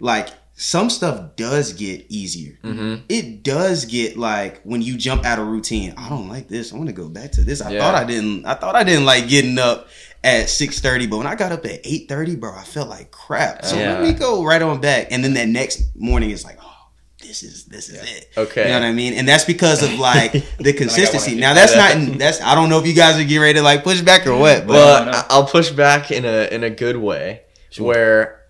like 0.00 0.28
some 0.56 0.88
stuff 0.88 1.34
does 1.36 1.72
get 1.72 2.06
easier. 2.08 2.56
Mm-hmm. 2.62 3.04
It 3.08 3.42
does 3.42 3.84
get 3.86 4.16
like 4.16 4.60
when 4.62 4.82
you 4.82 4.96
jump 4.96 5.24
out 5.24 5.38
of 5.38 5.46
routine. 5.48 5.94
I 5.96 6.08
don't 6.08 6.28
like 6.28 6.48
this. 6.48 6.72
I 6.72 6.76
want 6.76 6.88
to 6.88 6.92
go 6.94 7.08
back 7.08 7.32
to 7.32 7.42
this. 7.42 7.60
I 7.60 7.72
Yeah. 7.72 7.80
thought 7.80 7.94
I 7.96 8.04
didn't. 8.04 8.46
I 8.46 8.54
thought 8.54 8.76
I 8.76 8.84
didn't 8.84 9.04
like 9.04 9.28
getting 9.28 9.58
up 9.58 9.88
at 10.22 10.48
six 10.48 10.80
thirty, 10.80 11.06
but 11.06 11.18
when 11.18 11.26
I 11.26 11.34
got 11.34 11.52
up 11.52 11.64
at 11.66 11.80
eight 11.84 12.08
thirty, 12.08 12.36
bro, 12.36 12.54
I 12.56 12.62
felt 12.62 12.88
like 12.88 13.10
crap. 13.10 13.64
So 13.64 13.76
Yeah. 13.76 13.94
let 13.94 14.02
me 14.02 14.12
go 14.14 14.44
right 14.44 14.62
on 14.62 14.80
back. 14.80 15.08
And 15.10 15.22
then 15.24 15.34
that 15.34 15.48
next 15.48 15.82
morning 15.96 16.30
is 16.30 16.44
like, 16.44 16.58
this 17.26 17.42
is 17.42 17.64
this 17.64 17.88
is 17.88 18.02
it. 18.02 18.30
Okay. 18.36 18.62
You 18.62 18.68
know 18.74 18.80
what 18.80 18.86
I 18.86 18.92
mean? 18.92 19.14
And 19.14 19.26
that's 19.28 19.44
because 19.44 19.82
of 19.82 19.98
like 19.98 20.32
the 20.58 20.72
consistency. 20.72 21.34
Now 21.34 21.54
that's 21.54 21.74
not 21.74 21.92
in, 21.92 22.18
that's 22.18 22.40
I 22.40 22.54
don't 22.54 22.68
know 22.68 22.78
if 22.78 22.86
you 22.86 22.94
guys 22.94 23.16
are 23.16 23.22
getting 23.22 23.40
ready 23.40 23.58
to 23.58 23.62
like 23.62 23.82
push 23.84 24.00
back 24.00 24.26
or 24.26 24.36
what, 24.36 24.66
but 24.66 24.74
Well, 24.74 25.02
I 25.02 25.04
know. 25.06 25.10
I- 25.12 25.26
I'll 25.30 25.46
push 25.46 25.70
back 25.70 26.10
in 26.10 26.24
a 26.24 26.48
in 26.54 26.62
a 26.64 26.70
good 26.70 26.96
way, 26.96 27.42
where 27.78 28.42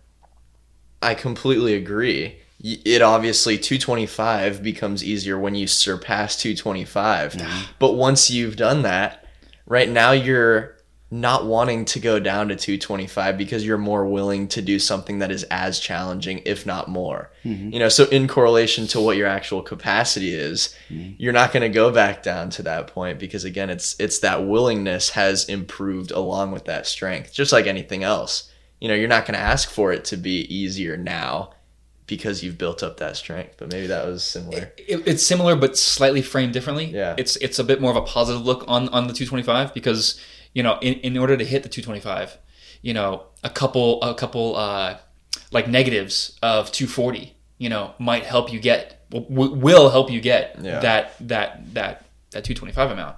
I 1.01 1.15
completely 1.15 1.75
agree. 1.75 2.39
It 2.61 3.03
obviously 3.03 3.59
225 3.59 4.63
becomes 4.63 5.05
easier 5.05 5.39
when 5.39 5.55
you 5.55 5.67
surpass 5.67 6.35
225. 6.37 7.35
Mm-hmm. 7.35 7.63
But 7.79 7.93
once 7.93 8.31
you've 8.31 8.57
done 8.57 8.83
that, 8.83 9.27
right 9.67 9.89
now 9.89 10.13
you're 10.13 10.77
not 11.11 11.47
wanting 11.47 11.85
to 11.85 12.01
go 12.01 12.19
down 12.19 12.49
to 12.49 12.57
225 12.57 13.39
because 13.39 13.65
you're 13.65 13.79
more 13.79 14.07
willing 14.07 14.49
to 14.49 14.61
do 14.61 14.79
something 14.79 15.21
that 15.21 15.31
is 15.31 15.45
as 15.45 15.79
challenging, 15.79 16.43
if 16.45 16.67
not 16.67 16.89
more. 16.89 17.31
Mm-hmm. 17.45 17.71
You 17.71 17.79
know, 17.79 17.89
so 17.89 18.05
in 18.07 18.27
correlation 18.27 18.87
to 18.89 19.01
what 19.01 19.17
your 19.17 19.29
actual 19.29 19.63
capacity 19.63 20.35
is, 20.35 20.75
mm-hmm. 20.89 21.13
you're 21.19 21.33
not 21.33 21.53
going 21.53 21.63
to 21.63 21.69
go 21.69 21.93
back 21.93 22.23
down 22.23 22.51
to 22.51 22.63
that 22.63 22.89
point 22.89 23.19
because 23.19 23.45
again, 23.45 23.71
it's 23.71 23.99
it's 24.01 24.19
that 24.21 24.47
willingness 24.47 25.11
has 25.11 25.49
improved 25.49 26.11
along 26.11 26.53
with 26.53 26.65
that 26.65 26.87
strength, 26.87 27.33
just 27.33 27.53
like 27.53 27.67
anything 27.67 28.03
else. 28.03 28.51
You 28.81 28.89
know, 28.89 28.95
you're 28.95 29.09
not 29.09 29.25
going 29.27 29.39
to 29.39 29.45
ask 29.45 29.71
for 29.71 29.93
it 29.93 30.05
to 30.07 30.17
be 30.17 30.53
easier 30.53 30.97
now 30.97 31.53
because 32.07 32.43
you've 32.43 32.59
built 32.59 32.83
up 32.83 32.99
that 32.99 33.17
strength. 33.17 33.55
But 33.57 33.71
maybe 33.73 33.87
that 33.87 34.07
was 34.07 34.25
similar. 34.25 34.73
It, 34.77 35.07
it's 35.07 35.25
similar 35.25 35.57
but 35.57 35.77
slightly 35.79 36.23
framed 36.23 36.53
differently. 36.53 36.87
Yeah. 36.87 37.15
It's 37.17 37.37
it's 37.37 37.59
a 37.59 37.65
bit 37.65 37.81
more 37.81 37.91
of 37.91 37.97
a 37.97 38.03
positive 38.03 38.45
look 38.45 38.65
on 38.67 38.89
on 38.89 39.07
the 39.07 39.13
225 39.13 39.75
because 39.75 40.21
you 40.55 40.63
know 40.63 40.79
in, 40.81 40.95
in 41.01 41.19
order 41.19 41.37
to 41.37 41.45
hit 41.45 41.63
the 41.63 41.69
225, 41.69 42.39
you 42.83 42.95
know 42.95 43.25
a 43.43 43.51
couple 43.51 44.01
a 44.03 44.15
couple 44.15 44.57
uh, 44.57 44.97
like 45.51 45.69
negatives 45.69 46.39
of 46.43 46.73
240, 46.73 47.35
you 47.59 47.69
know, 47.69 47.93
might 47.99 48.25
help 48.25 48.53
you 48.53 48.59
get 48.61 49.05
w- 49.11 49.53
will 49.55 49.91
help 49.91 50.11
you 50.11 50.21
get 50.21 50.57
Yeah. 50.63 50.81
that 50.81 51.15
that 51.29 51.75
that 51.75 52.05
that 52.33 52.45
225 52.45 52.91
amount. 52.91 53.17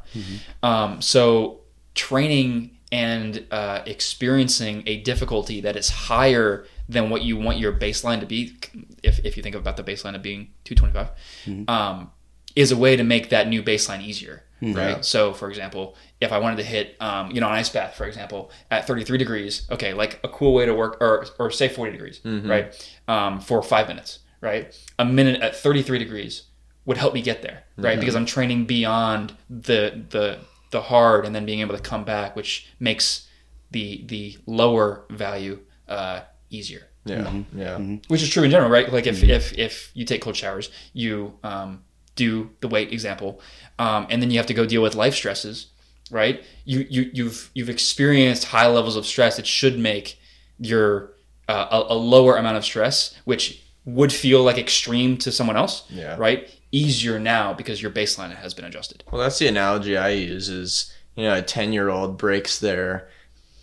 Um, 0.63 1.01
so 1.01 1.61
training 1.95 2.71
and 2.93 3.45
uh, 3.51 3.83
experiencing 3.87 4.83
a 4.87 5.01
difficulty 5.01 5.61
that 5.63 5.77
is 5.77 5.89
higher 5.91 6.67
than 6.89 7.11
what 7.11 7.23
you 7.23 7.37
want 7.37 7.59
your 7.59 7.73
baseline 7.73 8.21
to 8.21 8.27
be, 8.27 8.55
if, 9.03 9.19
if 9.25 9.37
you 9.37 9.43
think 9.43 9.57
about 9.57 9.77
the 9.77 9.83
baseline 9.83 10.15
of 10.15 10.23
being 10.23 10.49
225, 10.65 11.69
um, 11.69 12.11
is 12.55 12.71
a 12.71 12.77
way 12.77 12.95
to 12.97 13.03
make 13.03 13.29
that 13.31 13.49
new 13.49 13.63
baseline 13.63 14.03
easier, 14.03 14.45
right? 14.63 15.05
So, 15.05 15.33
for 15.33 15.49
example, 15.49 15.97
if 16.21 16.33
I 16.33 16.39
wanted 16.39 16.57
to 16.57 16.63
hit, 16.65 16.97
um, 17.01 17.31
you 17.31 17.41
know, 17.41 17.49
an 17.49 17.55
ice 17.55 17.69
bath, 17.69 17.95
for 17.95 18.05
example, 18.07 18.51
at 18.71 18.87
33 18.87 19.19
degrees, 19.19 19.67
okay, 19.71 19.93
like 19.95 20.19
a 20.25 20.29
cool 20.29 20.55
way 20.55 20.65
to 20.67 20.75
work, 20.75 20.97
or, 21.01 21.27
or 21.39 21.51
say 21.51 21.69
40 21.69 21.93
degrees, 21.93 22.21
right, 22.49 22.91
um, 23.09 23.41
for 23.41 23.63
five 23.63 23.89
minutes, 23.89 24.21
right? 24.41 24.75
A 24.99 25.05
minute 25.05 25.41
at 25.43 25.57
33 25.57 25.99
degrees 25.99 26.45
would 26.87 26.97
help 26.97 27.15
me 27.15 27.21
get 27.23 27.43
there, 27.43 27.65
right? 27.77 27.99
Because 28.01 28.15
I'm 28.17 28.27
training 28.27 28.65
beyond 28.67 29.35
the 29.51 30.05
the 30.11 30.39
the 30.71 30.81
hard 30.83 31.25
and 31.27 31.35
then 31.35 31.45
being 31.47 31.61
able 31.61 31.77
to 31.77 31.83
come 31.83 32.05
back, 32.05 32.35
which 32.37 32.69
makes 32.81 33.27
the 33.73 34.05
the 34.07 34.37
lower 34.47 35.05
value 35.11 35.61
uh, 35.89 36.21
easier. 36.51 36.87
Yeah. 37.05 37.43
Yeah. 37.55 37.79
Which 38.09 38.23
is 38.23 38.29
true 38.29 38.43
in 38.43 38.51
general, 38.51 38.71
right? 38.71 38.93
Like 38.93 39.07
if 39.07 39.23
if 39.23 39.57
if 39.59 39.91
you 39.95 40.05
take 40.05 40.23
cold 40.23 40.37
showers, 40.37 40.71
you 40.93 41.39
um, 41.45 41.85
do 42.17 42.51
the 42.61 42.69
weight 42.69 42.93
example, 42.93 43.41
um, 43.79 44.07
and 44.11 44.21
then 44.21 44.31
you 44.31 44.39
have 44.39 44.47
to 44.47 44.55
go 44.55 44.67
deal 44.67 44.83
with 44.83 44.95
life 44.95 45.15
stresses, 45.15 45.67
right? 46.11 46.43
You 46.65 46.87
you 46.91 47.11
you've 47.15 47.51
you've 47.55 47.71
experienced 47.71 48.45
high 48.45 48.67
levels 48.67 48.97
of 48.97 49.07
stress 49.07 49.37
that 49.37 49.47
should 49.47 49.79
make 49.79 50.19
your 50.59 51.13
uh, 51.49 51.69
a, 51.71 51.95
a 51.95 51.95
lower 51.95 52.37
amount 52.37 52.57
of 52.57 52.65
stress, 52.65 53.15
which 53.25 53.63
would 53.85 54.13
feel 54.13 54.43
like 54.43 54.59
extreme 54.59 55.17
to 55.19 55.31
someone 55.31 55.57
else, 55.57 55.85
Yeah. 55.91 56.17
right? 56.19 56.51
Easier 56.73 57.21
now 57.21 57.53
because 57.55 57.81
your 57.81 57.93
baseline 57.93 58.35
has 58.35 58.53
been 58.53 58.65
adjusted. 58.65 59.05
Well, 59.13 59.21
that's 59.23 59.39
the 59.39 59.47
analogy 59.47 59.97
I 59.97 60.09
use 60.09 60.49
is, 60.49 60.93
you 61.15 61.23
know, 61.23 61.35
a 61.37 61.43
10 61.43 61.73
year 61.73 61.89
old 61.89 62.19
breaks 62.19 62.59
their 62.59 63.09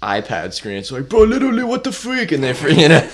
iPad 0.03 0.53
screen. 0.53 0.77
It's 0.77 0.91
like, 0.91 1.09
bro, 1.09 1.23
literally, 1.23 1.63
what 1.63 1.83
the 1.83 1.91
freak? 1.91 2.31
And 2.31 2.43
they, 2.43 2.53
fr- 2.53 2.69
you 2.69 2.89
know. 2.89 3.01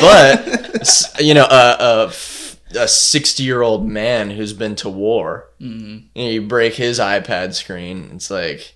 but, 0.00 0.80
but, 0.80 1.20
you 1.20 1.34
know, 1.34 1.46
a 2.74 2.88
60 2.88 3.42
year 3.42 3.62
old 3.62 3.86
man 3.86 4.30
who's 4.30 4.52
been 4.52 4.74
to 4.76 4.88
war, 4.88 5.50
mm-hmm. 5.60 6.06
know, 6.24 6.30
you 6.30 6.42
break 6.42 6.74
his 6.74 6.98
iPad 6.98 7.54
screen. 7.54 8.10
It's 8.14 8.30
like, 8.30 8.74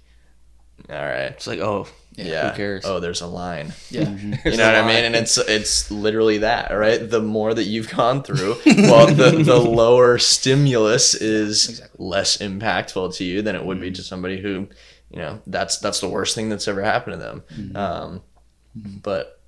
all 0.89 0.97
right. 0.97 1.33
It's 1.33 1.47
like, 1.47 1.61
oh, 1.61 1.89
yeah, 2.17 2.51
Who 2.51 2.57
cares? 2.57 2.85
Oh, 2.87 2.99
there's 3.01 3.21
a 3.21 3.27
line. 3.27 3.73
Yeah. 3.91 4.09
you 4.45 4.57
know 4.57 4.67
what 4.67 4.75
I 4.75 4.87
mean? 4.87 5.05
And 5.05 5.15
it's 5.15 5.37
it's 5.39 5.91
literally 5.91 6.39
that, 6.39 6.71
right? 6.71 6.99
The 7.09 7.21
more 7.21 7.53
that 7.55 7.65
you've 7.65 7.91
gone 7.95 8.23
through, 8.23 8.57
well, 8.67 9.07
the 9.07 9.31
the 9.43 9.57
lower 9.59 10.19
stimulus 10.19 11.15
is 11.15 11.69
Exactly. 11.69 12.07
less 12.07 12.37
impactful 12.39 13.15
to 13.17 13.25
you 13.25 13.43
than 13.43 13.55
it 13.55 13.65
would 13.65 13.81
be 13.81 13.91
to 13.93 14.03
somebody 14.03 14.41
who, 14.41 14.69
you 15.11 15.19
know, 15.19 15.41
that's 15.47 15.79
that's 15.79 16.01
the 16.01 16.09
worst 16.09 16.35
thing 16.35 16.49
that's 16.49 16.67
ever 16.69 16.83
happened 16.83 17.15
to 17.15 17.19
them. 17.19 17.77
Um, 17.77 18.23
but 19.03 19.41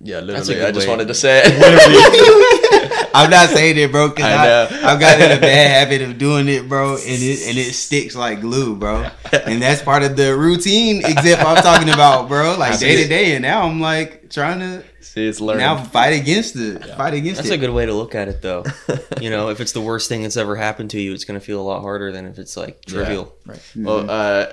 yeah, 0.00 0.20
literally, 0.20 0.62
I 0.62 0.72
just 0.72 0.86
way- 0.86 0.90
wanted 0.92 1.08
to 1.08 1.14
say 1.14 1.42
it. 1.44 2.85
I'm 3.14 3.30
not 3.30 3.48
saying 3.48 3.76
it, 3.78 3.90
bro, 3.90 4.08
because 4.08 4.24
I 4.24 4.34
I, 4.34 4.46
know. 4.46 4.68
I've 4.84 5.00
got 5.00 5.20
in 5.20 5.36
a 5.36 5.40
bad 5.40 5.70
habit 5.70 6.02
of 6.02 6.18
doing 6.18 6.48
it, 6.48 6.68
bro, 6.68 6.94
and 6.94 7.00
it 7.02 7.48
and 7.48 7.58
it 7.58 7.74
sticks 7.74 8.14
like 8.14 8.40
glue, 8.40 8.76
bro. 8.76 9.08
And 9.46 9.60
that's 9.62 9.82
part 9.82 10.02
of 10.02 10.16
the 10.16 10.36
routine 10.36 11.04
example 11.04 11.46
I'm 11.48 11.62
talking 11.62 11.90
about, 11.90 12.28
bro. 12.28 12.56
Like 12.58 12.78
day 12.78 13.02
to 13.02 13.08
day, 13.08 13.34
and 13.34 13.42
now 13.42 13.62
I'm 13.62 13.80
like 13.80 14.30
trying 14.30 14.60
to 14.60 14.84
See, 15.00 15.26
it's 15.26 15.40
learned. 15.40 15.60
now 15.60 15.82
fight 15.82 16.20
against 16.20 16.56
it, 16.56 16.84
fight 16.84 17.14
against 17.14 17.36
That's 17.38 17.48
it. 17.48 17.50
That's 17.50 17.62
a 17.62 17.66
good 17.66 17.74
way 17.74 17.86
to 17.86 17.94
look 17.94 18.14
at 18.14 18.28
it, 18.28 18.42
though. 18.42 18.64
you 19.20 19.30
know, 19.30 19.50
if 19.50 19.60
it's 19.60 19.72
the 19.72 19.80
worst 19.80 20.08
thing 20.08 20.22
that's 20.22 20.36
ever 20.36 20.56
happened 20.56 20.90
to 20.90 21.00
you, 21.00 21.12
it's 21.12 21.24
going 21.24 21.38
to 21.38 21.44
feel 21.44 21.60
a 21.60 21.62
lot 21.62 21.80
harder 21.80 22.12
than 22.12 22.26
if 22.26 22.38
it's 22.38 22.56
like 22.56 22.84
trivial. 22.84 23.34
Right. 23.44 23.72
Well, 23.76 24.10
uh, 24.10 24.46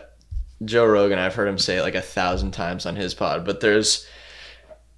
Joe 0.64 0.86
Rogan, 0.86 1.20
I've 1.20 1.36
heard 1.36 1.48
him 1.48 1.58
say 1.58 1.78
it 1.78 1.82
like 1.82 1.96
a 1.96 2.02
thousand 2.02 2.52
times 2.52 2.86
on 2.86 2.96
his 2.96 3.14
pod, 3.14 3.46
but 3.46 3.60
there's 3.60 4.08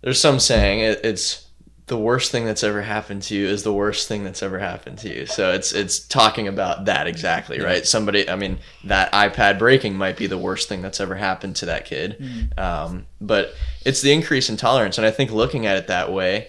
there's 0.02 0.20
some 0.20 0.40
saying 0.40 0.82
it, 0.82 1.02
it's 1.04 1.45
the 1.88 1.98
worst 1.98 2.32
thing 2.32 2.46
that's 2.46 2.64
ever 2.64 2.82
happened 2.82 3.22
to 3.24 3.36
you 3.36 3.48
is 3.48 3.62
the 3.62 3.74
worst 3.74 4.08
thing 4.08 4.24
that's 4.24 4.42
ever 4.42 4.58
happened 4.58 4.98
to 5.00 5.14
you. 5.14 5.26
So 5.28 5.52
it's 5.52 5.72
it's 5.72 6.00
talking 6.00 6.48
about 6.48 6.86
that 6.86 7.06
exactly, 7.06 7.60
right? 7.60 7.86
Somebody, 7.86 8.28
I 8.28 8.36
mean, 8.36 8.58
that 8.86 9.12
iPad 9.12 9.60
breaking 9.60 9.96
might 9.96 10.18
be 10.18 10.26
the 10.26 10.38
worst 10.38 10.68
thing 10.68 10.82
that's 10.82 11.00
ever 11.00 11.16
happened 11.16 11.58
to 11.58 11.68
that 11.68 11.86
kid, 11.86 12.52
um, 12.58 13.06
but 13.22 13.54
it's 13.86 14.02
the 14.02 14.12
increase 14.12 14.50
in 14.50 14.58
tolerance, 14.58 14.98
and 14.98 15.06
I 15.06 15.12
think 15.12 15.32
looking 15.32 15.68
at 15.68 15.78
it 15.78 15.88
that 15.88 16.12
way 16.12 16.48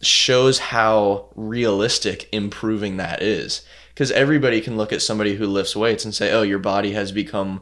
shows 0.00 0.58
how 0.58 1.28
realistic 1.36 2.28
improving 2.32 2.96
that 2.96 3.22
is. 3.22 3.64
Because 3.94 4.10
everybody 4.10 4.62
can 4.62 4.78
look 4.78 4.90
at 4.90 5.02
somebody 5.02 5.34
who 5.34 5.46
lifts 5.46 5.76
weights 5.76 6.04
and 6.04 6.14
say, 6.14 6.32
oh, 6.32 6.40
your 6.40 6.58
body 6.58 6.92
has 6.92 7.12
become 7.12 7.60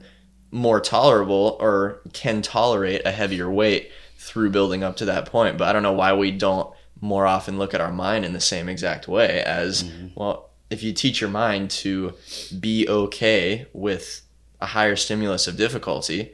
more 0.52 0.80
tolerable 0.80 1.56
or 1.60 2.00
can 2.12 2.40
tolerate 2.40 3.02
a 3.04 3.10
heavier 3.10 3.50
weight 3.50 3.90
through 4.16 4.50
building 4.50 4.84
up 4.84 4.96
to 4.96 5.04
that 5.06 5.26
point. 5.26 5.58
But 5.58 5.68
I 5.68 5.72
don't 5.72 5.82
know 5.82 5.92
why 5.92 6.12
we 6.12 6.30
don't 6.30 6.72
more 7.00 7.26
often 7.26 7.58
look 7.58 7.74
at 7.74 7.80
our 7.80 7.92
mind 7.92 8.24
in 8.24 8.32
the 8.32 8.40
same 8.40 8.68
exact 8.68 9.08
way 9.08 9.42
as, 9.42 9.84
mm-hmm. 9.84 10.08
well, 10.14 10.50
if 10.68 10.82
you 10.82 10.92
teach 10.92 11.20
your 11.20 11.30
mind 11.30 11.70
to 11.70 12.14
be 12.58 12.88
okay 12.88 13.66
with 13.72 14.22
a 14.60 14.66
higher 14.66 14.96
stimulus 14.96 15.46
of 15.48 15.56
difficulty, 15.56 16.32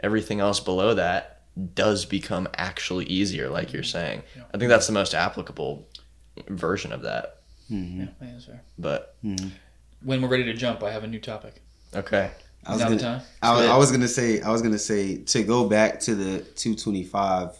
everything 0.00 0.40
else 0.40 0.60
below 0.60 0.94
that 0.94 1.42
does 1.74 2.04
become 2.04 2.48
actually 2.56 3.04
easier, 3.06 3.48
like 3.48 3.72
you're 3.72 3.82
mm-hmm. 3.82 3.90
saying. 3.90 4.22
I 4.54 4.58
think 4.58 4.68
that's 4.68 4.86
the 4.86 4.92
most 4.92 5.14
applicable 5.14 5.86
version 6.48 6.92
of 6.92 7.02
that. 7.02 7.40
Mm-hmm. 7.70 8.00
Yeah, 8.00 8.06
that's 8.20 8.46
fair. 8.46 8.62
But 8.78 9.16
When 10.02 10.22
we're 10.22 10.28
ready 10.28 10.44
to 10.44 10.54
jump, 10.54 10.82
I 10.82 10.90
have 10.90 11.04
a 11.04 11.08
new 11.08 11.20
topic. 11.20 11.62
okay. 11.94 12.30
I 12.66 12.72
was 12.72 12.80
Now 12.80 12.88
the 12.88 12.96
gonna, 12.96 13.18
time? 13.18 13.26
I 13.40 13.52
was, 13.52 13.66
I 13.66 13.76
was 13.76 13.92
gonna 13.92 14.08
say, 14.08 14.40
I 14.40 14.50
was 14.50 14.62
gonna 14.62 14.78
say 14.78 15.18
to 15.18 15.42
go 15.42 15.68
back 15.68 16.00
to 16.00 16.14
the 16.14 16.40
225 16.40 17.56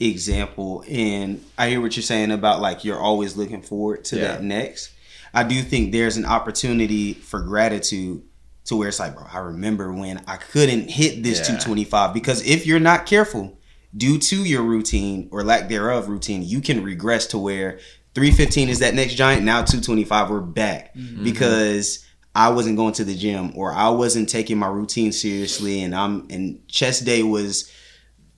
example, 0.00 0.84
and 0.88 1.44
I 1.56 1.68
hear 1.70 1.80
what 1.80 1.96
you're 1.96 2.02
saying 2.02 2.30
about 2.30 2.60
like 2.60 2.84
you're 2.84 2.98
always 2.98 3.36
looking 3.36 3.62
forward 3.62 4.04
to 4.06 4.16
Yeah. 4.16 4.22
that 4.28 4.42
next. 4.42 4.90
I 5.34 5.44
do 5.44 5.62
think 5.62 5.92
there's 5.92 6.16
an 6.16 6.26
opportunity 6.26 7.14
for 7.14 7.40
gratitude 7.40 8.22
to 8.66 8.76
where 8.76 8.88
it's 8.88 8.98
like, 8.98 9.14
bro, 9.14 9.26
I 9.32 9.38
remember 9.38 9.92
when 9.92 10.22
I 10.26 10.36
couldn't 10.36 10.90
hit 10.90 11.22
this 11.22 11.38
Yeah. 11.38 11.44
225 11.46 12.14
because 12.14 12.42
if 12.46 12.66
you're 12.66 12.80
not 12.80 13.06
careful, 13.06 13.58
due 13.96 14.18
to 14.18 14.44
your 14.44 14.62
routine 14.62 15.28
or 15.30 15.42
lack 15.44 15.68
thereof 15.68 16.08
routine, 16.08 16.42
you 16.42 16.60
can 16.60 16.82
regress 16.82 17.26
to 17.28 17.38
where 17.38 17.78
315 18.14 18.68
is 18.68 18.78
that 18.80 18.94
next 18.94 19.14
giant. 19.14 19.44
Now 19.44 19.62
225, 19.62 20.30
we're 20.30 20.40
back 20.40 20.94
mm-hmm. 20.94 21.24
because 21.24 22.04
I 22.34 22.48
wasn't 22.50 22.76
going 22.76 22.94
to 22.94 23.04
the 23.04 23.14
gym 23.14 23.52
or 23.54 23.72
I 23.72 23.90
wasn't 23.90 24.28
taking 24.28 24.58
my 24.58 24.68
routine 24.68 25.12
seriously, 25.12 25.82
and 25.82 25.94
I'm 25.94 26.26
and 26.30 26.66
chest 26.68 27.04
day 27.04 27.22
was 27.22 27.70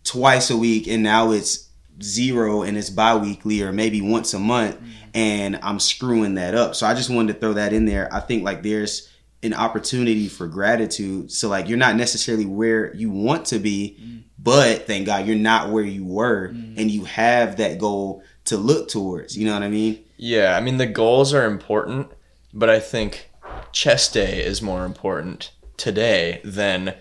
twice 0.05 0.51
a 0.51 0.57
week, 0.57 0.87
and 0.87 1.03
now 1.03 1.33
it's 1.33 1.65
zero 2.03 2.63
and 2.63 2.77
it's 2.77 2.91
bi-weekly 2.91 3.63
or 3.63 3.73
maybe 3.73 4.01
once 4.01 4.35
a 4.35 4.39
month 4.39 4.77
mm-hmm. 4.77 4.91
and 5.15 5.59
I'm 5.63 5.79
screwing 5.79 6.35
that 6.35 6.55
up. 6.55 6.75
So 6.75 6.87
I 6.87 6.95
just 6.95 7.11
wanted 7.11 7.35
to 7.35 7.39
throw 7.39 7.53
that 7.55 7.73
in 7.73 7.87
there. 7.87 8.13
I 8.13 8.21
think 8.21 8.43
like 8.43 8.63
there's 8.63 9.09
an 9.43 9.55
opportunity 9.55 10.29
for 10.29 10.49
gratitude. 10.49 11.31
So 11.31 11.49
like 11.49 11.69
you're 11.69 11.79
not 11.79 11.97
necessarily 11.97 12.47
where 12.47 12.95
you 12.95 13.11
want 13.11 13.47
to 13.47 13.59
be, 13.59 13.97
mm-hmm. 14.01 14.19
but 14.39 14.87
thank 14.87 15.07
God 15.07 15.27
you're 15.27 15.37
not 15.37 15.71
where 15.71 15.85
you 15.85 16.05
were 16.05 16.49
mm-hmm. 16.49 16.79
and 16.79 16.91
you 16.91 17.05
have 17.05 17.57
that 17.59 17.79
goal 17.79 18.23
to 18.47 18.57
look 18.57 18.89
towards. 18.89 19.37
You 19.37 19.47
know 19.47 19.55
what 19.55 19.63
I 19.63 19.69
mean? 19.69 20.05
Yeah, 20.17 20.57
I 20.57 20.61
mean 20.61 20.79
the 20.79 20.87
goals 20.87 21.33
are 21.33 21.47
important, 21.47 22.11
but 22.53 22.71
I 22.71 22.81
think 22.81 23.31
chest 23.73 24.15
day 24.15 24.45
is 24.45 24.63
more 24.63 24.85
important 24.85 25.53
today 25.77 26.41
than 26.45 26.95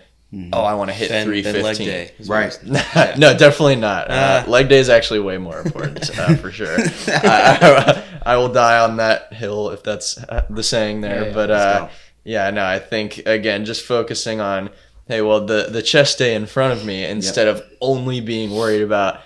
oh 0.52 0.62
I 0.62 0.74
want 0.74 0.90
to 0.90 0.94
hit 0.94 1.08
Then, 1.10 1.26
three 1.26 1.40
then 1.42 1.62
leg 1.62 1.76
day. 1.76 2.10
Right. 2.26 2.58
I'm 2.94 3.18
no, 3.20 3.36
definitely 3.36 3.76
not. 3.76 4.10
Uh, 4.10 4.44
Ah. 4.46 4.50
leg 4.50 4.68
day 4.68 4.78
is 4.78 4.88
actually 4.88 5.20
way 5.20 5.38
more 5.38 5.60
important 5.60 6.10
uh, 6.18 6.34
for 6.36 6.50
sure. 6.50 6.76
I, 6.78 7.58
I, 7.62 8.02
I 8.32 8.36
will 8.36 8.48
die 8.52 8.78
on 8.80 8.96
that 8.96 9.32
hill 9.32 9.70
if 9.70 9.82
that's 9.82 10.18
uh, 10.18 10.46
the 10.50 10.62
saying 10.62 11.00
there. 11.02 11.22
Yeah, 11.22 11.26
yeah, 11.28 11.34
but 11.34 11.50
uh, 11.50 11.88
yeah, 12.24 12.50
no, 12.50 12.64
I 12.64 12.78
think 12.78 13.18
again, 13.26 13.64
just 13.64 13.84
focusing 13.84 14.40
on 14.40 14.70
hey, 15.06 15.20
well, 15.20 15.44
the 15.44 15.68
the 15.70 15.82
chest 15.82 16.18
day 16.18 16.34
in 16.34 16.46
front 16.46 16.72
of 16.72 16.84
me 16.86 17.04
instead 17.04 17.46
of 17.48 17.62
only 17.80 18.20
being 18.20 18.50
worried 18.50 18.82
about 18.82 19.20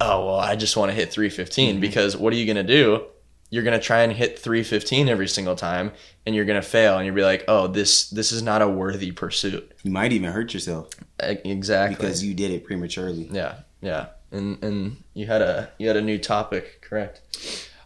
oh 0.00 0.26
well, 0.26 0.36
I 0.38 0.56
just 0.56 0.76
want 0.76 0.90
to 0.90 0.94
hit 0.94 1.10
315 1.12 1.74
Mm-hmm. 1.74 1.80
because 1.80 2.16
what 2.16 2.32
are 2.32 2.36
you 2.36 2.46
gonna 2.46 2.62
do? 2.62 3.04
You're 3.52 3.62
gonna 3.64 3.78
try 3.78 4.00
and 4.02 4.12
hit 4.12 4.38
315 4.38 5.08
every 5.10 5.28
single 5.28 5.54
time, 5.56 5.92
and 6.24 6.34
you're 6.34 6.46
gonna 6.46 6.62
fail, 6.62 6.96
and 6.96 7.04
you'll 7.04 7.14
be 7.14 7.22
like, 7.22 7.44
oh, 7.48 7.66
this 7.66 8.08
this 8.08 8.32
is 8.32 8.42
not 8.42 8.62
a 8.62 8.68
worthy 8.68 9.12
pursuit. 9.12 9.72
You 9.82 9.90
might 9.90 10.10
even 10.12 10.32
hurt 10.32 10.54
yourself 10.54 10.88
Exactly. 11.20 11.94
because 11.96 12.24
you 12.24 12.32
did 12.32 12.50
it 12.50 12.64
prematurely. 12.64 13.28
Yeah, 13.30 13.56
yeah, 13.82 14.06
and 14.30 14.62
and 14.64 14.96
you 15.12 15.26
had 15.26 15.42
a 15.42 15.70
you 15.78 15.86
had 15.86 15.98
a 15.98 16.00
new 16.02 16.16
topic, 16.18 16.80
correct? 16.80 17.20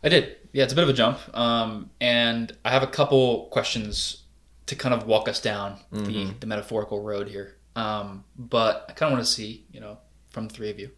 I 0.05 0.09
did. 0.09 0.37
Yeah, 0.53 0.63
it's 0.65 0.73
a 0.73 0.77
bit 0.77 0.85
of 0.85 0.91
a 0.91 0.93
jump. 0.95 1.19
Um, 1.37 1.91
and 2.01 2.57
I 2.65 2.71
have 2.71 2.85
a 2.85 2.87
couple 2.87 3.47
questions 3.51 4.23
to 4.67 4.77
kind 4.77 4.95
of 4.95 5.07
walk 5.07 5.29
us 5.29 5.41
down 5.41 5.81
the, 5.93 6.33
the 6.41 6.47
metaphorical 6.47 7.03
road 7.03 7.29
here. 7.29 7.57
Um, 7.75 8.25
but 8.39 8.87
I 8.89 8.93
kind 8.93 9.13
of 9.13 9.17
want 9.19 9.27
to 9.27 9.31
see, 9.33 9.65
you 9.71 9.81
know, 9.81 9.99
from 10.31 10.49
three 10.49 10.71
of 10.71 10.79
you, 10.79 10.91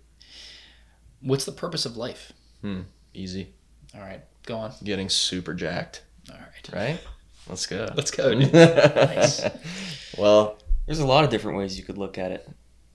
what's 1.21 1.45
the 1.45 1.53
purpose 1.53 1.87
of 1.87 1.97
life? 1.97 2.33
Easy, 3.15 3.53
All 3.95 4.01
right, 4.01 4.23
go 4.49 4.57
on. 4.59 4.73
getting 4.83 5.09
super 5.09 5.55
jacked, 5.55 6.03
All 6.31 6.37
right. 6.37 6.73
right? 6.73 7.01
Let's 7.49 7.67
go. 7.67 7.89
Let's 7.97 8.11
go. 8.11 8.33
Nice. 8.39 9.45
Well, 10.17 10.59
There's 10.87 10.99
a 10.99 11.07
lot 11.07 11.25
of 11.25 11.31
different 11.31 11.59
ways 11.59 11.79
you 11.79 11.85
could 11.85 11.99
look 11.99 12.19
at 12.19 12.33
it. 12.33 12.49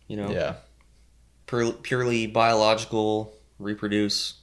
You 0.08 0.18
know, 0.18 0.32
yeah, 0.32 0.56
Pur- 1.46 1.72
purely 1.72 2.28
biological, 2.28 3.34
reproduce. 3.58 4.36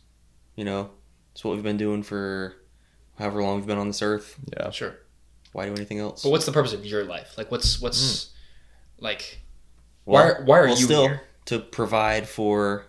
You 0.57 0.65
know, 0.65 0.91
it's 1.33 1.45
what 1.45 1.55
we've 1.55 1.63
been 1.63 1.77
doing 1.77 2.03
for 2.03 2.57
however 3.19 3.43
long 3.43 3.57
we've 3.57 3.67
been 3.67 3.79
on 3.79 3.89
this 3.89 4.03
earth. 4.03 4.37
yeah. 4.57 4.71
Sure. 4.71 4.97
Why 5.53 5.67
do 5.67 5.73
anything 5.73 5.99
else? 5.99 6.23
But 6.23 6.31
what's 6.31 6.47
the 6.47 6.53
purpose 6.53 6.73
of 6.73 6.87
your 6.87 7.05
life? 7.05 7.37
Like, 7.37 7.51
what's 7.51 7.81
what's 7.81 8.31
hmm. 8.99 9.05
like? 9.05 9.41
Well- 10.07 10.35
why 10.37 10.45
why 10.45 10.59
are 10.59 10.67
well, 10.67 10.79
you 10.79 10.85
still 10.85 11.09
here? 11.09 11.23
to 11.47 11.59
provide 11.59 12.29
for 12.29 12.87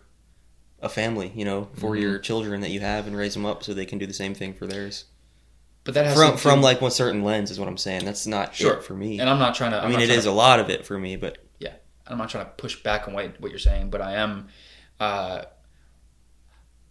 a 0.82 0.90
family? 0.90 1.32
You 1.36 1.46
know, 1.46 1.68
for 1.76 1.92
Mm-hmm. 1.92 2.02
your 2.02 2.20
children 2.20 2.62
that 2.62 2.72
you 2.72 2.80
have 2.82 3.08
and 3.08 3.16
raise 3.16 3.34
them 3.34 3.46
up 3.46 3.64
so 3.64 3.74
they 3.74 3.86
can 3.86 3.98
do 4.00 4.06
the 4.06 4.14
same 4.14 4.34
thing 4.34 4.54
for 4.54 4.68
theirs. 4.68 5.06
But 5.84 5.96
that 5.96 6.06
has 6.06 6.16
From 6.16 6.38
from 6.38 6.60
do- 6.60 6.64
like 6.66 6.80
one 6.82 6.92
certain 6.92 7.24
lens 7.24 7.50
is 7.52 7.60
what 7.60 7.68
I'm 7.68 7.78
saying. 7.78 8.06
That's 8.06 8.28
not 8.28 8.54
Sure. 8.54 8.82
for 8.82 8.94
me. 8.94 9.20
And 9.20 9.30
I'm 9.30 9.40
not 9.40 9.56
trying 9.56 9.72
to. 9.72 9.78
I 9.78 9.86
I'm 9.86 9.92
mean, 9.92 10.00
it 10.02 10.10
is 10.10 10.26
to- 10.26 10.30
a 10.30 10.32
lot 10.32 10.60
of 10.60 10.70
it 10.70 10.86
for 10.86 10.98
me, 11.00 11.16
but 11.16 11.38
yeah, 11.60 11.74
I'm 12.06 12.18
not 12.20 12.30
trying 12.30 12.46
to 12.46 12.52
push 12.52 12.82
back 12.84 13.08
on 13.08 13.14
what, 13.16 13.40
what 13.42 13.50
you're 13.52 13.60
saying, 13.60 13.90
but 13.90 14.02
I 14.02 14.14
am. 14.14 14.48
Uh, 15.00 15.44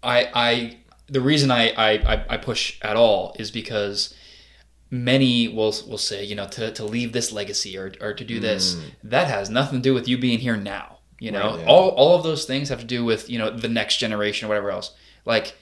I 0.03 0.29
I 0.35 0.79
the 1.09 1.21
reason 1.21 1.51
I, 1.51 1.71
I 1.71 1.91
I- 2.15 2.25
I 2.31 2.37
push 2.37 2.79
at 2.83 2.97
all 2.97 3.35
is 3.39 3.51
because 3.51 4.15
many 4.91 5.47
will 5.49 5.75
will 5.89 5.99
say 5.99 6.25
you 6.25 6.35
know 6.35 6.49
to, 6.49 6.73
to 6.73 6.85
leave 6.85 7.13
this 7.13 7.31
legacy 7.33 7.77
or 7.79 7.93
or 8.01 8.13
to 8.15 8.25
do 8.25 8.41
this 8.41 8.77
that 9.05 9.29
has 9.29 9.51
nothing 9.51 9.79
to 9.79 9.83
do 9.83 9.95
with 9.95 10.09
you 10.09 10.19
being 10.19 10.39
here 10.41 10.57
now. 10.57 10.99
You 11.21 11.31
know, 11.31 11.53
Right, 11.53 11.61
yeah. 11.61 11.67
all 11.67 11.91
all 11.91 12.17
of 12.17 12.25
those 12.25 12.45
things 12.45 12.71
have 12.71 12.81
to 12.81 12.87
do 12.87 13.05
with 13.05 13.31
you 13.31 13.39
know 13.39 13.51
the 13.51 13.69
next 13.69 13.99
generation 13.99 14.47
or 14.47 14.49
whatever 14.49 14.73
else. 14.73 14.93
Like 15.25 15.55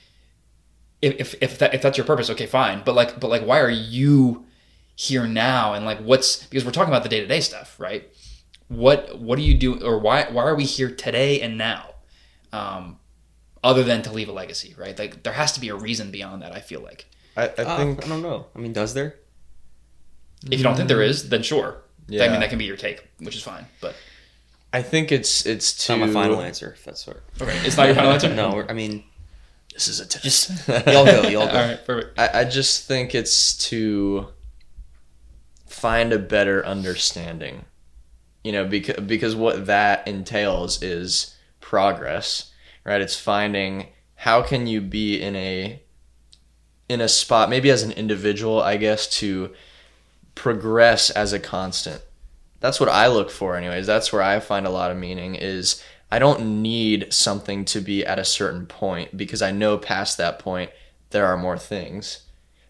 if 1.03 1.21
if 1.21 1.43
if, 1.43 1.59
that, 1.59 1.75
if 1.75 1.83
that's 1.83 1.99
your 1.99 2.07
purpose, 2.07 2.31
okay, 2.31 2.47
fine. 2.47 2.83
But 2.85 2.95
like 2.95 3.21
but 3.21 3.29
like 3.29 3.43
why 3.43 3.61
are 3.61 3.69
you 3.69 4.47
here 4.95 5.27
now 5.27 5.75
and 5.75 5.85
like 5.85 5.99
what's 5.99 6.45
because 6.47 6.65
we're 6.65 6.73
talking 6.73 6.93
about 6.93 7.03
the 7.03 7.11
day 7.11 7.21
to 7.21 7.27
day 7.27 7.41
stuff, 7.41 7.79
right? 7.79 8.09
what 8.69 9.19
what 9.19 9.37
do 9.37 9.43
you 9.43 9.55
do 9.55 9.83
or 9.85 9.99
why 9.99 10.29
why 10.31 10.45
are 10.45 10.55
we 10.55 10.65
here 10.65 10.91
today 10.91 11.41
and 11.41 11.57
now 11.59 11.95
um 12.53 12.99
other 13.65 13.83
than 13.83 14.03
to 14.03 14.13
leave 14.13 14.29
a 14.29 14.33
legacy 14.33 14.75
right 14.79 14.99
like 14.99 15.23
there 15.23 15.33
has 15.33 15.53
to 15.53 15.61
be 15.61 15.71
a 15.71 15.75
reason 15.75 16.11
beyond 16.11 16.43
that 16.43 16.55
i 16.55 16.61
feel 16.61 16.81
like 16.81 17.07
I, 17.37 17.43
I 17.43 17.47
uh, 17.47 17.77
think 17.77 18.05
I 18.05 18.09
don't 18.09 18.23
know. 18.23 18.47
I 18.57 18.59
mean, 18.59 18.73
does 18.73 18.95
there? 18.95 19.15
if 20.51 20.59
you 20.59 20.65
don't 20.65 20.75
think 20.75 20.89
there 20.89 21.03
is 21.03 21.29
then 21.29 21.43
sure 21.43 21.83
yeah. 22.09 22.25
i 22.25 22.29
mean 22.29 22.41
that 22.41 22.51
can 22.51 22.59
be 22.59 22.65
your 22.67 22.77
take 22.77 23.07
which 23.19 23.35
is 23.35 23.43
fine 23.43 23.65
but 23.81 23.95
I 24.73 24.83
think 24.83 25.11
it's 25.13 25.47
it's 25.47 25.73
It's 25.73 25.87
to 25.87 25.97
not 25.97 26.07
my 26.09 26.13
final 26.13 26.41
answer. 26.43 26.73
If 26.73 26.85
that's 26.85 27.07
what. 27.07 27.23
Okay, 27.41 27.57
it's 27.65 27.77
not 27.77 27.87
your 27.87 27.95
final 27.95 28.13
answer. 28.13 28.35
No, 28.35 28.65
I 28.69 28.73
mean, 28.75 29.05
This 29.73 29.89
is 29.89 30.01
a 30.01 30.07
test. 30.07 30.25
just 30.25 30.69
y'all 30.69 31.05
go, 31.07 31.23
y'all 31.29 31.47
go. 31.47 31.53
right, 31.55 31.85
perfect. 31.87 32.19
I, 32.19 32.41
I 32.41 32.45
just 32.45 32.87
think 32.87 33.15
it's 33.15 33.57
to 33.69 34.29
find 35.67 36.13
a 36.13 36.19
better 36.19 36.65
understanding. 36.67 37.65
You 38.45 38.53
know, 38.53 38.65
because 38.67 38.97
because 39.05 39.35
what 39.35 39.67
that 39.67 40.07
entails 40.07 40.83
is 40.83 41.35
progress, 41.61 42.53
right? 42.85 43.01
It's 43.01 43.19
finding 43.19 43.89
how 44.15 44.43
can 44.43 44.67
you 44.67 44.81
be 44.81 45.21
in 45.21 45.35
a 45.37 45.83
in 46.89 47.01
a 47.01 47.09
spot 47.09 47.51
maybe 47.51 47.71
as 47.71 47.83
an 47.83 47.93
individual, 47.93 48.61
I 48.63 48.77
guess, 48.77 49.07
to 49.19 49.53
progress 50.35 51.11
as 51.11 51.33
a 51.33 51.39
constant. 51.41 52.01
That's 52.61 52.81
what 52.81 52.89
I 52.89 53.07
look 53.09 53.31
for 53.31 53.57
anyways. 53.57 53.87
That's 53.87 54.13
where 54.13 54.23
I 54.23 54.41
find 54.41 54.67
a 54.67 54.71
lot 54.71 54.91
of 54.91 54.97
meaning 54.97 55.35
is 55.35 55.83
I 56.11 56.19
don't 56.19 56.63
need 56.63 57.13
something 57.13 57.65
to 57.67 57.81
be 57.81 58.05
at 58.05 58.19
a 58.19 58.25
certain 58.25 58.67
point 58.67 59.17
because 59.17 59.43
I 59.43 59.51
know 59.51 59.79
past 59.79 60.19
that 60.19 60.39
point 60.39 60.71
there 61.11 61.27
are 61.27 61.37
more 61.37 61.59
things. 61.59 62.23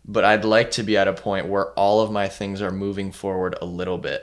But 0.04 0.24
I'd 0.24 0.44
like 0.44 0.70
to 0.72 0.82
be 0.82 0.96
at 0.96 1.08
a 1.08 1.12
point 1.12 1.48
where 1.48 1.72
all 1.72 2.00
of 2.00 2.10
my 2.10 2.28
things 2.28 2.62
are 2.62 2.70
moving 2.70 3.12
forward 3.12 3.56
a 3.60 3.66
little 3.66 3.98
bit. 3.98 4.22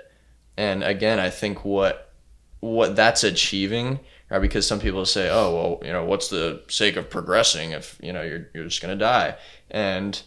And 0.58 0.84
again, 0.84 1.20
I 1.20 1.30
think 1.30 1.64
what 1.64 2.14
what 2.60 2.96
that's 2.96 3.24
achieving, 3.24 4.00
right? 4.30 4.40
Because 4.40 4.66
some 4.68 4.80
people 4.80 5.06
say, 5.06 5.30
"Oh, 5.30 5.54
well, 5.54 5.88
you 5.88 5.92
know, 5.92 6.04
what's 6.04 6.30
the 6.30 6.64
sake 6.68 6.96
of 6.96 7.10
progressing 7.10 7.72
if 7.72 7.98
you 8.02 8.12
know 8.12 8.24
you're 8.24 8.48
you're 8.54 8.64
just 8.64 8.82
gonna 8.82 8.96
die?" 8.96 9.36
And 9.70 10.20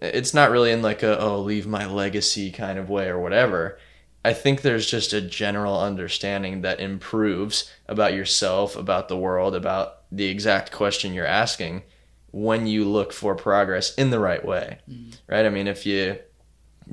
it's 0.00 0.34
not 0.34 0.50
really 0.50 0.72
in 0.72 0.82
like 0.82 1.02
a 1.02 1.18
oh 1.20 1.40
leave 1.40 1.66
my 1.66 1.86
legacy 1.86 2.50
kind 2.50 2.78
of 2.78 2.90
way 2.90 3.08
or 3.08 3.20
whatever. 3.20 3.78
I 4.24 4.32
think 4.32 4.62
there's 4.62 4.90
just 4.90 5.12
a 5.12 5.20
general 5.20 5.80
understanding 5.80 6.62
that 6.62 6.80
improves 6.80 7.70
about 7.86 8.14
yourself, 8.14 8.76
about 8.76 9.08
the 9.08 9.16
world, 9.16 9.54
about 9.54 10.02
the 10.10 10.26
exact 10.26 10.72
question 10.72 11.14
you're 11.14 11.26
asking 11.26 11.82
when 12.30 12.66
you 12.66 12.84
look 12.84 13.12
for 13.12 13.34
progress 13.34 13.94
in 13.94 14.10
the 14.10 14.18
right 14.18 14.44
way. 14.44 14.78
Mm-hmm. 14.90 15.10
Right? 15.28 15.46
I 15.46 15.48
mean, 15.48 15.66
if 15.66 15.86
you 15.86 16.18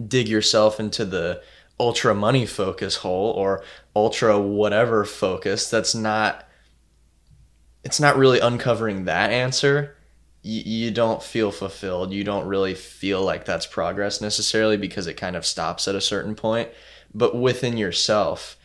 dig 0.07 0.27
yourself 0.27 0.79
into 0.79 1.05
the 1.05 1.41
ultra 1.79 2.13
money 2.13 2.45
focus 2.45 2.97
hole 2.97 3.31
or 3.31 3.63
ultra 3.95 4.39
whatever 4.39 5.03
focus, 5.03 5.69
that's 5.69 5.95
not 5.95 6.47
it's 7.83 7.99
not 7.99 8.17
really 8.17 8.39
uncovering 8.39 9.05
that 9.05 9.29
answer. 9.29 9.95
You, 10.41 10.61
you 10.61 10.91
don't 10.91 11.21
feel 11.21 11.51
fulfilled. 11.51 12.11
You 12.11 12.23
don't 12.23 12.47
really 12.47 12.73
feel 12.73 13.21
like 13.21 13.45
that's 13.45 13.67
progress 13.67 14.21
necessarily 14.21 14.77
because 14.77 15.05
it 15.05 15.15
kind 15.15 15.35
of 15.35 15.45
stops 15.45 15.87
at 15.87 15.95
a 15.95 16.01
certain 16.01 16.35
point. 16.35 16.69
But 17.15 17.35
within 17.35 17.77
yourself, 17.77 18.57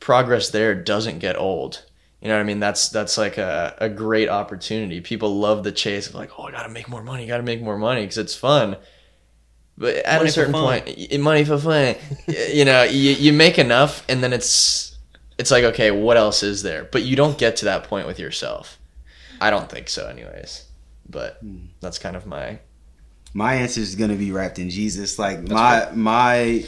progress 0.00 0.48
there 0.48 0.74
doesn't 0.74 1.20
get 1.20 1.36
old. 1.36 1.84
You 2.20 2.28
know 2.28 2.34
what 2.34 2.40
I 2.40 2.44
mean? 2.44 2.60
That's 2.60 2.88
that's 2.88 3.16
like 3.16 3.38
a, 3.38 3.76
a 3.78 3.88
great 3.88 4.28
opportunity. 4.28 5.00
People 5.00 5.38
love 5.38 5.62
the 5.62 5.72
chase 5.72 6.08
of 6.08 6.14
like, 6.14 6.30
oh, 6.38 6.44
I 6.44 6.50
gotta 6.50 6.68
make 6.68 6.88
more 6.88 7.02
money, 7.02 7.26
gotta 7.26 7.42
make 7.42 7.62
more 7.62 7.78
money 7.78 8.02
because 8.02 8.18
it's 8.18 8.34
fun. 8.34 8.76
But 9.78 9.96
at 9.96 10.18
Money 10.18 10.28
a 10.28 10.32
certain 10.32 10.52
point, 10.52 11.20
money 11.20 11.44
for 11.44 11.56
fun. 11.56 11.94
you 12.28 12.66
know, 12.66 12.82
you, 12.82 13.12
you 13.12 13.32
make 13.32 13.58
enough, 13.58 14.04
and 14.10 14.22
then 14.22 14.34
it's 14.34 14.98
it's 15.38 15.50
like, 15.50 15.64
okay, 15.64 15.90
what 15.90 16.18
else 16.18 16.42
is 16.42 16.62
there? 16.62 16.84
But 16.84 17.04
you 17.04 17.16
don't 17.16 17.38
get 17.38 17.56
to 17.56 17.64
that 17.66 17.84
point 17.84 18.06
with 18.06 18.18
yourself. 18.18 18.78
I 19.40 19.48
don't 19.48 19.70
think 19.70 19.88
so, 19.88 20.06
anyways. 20.06 20.66
But 21.08 21.38
hmm. 21.40 21.66
that's 21.80 21.98
kind 21.98 22.16
of 22.16 22.26
my 22.26 22.58
my 23.32 23.54
answer 23.54 23.80
is 23.80 23.94
gonna 23.94 24.16
be 24.16 24.32
wrapped 24.32 24.58
in 24.58 24.68
Jesus. 24.68 25.18
Like 25.18 25.48
my 25.48 25.88
my 25.94 26.66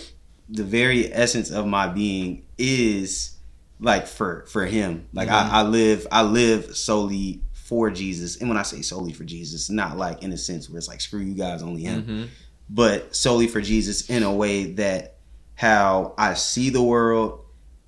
the 0.53 0.65
very 0.65 1.13
essence 1.13 1.51
of 1.51 1.67
my 1.67 1.89
being 1.89 2.45
is 2.59 3.37
like 3.81 4.07
for 4.07 4.45
for 4.47 4.67
him. 4.67 5.09
Like 5.13 5.29
I, 5.29 5.43
mm-hmm. 5.43 5.55
I 5.55 5.63
live 5.63 6.07
I 6.13 6.23
live 6.23 6.77
solely 6.77 7.43
for 7.55 7.91
Jesus. 7.91 8.37
And 8.37 8.49
when 8.49 8.59
I 8.59 8.63
say 8.63 8.83
solely 8.83 9.13
for 9.13 9.25
Jesus, 9.25 9.71
not 9.71 9.97
like 9.97 10.23
in 10.23 10.31
a 10.31 10.37
sense 10.37 10.69
where 10.69 10.79
it's 10.79 10.89
like 10.89 11.01
screw 11.01 11.21
you 11.21 11.35
guys, 11.35 11.63
only 11.63 11.83
him. 11.83 12.03
Mm-hmm. 12.03 12.25
But 12.69 13.17
solely 13.17 13.49
for 13.49 13.61
Jesus 13.61 14.09
in 14.11 14.23
a 14.23 14.33
way 14.33 14.73
that 14.75 15.17
how 15.55 16.15
I 16.19 16.35
see 16.35 16.71
the 16.71 16.83
world 16.83 17.45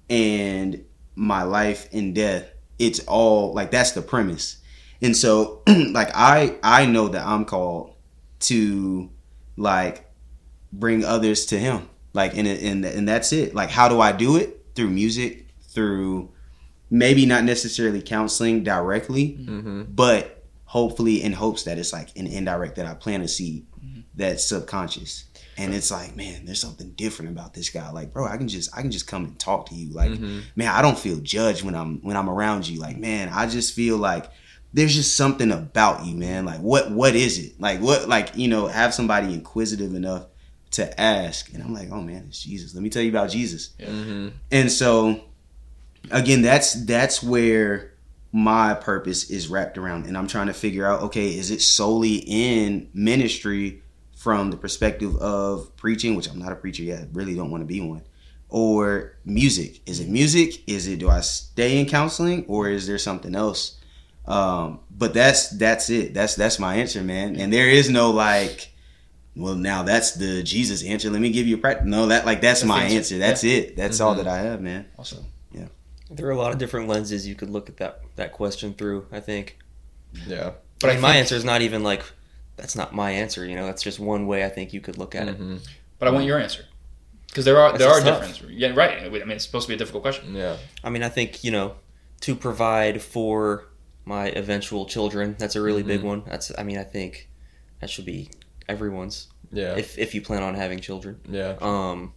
and 0.09 0.85
my 1.15 1.43
life 1.43 1.89
and 1.93 2.15
death, 2.15 2.51
it's 2.79 3.01
all 3.01 3.53
like 3.53 3.71
that's 3.71 3.93
the 3.93 4.03
premise. 4.03 4.57
And 5.03 5.15
so 5.15 5.63
like 5.69 6.11
I 6.15 6.57
I 6.63 6.87
know 6.87 7.09
that 7.09 7.27
I'm 7.27 7.45
called 7.45 7.95
to 8.41 9.11
like 9.57 10.11
bring 10.73 11.05
others 11.05 11.47
to 11.47 11.59
him 11.59 11.89
like 12.15 12.37
and 12.39 12.49
and 12.49 12.85
and 12.85 13.07
that's 13.07 13.33
it. 13.33 13.55
Like 13.55 13.69
how 13.69 13.89
do 13.89 14.01
i 14.01 14.13
do 14.13 14.37
it? 14.37 14.61
Through 14.75 14.91
music 14.91 15.47
through 15.61 16.31
maybe 16.89 17.27
not 17.27 17.45
necessarily 17.45 18.01
counseling 18.01 18.63
directly 18.63 19.37
mm-hmm. 19.41 19.83
but 19.89 20.45
hopefully 20.65 21.23
in 21.23 21.33
hopes 21.33 21.65
that 21.65 21.79
it's 21.79 21.93
like 21.93 22.17
an 22.17 22.27
indirect 22.27 22.77
that 22.77 22.87
i 22.87 22.95
plant 22.95 23.23
a 23.23 23.29
seed 23.29 23.67
mm-hmm. 23.79 24.01
that's 24.15 24.45
subconscious. 24.45 25.25
And 25.57 25.73
it's 25.73 25.93
like 25.93 26.17
man 26.17 26.47
there's 26.47 26.61
something 26.61 26.91
different 26.93 27.31
about 27.31 27.55
this 27.55 27.71
guy. 27.71 27.89
Like 27.91 28.13
bro 28.13 28.27
i 28.27 28.37
can 28.37 28.49
just 28.49 28.77
i 28.77 28.81
can 28.81 28.91
just 28.91 29.07
come 29.07 29.25
and 29.25 29.39
talk 29.39 29.67
to 29.67 29.75
you. 29.75 29.93
Like 29.93 30.13
mm-hmm. 30.13 30.41
man 30.57 30.69
i 30.69 30.83
don't 30.83 30.99
feel 30.99 31.19
judged 31.19 31.63
when 31.63 31.75
i'm 31.75 32.01
when 32.03 32.17
i'm 32.17 32.29
around 32.29 32.67
you. 32.67 32.81
Like 32.81 32.97
man 32.97 33.29
i 33.29 33.47
just 33.47 33.75
feel 33.75 33.97
like 33.97 34.31
there's 34.73 34.95
just 34.95 35.17
something 35.17 35.53
about 35.53 36.05
you, 36.05 36.17
man. 36.17 36.45
Like 36.45 36.59
what 36.59 36.91
what 36.91 37.15
is 37.15 37.39
it? 37.39 37.61
Like 37.61 37.81
what 37.81 38.09
like, 38.09 38.37
you 38.37 38.49
know, 38.49 38.67
have 38.67 38.93
somebody 38.93 39.33
inquisitive 39.33 39.95
enough 39.95 40.27
to 40.75 41.01
ask. 41.01 41.53
And 41.53 41.63
I'm 41.63 41.75
like, 41.75 41.91
oh 41.91 42.01
man, 42.01 42.27
it's 42.29 42.43
Jesus. 42.43 42.75
Let 42.75 42.83
me 42.83 42.91
tell 42.91 43.03
you 43.03 43.11
about 43.11 43.31
Jesus. 43.31 43.71
And 44.51 44.71
so 44.71 45.23
again, 46.11 46.43
that's 46.43 46.75
that's 46.85 47.23
where 47.23 47.93
my 48.33 48.75
purpose 48.75 49.31
is 49.31 49.49
wrapped 49.49 49.79
around. 49.79 50.07
And 50.07 50.19
I'm 50.19 50.27
trying 50.27 50.49
to 50.49 50.55
figure 50.55 50.87
out, 50.87 51.03
okay, 51.03 51.29
is 51.29 51.51
it 51.51 51.61
solely 51.61 52.17
in 52.27 52.91
ministry 52.93 53.83
from 54.17 54.51
the 54.51 54.57
perspective 54.57 55.15
of 55.17 55.75
preaching, 55.77 56.15
which 56.17 56.29
I'm 56.29 56.39
not 56.39 56.51
a 56.51 56.57
preacher 56.57 56.83
yet, 56.83 57.01
I 57.01 57.07
really 57.13 57.35
don't 57.35 57.51
want 57.51 57.61
to 57.61 57.67
be 57.67 57.81
one. 57.81 58.03
Or 58.49 59.17
music. 59.25 59.81
Is 59.87 60.01
it 60.01 60.09
music? 60.09 60.63
Is 60.67 60.87
it 60.87 60.99
do 60.99 61.11
I 61.11 61.21
stay 61.21 61.79
in 61.79 61.87
counseling 61.87 62.45
or 62.49 62.69
is 62.69 62.87
there 62.87 62.99
something 62.99 63.35
else? 63.35 63.79
Um, 64.27 64.81
but 64.91 65.13
that's 65.13 65.51
that's 65.51 65.91
it. 65.91 66.15
That's 66.15 66.35
that's 66.37 66.59
my 66.59 66.77
answer, 66.77 67.03
man. 67.03 67.37
And 67.37 67.53
there 67.53 67.69
is 67.69 67.91
no 67.91 68.11
like, 68.11 68.73
well, 69.37 69.55
now 69.55 69.83
that's 69.83 70.13
the 70.13 70.43
Jesus 70.43 70.85
answer. 70.85 71.11
Let 71.11 71.21
me 71.21 71.31
give 71.31 71.47
you 71.47 71.57
a 71.57 71.59
practice. 71.59 71.87
No, 71.87 72.07
that 72.07 72.25
like 72.27 72.41
that's, 72.41 72.61
That's 72.61 72.69
my 72.69 72.85
answer. 72.85 72.97
answer. 72.97 73.19
That's 73.19 73.45
it. 73.45 73.77
That's 73.77 74.01
all 74.01 74.15
that 74.17 74.29
I 74.29 74.39
have, 74.39 74.61
man. 74.61 74.87
Awesome. 74.99 75.25
Yeah 75.53 75.67
there 76.11 76.27
are 76.27 76.31
a 76.31 76.37
lot 76.37 76.53
of 76.53 76.59
different 76.59 76.89
lenses 76.89 77.27
you 77.27 77.35
could 77.35 77.51
look 77.51 77.69
at 77.69 77.77
that 77.79 78.01
that 78.17 78.33
question 78.33 78.75
through. 78.75 79.07
I 79.11 79.21
think, 79.21 79.59
yeah. 80.27 80.53
but 80.81 80.89
I 80.89 80.93
I 80.93 80.97
mean, 80.97 81.03
my 81.03 81.17
answer 81.17 81.35
is 81.35 81.45
not 81.45 81.63
even 81.63 81.83
like 81.83 82.03
that's 82.57 82.77
not 82.77 82.95
my 82.95 83.11
answer. 83.11 83.45
You 83.45 83.57
know, 83.57 83.67
that's 83.67 83.83
just 83.83 83.99
one 83.99 84.27
way 84.27 84.45
I 84.45 84.49
think 84.49 84.73
you 84.73 84.81
could 84.81 84.99
look 84.99 85.15
at 85.15 85.29
it. 85.29 85.35
Mm-hmm. 85.35 85.57
But 85.99 86.09
I 86.09 86.11
want 86.13 86.27
your 86.27 86.39
answer 86.39 86.65
because 87.29 87.45
there 87.45 87.59
are 87.59 87.73
That's 87.73 87.83
there 87.83 87.91
are 87.91 88.01
just 88.01 88.07
tough. 88.07 88.21
differences. 88.29 88.51
Yeah, 88.51 88.73
right. 88.75 89.03
I 89.03 89.09
mean, 89.09 89.31
it's 89.33 89.45
supposed 89.45 89.67
to 89.67 89.71
be 89.71 89.75
a 89.75 89.79
difficult 89.79 90.03
question. 90.03 90.35
Yeah. 90.35 90.57
I 90.83 90.91
mean, 90.91 91.03
I 91.03 91.09
think 91.09 91.43
you 91.43 91.51
know 91.51 91.75
to 92.21 92.35
provide 92.37 93.03
for 93.03 93.67
my 94.05 94.27
eventual 94.29 94.87
children. 94.87 95.35
That's 95.39 95.57
a 95.57 95.63
really 95.63 95.83
big 95.83 96.01
Mm-hmm. 96.01 96.09
one. 96.09 96.23
That's 96.27 96.53
I 96.57 96.63
mean, 96.63 96.79
I 96.79 96.85
think 96.85 97.29
that 97.81 97.91
should 97.91 98.05
be 98.05 98.31
everyone's 98.69 99.29
Yeah. 99.53 99.77
if 99.77 99.99
if 99.99 100.15
you 100.15 100.23
plan 100.23 100.43
on 100.43 100.55
having 100.55 100.81
children. 100.81 101.21
yeah. 101.29 101.57
Um, 101.61 102.13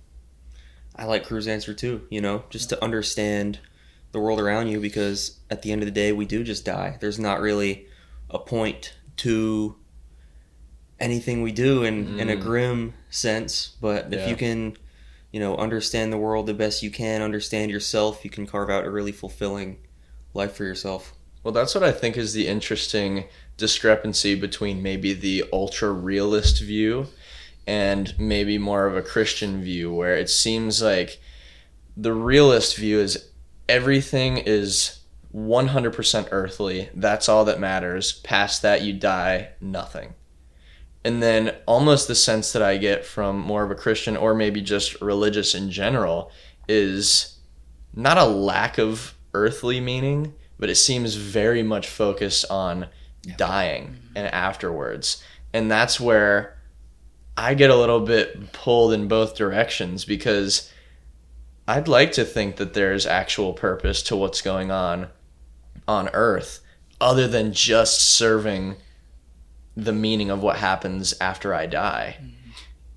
I 0.96 1.06
like 1.06 1.26
Crew's 1.26 1.48
answer 1.48 1.74
too. 1.74 2.08
You 2.10 2.22
know, 2.22 2.44
just 2.50 2.70
to 2.70 2.84
understand 2.84 3.60
the 4.14 4.20
world 4.20 4.40
around 4.40 4.68
you, 4.70 4.80
because 4.80 5.40
at 5.50 5.62
the 5.62 5.72
end 5.72 5.82
of 5.82 5.86
the 5.86 5.92
day, 5.92 6.12
we 6.12 6.26
do 6.26 6.44
just 6.44 6.66
die. 6.66 6.98
There's 7.00 7.20
not 7.20 7.40
really 7.42 7.88
a 8.30 8.40
point 8.40 8.96
to 9.18 9.76
anything 11.00 11.42
we 11.42 11.52
do 11.52 11.84
in 11.84 12.20
in 12.20 12.30
a 12.30 12.36
Mm. 12.36 12.42
grim 12.42 12.94
sense. 13.10 13.76
But 13.82 14.14
if 14.14 14.28
you 14.28 14.36
can, 14.36 14.76
you 15.32 15.40
know, 15.40 15.56
understand 15.58 16.12
the 16.12 16.18
world 16.18 16.48
the 16.48 16.54
best 16.54 16.82
you 16.82 16.90
can, 16.90 17.22
understand 17.22 17.70
yourself, 17.70 18.24
you 18.24 18.30
can 18.32 18.48
carve 18.48 18.70
out 18.70 18.86
a 18.86 18.90
really 18.90 19.12
fulfilling 19.12 19.78
life 20.34 20.54
for 20.54 20.64
yourself. 20.64 21.14
Well, 21.44 21.54
that's 21.54 21.76
what 21.76 21.84
I 21.84 21.92
think 21.92 22.18
is 22.18 22.34
the 22.34 22.48
interesting 22.48 23.26
discrepancy 23.58 24.36
between 24.36 24.82
maybe 24.82 25.14
the 25.14 25.44
ultra 25.52 25.92
realist 25.92 26.62
view 26.62 27.08
and 27.66 28.14
maybe 28.18 28.58
more 28.58 28.86
of 28.86 28.96
a 28.96 29.02
Christian 29.02 29.62
view, 29.62 29.94
where 29.94 30.16
it 30.16 30.30
seems 30.30 30.82
like 30.82 31.20
the 31.98 32.14
realist 32.14 32.78
view 32.78 33.00
is 33.00 33.30
everything 33.68 34.38
is 34.38 35.00
100% 35.36 36.28
earthly. 36.32 36.90
That's 36.96 37.28
all 37.28 37.44
that 37.46 37.60
matters. 37.60 38.14
Past 38.22 38.62
that, 38.62 38.84
you 38.84 38.94
die, 38.94 39.50
nothing. 39.60 40.14
And 41.04 41.22
then 41.22 41.56
almost 41.66 42.08
the 42.08 42.16
sense 42.16 42.54
that 42.54 42.62
I 42.62 42.78
get 42.78 43.06
from 43.06 43.40
more 43.40 43.64
of 43.64 43.72
a 43.72 43.76
Christian 43.76 44.18
or 44.18 44.34
maybe 44.34 44.62
just 44.62 45.02
religious 45.02 45.54
in 45.54 45.70
general 45.70 46.32
is 46.68 47.38
not 47.94 48.18
a 48.18 48.26
lack 48.26 48.78
of 48.78 49.16
earthly 49.34 49.80
meaning, 49.80 50.34
but 50.60 50.70
it 50.70 50.76
seems 50.76 51.16
very 51.16 51.64
much 51.64 51.88
focused 51.88 52.46
on 52.50 52.88
dying 53.36 53.98
and 54.16 54.28
afterwards. 54.28 55.24
And 55.54 55.70
that's 55.70 56.00
where 56.00 56.58
I 57.36 57.54
get 57.54 57.70
a 57.70 57.76
little 57.76 58.00
bit 58.00 58.52
pulled 58.52 58.94
in 58.94 59.08
both 59.08 59.36
directions 59.36 60.06
because 60.06 60.72
I'd 61.68 61.88
like 61.88 62.14
to 62.14 62.24
think 62.24 62.56
that 62.58 62.74
there's 62.74 63.06
actual 63.06 63.54
purpose 63.54 64.02
to 64.04 64.16
what's 64.16 64.42
going 64.42 64.72
on 64.72 65.08
on 65.88 66.10
Earth, 66.14 66.62
other 67.00 67.28
than 67.28 67.54
just 67.54 68.02
serving 68.02 68.76
the 69.76 69.94
meaning 69.94 70.32
of 70.32 70.42
what 70.42 70.58
happens 70.58 71.14
after 71.22 71.54
I 71.54 71.68
die. 71.68 72.18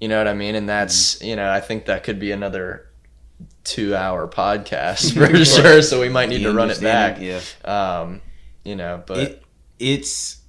You 0.01 0.09
know 0.09 0.17
what 0.17 0.29
I 0.29 0.35
mean? 0.35 0.55
And 0.55 0.69
that's 0.69 1.21
you 1.23 1.37
know 1.37 1.51
I 1.51 1.61
think 1.61 1.87
that 1.87 2.05
could 2.05 2.19
be 2.19 2.33
another 2.33 2.89
two 3.65 3.95
hour 3.95 4.27
podcast 4.33 5.15
for 5.15 5.45
sure. 5.45 5.83
So 5.83 6.01
we 6.01 6.09
might 6.09 6.29
need 6.29 6.43
to 6.45 6.53
run 6.53 6.71
it 6.71 6.81
back. 6.81 7.21
Yeah. 7.21 7.41
Um, 7.65 8.23
you 8.65 8.77
know, 8.77 9.03
but 9.05 9.19
it, 9.19 9.45
it's 9.81 10.43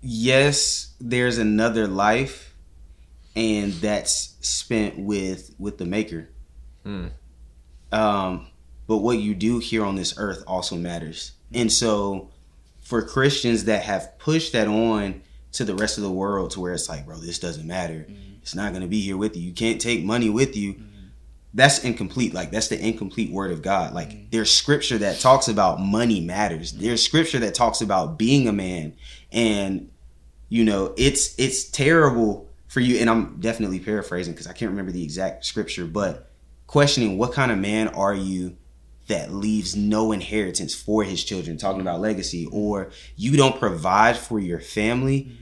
yes 0.00 0.94
there's 1.00 1.36
another 1.36 1.86
life 1.86 2.54
and 3.36 3.72
that's 3.74 4.36
spent 4.40 4.98
with 4.98 5.54
with 5.58 5.76
the 5.76 5.84
maker. 5.84 6.28
Hmm. 6.84 7.08
um 7.92 8.46
but 8.86 8.98
what 8.98 9.18
you 9.18 9.34
do 9.34 9.58
here 9.58 9.84
on 9.84 9.96
this 9.96 10.14
earth 10.16 10.42
also 10.46 10.76
matters. 10.76 11.32
And 11.52 11.70
so 11.70 12.30
for 12.80 13.02
christians 13.02 13.64
that 13.64 13.82
have 13.82 14.18
pushed 14.18 14.52
that 14.52 14.66
on 14.66 15.22
to 15.52 15.64
the 15.64 15.74
rest 15.74 15.98
of 15.98 16.04
the 16.04 16.10
world 16.10 16.52
to 16.52 16.60
where 16.60 16.72
it's 16.72 16.88
like 16.88 17.04
bro 17.04 17.16
this 17.16 17.38
doesn't 17.38 17.66
matter. 17.66 18.06
It's 18.42 18.54
not 18.54 18.70
going 18.70 18.82
to 18.82 18.88
be 18.88 19.02
here 19.02 19.18
with 19.18 19.36
you. 19.36 19.42
You 19.42 19.52
can't 19.52 19.80
take 19.80 20.02
money 20.02 20.30
with 20.30 20.56
you 20.56 20.80
that's 21.52 21.84
incomplete. 21.84 22.34
Like 22.34 22.50
that's 22.50 22.68
the 22.68 22.80
incomplete 22.80 23.32
word 23.32 23.50
of 23.50 23.62
god. 23.62 23.92
Like 23.92 24.10
mm. 24.10 24.30
there's 24.30 24.50
scripture 24.50 24.98
that 24.98 25.20
talks 25.20 25.48
about 25.48 25.80
money 25.80 26.20
matters. 26.20 26.72
Mm. 26.72 26.80
There's 26.80 27.02
scripture 27.02 27.38
that 27.40 27.54
talks 27.54 27.80
about 27.80 28.18
being 28.18 28.48
a 28.48 28.52
man. 28.52 28.94
And 29.32 29.90
you 30.48 30.64
know 30.64 30.94
it's 30.96 31.38
it's 31.38 31.64
terrible 31.64 32.48
for 32.68 32.80
you. 32.80 32.98
And 32.98 33.08
i'm 33.10 33.40
definitely 33.40 33.80
paraphrasing 33.80 34.32
because 34.32 34.46
i 34.46 34.52
can't 34.52 34.70
remember 34.70 34.92
the 34.92 35.02
exact 35.02 35.44
scripture 35.44 35.84
but 35.86 36.30
questioning 36.66 37.18
what 37.18 37.32
kind 37.32 37.50
of 37.50 37.58
man 37.58 37.88
are 37.88 38.14
you 38.14 38.56
that 39.10 39.32
leaves 39.32 39.76
no 39.76 40.12
inheritance 40.12 40.72
for 40.74 41.02
his 41.02 41.22
children? 41.22 41.58
Talking 41.58 41.80
about 41.82 42.00
legacy. 42.00 42.46
Mm. 42.46 42.54
Or 42.54 42.90
you 43.16 43.36
don't 43.36 43.58
provide 43.58 44.16
for 44.16 44.38
your 44.38 44.60
family 44.60 45.32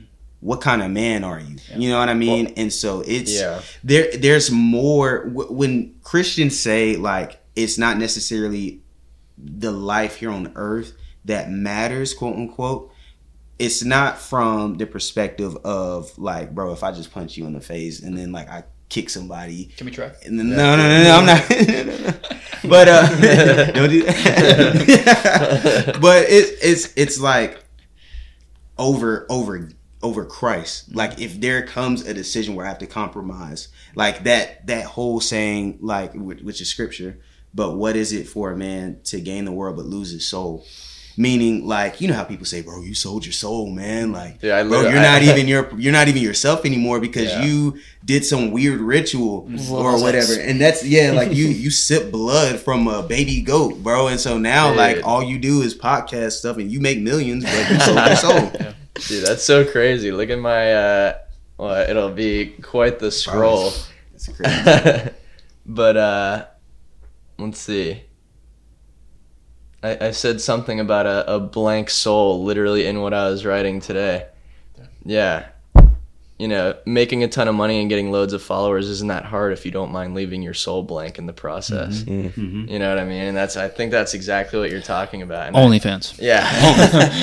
what 0.40 0.60
kind 0.60 0.82
of 0.82 0.90
man 0.90 1.24
are 1.24 1.40
you 1.40 1.56
you 1.76 1.88
know 1.90 1.98
what 1.98 2.08
i 2.08 2.14
mean 2.14 2.52
and 2.56 2.72
so 2.72 3.00
it's 3.06 3.38
Yeah. 3.40 3.60
there 3.82 4.10
there's 4.16 4.50
more 4.50 5.24
wh- 5.28 5.50
when 5.50 5.94
christians 6.02 6.58
say 6.58 6.96
like 6.96 7.40
it's 7.56 7.76
not 7.78 7.98
necessarily 7.98 8.80
the 9.36 9.72
life 9.72 10.16
here 10.16 10.30
on 10.30 10.52
earth 10.54 10.92
that 11.24 11.50
matters 11.50 12.14
quote 12.14 12.36
unquote 12.36 12.92
it's 13.58 13.82
not 13.82 14.18
from 14.18 14.76
the 14.76 14.86
perspective 14.86 15.56
of 15.64 16.16
like 16.18 16.54
bro 16.54 16.72
if 16.72 16.82
i 16.84 16.92
just 16.92 17.12
punch 17.12 17.36
you 17.36 17.44
in 17.46 17.52
the 17.52 17.60
face 17.60 18.00
and 18.02 18.16
then 18.16 18.30
like 18.30 18.48
i 18.48 18.62
kick 18.88 19.10
somebody 19.10 19.66
Can 19.76 19.84
we 19.86 19.90
try? 19.90 20.10
and 20.24 20.38
then, 20.38 20.48
no, 20.50 20.76
no, 20.76 20.88
no, 20.88 21.02
no, 21.04 21.16
I'm 21.18 21.26
not. 21.26 21.50
no, 21.68 21.82
no, 21.82 21.96
no. 22.08 22.14
But 22.70 22.88
uh, 22.88 23.06
don't 23.72 23.90
do 23.90 24.02
that. 24.04 25.98
but 26.00 26.22
it, 26.24 26.58
it's 26.62 26.92
it's 26.96 27.20
like 27.20 27.62
over 28.78 29.26
over 29.28 29.68
over 30.02 30.24
Christ. 30.24 30.94
Like 30.94 31.20
if 31.20 31.40
there 31.40 31.66
comes 31.66 32.06
a 32.06 32.14
decision 32.14 32.54
where 32.54 32.64
I 32.66 32.68
have 32.68 32.78
to 32.78 32.86
compromise, 32.86 33.68
like 33.94 34.24
that 34.24 34.66
that 34.66 34.84
whole 34.84 35.20
saying, 35.20 35.78
like 35.80 36.12
which, 36.14 36.40
which 36.40 36.60
is 36.60 36.68
scripture. 36.68 37.18
But 37.54 37.76
what 37.76 37.96
is 37.96 38.12
it 38.12 38.28
for 38.28 38.50
a 38.52 38.56
man 38.56 39.00
to 39.04 39.20
gain 39.20 39.44
the 39.46 39.52
world 39.52 39.76
but 39.76 39.86
lose 39.86 40.10
his 40.10 40.26
soul? 40.28 40.64
Meaning, 41.16 41.66
like 41.66 42.00
you 42.00 42.06
know 42.06 42.14
how 42.14 42.22
people 42.22 42.46
say, 42.46 42.60
"Bro, 42.62 42.82
you 42.82 42.94
sold 42.94 43.26
your 43.26 43.32
soul, 43.32 43.68
man." 43.70 44.12
Like, 44.12 44.40
Yeah, 44.40 44.58
I 44.58 44.62
bro, 44.62 44.82
you're 44.82 44.92
not 44.92 45.20
I- 45.22 45.24
even 45.32 45.48
your 45.48 45.68
you're 45.76 45.92
not 45.92 46.06
even 46.06 46.22
yourself 46.22 46.64
anymore 46.64 47.00
because 47.00 47.24
Yeah. 47.30 47.42
you 47.44 47.78
did 48.04 48.24
some 48.24 48.52
weird 48.52 48.80
ritual 48.80 49.48
mm-hmm. 49.48 49.72
or 49.72 50.00
whatever. 50.00 50.34
it? 50.34 50.48
And 50.48 50.60
that's 50.60 50.84
yeah, 50.86 51.10
like 51.16 51.32
you 51.32 51.46
you 51.46 51.70
sip 51.70 52.12
blood 52.12 52.60
from 52.60 52.86
a 52.86 53.02
baby 53.02 53.40
goat, 53.40 53.82
bro. 53.82 54.06
And 54.06 54.20
so 54.20 54.38
now 54.38 54.68
Dude. 54.68 54.76
like 54.76 55.00
all 55.04 55.20
you 55.24 55.40
do 55.40 55.62
is 55.62 55.76
podcast 55.76 56.32
stuff 56.32 56.56
and 56.58 56.70
you 56.70 56.78
make 56.78 57.00
millions, 57.00 57.42
but 57.42 57.68
you 57.68 57.80
sold 57.80 57.96
your 58.06 58.16
soul. 58.52 58.52
Dude, 59.06 59.24
that's 59.26 59.44
so 59.44 59.64
crazy. 59.64 60.10
Look 60.12 60.30
at 60.30 60.38
my. 60.38 60.72
uh 60.72 61.18
Well, 61.58 61.88
it'll 61.88 62.10
be 62.12 62.46
quite 62.62 62.98
the 62.98 63.10
scroll. 63.10 63.72
That's 64.12 64.28
crazy. 64.28 65.10
but 65.66 65.96
uh 65.96 66.46
let's 67.38 67.58
see. 67.60 68.02
I, 69.82 70.06
I 70.06 70.10
said 70.10 70.40
something 70.40 70.80
about 70.80 71.06
a, 71.06 71.34
a 71.34 71.38
blank 71.40 71.88
soul 71.90 72.42
literally 72.42 72.86
in 72.86 73.00
what 73.00 73.14
I 73.14 73.28
was 73.30 73.44
writing 73.46 73.80
today. 73.80 74.26
Yeah. 75.04 75.46
You 76.38 76.46
know, 76.48 76.76
making 76.86 77.24
a 77.24 77.28
ton 77.28 77.48
of 77.48 77.54
money 77.56 77.80
and 77.80 77.88
getting 77.88 78.12
loads 78.12 78.32
of 78.32 78.40
followers 78.42 78.88
isn't 78.88 79.08
that 79.08 79.24
hard 79.24 79.52
if 79.52 79.64
you 79.64 79.72
don't 79.72 79.90
mind 79.90 80.14
leaving 80.14 80.40
your 80.42 80.54
soul 80.54 80.82
blank 80.84 81.18
in 81.18 81.26
the 81.26 81.32
process. 81.32 82.02
Mhm. 82.02 82.68
You 82.70 82.78
know 82.78 82.88
what 82.90 82.98
I 82.98 83.04
mean? 83.04 83.22
And 83.22 83.36
that's 83.36 83.56
I 83.56 83.68
think 83.68 83.90
that's 83.90 84.14
exactly 84.14 84.58
what 84.58 84.70
you're 84.70 84.80
talking 84.80 85.22
about. 85.22 85.48
And 85.48 85.56
OnlyFans. 85.56 86.16
yeah. 86.20 86.44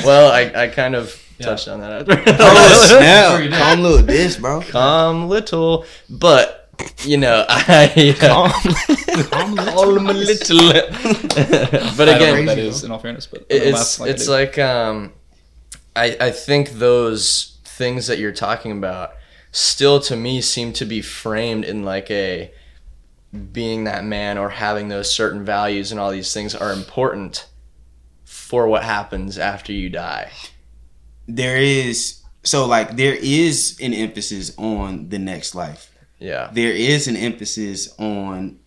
well, 0.05 0.31
I, 0.31 0.63
I 0.63 0.67
kind 0.67 0.95
of 0.95 1.21
Yeah. 1.37 1.45
touched 1.47 1.67
on 1.67 1.79
that 1.81 1.91
after. 1.91 2.23
Oh 2.27 2.85
Sure 2.87 2.99
snap! 2.99 3.51
Calm 3.51 3.81
little 3.81 4.05
this, 4.05 4.37
bro. 4.37 4.61
Calm 4.61 5.27
little, 5.27 5.85
but 6.09 6.69
you 7.03 7.17
know, 7.17 7.45
I 7.49 8.15
Calm, 8.19 8.51
calm 9.29 9.55
little. 9.55 10.73
but 11.97 12.09
I 12.09 12.17
don't 12.17 12.39
again, 12.39 12.45
that 12.45 12.57
is 12.57 12.83
in 12.83 12.91
all 12.91 12.99
fairness, 12.99 13.27
but 13.27 13.45
it- 13.49 13.63
I'm 13.63 13.71
gonna 13.71 13.81
it's 13.81 13.99
like 13.99 14.09
it's 14.09 14.27
like 14.27 14.57
um, 14.59 15.13
I 15.95 16.15
I 16.19 16.31
think 16.31 16.71
those 16.71 17.57
things 17.65 18.07
that 18.07 18.19
you're 18.19 18.31
talking 18.31 18.71
about 18.71 19.11
still 19.51 19.99
to 20.01 20.15
me 20.15 20.41
seem 20.41 20.73
to 20.73 20.85
be 20.85 21.01
framed 21.01 21.65
in 21.65 21.83
like 21.83 22.09
a 22.11 22.51
being 23.51 23.83
that 23.83 24.03
man 24.05 24.37
or 24.37 24.49
having 24.49 24.87
those 24.87 25.13
certain 25.13 25.43
values 25.43 25.91
and 25.91 25.99
all 25.99 26.11
these 26.11 26.33
things 26.33 26.55
are 26.55 26.71
important 26.71 27.47
for 28.23 28.67
what 28.67 28.83
happens 28.83 29.37
after 29.37 29.73
you 29.73 29.89
die. 29.89 30.31
There 31.27 31.57
is 31.57 32.21
so 32.43 32.65
like 32.65 32.95
there 32.95 33.15
is 33.15 33.77
an 33.81 33.93
emphasis 33.93 34.55
on 34.57 35.09
the 35.09 35.19
next 35.19 35.55
life. 35.55 35.91
Yeah. 36.17 36.49
there 36.53 36.71
is 36.71 37.07
an 37.09 37.17
emphasis 37.17 37.93
on 37.99 38.59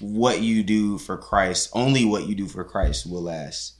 what 0.00 0.40
you 0.40 0.62
do 0.62 0.98
for 0.98 1.16
Christ. 1.16 1.70
Only 1.72 2.04
what 2.04 2.26
you 2.26 2.34
do 2.34 2.46
for 2.46 2.64
Christ 2.64 3.08
will 3.08 3.22
last. 3.22 3.74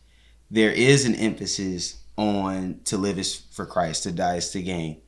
There 0.50 0.70
is 0.70 1.04
an 1.04 1.14
emphasis 1.16 1.98
on 2.16 2.80
to 2.84 2.96
live 2.96 3.18
is 3.18 3.34
for 3.50 3.66
Christ, 3.66 4.04
to 4.04 4.12
die 4.12 4.36
is 4.36 4.50
to 4.50 4.62
gain. 4.62 5.02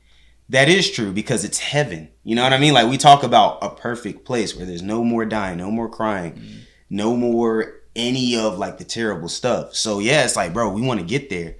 That 0.49 0.67
is 0.67 0.89
true 0.89 1.11
because 1.11 1.45
it's 1.45 1.59
heaven. 1.59 2.09
You 2.23 2.35
know 2.35 2.43
what 2.43 2.53
I 2.53 2.59
mean? 2.59 2.73
Like 2.73 2.89
we 2.89 2.97
talk 2.97 3.23
about 3.23 3.59
a 3.61 3.69
perfect 3.69 4.25
place 4.25 4.55
where 4.55 4.65
there's 4.65 4.81
no 4.81 5.03
more 5.03 5.25
dying, 5.25 5.57
no 5.57 5.71
more 5.71 5.89
crying, 5.89 6.33
mm-hmm. 6.33 6.57
no 6.89 7.15
more 7.15 7.75
any 7.95 8.37
of 8.37 8.57
like 8.57 8.77
the 8.77 8.83
terrible 8.83 9.29
stuff. 9.29 9.75
So 9.75 9.99
yeah, 9.99 10.25
it's 10.25 10.35
like, 10.35 10.53
bro, 10.53 10.71
we 10.71 10.81
want 10.81 10.99
to 10.99 11.05
get 11.05 11.29
there. 11.29 11.55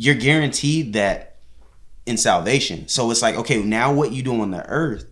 You're 0.00 0.14
guaranteed 0.14 0.94
that 0.94 1.36
in 2.06 2.16
salvation. 2.16 2.88
So 2.88 3.10
it's 3.10 3.20
like, 3.20 3.36
okay, 3.36 3.62
now 3.62 3.92
what 3.92 4.12
you 4.12 4.22
do 4.22 4.40
on 4.40 4.50
the 4.50 4.64
earth 4.66 5.10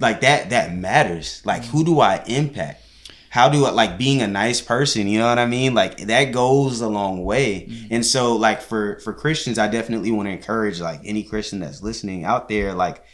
like 0.00 0.20
that 0.20 0.50
that 0.50 0.74
matters. 0.74 1.42
Like 1.44 1.64
who 1.64 1.84
do 1.84 2.00
i 2.00 2.22
impact? 2.26 2.84
How 3.30 3.48
do 3.48 3.64
i 3.66 3.70
like 3.70 3.98
being 3.98 4.22
a 4.22 4.26
nice 4.26 4.60
person 4.60 5.06
you 5.06 5.18
know 5.18 5.28
what 5.28 5.38
i 5.38 5.46
mean? 5.46 5.74
Like 5.74 5.98
that 5.98 6.32
goes 6.32 6.80
a 6.80 6.88
long 6.88 7.24
way. 7.24 7.66
Mm-hmm. 7.68 7.94
And 7.94 8.06
so 8.06 8.36
like 8.36 8.62
for 8.62 9.00
for 9.00 9.12
christians 9.12 9.58
i 9.58 9.68
definitely 9.68 10.10
want 10.10 10.28
to 10.28 10.32
encourage 10.32 10.80
like 10.80 11.00
any 11.04 11.22
christian 11.22 11.60
that's 11.60 11.82
listening 11.82 12.24
out 12.24 12.48
there 12.48 12.74
like 12.74 13.04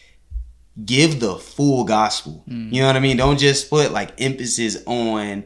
give 0.84 1.20
the 1.20 1.36
full 1.36 1.84
gospel. 1.84 2.44
Mm. 2.48 2.72
You 2.72 2.80
know 2.80 2.88
what 2.88 2.96
i 2.96 3.00
mean? 3.00 3.16
Don't 3.16 3.38
just 3.38 3.70
put 3.70 3.92
like 3.92 4.20
emphasis 4.20 4.82
on 4.86 5.44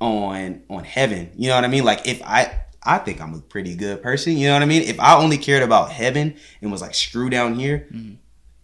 on 0.00 0.62
on 0.70 0.84
heaven. 0.84 1.30
You 1.36 1.48
know 1.48 1.56
what 1.56 1.64
i 1.64 1.68
mean? 1.68 1.84
Like 1.84 2.06
if 2.06 2.22
i 2.22 2.60
i 2.86 2.98
think 2.98 3.20
i'm 3.20 3.34
a 3.34 3.40
pretty 3.40 3.74
good 3.74 4.02
person 4.02 4.36
you 4.36 4.46
know 4.46 4.54
what 4.54 4.62
i 4.62 4.66
mean 4.66 4.82
if 4.82 4.98
i 5.00 5.16
only 5.16 5.36
cared 5.36 5.62
about 5.62 5.90
heaven 5.90 6.34
and 6.60 6.72
was 6.72 6.80
like 6.80 6.94
screw 6.94 7.28
down 7.28 7.54
here 7.54 7.86
mm-hmm. 7.92 8.14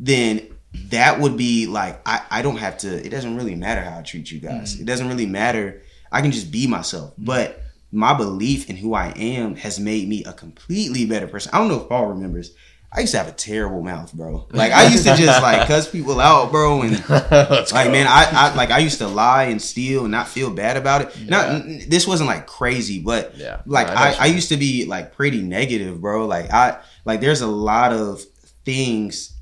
then 0.01 0.49
that 0.75 1.21
would 1.21 1.37
be 1.37 1.67
like 1.67 2.01
I, 2.07 2.23
I 2.31 2.43
don't 2.43 2.57
have 2.57 2.79
to 2.79 3.05
it 3.05 3.11
doesn't 3.11 3.37
really 3.37 3.55
matter 3.55 3.83
how 3.83 3.99
I 3.99 4.03
treat 4.03 4.31
you 4.31 4.41
guys. 4.41 4.75
Mm-hmm. 4.75 4.83
It 4.83 4.87
doesn't 4.87 5.09
really 5.09 5.27
matter. 5.27 5.83
I 6.11 6.21
can 6.23 6.33
just 6.33 6.51
be 6.51 6.67
myself. 6.67 7.13
Mm-hmm. 7.13 7.25
But 7.25 7.63
my 7.91 8.15
belief 8.15 8.71
in 8.71 8.77
who 8.77 8.95
I 8.95 9.09
am 9.17 9.57
has 9.57 9.79
made 9.79 10.09
me 10.09 10.25
a 10.25 10.33
completely 10.33 11.05
better 11.05 11.27
person. 11.27 11.51
I 11.53 11.59
don't 11.59 11.69
know 11.69 11.83
if 11.83 11.89
Paul 11.89 12.07
remembers. 12.07 12.53
I 12.95 13.01
used 13.01 13.13
to 13.13 13.19
have 13.19 13.29
a 13.29 13.33
terrible 13.33 13.83
mouth, 13.83 14.13
bro. 14.13 14.47
Like 14.51 14.71
I 14.73 14.89
used 14.89 15.05
to 15.05 15.17
just 15.17 15.43
like 15.43 15.67
cuss 15.69 15.89
people 15.91 16.21
out, 16.21 16.51
bro, 16.51 16.83
and 16.83 16.93
like 17.09 17.31
go. 17.31 17.91
man, 17.91 18.07
I, 18.07 18.29
I 18.31 18.55
like 18.55 18.71
I 18.71 18.79
used 18.81 18.99
to 18.99 19.09
lie 19.09 19.45
and 19.45 19.63
steal 19.63 20.03
and 20.03 20.11
not 20.11 20.29
feel 20.29 20.51
bad 20.51 20.77
about 20.77 21.03
it. 21.03 21.29
Not 21.29 21.49
n- 21.49 21.83
this 21.89 22.07
wasn't 22.07 22.29
like 22.29 22.47
crazy, 22.47 23.01
but 23.01 23.35
Yeah. 23.37 23.63
like 23.67 23.87
No, 23.89 23.95
I 23.95 24.09
I, 24.11 24.17
I 24.21 24.27
used 24.27 24.51
to 24.51 24.57
be 24.59 24.85
like 24.85 25.15
pretty 25.15 25.41
negative, 25.41 26.01
bro. 26.03 26.27
Like 26.27 26.53
I 26.53 26.81
like 27.07 27.21
there's 27.23 27.41
a 27.41 27.47
lot 27.47 27.93
of 27.95 28.23
things 28.65 29.35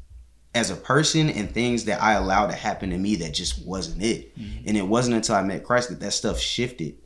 as 0.55 0.70
a 0.70 0.77
person 0.77 1.31
and 1.31 1.51
things 1.52 1.85
that 1.86 2.02
I 2.02 2.14
allowed 2.14 2.48
to 2.48 2.56
happen 2.56 2.90
to 2.90 2.98
me 2.98 3.16
that 3.16 3.32
just 3.35 3.64
wasn't 3.66 4.02
it. 4.02 4.32
And 4.66 4.77
it 4.77 4.82
wasn't 4.86 5.16
until 5.16 5.35
I 5.36 5.43
met 5.43 5.64
Christ 5.64 5.90
that 5.90 6.01
that 6.01 6.12
stuff 6.12 6.39
shifted. 6.40 6.98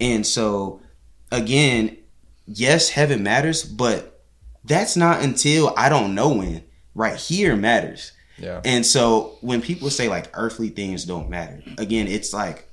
And 0.00 0.26
so 0.26 0.80
again, 1.30 1.96
yes, 2.46 2.88
heaven 2.88 3.22
matters, 3.22 3.64
but 3.64 4.17
that's 4.64 4.96
not 4.96 5.22
until 5.22 5.72
I 5.76 5.88
don't 5.88 6.14
know 6.14 6.34
when. 6.34 6.64
Right 6.94 7.16
here 7.16 7.54
matters. 7.54 8.12
Yeah. 8.38 8.60
And 8.64 8.84
so 8.84 9.36
when 9.40 9.62
people 9.62 9.90
say 9.90 10.08
like 10.08 10.30
earthly 10.34 10.68
things 10.68 11.04
don't 11.04 11.28
matter, 11.28 11.62
again, 11.76 12.08
it's 12.08 12.32
like 12.32 12.68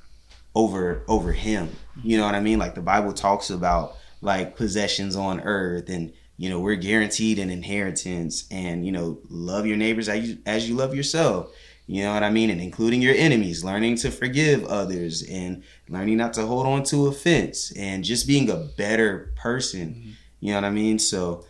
over 0.55 1.03
over 1.07 1.31
him. 1.31 1.69
You 2.03 2.17
know 2.17 2.25
what 2.25 2.35
I 2.35 2.39
mean? 2.39 2.59
Like 2.59 2.75
the 2.75 2.81
Bible 2.81 3.13
talks 3.13 3.49
about 3.49 3.95
like 4.21 4.55
possessions 4.55 5.15
on 5.15 5.41
earth 5.41 5.89
and 5.89 6.11
you 6.37 6.49
know 6.49 6.59
we're 6.59 6.75
guaranteed 6.75 7.39
an 7.39 7.49
inheritance 7.49 8.45
and 8.51 8.85
you 8.85 8.91
know 8.91 9.19
love 9.29 9.65
your 9.65 9.77
neighbors 9.77 10.09
as 10.09 10.29
you, 10.29 10.37
as 10.45 10.67
you 10.67 10.75
love 10.75 10.95
yourself 10.95 11.51
you 11.87 12.01
know 12.01 12.13
what 12.13 12.23
i 12.23 12.29
mean 12.29 12.49
and 12.49 12.59
including 12.59 13.01
your 13.01 13.15
enemies 13.15 13.63
learning 13.63 13.95
to 13.95 14.09
forgive 14.09 14.65
others 14.65 15.23
and 15.29 15.63
learning 15.89 16.17
not 16.17 16.33
to 16.33 16.45
hold 16.45 16.65
on 16.65 16.83
to 16.83 17.07
offense 17.07 17.71
and 17.77 18.03
just 18.03 18.27
being 18.27 18.49
a 18.49 18.55
better 18.55 19.31
person 19.35 19.89
mm-hmm. 19.89 20.11
you 20.39 20.49
know 20.51 20.57
what 20.57 20.65
i 20.65 20.71
mean 20.71 20.97
so 20.97 21.45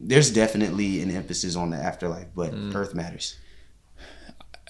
there's 0.00 0.30
definitely 0.30 1.02
an 1.02 1.10
emphasis 1.10 1.56
on 1.56 1.70
the 1.70 1.76
afterlife 1.76 2.26
but 2.34 2.52
mm. 2.52 2.74
earth 2.74 2.94
matters 2.94 3.38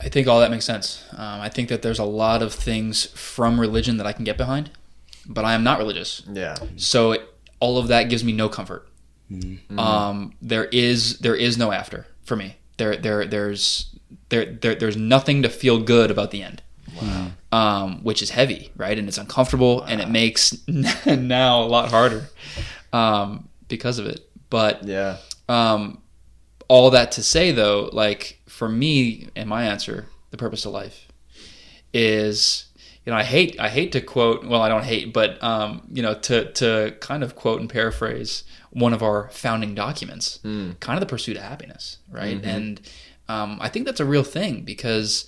i 0.01 0.09
think 0.09 0.27
all 0.27 0.41
that 0.41 0.51
makes 0.51 0.65
sense 0.65 1.05
um, 1.13 1.41
i 1.41 1.49
think 1.49 1.69
that 1.69 1.83
there's 1.83 1.99
a 1.99 2.05
lot 2.05 2.43
of 2.43 2.53
things 2.53 3.07
from 3.07 3.61
religion 3.61 3.97
that 3.97 4.07
i 4.07 4.13
can 4.13 4.25
get 4.25 4.37
behind 4.37 4.71
but 5.27 5.45
i 5.45 5.55
am 5.55 5.63
not 5.63 5.79
religious 5.79 6.23
yeah 6.33 6.57
so 6.77 7.13
it, 7.13 7.23
all 7.61 7.79
of 7.79 7.89
that 7.89 8.09
gives 8.09 8.25
me 8.25 8.33
no 8.33 8.49
comfort 8.49 8.91
Mm-hmm. 9.31 9.79
Um, 9.79 10.35
there 10.43 10.65
is 10.67 11.19
there 11.19 11.37
is 11.37 11.57
no 11.57 11.73
after 11.73 12.07
for 12.23 12.37
me. 12.37 12.57
There 12.77 12.97
there 12.97 13.25
there's 13.25 13.95
there, 14.29 14.47
there 14.47 14.75
there's 14.75 14.97
nothing 14.97 15.43
to 15.43 15.49
feel 15.49 15.81
good 15.81 16.11
about 16.11 16.31
the 16.31 16.43
end. 16.43 16.63
Wow. 17.01 17.31
Um, 17.53 18.03
which 18.03 18.23
is 18.23 18.31
heavy, 18.31 18.73
right? 18.77 18.99
And 18.99 19.09
it's 19.09 19.19
uncomfortable, 19.19 19.79
wow. 19.79 19.87
and 19.89 20.01
it 20.01 20.09
makes 20.09 20.57
now 21.07 21.63
a 21.63 21.67
lot 21.67 21.91
harder 21.91 22.29
um, 22.93 23.49
because 23.69 23.99
of 23.99 24.07
it. 24.07 24.29
But 24.51 24.85
yeah, 24.85 25.19
um, 25.49 26.03
all 26.69 26.91
that 26.91 27.13
to 27.13 27.23
say 27.23 27.53
though, 27.53 27.89
like 27.93 28.41
for 28.47 28.69
me 28.69 29.29
and 29.35 29.49
my 29.49 29.65
answer, 29.65 30.07
the 30.31 30.37
purpose 30.37 30.67
of 30.67 30.73
life 30.73 31.09
is 31.93 32.67
you 33.05 33.13
know, 33.13 33.19
I 33.19 33.23
hate 33.23 33.59
I 33.59 33.69
hate 33.69 33.93
to 33.93 34.01
quote. 34.01 34.45
Well, 34.45 34.61
I 34.61 34.69
don't 34.69 34.85
hate, 34.85 35.13
but 35.13 35.43
um, 35.43 35.83
you 35.91 36.03
know, 36.03 36.15
to 36.15 36.53
to 36.53 36.95
kind 37.01 37.23
of 37.23 37.35
quote 37.35 37.61
and 37.61 37.71
paraphrase 37.71 38.45
one 38.71 38.93
of 38.93 39.03
our 39.03 39.29
founding 39.31 39.75
documents, 39.75 40.39
mm. 40.45 40.79
kind 40.81 40.97
of 40.97 41.01
the 41.01 41.11
pursuit 41.11 41.37
of 41.37 41.43
happiness, 41.43 41.99
right? 42.11 42.37
Mm-hmm. 42.37 42.49
And 42.49 42.81
um, 43.29 43.59
I 43.61 43.69
think 43.69 43.87
that's 43.87 44.01
a 44.01 44.05
real 44.05 44.23
thing 44.23 44.63
because 44.63 45.27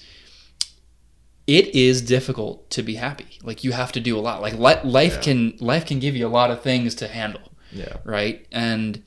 it 1.47 1.75
is 1.75 2.03
difficult 2.03 2.71
to 2.71 2.83
be 2.83 2.95
happy. 2.97 3.39
Like 3.43 3.65
you 3.65 3.73
have 3.73 3.91
to 3.93 4.01
do 4.01 4.19
a 4.19 4.21
lot. 4.21 4.43
Like 4.43 4.55
life 4.55 5.15
yeah. 5.15 5.21
can 5.21 5.57
life 5.59 5.87
can 5.87 5.99
give 5.99 6.15
you 6.15 6.27
a 6.27 6.29
lot 6.29 6.51
of 6.51 6.63
things 6.63 6.95
to 6.97 7.09
handle. 7.09 7.52
Yeah. 7.73 7.97
Right. 8.05 8.47
And 8.53 9.03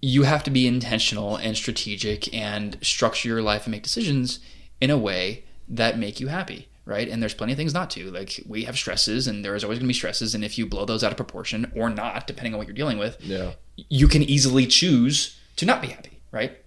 you 0.00 0.24
have 0.24 0.42
to 0.44 0.50
be 0.50 0.66
intentional 0.66 1.36
and 1.36 1.56
strategic 1.56 2.32
and 2.34 2.78
structure 2.82 3.28
your 3.28 3.42
life 3.42 3.64
and 3.64 3.72
make 3.72 3.82
decisions 3.82 4.40
in 4.80 4.90
a 4.90 4.98
way 4.98 5.44
that 5.68 5.98
make 5.98 6.20
you 6.20 6.28
happy 6.28 6.68
right? 6.86 7.08
And 7.08 7.22
there's 7.22 7.34
plenty 7.34 7.52
of 7.52 7.56
things 7.56 7.74
not 7.74 7.90
to. 7.90 8.10
Like 8.10 8.40
we 8.46 8.64
have 8.64 8.76
stresses, 8.76 9.26
and 9.26 9.44
there 9.44 9.54
is 9.54 9.64
always 9.64 9.78
going 9.78 9.86
to 9.86 9.88
be 9.88 9.94
stresses. 9.94 10.34
And 10.34 10.44
if 10.44 10.58
you 10.58 10.66
blow 10.66 10.84
those 10.84 11.02
out 11.02 11.10
of 11.10 11.16
proportion 11.16 11.70
or 11.74 11.90
not, 11.90 12.26
depending 12.26 12.54
on 12.54 12.58
what 12.58 12.66
you're 12.66 12.74
dealing 12.74 12.98
with, 12.98 13.16
yeah. 13.20 13.52
you 13.76 14.08
can 14.08 14.22
easily 14.22 14.66
choose 14.66 15.38
to 15.56 15.66
not 15.66 15.80
be 15.80 15.88
happy, 15.88 16.20
right? 16.30 16.58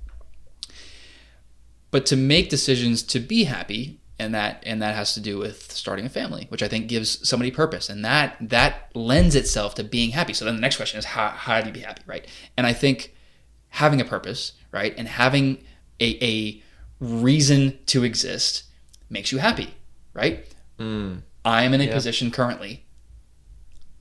But 1.91 2.05
to 2.07 2.15
make 2.15 2.49
decisions 2.49 3.03
to 3.03 3.19
be 3.19 3.45
happy, 3.45 3.99
and 4.19 4.33
that 4.33 4.63
and 4.65 4.81
that 4.81 4.95
has 4.95 5.13
to 5.13 5.19
do 5.19 5.37
with 5.37 5.71
starting 5.71 6.05
a 6.05 6.09
family, 6.09 6.45
which 6.49 6.63
I 6.63 6.67
think 6.67 6.87
gives 6.87 7.27
somebody 7.27 7.51
purpose, 7.51 7.89
and 7.89 8.03
that 8.05 8.37
that 8.41 8.91
lends 8.93 9.35
itself 9.35 9.75
to 9.75 9.83
being 9.83 10.11
happy. 10.11 10.33
So 10.33 10.45
then 10.45 10.55
the 10.55 10.61
next 10.61 10.77
question 10.77 10.99
is 10.99 11.05
how 11.05 11.29
how 11.29 11.61
do 11.61 11.67
you 11.67 11.73
be 11.73 11.81
happy, 11.81 12.01
right? 12.05 12.27
And 12.55 12.65
I 12.65 12.73
think 12.73 13.15
having 13.69 14.01
a 14.01 14.05
purpose, 14.05 14.53
right, 14.71 14.93
and 14.97 15.07
having 15.07 15.63
a 15.99 16.17
a 16.21 16.63
reason 16.99 17.77
to 17.87 18.03
exist 18.03 18.63
makes 19.09 19.31
you 19.31 19.37
happy 19.37 19.75
right? 20.17 20.45
Mm. 20.79 21.21
I'm 21.45 21.73
in 21.73 21.81
a 21.81 21.85
yeah. 21.85 21.93
position 21.93 22.31
currently. 22.31 22.85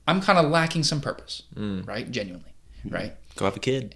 I'm 0.07 0.19
kind 0.19 0.39
of 0.39 0.51
lacking 0.51 0.83
some 0.83 0.99
purpose, 0.99 1.43
mm. 1.55 1.87
right? 1.87 2.09
Genuinely, 2.09 2.53
right? 2.89 3.13
Go 3.35 3.45
have 3.45 3.55
a 3.55 3.59
kid. 3.59 3.95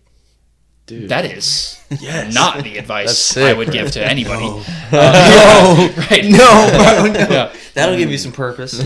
Dude. 0.86 1.10
That 1.10 1.26
is 1.26 1.80
yes. 2.02 2.34
not 2.34 2.64
the 2.64 2.78
advice 2.78 3.38
I 3.38 3.54
would 3.54 3.72
give 3.72 3.92
to 3.92 4.06
anybody. 4.10 4.48
No, 4.48 4.64
uh, 4.92 5.94
no. 5.98 6.04
right? 6.10 6.26
No, 6.26 7.14
no. 7.14 7.20
Yeah. 7.30 7.54
That'll 7.74 7.98
give 7.98 8.12
you 8.12 8.18
some 8.18 8.32
purpose. 8.32 8.82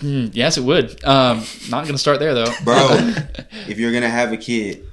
Mm, 0.00 0.30
yes, 0.34 0.58
it 0.58 0.64
would. 0.64 1.02
Um, 1.04 1.44
not 1.70 1.84
going 1.84 1.94
to 1.94 1.98
start 1.98 2.20
there 2.20 2.34
though, 2.34 2.52
bro. 2.64 2.88
if 3.68 3.78
you're 3.78 3.92
gonna 3.92 4.08
have 4.08 4.32
a 4.32 4.36
kid, 4.36 4.86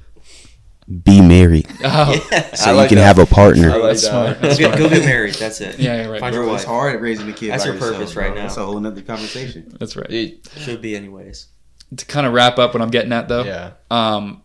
be 1.04 1.22
married. 1.22 1.68
Oh. 1.84 2.28
Yeah. 2.32 2.56
So 2.56 2.74
like 2.74 2.86
you 2.86 2.96
can 2.96 2.98
that. 2.98 3.18
have 3.18 3.20
a 3.20 3.26
partner. 3.26 3.70
Like 3.70 3.82
that's 3.82 4.08
smart. 4.08 4.40
That's 4.40 4.58
smart. 4.58 4.78
Go 4.78 4.90
get 4.90 5.04
married. 5.04 5.34
That's 5.36 5.60
it. 5.60 5.80
Yeah, 5.80 6.04
yeah 6.04 6.08
right. 6.08 6.20
Find 6.22 6.34
Bro, 6.34 6.56
it's 6.56 6.64
hard 6.64 7.02
raising 7.02 7.30
a 7.30 7.34
kid. 7.34 7.52
That's 7.52 7.66
your 7.66 7.74
yourself, 7.74 7.96
purpose 7.96 8.16
right 8.16 8.34
now. 8.34 8.44
That's 8.44 8.58
a 8.58 8.66
whole 8.66 8.80
nother 8.80 9.02
conversation. 9.02 9.76
That's 9.80 9.98
right. 9.98 10.10
It 10.10 10.48
should 10.58 10.82
be 10.82 10.96
anyways. 10.96 11.48
To 11.96 12.06
kind 12.06 12.26
of 12.26 12.34
wrap 12.34 12.58
up 12.58 12.74
what 12.74 12.82
I'm 12.82 12.90
getting 12.90 13.12
at 13.12 13.28
though. 13.28 13.44
Yeah. 13.44 13.72
Um, 13.92 14.44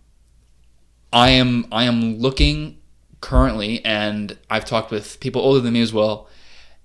I 1.12 1.30
am 1.30 1.66
I 1.72 1.84
am 1.84 2.18
looking 2.18 2.78
currently, 3.20 3.84
and 3.84 4.36
I've 4.50 4.64
talked 4.64 4.90
with 4.90 5.20
people 5.20 5.42
older 5.42 5.60
than 5.60 5.74
me 5.74 5.82
as 5.82 5.92
well. 5.92 6.28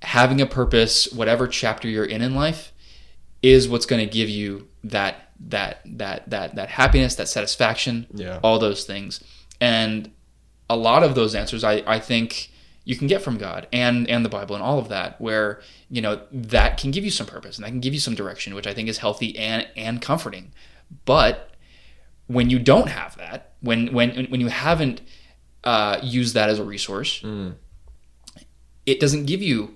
Having 0.04 0.42
a 0.42 0.46
purpose, 0.46 1.12
whatever 1.12 1.48
chapter 1.48 1.88
you're 1.88 2.06
in 2.06 2.22
in 2.22 2.36
life, 2.36 2.72
is 3.42 3.68
what's 3.68 3.86
going 3.86 4.06
to 4.06 4.12
give 4.12 4.30
you 4.30 4.68
that 4.84 5.32
that 5.40 5.82
that 5.86 6.30
that 6.30 6.56
that 6.56 6.70
happiness, 6.70 7.16
that 7.16 7.28
satisfaction, 7.28 8.08
yeah. 8.14 8.40
all 8.44 8.60
those 8.60 8.84
things 8.84 9.24
and 9.60 10.12
a 10.70 10.76
lot 10.76 11.04
of 11.04 11.16
those 11.16 11.34
answers 11.36 11.64
I, 11.64 11.84
I 11.88 12.00
think 12.00 12.52
you 12.84 12.96
can 12.96 13.08
get 13.08 13.22
from 13.22 13.38
God 13.38 13.68
and 13.74 14.10
and 14.10 14.24
the 14.24 14.30
Bible 14.30 14.56
and 14.56 14.64
all 14.64 14.80
of 14.80 14.90
that, 14.90 15.20
where 15.20 15.62
you 15.90 16.02
know 16.02 16.22
that 16.32 16.78
can 16.78 16.92
give 16.92 17.04
you 17.04 17.12
some 17.12 17.28
purpose 17.28 17.58
and 17.58 17.66
that 17.66 17.70
can 17.70 17.82
give 17.82 17.94
you 17.94 18.00
some 18.00 18.16
direction, 18.16 18.56
which 18.56 18.68
I 18.68 18.74
think 18.74 18.88
is 18.88 19.00
healthy 19.00 19.38
and 19.38 19.68
and 19.76 20.02
comforting. 20.02 20.54
But 21.04 21.52
when 22.28 22.50
you 22.50 22.60
don't 22.60 22.88
have 22.88 23.18
that, 23.18 23.47
when 23.62 23.94
when 23.94 24.26
when 24.26 24.40
you 24.40 24.48
haven't 24.48 25.02
uh, 25.64 26.00
used 26.02 26.34
that 26.36 26.50
as 26.50 26.60
a 26.60 26.64
resource, 26.64 27.22
mm. 27.22 27.56
it 28.86 29.00
doesn't 29.00 29.26
give 29.26 29.42
you 29.42 29.76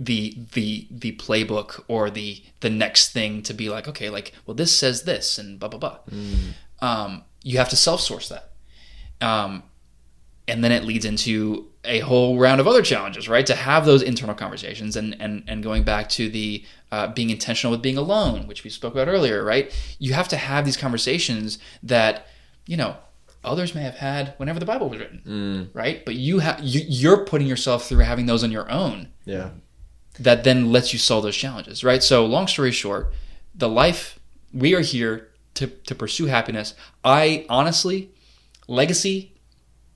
the 0.00 0.36
the 0.52 0.86
the 0.90 1.12
playbook 1.16 1.82
or 1.88 2.10
the 2.10 2.42
the 2.60 2.70
next 2.70 3.12
thing 3.12 3.42
to 3.42 3.54
be 3.54 3.68
like, 3.68 3.88
okay, 3.88 4.10
like 4.10 4.32
well 4.46 4.54
this 4.54 4.76
says 4.76 5.02
this 5.02 5.38
and 5.38 5.58
blah 5.58 5.68
blah 5.68 5.78
blah. 5.78 5.98
Mm. 6.10 6.52
Um, 6.80 7.24
you 7.42 7.58
have 7.58 7.68
to 7.70 7.76
self 7.76 8.00
source 8.00 8.28
that. 8.28 8.50
Um, 9.20 9.64
and 10.46 10.64
then 10.64 10.72
it 10.72 10.84
leads 10.84 11.04
into 11.04 11.68
a 11.84 12.00
whole 12.00 12.38
round 12.38 12.60
of 12.60 12.66
other 12.66 12.82
challenges, 12.82 13.28
right? 13.28 13.46
To 13.46 13.54
have 13.54 13.84
those 13.84 14.02
internal 14.02 14.34
conversations 14.34 14.96
and 14.96 15.16
and 15.20 15.44
and 15.46 15.62
going 15.62 15.82
back 15.82 16.08
to 16.10 16.28
the 16.28 16.64
uh, 16.90 17.08
being 17.08 17.30
intentional 17.30 17.70
with 17.70 17.82
being 17.82 17.98
alone, 17.98 18.46
which 18.46 18.64
we 18.64 18.70
spoke 18.70 18.94
about 18.94 19.08
earlier, 19.08 19.44
right? 19.44 19.72
You 19.98 20.14
have 20.14 20.28
to 20.28 20.36
have 20.36 20.64
these 20.64 20.76
conversations 20.76 21.58
that 21.82 22.26
you 22.66 22.76
know 22.76 22.96
others 23.48 23.74
may 23.74 23.82
have 23.82 23.96
had 23.96 24.34
whenever 24.36 24.58
the 24.58 24.66
Bible 24.66 24.88
was 24.88 24.98
written, 24.98 25.22
mm. 25.26 25.68
right? 25.74 26.04
But 26.04 26.14
you 26.14 26.38
have 26.40 26.60
you, 26.62 26.82
you're 26.86 27.24
putting 27.24 27.46
yourself 27.46 27.88
through 27.88 28.04
having 28.04 28.26
those 28.26 28.44
on 28.44 28.52
your 28.52 28.70
own. 28.70 29.08
Yeah. 29.24 29.50
That 30.20 30.44
then 30.44 30.72
lets 30.72 30.92
you 30.92 30.98
solve 30.98 31.22
those 31.22 31.36
challenges, 31.36 31.84
right? 31.84 32.02
So 32.02 32.26
long 32.26 32.48
story 32.48 32.72
short, 32.72 33.12
the 33.54 33.68
life 33.68 34.18
we 34.52 34.74
are 34.74 34.80
here 34.80 35.28
to 35.54 35.66
to 35.66 35.94
pursue 35.94 36.26
happiness. 36.26 36.74
I 37.04 37.46
honestly 37.48 38.10
legacy 38.66 39.32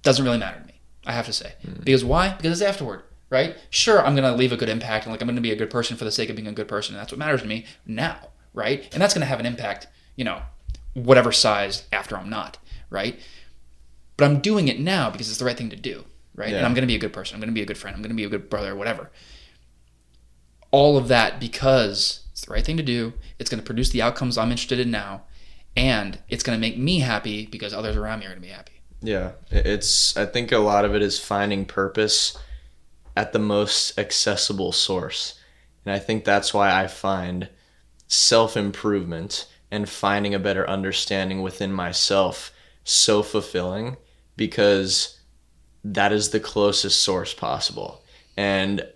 doesn't 0.03 0.25
really 0.25 0.39
matter 0.39 0.61
to 0.61 0.67
me. 0.67 0.81
I 1.07 1.13
have 1.13 1.27
to 1.27 1.33
say 1.33 1.55
mm. 1.65 1.85
because 1.85 2.05
why? 2.05 2.35
Because 2.35 2.61
it's 2.61 2.69
afterward, 2.69 3.03
right? 3.31 3.57
Sure, 3.71 4.05
I'm 4.05 4.15
gonna 4.15 4.35
leave 4.35 4.53
a 4.53 4.57
good 4.57 4.69
impact 4.69 5.05
and 5.05 5.13
like 5.13 5.21
I'm 5.21 5.29
gonna 5.29 5.41
be 5.41 5.53
a 5.53 5.57
good 5.57 5.71
person 5.71 5.97
for 5.97 6.05
the 6.05 6.13
sake 6.13 6.31
of 6.31 6.37
being 6.37 6.49
a 6.49 6.53
good 6.53 6.69
person. 6.69 6.95
And 6.95 7.01
that's 7.01 7.13
what 7.13 7.19
matters 7.19 7.43
to 7.43 7.49
me 7.49 7.67
now, 7.87 8.31
right? 8.55 8.89
And 8.93 9.01
that's 9.01 9.15
gonna 9.15 9.27
have 9.27 9.41
an 9.41 9.47
impact, 9.47 9.87
you 10.17 10.25
know, 10.25 10.43
whatever 10.95 11.33
size 11.33 11.85
after 11.93 12.17
I'm 12.17 12.31
not, 12.31 12.59
right? 12.91 13.19
But 14.17 14.27
I'm 14.27 14.41
doing 14.41 14.69
it 14.69 14.79
now 14.79 15.11
because 15.11 15.29
it's 15.29 15.39
the 15.39 15.45
right 15.45 15.57
thing 15.57 15.71
to 15.71 15.77
do, 15.77 16.05
right? 16.35 16.51
Yeah. 16.51 16.59
And 16.59 16.67
I'm 16.67 16.75
gonna 16.75 16.87
be 16.87 16.95
a 16.97 17.01
good 17.01 17.13
person. 17.13 17.35
I'm 17.35 17.41
gonna 17.41 17.53
be 17.53 17.63
a 17.63 17.67
good 17.67 17.79
friend. 17.79 17.97
I'm 17.97 18.03
gonna 18.03 18.15
be 18.15 18.25
a 18.25 18.29
good 18.29 18.51
brother, 18.51 18.75
whatever. 18.75 19.11
All 20.71 20.97
of 20.97 21.09
that 21.09 21.39
because 21.41 22.27
it's 22.33 22.47
the 22.47 22.53
right 22.53 22.65
thing 22.65 22.77
to 22.77 22.83
do. 22.83 23.15
It's 23.39 23.51
gonna 23.51 23.63
produce 23.63 23.91
the 23.91 24.03
outcomes 24.03 24.39
I'm 24.39 24.51
interested 24.51 24.81
in 24.81 24.91
now 24.91 25.23
and 25.77 26.19
it's 26.29 26.43
going 26.43 26.57
to 26.57 26.61
make 26.61 26.77
me 26.77 27.01
happy 27.01 27.47
because 27.47 27.73
others 27.73 27.97
around 27.97 28.21
me 28.21 28.27
are 28.27 28.31
going 28.31 28.43
to 28.43 28.47
be 28.47 28.53
happy. 28.53 28.81
Yeah, 29.01 29.33
it's 29.51 30.17
I 30.17 30.27
think 30.27 30.53
a 30.53 30.59
lot 30.59 30.85
of 30.85 30.95
it 30.95 31.03
is 31.03 31.19
finding 31.19 31.65
purpose 31.65 32.39
at 33.17 33.33
the 33.33 33.39
most 33.39 33.99
accessible 33.99 34.73
source. 34.73 35.39
And 35.85 35.93
I 35.93 35.99
think 35.99 36.25
that's 36.25 36.55
why 36.55 36.73
I 36.73 36.87
find 36.87 37.49
self-improvement 38.07 39.49
and 39.71 39.89
finding 39.89 40.35
a 40.35 40.39
better 40.39 40.69
understanding 40.69 41.43
within 41.43 41.73
myself 41.73 42.53
so 42.85 43.23
fulfilling 43.23 43.97
because 44.37 45.21
that 45.85 46.13
is 46.13 46.31
the 46.31 46.41
closest 46.41 47.01
source 47.01 47.35
possible. 47.35 48.03
And 48.37 48.87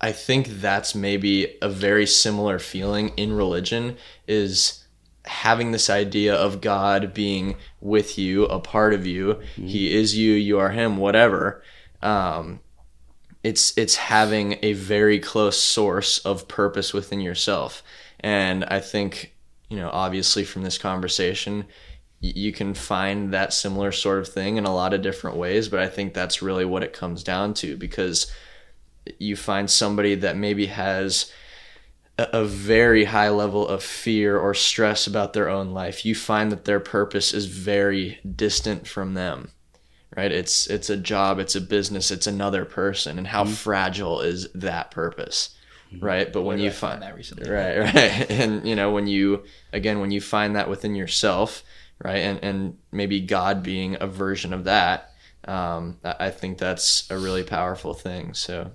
I 0.00 0.12
think 0.12 0.48
that's 0.48 0.94
maybe 0.94 1.56
a 1.62 1.68
very 1.68 2.06
similar 2.06 2.58
feeling 2.58 3.10
in 3.16 3.32
religion 3.32 3.96
is 4.26 4.84
having 5.24 5.70
this 5.70 5.88
idea 5.88 6.34
of 6.34 6.60
God 6.60 7.14
being 7.14 7.56
with 7.80 8.18
you, 8.18 8.44
a 8.46 8.58
part 8.58 8.94
of 8.94 9.06
you. 9.06 9.34
Mm-hmm. 9.34 9.66
He 9.66 9.94
is 9.94 10.16
you, 10.16 10.32
you 10.32 10.58
are 10.58 10.70
him, 10.70 10.96
whatever. 10.96 11.62
Um, 12.02 12.60
it's 13.44 13.76
it's 13.76 13.96
having 13.96 14.58
a 14.62 14.72
very 14.72 15.18
close 15.18 15.60
source 15.60 16.18
of 16.18 16.48
purpose 16.48 16.92
within 16.92 17.20
yourself. 17.20 17.82
And 18.20 18.64
I 18.64 18.80
think, 18.80 19.34
you 19.68 19.76
know, 19.76 19.90
obviously 19.92 20.44
from 20.44 20.62
this 20.62 20.78
conversation, 20.78 21.66
you 22.22 22.52
can 22.52 22.72
find 22.72 23.34
that 23.34 23.52
similar 23.52 23.90
sort 23.90 24.20
of 24.20 24.28
thing 24.28 24.56
in 24.56 24.64
a 24.64 24.74
lot 24.74 24.94
of 24.94 25.02
different 25.02 25.36
ways, 25.36 25.68
but 25.68 25.80
I 25.80 25.88
think 25.88 26.14
that's 26.14 26.40
really 26.40 26.64
what 26.64 26.84
it 26.84 26.92
comes 26.92 27.24
down 27.24 27.52
to 27.54 27.76
because 27.76 28.30
you 29.18 29.34
find 29.34 29.68
somebody 29.68 30.14
that 30.14 30.36
maybe 30.36 30.66
has 30.66 31.32
a, 32.16 32.28
a 32.32 32.44
very 32.44 33.04
high 33.04 33.28
level 33.28 33.66
of 33.66 33.82
fear 33.82 34.38
or 34.38 34.54
stress 34.54 35.08
about 35.08 35.32
their 35.32 35.48
own 35.48 35.72
life. 35.72 36.06
You 36.06 36.14
find 36.14 36.52
that 36.52 36.64
their 36.64 36.78
purpose 36.78 37.34
is 37.34 37.46
very 37.46 38.20
distant 38.24 38.86
from 38.86 39.14
them 39.14 39.50
right? 40.16 40.30
It's 40.30 40.66
it's 40.66 40.90
a 40.90 40.96
job 40.96 41.38
it's 41.38 41.54
a 41.54 41.60
business 41.60 42.10
it's 42.10 42.26
another 42.26 42.64
person 42.64 43.18
and 43.18 43.26
how 43.26 43.44
mm-hmm. 43.44 43.54
fragile 43.54 44.20
is 44.20 44.50
that 44.52 44.90
purpose 44.90 45.56
mm-hmm. 45.92 46.04
right? 46.04 46.32
But 46.32 46.42
when 46.42 46.58
you 46.58 46.70
find 46.70 47.00
find 47.00 47.02
that 47.02 47.16
recently, 47.16 47.50
right 47.50 47.78
right. 47.94 48.30
And 48.30 48.66
you 48.66 48.76
know 48.76 48.90
when 48.90 49.06
you 49.06 49.44
again 49.72 50.00
when 50.00 50.10
you 50.10 50.20
find 50.20 50.56
that 50.56 50.68
within 50.68 50.94
yourself 50.94 51.62
right 52.02 52.18
and 52.18 52.38
and 52.42 52.78
maybe 52.90 53.20
god 53.20 53.62
being 53.62 53.96
a 54.00 54.06
version 54.06 54.52
of 54.52 54.64
that 54.64 55.12
um 55.46 55.98
i 56.04 56.26
I 56.26 56.30
think 56.30 56.58
that's 56.58 57.10
a 57.10 57.16
really 57.18 57.42
powerful 57.44 57.94
thing 57.94 58.34
so 58.34 58.70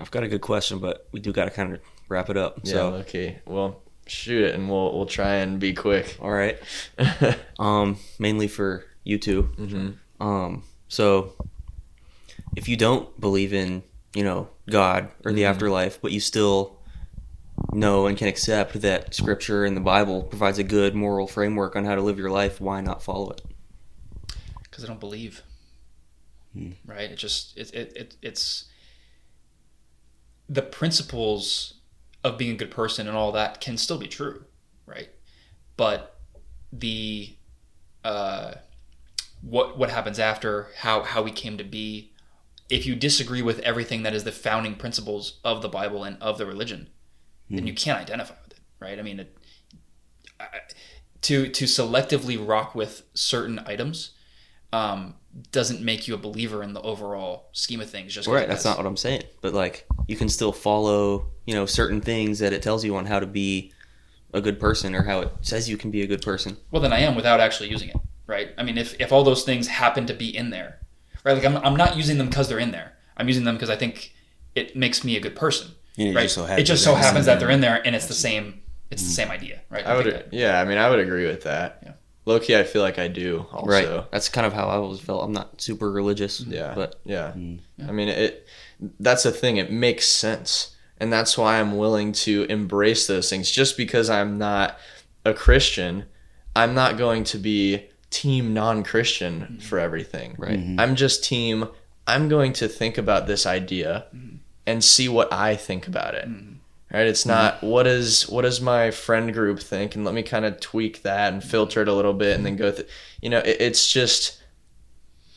I've 0.00 0.10
got 0.10 0.22
a 0.22 0.28
good 0.28 0.40
question, 0.40 0.78
but 0.78 1.06
we 1.12 1.20
do 1.20 1.30
got 1.30 1.44
to 1.44 1.50
kind 1.50 1.74
of 1.74 1.80
wrap 2.08 2.30
it 2.30 2.38
up. 2.38 2.60
yeah 2.62 2.72
So, 2.72 2.80
okay 3.04 3.38
well 3.44 3.82
shoot 4.06 4.44
it 4.44 4.54
and 4.54 4.70
we'll 4.70 4.96
we'll 4.96 5.04
try 5.06 5.34
and 5.44 5.60
be 5.60 5.74
quick 5.74 6.16
all 6.22 6.30
right. 6.30 6.58
Um, 7.58 7.98
mainly 8.18 8.48
for 8.48 8.84
you 9.04 9.18
2 9.18 9.42
Mhm. 9.58 9.94
Um, 10.20 10.62
so 10.88 11.34
if 12.56 12.66
you 12.68 12.76
don't 12.76 13.08
believe 13.20 13.52
in, 13.52 13.82
you 14.14 14.24
know, 14.24 14.48
God 14.70 15.08
or 15.24 15.32
the 15.32 15.42
Mhm. 15.42 15.50
afterlife, 15.50 16.00
but 16.00 16.12
you 16.12 16.20
still 16.20 16.77
know 17.72 18.06
and 18.06 18.16
can 18.16 18.28
accept 18.28 18.80
that 18.80 19.14
Scripture 19.14 19.64
and 19.64 19.76
the 19.76 19.80
Bible 19.80 20.22
provides 20.22 20.58
a 20.58 20.64
good 20.64 20.94
moral 20.94 21.26
framework 21.26 21.76
on 21.76 21.84
how 21.84 21.94
to 21.94 22.02
live 22.02 22.18
your 22.18 22.30
life, 22.30 22.60
why 22.60 22.80
not 22.80 23.02
follow 23.02 23.30
it? 23.30 23.42
because 24.78 24.88
I 24.88 24.92
don't 24.92 25.00
believe. 25.00 25.42
Hmm. 26.52 26.70
Right? 26.86 27.10
It 27.10 27.16
just 27.16 27.56
it, 27.58 27.74
it, 27.74 27.92
it 27.96 28.16
it's 28.22 28.66
the 30.48 30.62
principles 30.62 31.74
of 32.22 32.38
being 32.38 32.52
a 32.52 32.56
good 32.56 32.70
person 32.70 33.08
and 33.08 33.16
all 33.16 33.32
that 33.32 33.60
can 33.60 33.76
still 33.76 33.98
be 33.98 34.06
true, 34.06 34.44
right? 34.86 35.08
But 35.76 36.16
the 36.72 37.34
uh, 38.04 38.54
what 39.42 39.76
what 39.76 39.90
happens 39.90 40.20
after 40.20 40.68
how 40.76 41.02
how 41.02 41.22
we 41.22 41.32
came 41.32 41.58
to 41.58 41.64
be, 41.64 42.12
if 42.70 42.86
you 42.86 42.94
disagree 42.94 43.42
with 43.42 43.58
everything 43.60 44.04
that 44.04 44.14
is 44.14 44.22
the 44.22 44.32
founding 44.32 44.76
principles 44.76 45.40
of 45.42 45.60
the 45.60 45.68
Bible 45.68 46.04
and 46.04 46.16
of 46.22 46.38
the 46.38 46.46
religion, 46.46 46.88
then 47.50 47.66
you 47.66 47.74
can't 47.74 48.00
identify 48.00 48.34
with 48.42 48.52
it, 48.52 48.60
right? 48.80 48.98
I 48.98 49.02
mean, 49.02 49.20
it, 49.20 49.36
I, 50.38 50.46
to 51.22 51.48
to 51.48 51.64
selectively 51.64 52.36
rock 52.38 52.74
with 52.74 53.02
certain 53.14 53.60
items 53.66 54.12
um, 54.72 55.14
doesn't 55.50 55.82
make 55.82 56.08
you 56.08 56.14
a 56.14 56.18
believer 56.18 56.62
in 56.62 56.72
the 56.72 56.82
overall 56.82 57.48
scheme 57.52 57.80
of 57.80 57.90
things. 57.90 58.14
Just 58.14 58.28
Right, 58.28 58.44
it 58.44 58.48
that's 58.48 58.64
not 58.64 58.76
what 58.76 58.86
I'm 58.86 58.96
saying. 58.96 59.22
But 59.40 59.54
like, 59.54 59.86
you 60.06 60.16
can 60.16 60.28
still 60.28 60.52
follow, 60.52 61.26
you 61.46 61.54
know, 61.54 61.66
certain 61.66 62.00
things 62.00 62.38
that 62.40 62.52
it 62.52 62.62
tells 62.62 62.84
you 62.84 62.96
on 62.96 63.06
how 63.06 63.20
to 63.20 63.26
be 63.26 63.72
a 64.32 64.40
good 64.40 64.60
person 64.60 64.94
or 64.94 65.02
how 65.02 65.20
it 65.20 65.32
says 65.40 65.68
you 65.68 65.76
can 65.76 65.90
be 65.90 66.02
a 66.02 66.06
good 66.06 66.22
person. 66.22 66.56
Well, 66.70 66.82
then 66.82 66.92
I 66.92 67.00
am 67.00 67.14
without 67.14 67.40
actually 67.40 67.70
using 67.70 67.88
it, 67.88 67.96
right? 68.26 68.50
I 68.58 68.62
mean, 68.62 68.76
if, 68.76 68.98
if 69.00 69.10
all 69.10 69.24
those 69.24 69.44
things 69.44 69.68
happen 69.68 70.06
to 70.06 70.14
be 70.14 70.34
in 70.36 70.50
there, 70.50 70.80
right? 71.24 71.32
Like 71.32 71.44
I'm, 71.44 71.56
I'm 71.58 71.76
not 71.76 71.96
using 71.96 72.18
them 72.18 72.28
because 72.28 72.48
they're 72.48 72.58
in 72.58 72.72
there. 72.72 72.92
I'm 73.16 73.28
using 73.28 73.44
them 73.44 73.56
because 73.56 73.70
I 73.70 73.76
think 73.76 74.14
it 74.54 74.76
makes 74.76 75.02
me 75.02 75.16
a 75.16 75.20
good 75.20 75.34
person, 75.34 75.70
And 75.98 76.08
it 76.08 76.14
right? 76.14 76.22
just 76.22 76.34
so 76.34 76.44
it 76.46 76.62
just 76.64 76.84
so 76.84 76.94
happens 76.94 77.26
in 77.26 77.32
that 77.32 77.40
they're 77.40 77.50
in 77.50 77.60
there, 77.60 77.82
and 77.84 77.94
it's 77.96 78.06
the 78.06 78.14
same. 78.14 78.60
It's 78.90 79.02
the 79.02 79.10
same 79.10 79.30
idea, 79.30 79.60
right? 79.68 79.84
I 79.86 79.96
would, 79.96 80.06
that- 80.06 80.32
yeah. 80.32 80.60
I 80.60 80.64
mean, 80.64 80.78
I 80.78 80.88
would 80.88 80.98
agree 80.98 81.26
with 81.26 81.42
that. 81.42 81.80
Yeah. 81.84 81.92
Low 82.24 82.38
key, 82.40 82.56
I 82.56 82.64
feel 82.64 82.82
like 82.82 82.98
I 82.98 83.08
do. 83.08 83.46
Also, 83.52 83.66
Right. 83.70 84.10
That's 84.10 84.28
kind 84.28 84.46
of 84.46 84.52
how 84.52 84.68
I 84.68 84.74
always 84.76 85.00
felt. 85.00 85.24
I'm 85.24 85.32
not 85.32 85.60
super 85.60 85.90
religious. 85.90 86.40
Yeah. 86.40 86.72
But 86.74 87.00
yeah. 87.04 87.32
Mm. 87.36 87.60
I 87.86 87.92
mean, 87.92 88.08
it. 88.08 88.46
That's 89.00 89.24
the 89.24 89.30
thing. 89.32 89.56
It 89.58 89.70
makes 89.72 90.06
sense, 90.06 90.74
and 90.98 91.12
that's 91.12 91.36
why 91.36 91.58
I'm 91.60 91.76
willing 91.76 92.12
to 92.12 92.44
embrace 92.48 93.06
those 93.06 93.28
things. 93.28 93.50
Just 93.50 93.76
because 93.76 94.08
I'm 94.08 94.38
not 94.38 94.78
a 95.24 95.34
Christian, 95.34 96.04
I'm 96.56 96.74
not 96.74 96.96
going 96.96 97.24
to 97.24 97.38
be 97.38 97.88
team 98.10 98.54
non-Christian 98.54 99.58
for 99.60 99.78
everything. 99.78 100.34
Right. 100.38 100.58
Mhm. 100.58 100.80
I'm 100.80 100.96
just 100.96 101.24
team. 101.24 101.68
I'm 102.06 102.28
going 102.30 102.54
to 102.54 102.68
think 102.68 102.96
about 102.96 103.26
this 103.26 103.44
idea 103.44 104.06
and 104.68 104.84
see 104.84 105.08
what 105.08 105.32
I 105.32 105.56
think 105.56 105.86
about 105.88 106.14
it. 106.14 106.28
Right? 106.92 107.06
It's 107.06 107.26
not 107.26 107.62
what 107.62 107.86
is 107.86 108.28
what 108.28 108.42
does 108.42 108.60
my 108.60 108.90
friend 108.90 109.32
group 109.32 109.60
think, 109.60 109.94
and 109.94 110.04
let 110.04 110.14
me 110.14 110.22
kind 110.22 110.44
of 110.44 110.60
tweak 110.60 111.02
that 111.02 111.32
and 111.32 111.42
filter 111.42 111.82
it 111.82 111.88
a 111.88 111.92
little 111.92 112.14
bit, 112.14 112.36
and 112.36 112.44
then 112.46 112.56
go 112.56 112.70
through. 112.72 112.86
You 113.20 113.30
know, 113.30 113.38
it, 113.38 113.56
it's 113.60 113.90
just 113.92 114.40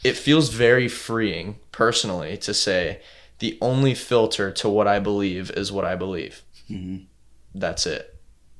it 0.04 0.16
feels 0.18 0.50
very 0.50 0.88
freeing 0.88 1.58
personally 1.72 2.38
to 2.38 2.54
say 2.54 3.02
the 3.40 3.58
only 3.62 3.94
filter 3.94 4.52
to 4.52 4.70
what 4.70 4.88
I 4.88 5.00
believe 5.00 5.52
is 5.52 5.72
what 5.72 5.86
I 5.86 5.96
believe. 5.96 6.42
Mhm. 6.70 7.06
That's 7.54 7.86
it. 7.86 8.16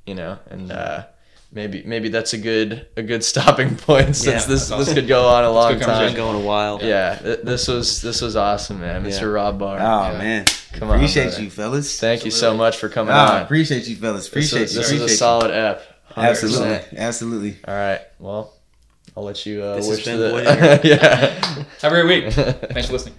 You 0.06 0.16
know, 0.16 0.40
and 0.50 0.72
uh, 0.72 1.06
maybe 1.52 1.84
maybe 1.86 2.10
that's 2.10 2.34
a 2.34 2.38
good 2.38 2.88
a 2.98 3.04
good 3.04 3.24
stopping 3.32 3.76
point 3.76 4.16
since 4.16 4.26
Yeah, 4.44 4.48
this 4.54 4.70
that's 4.70 4.86
this 4.86 4.94
could 4.94 5.08
go 5.08 5.28
on 5.28 5.44
a 5.44 5.52
long 5.52 5.70
good 5.74 5.78
it's 5.78 5.86
time. 5.86 6.08
been 6.08 6.16
going 6.16 6.36
a 6.42 6.46
while. 6.46 6.80
Yeah, 6.82 7.16
th- 7.16 7.40
this 7.44 7.68
was 7.68 8.02
this 8.02 8.22
was 8.22 8.36
awesome, 8.36 8.80
man, 8.82 9.04
Yeah. 9.04 9.12
Mr. 9.12 9.34
Rob 9.34 9.60
Barr. 9.60 9.78
Oh 9.80 10.12
Yeah. 10.14 10.18
man, 10.18 10.46
Come 10.74 10.90
on, 10.90 10.96
appreciate 10.96 11.38
you, 11.40 11.50
fellas. 11.50 12.00
Thank 12.00 12.26
you 12.26 12.32
so 12.32 12.56
much 12.56 12.78
for 12.78 12.90
coming 12.90 13.14
Ah, 13.14 13.38
on. 13.38 13.42
appreciate 13.44 13.88
you, 13.88 13.96
fellas. 13.96 14.24
This 14.24 14.28
Appreciate 14.30 14.62
was, 14.62 14.74
you. 14.74 14.80
this 14.80 14.88
appreciate 14.90 15.04
was 15.04 15.12
a 15.12 15.14
you. 15.14 15.18
solid 15.18 15.52
ep. 15.52 15.84
100%. 16.16 16.24
Absolutely, 16.30 16.98
absolutely. 16.98 17.58
All 17.68 17.74
right. 17.74 18.02
Well, 18.20 18.54
I'll 19.16 19.24
let 19.24 19.46
you 19.46 19.62
uh, 19.64 19.76
This 19.76 19.88
has 19.88 19.98
wish 19.98 20.06
been 20.06 20.20
the 20.20 20.30
Void 20.32 20.46
Air. 20.48 20.80
yeah. 20.84 21.64
Have 21.82 21.92
a 21.94 22.02
great 22.02 22.26
week. 22.26 22.34
Thanks 22.34 22.88
for 22.88 22.94
listening. 22.94 23.16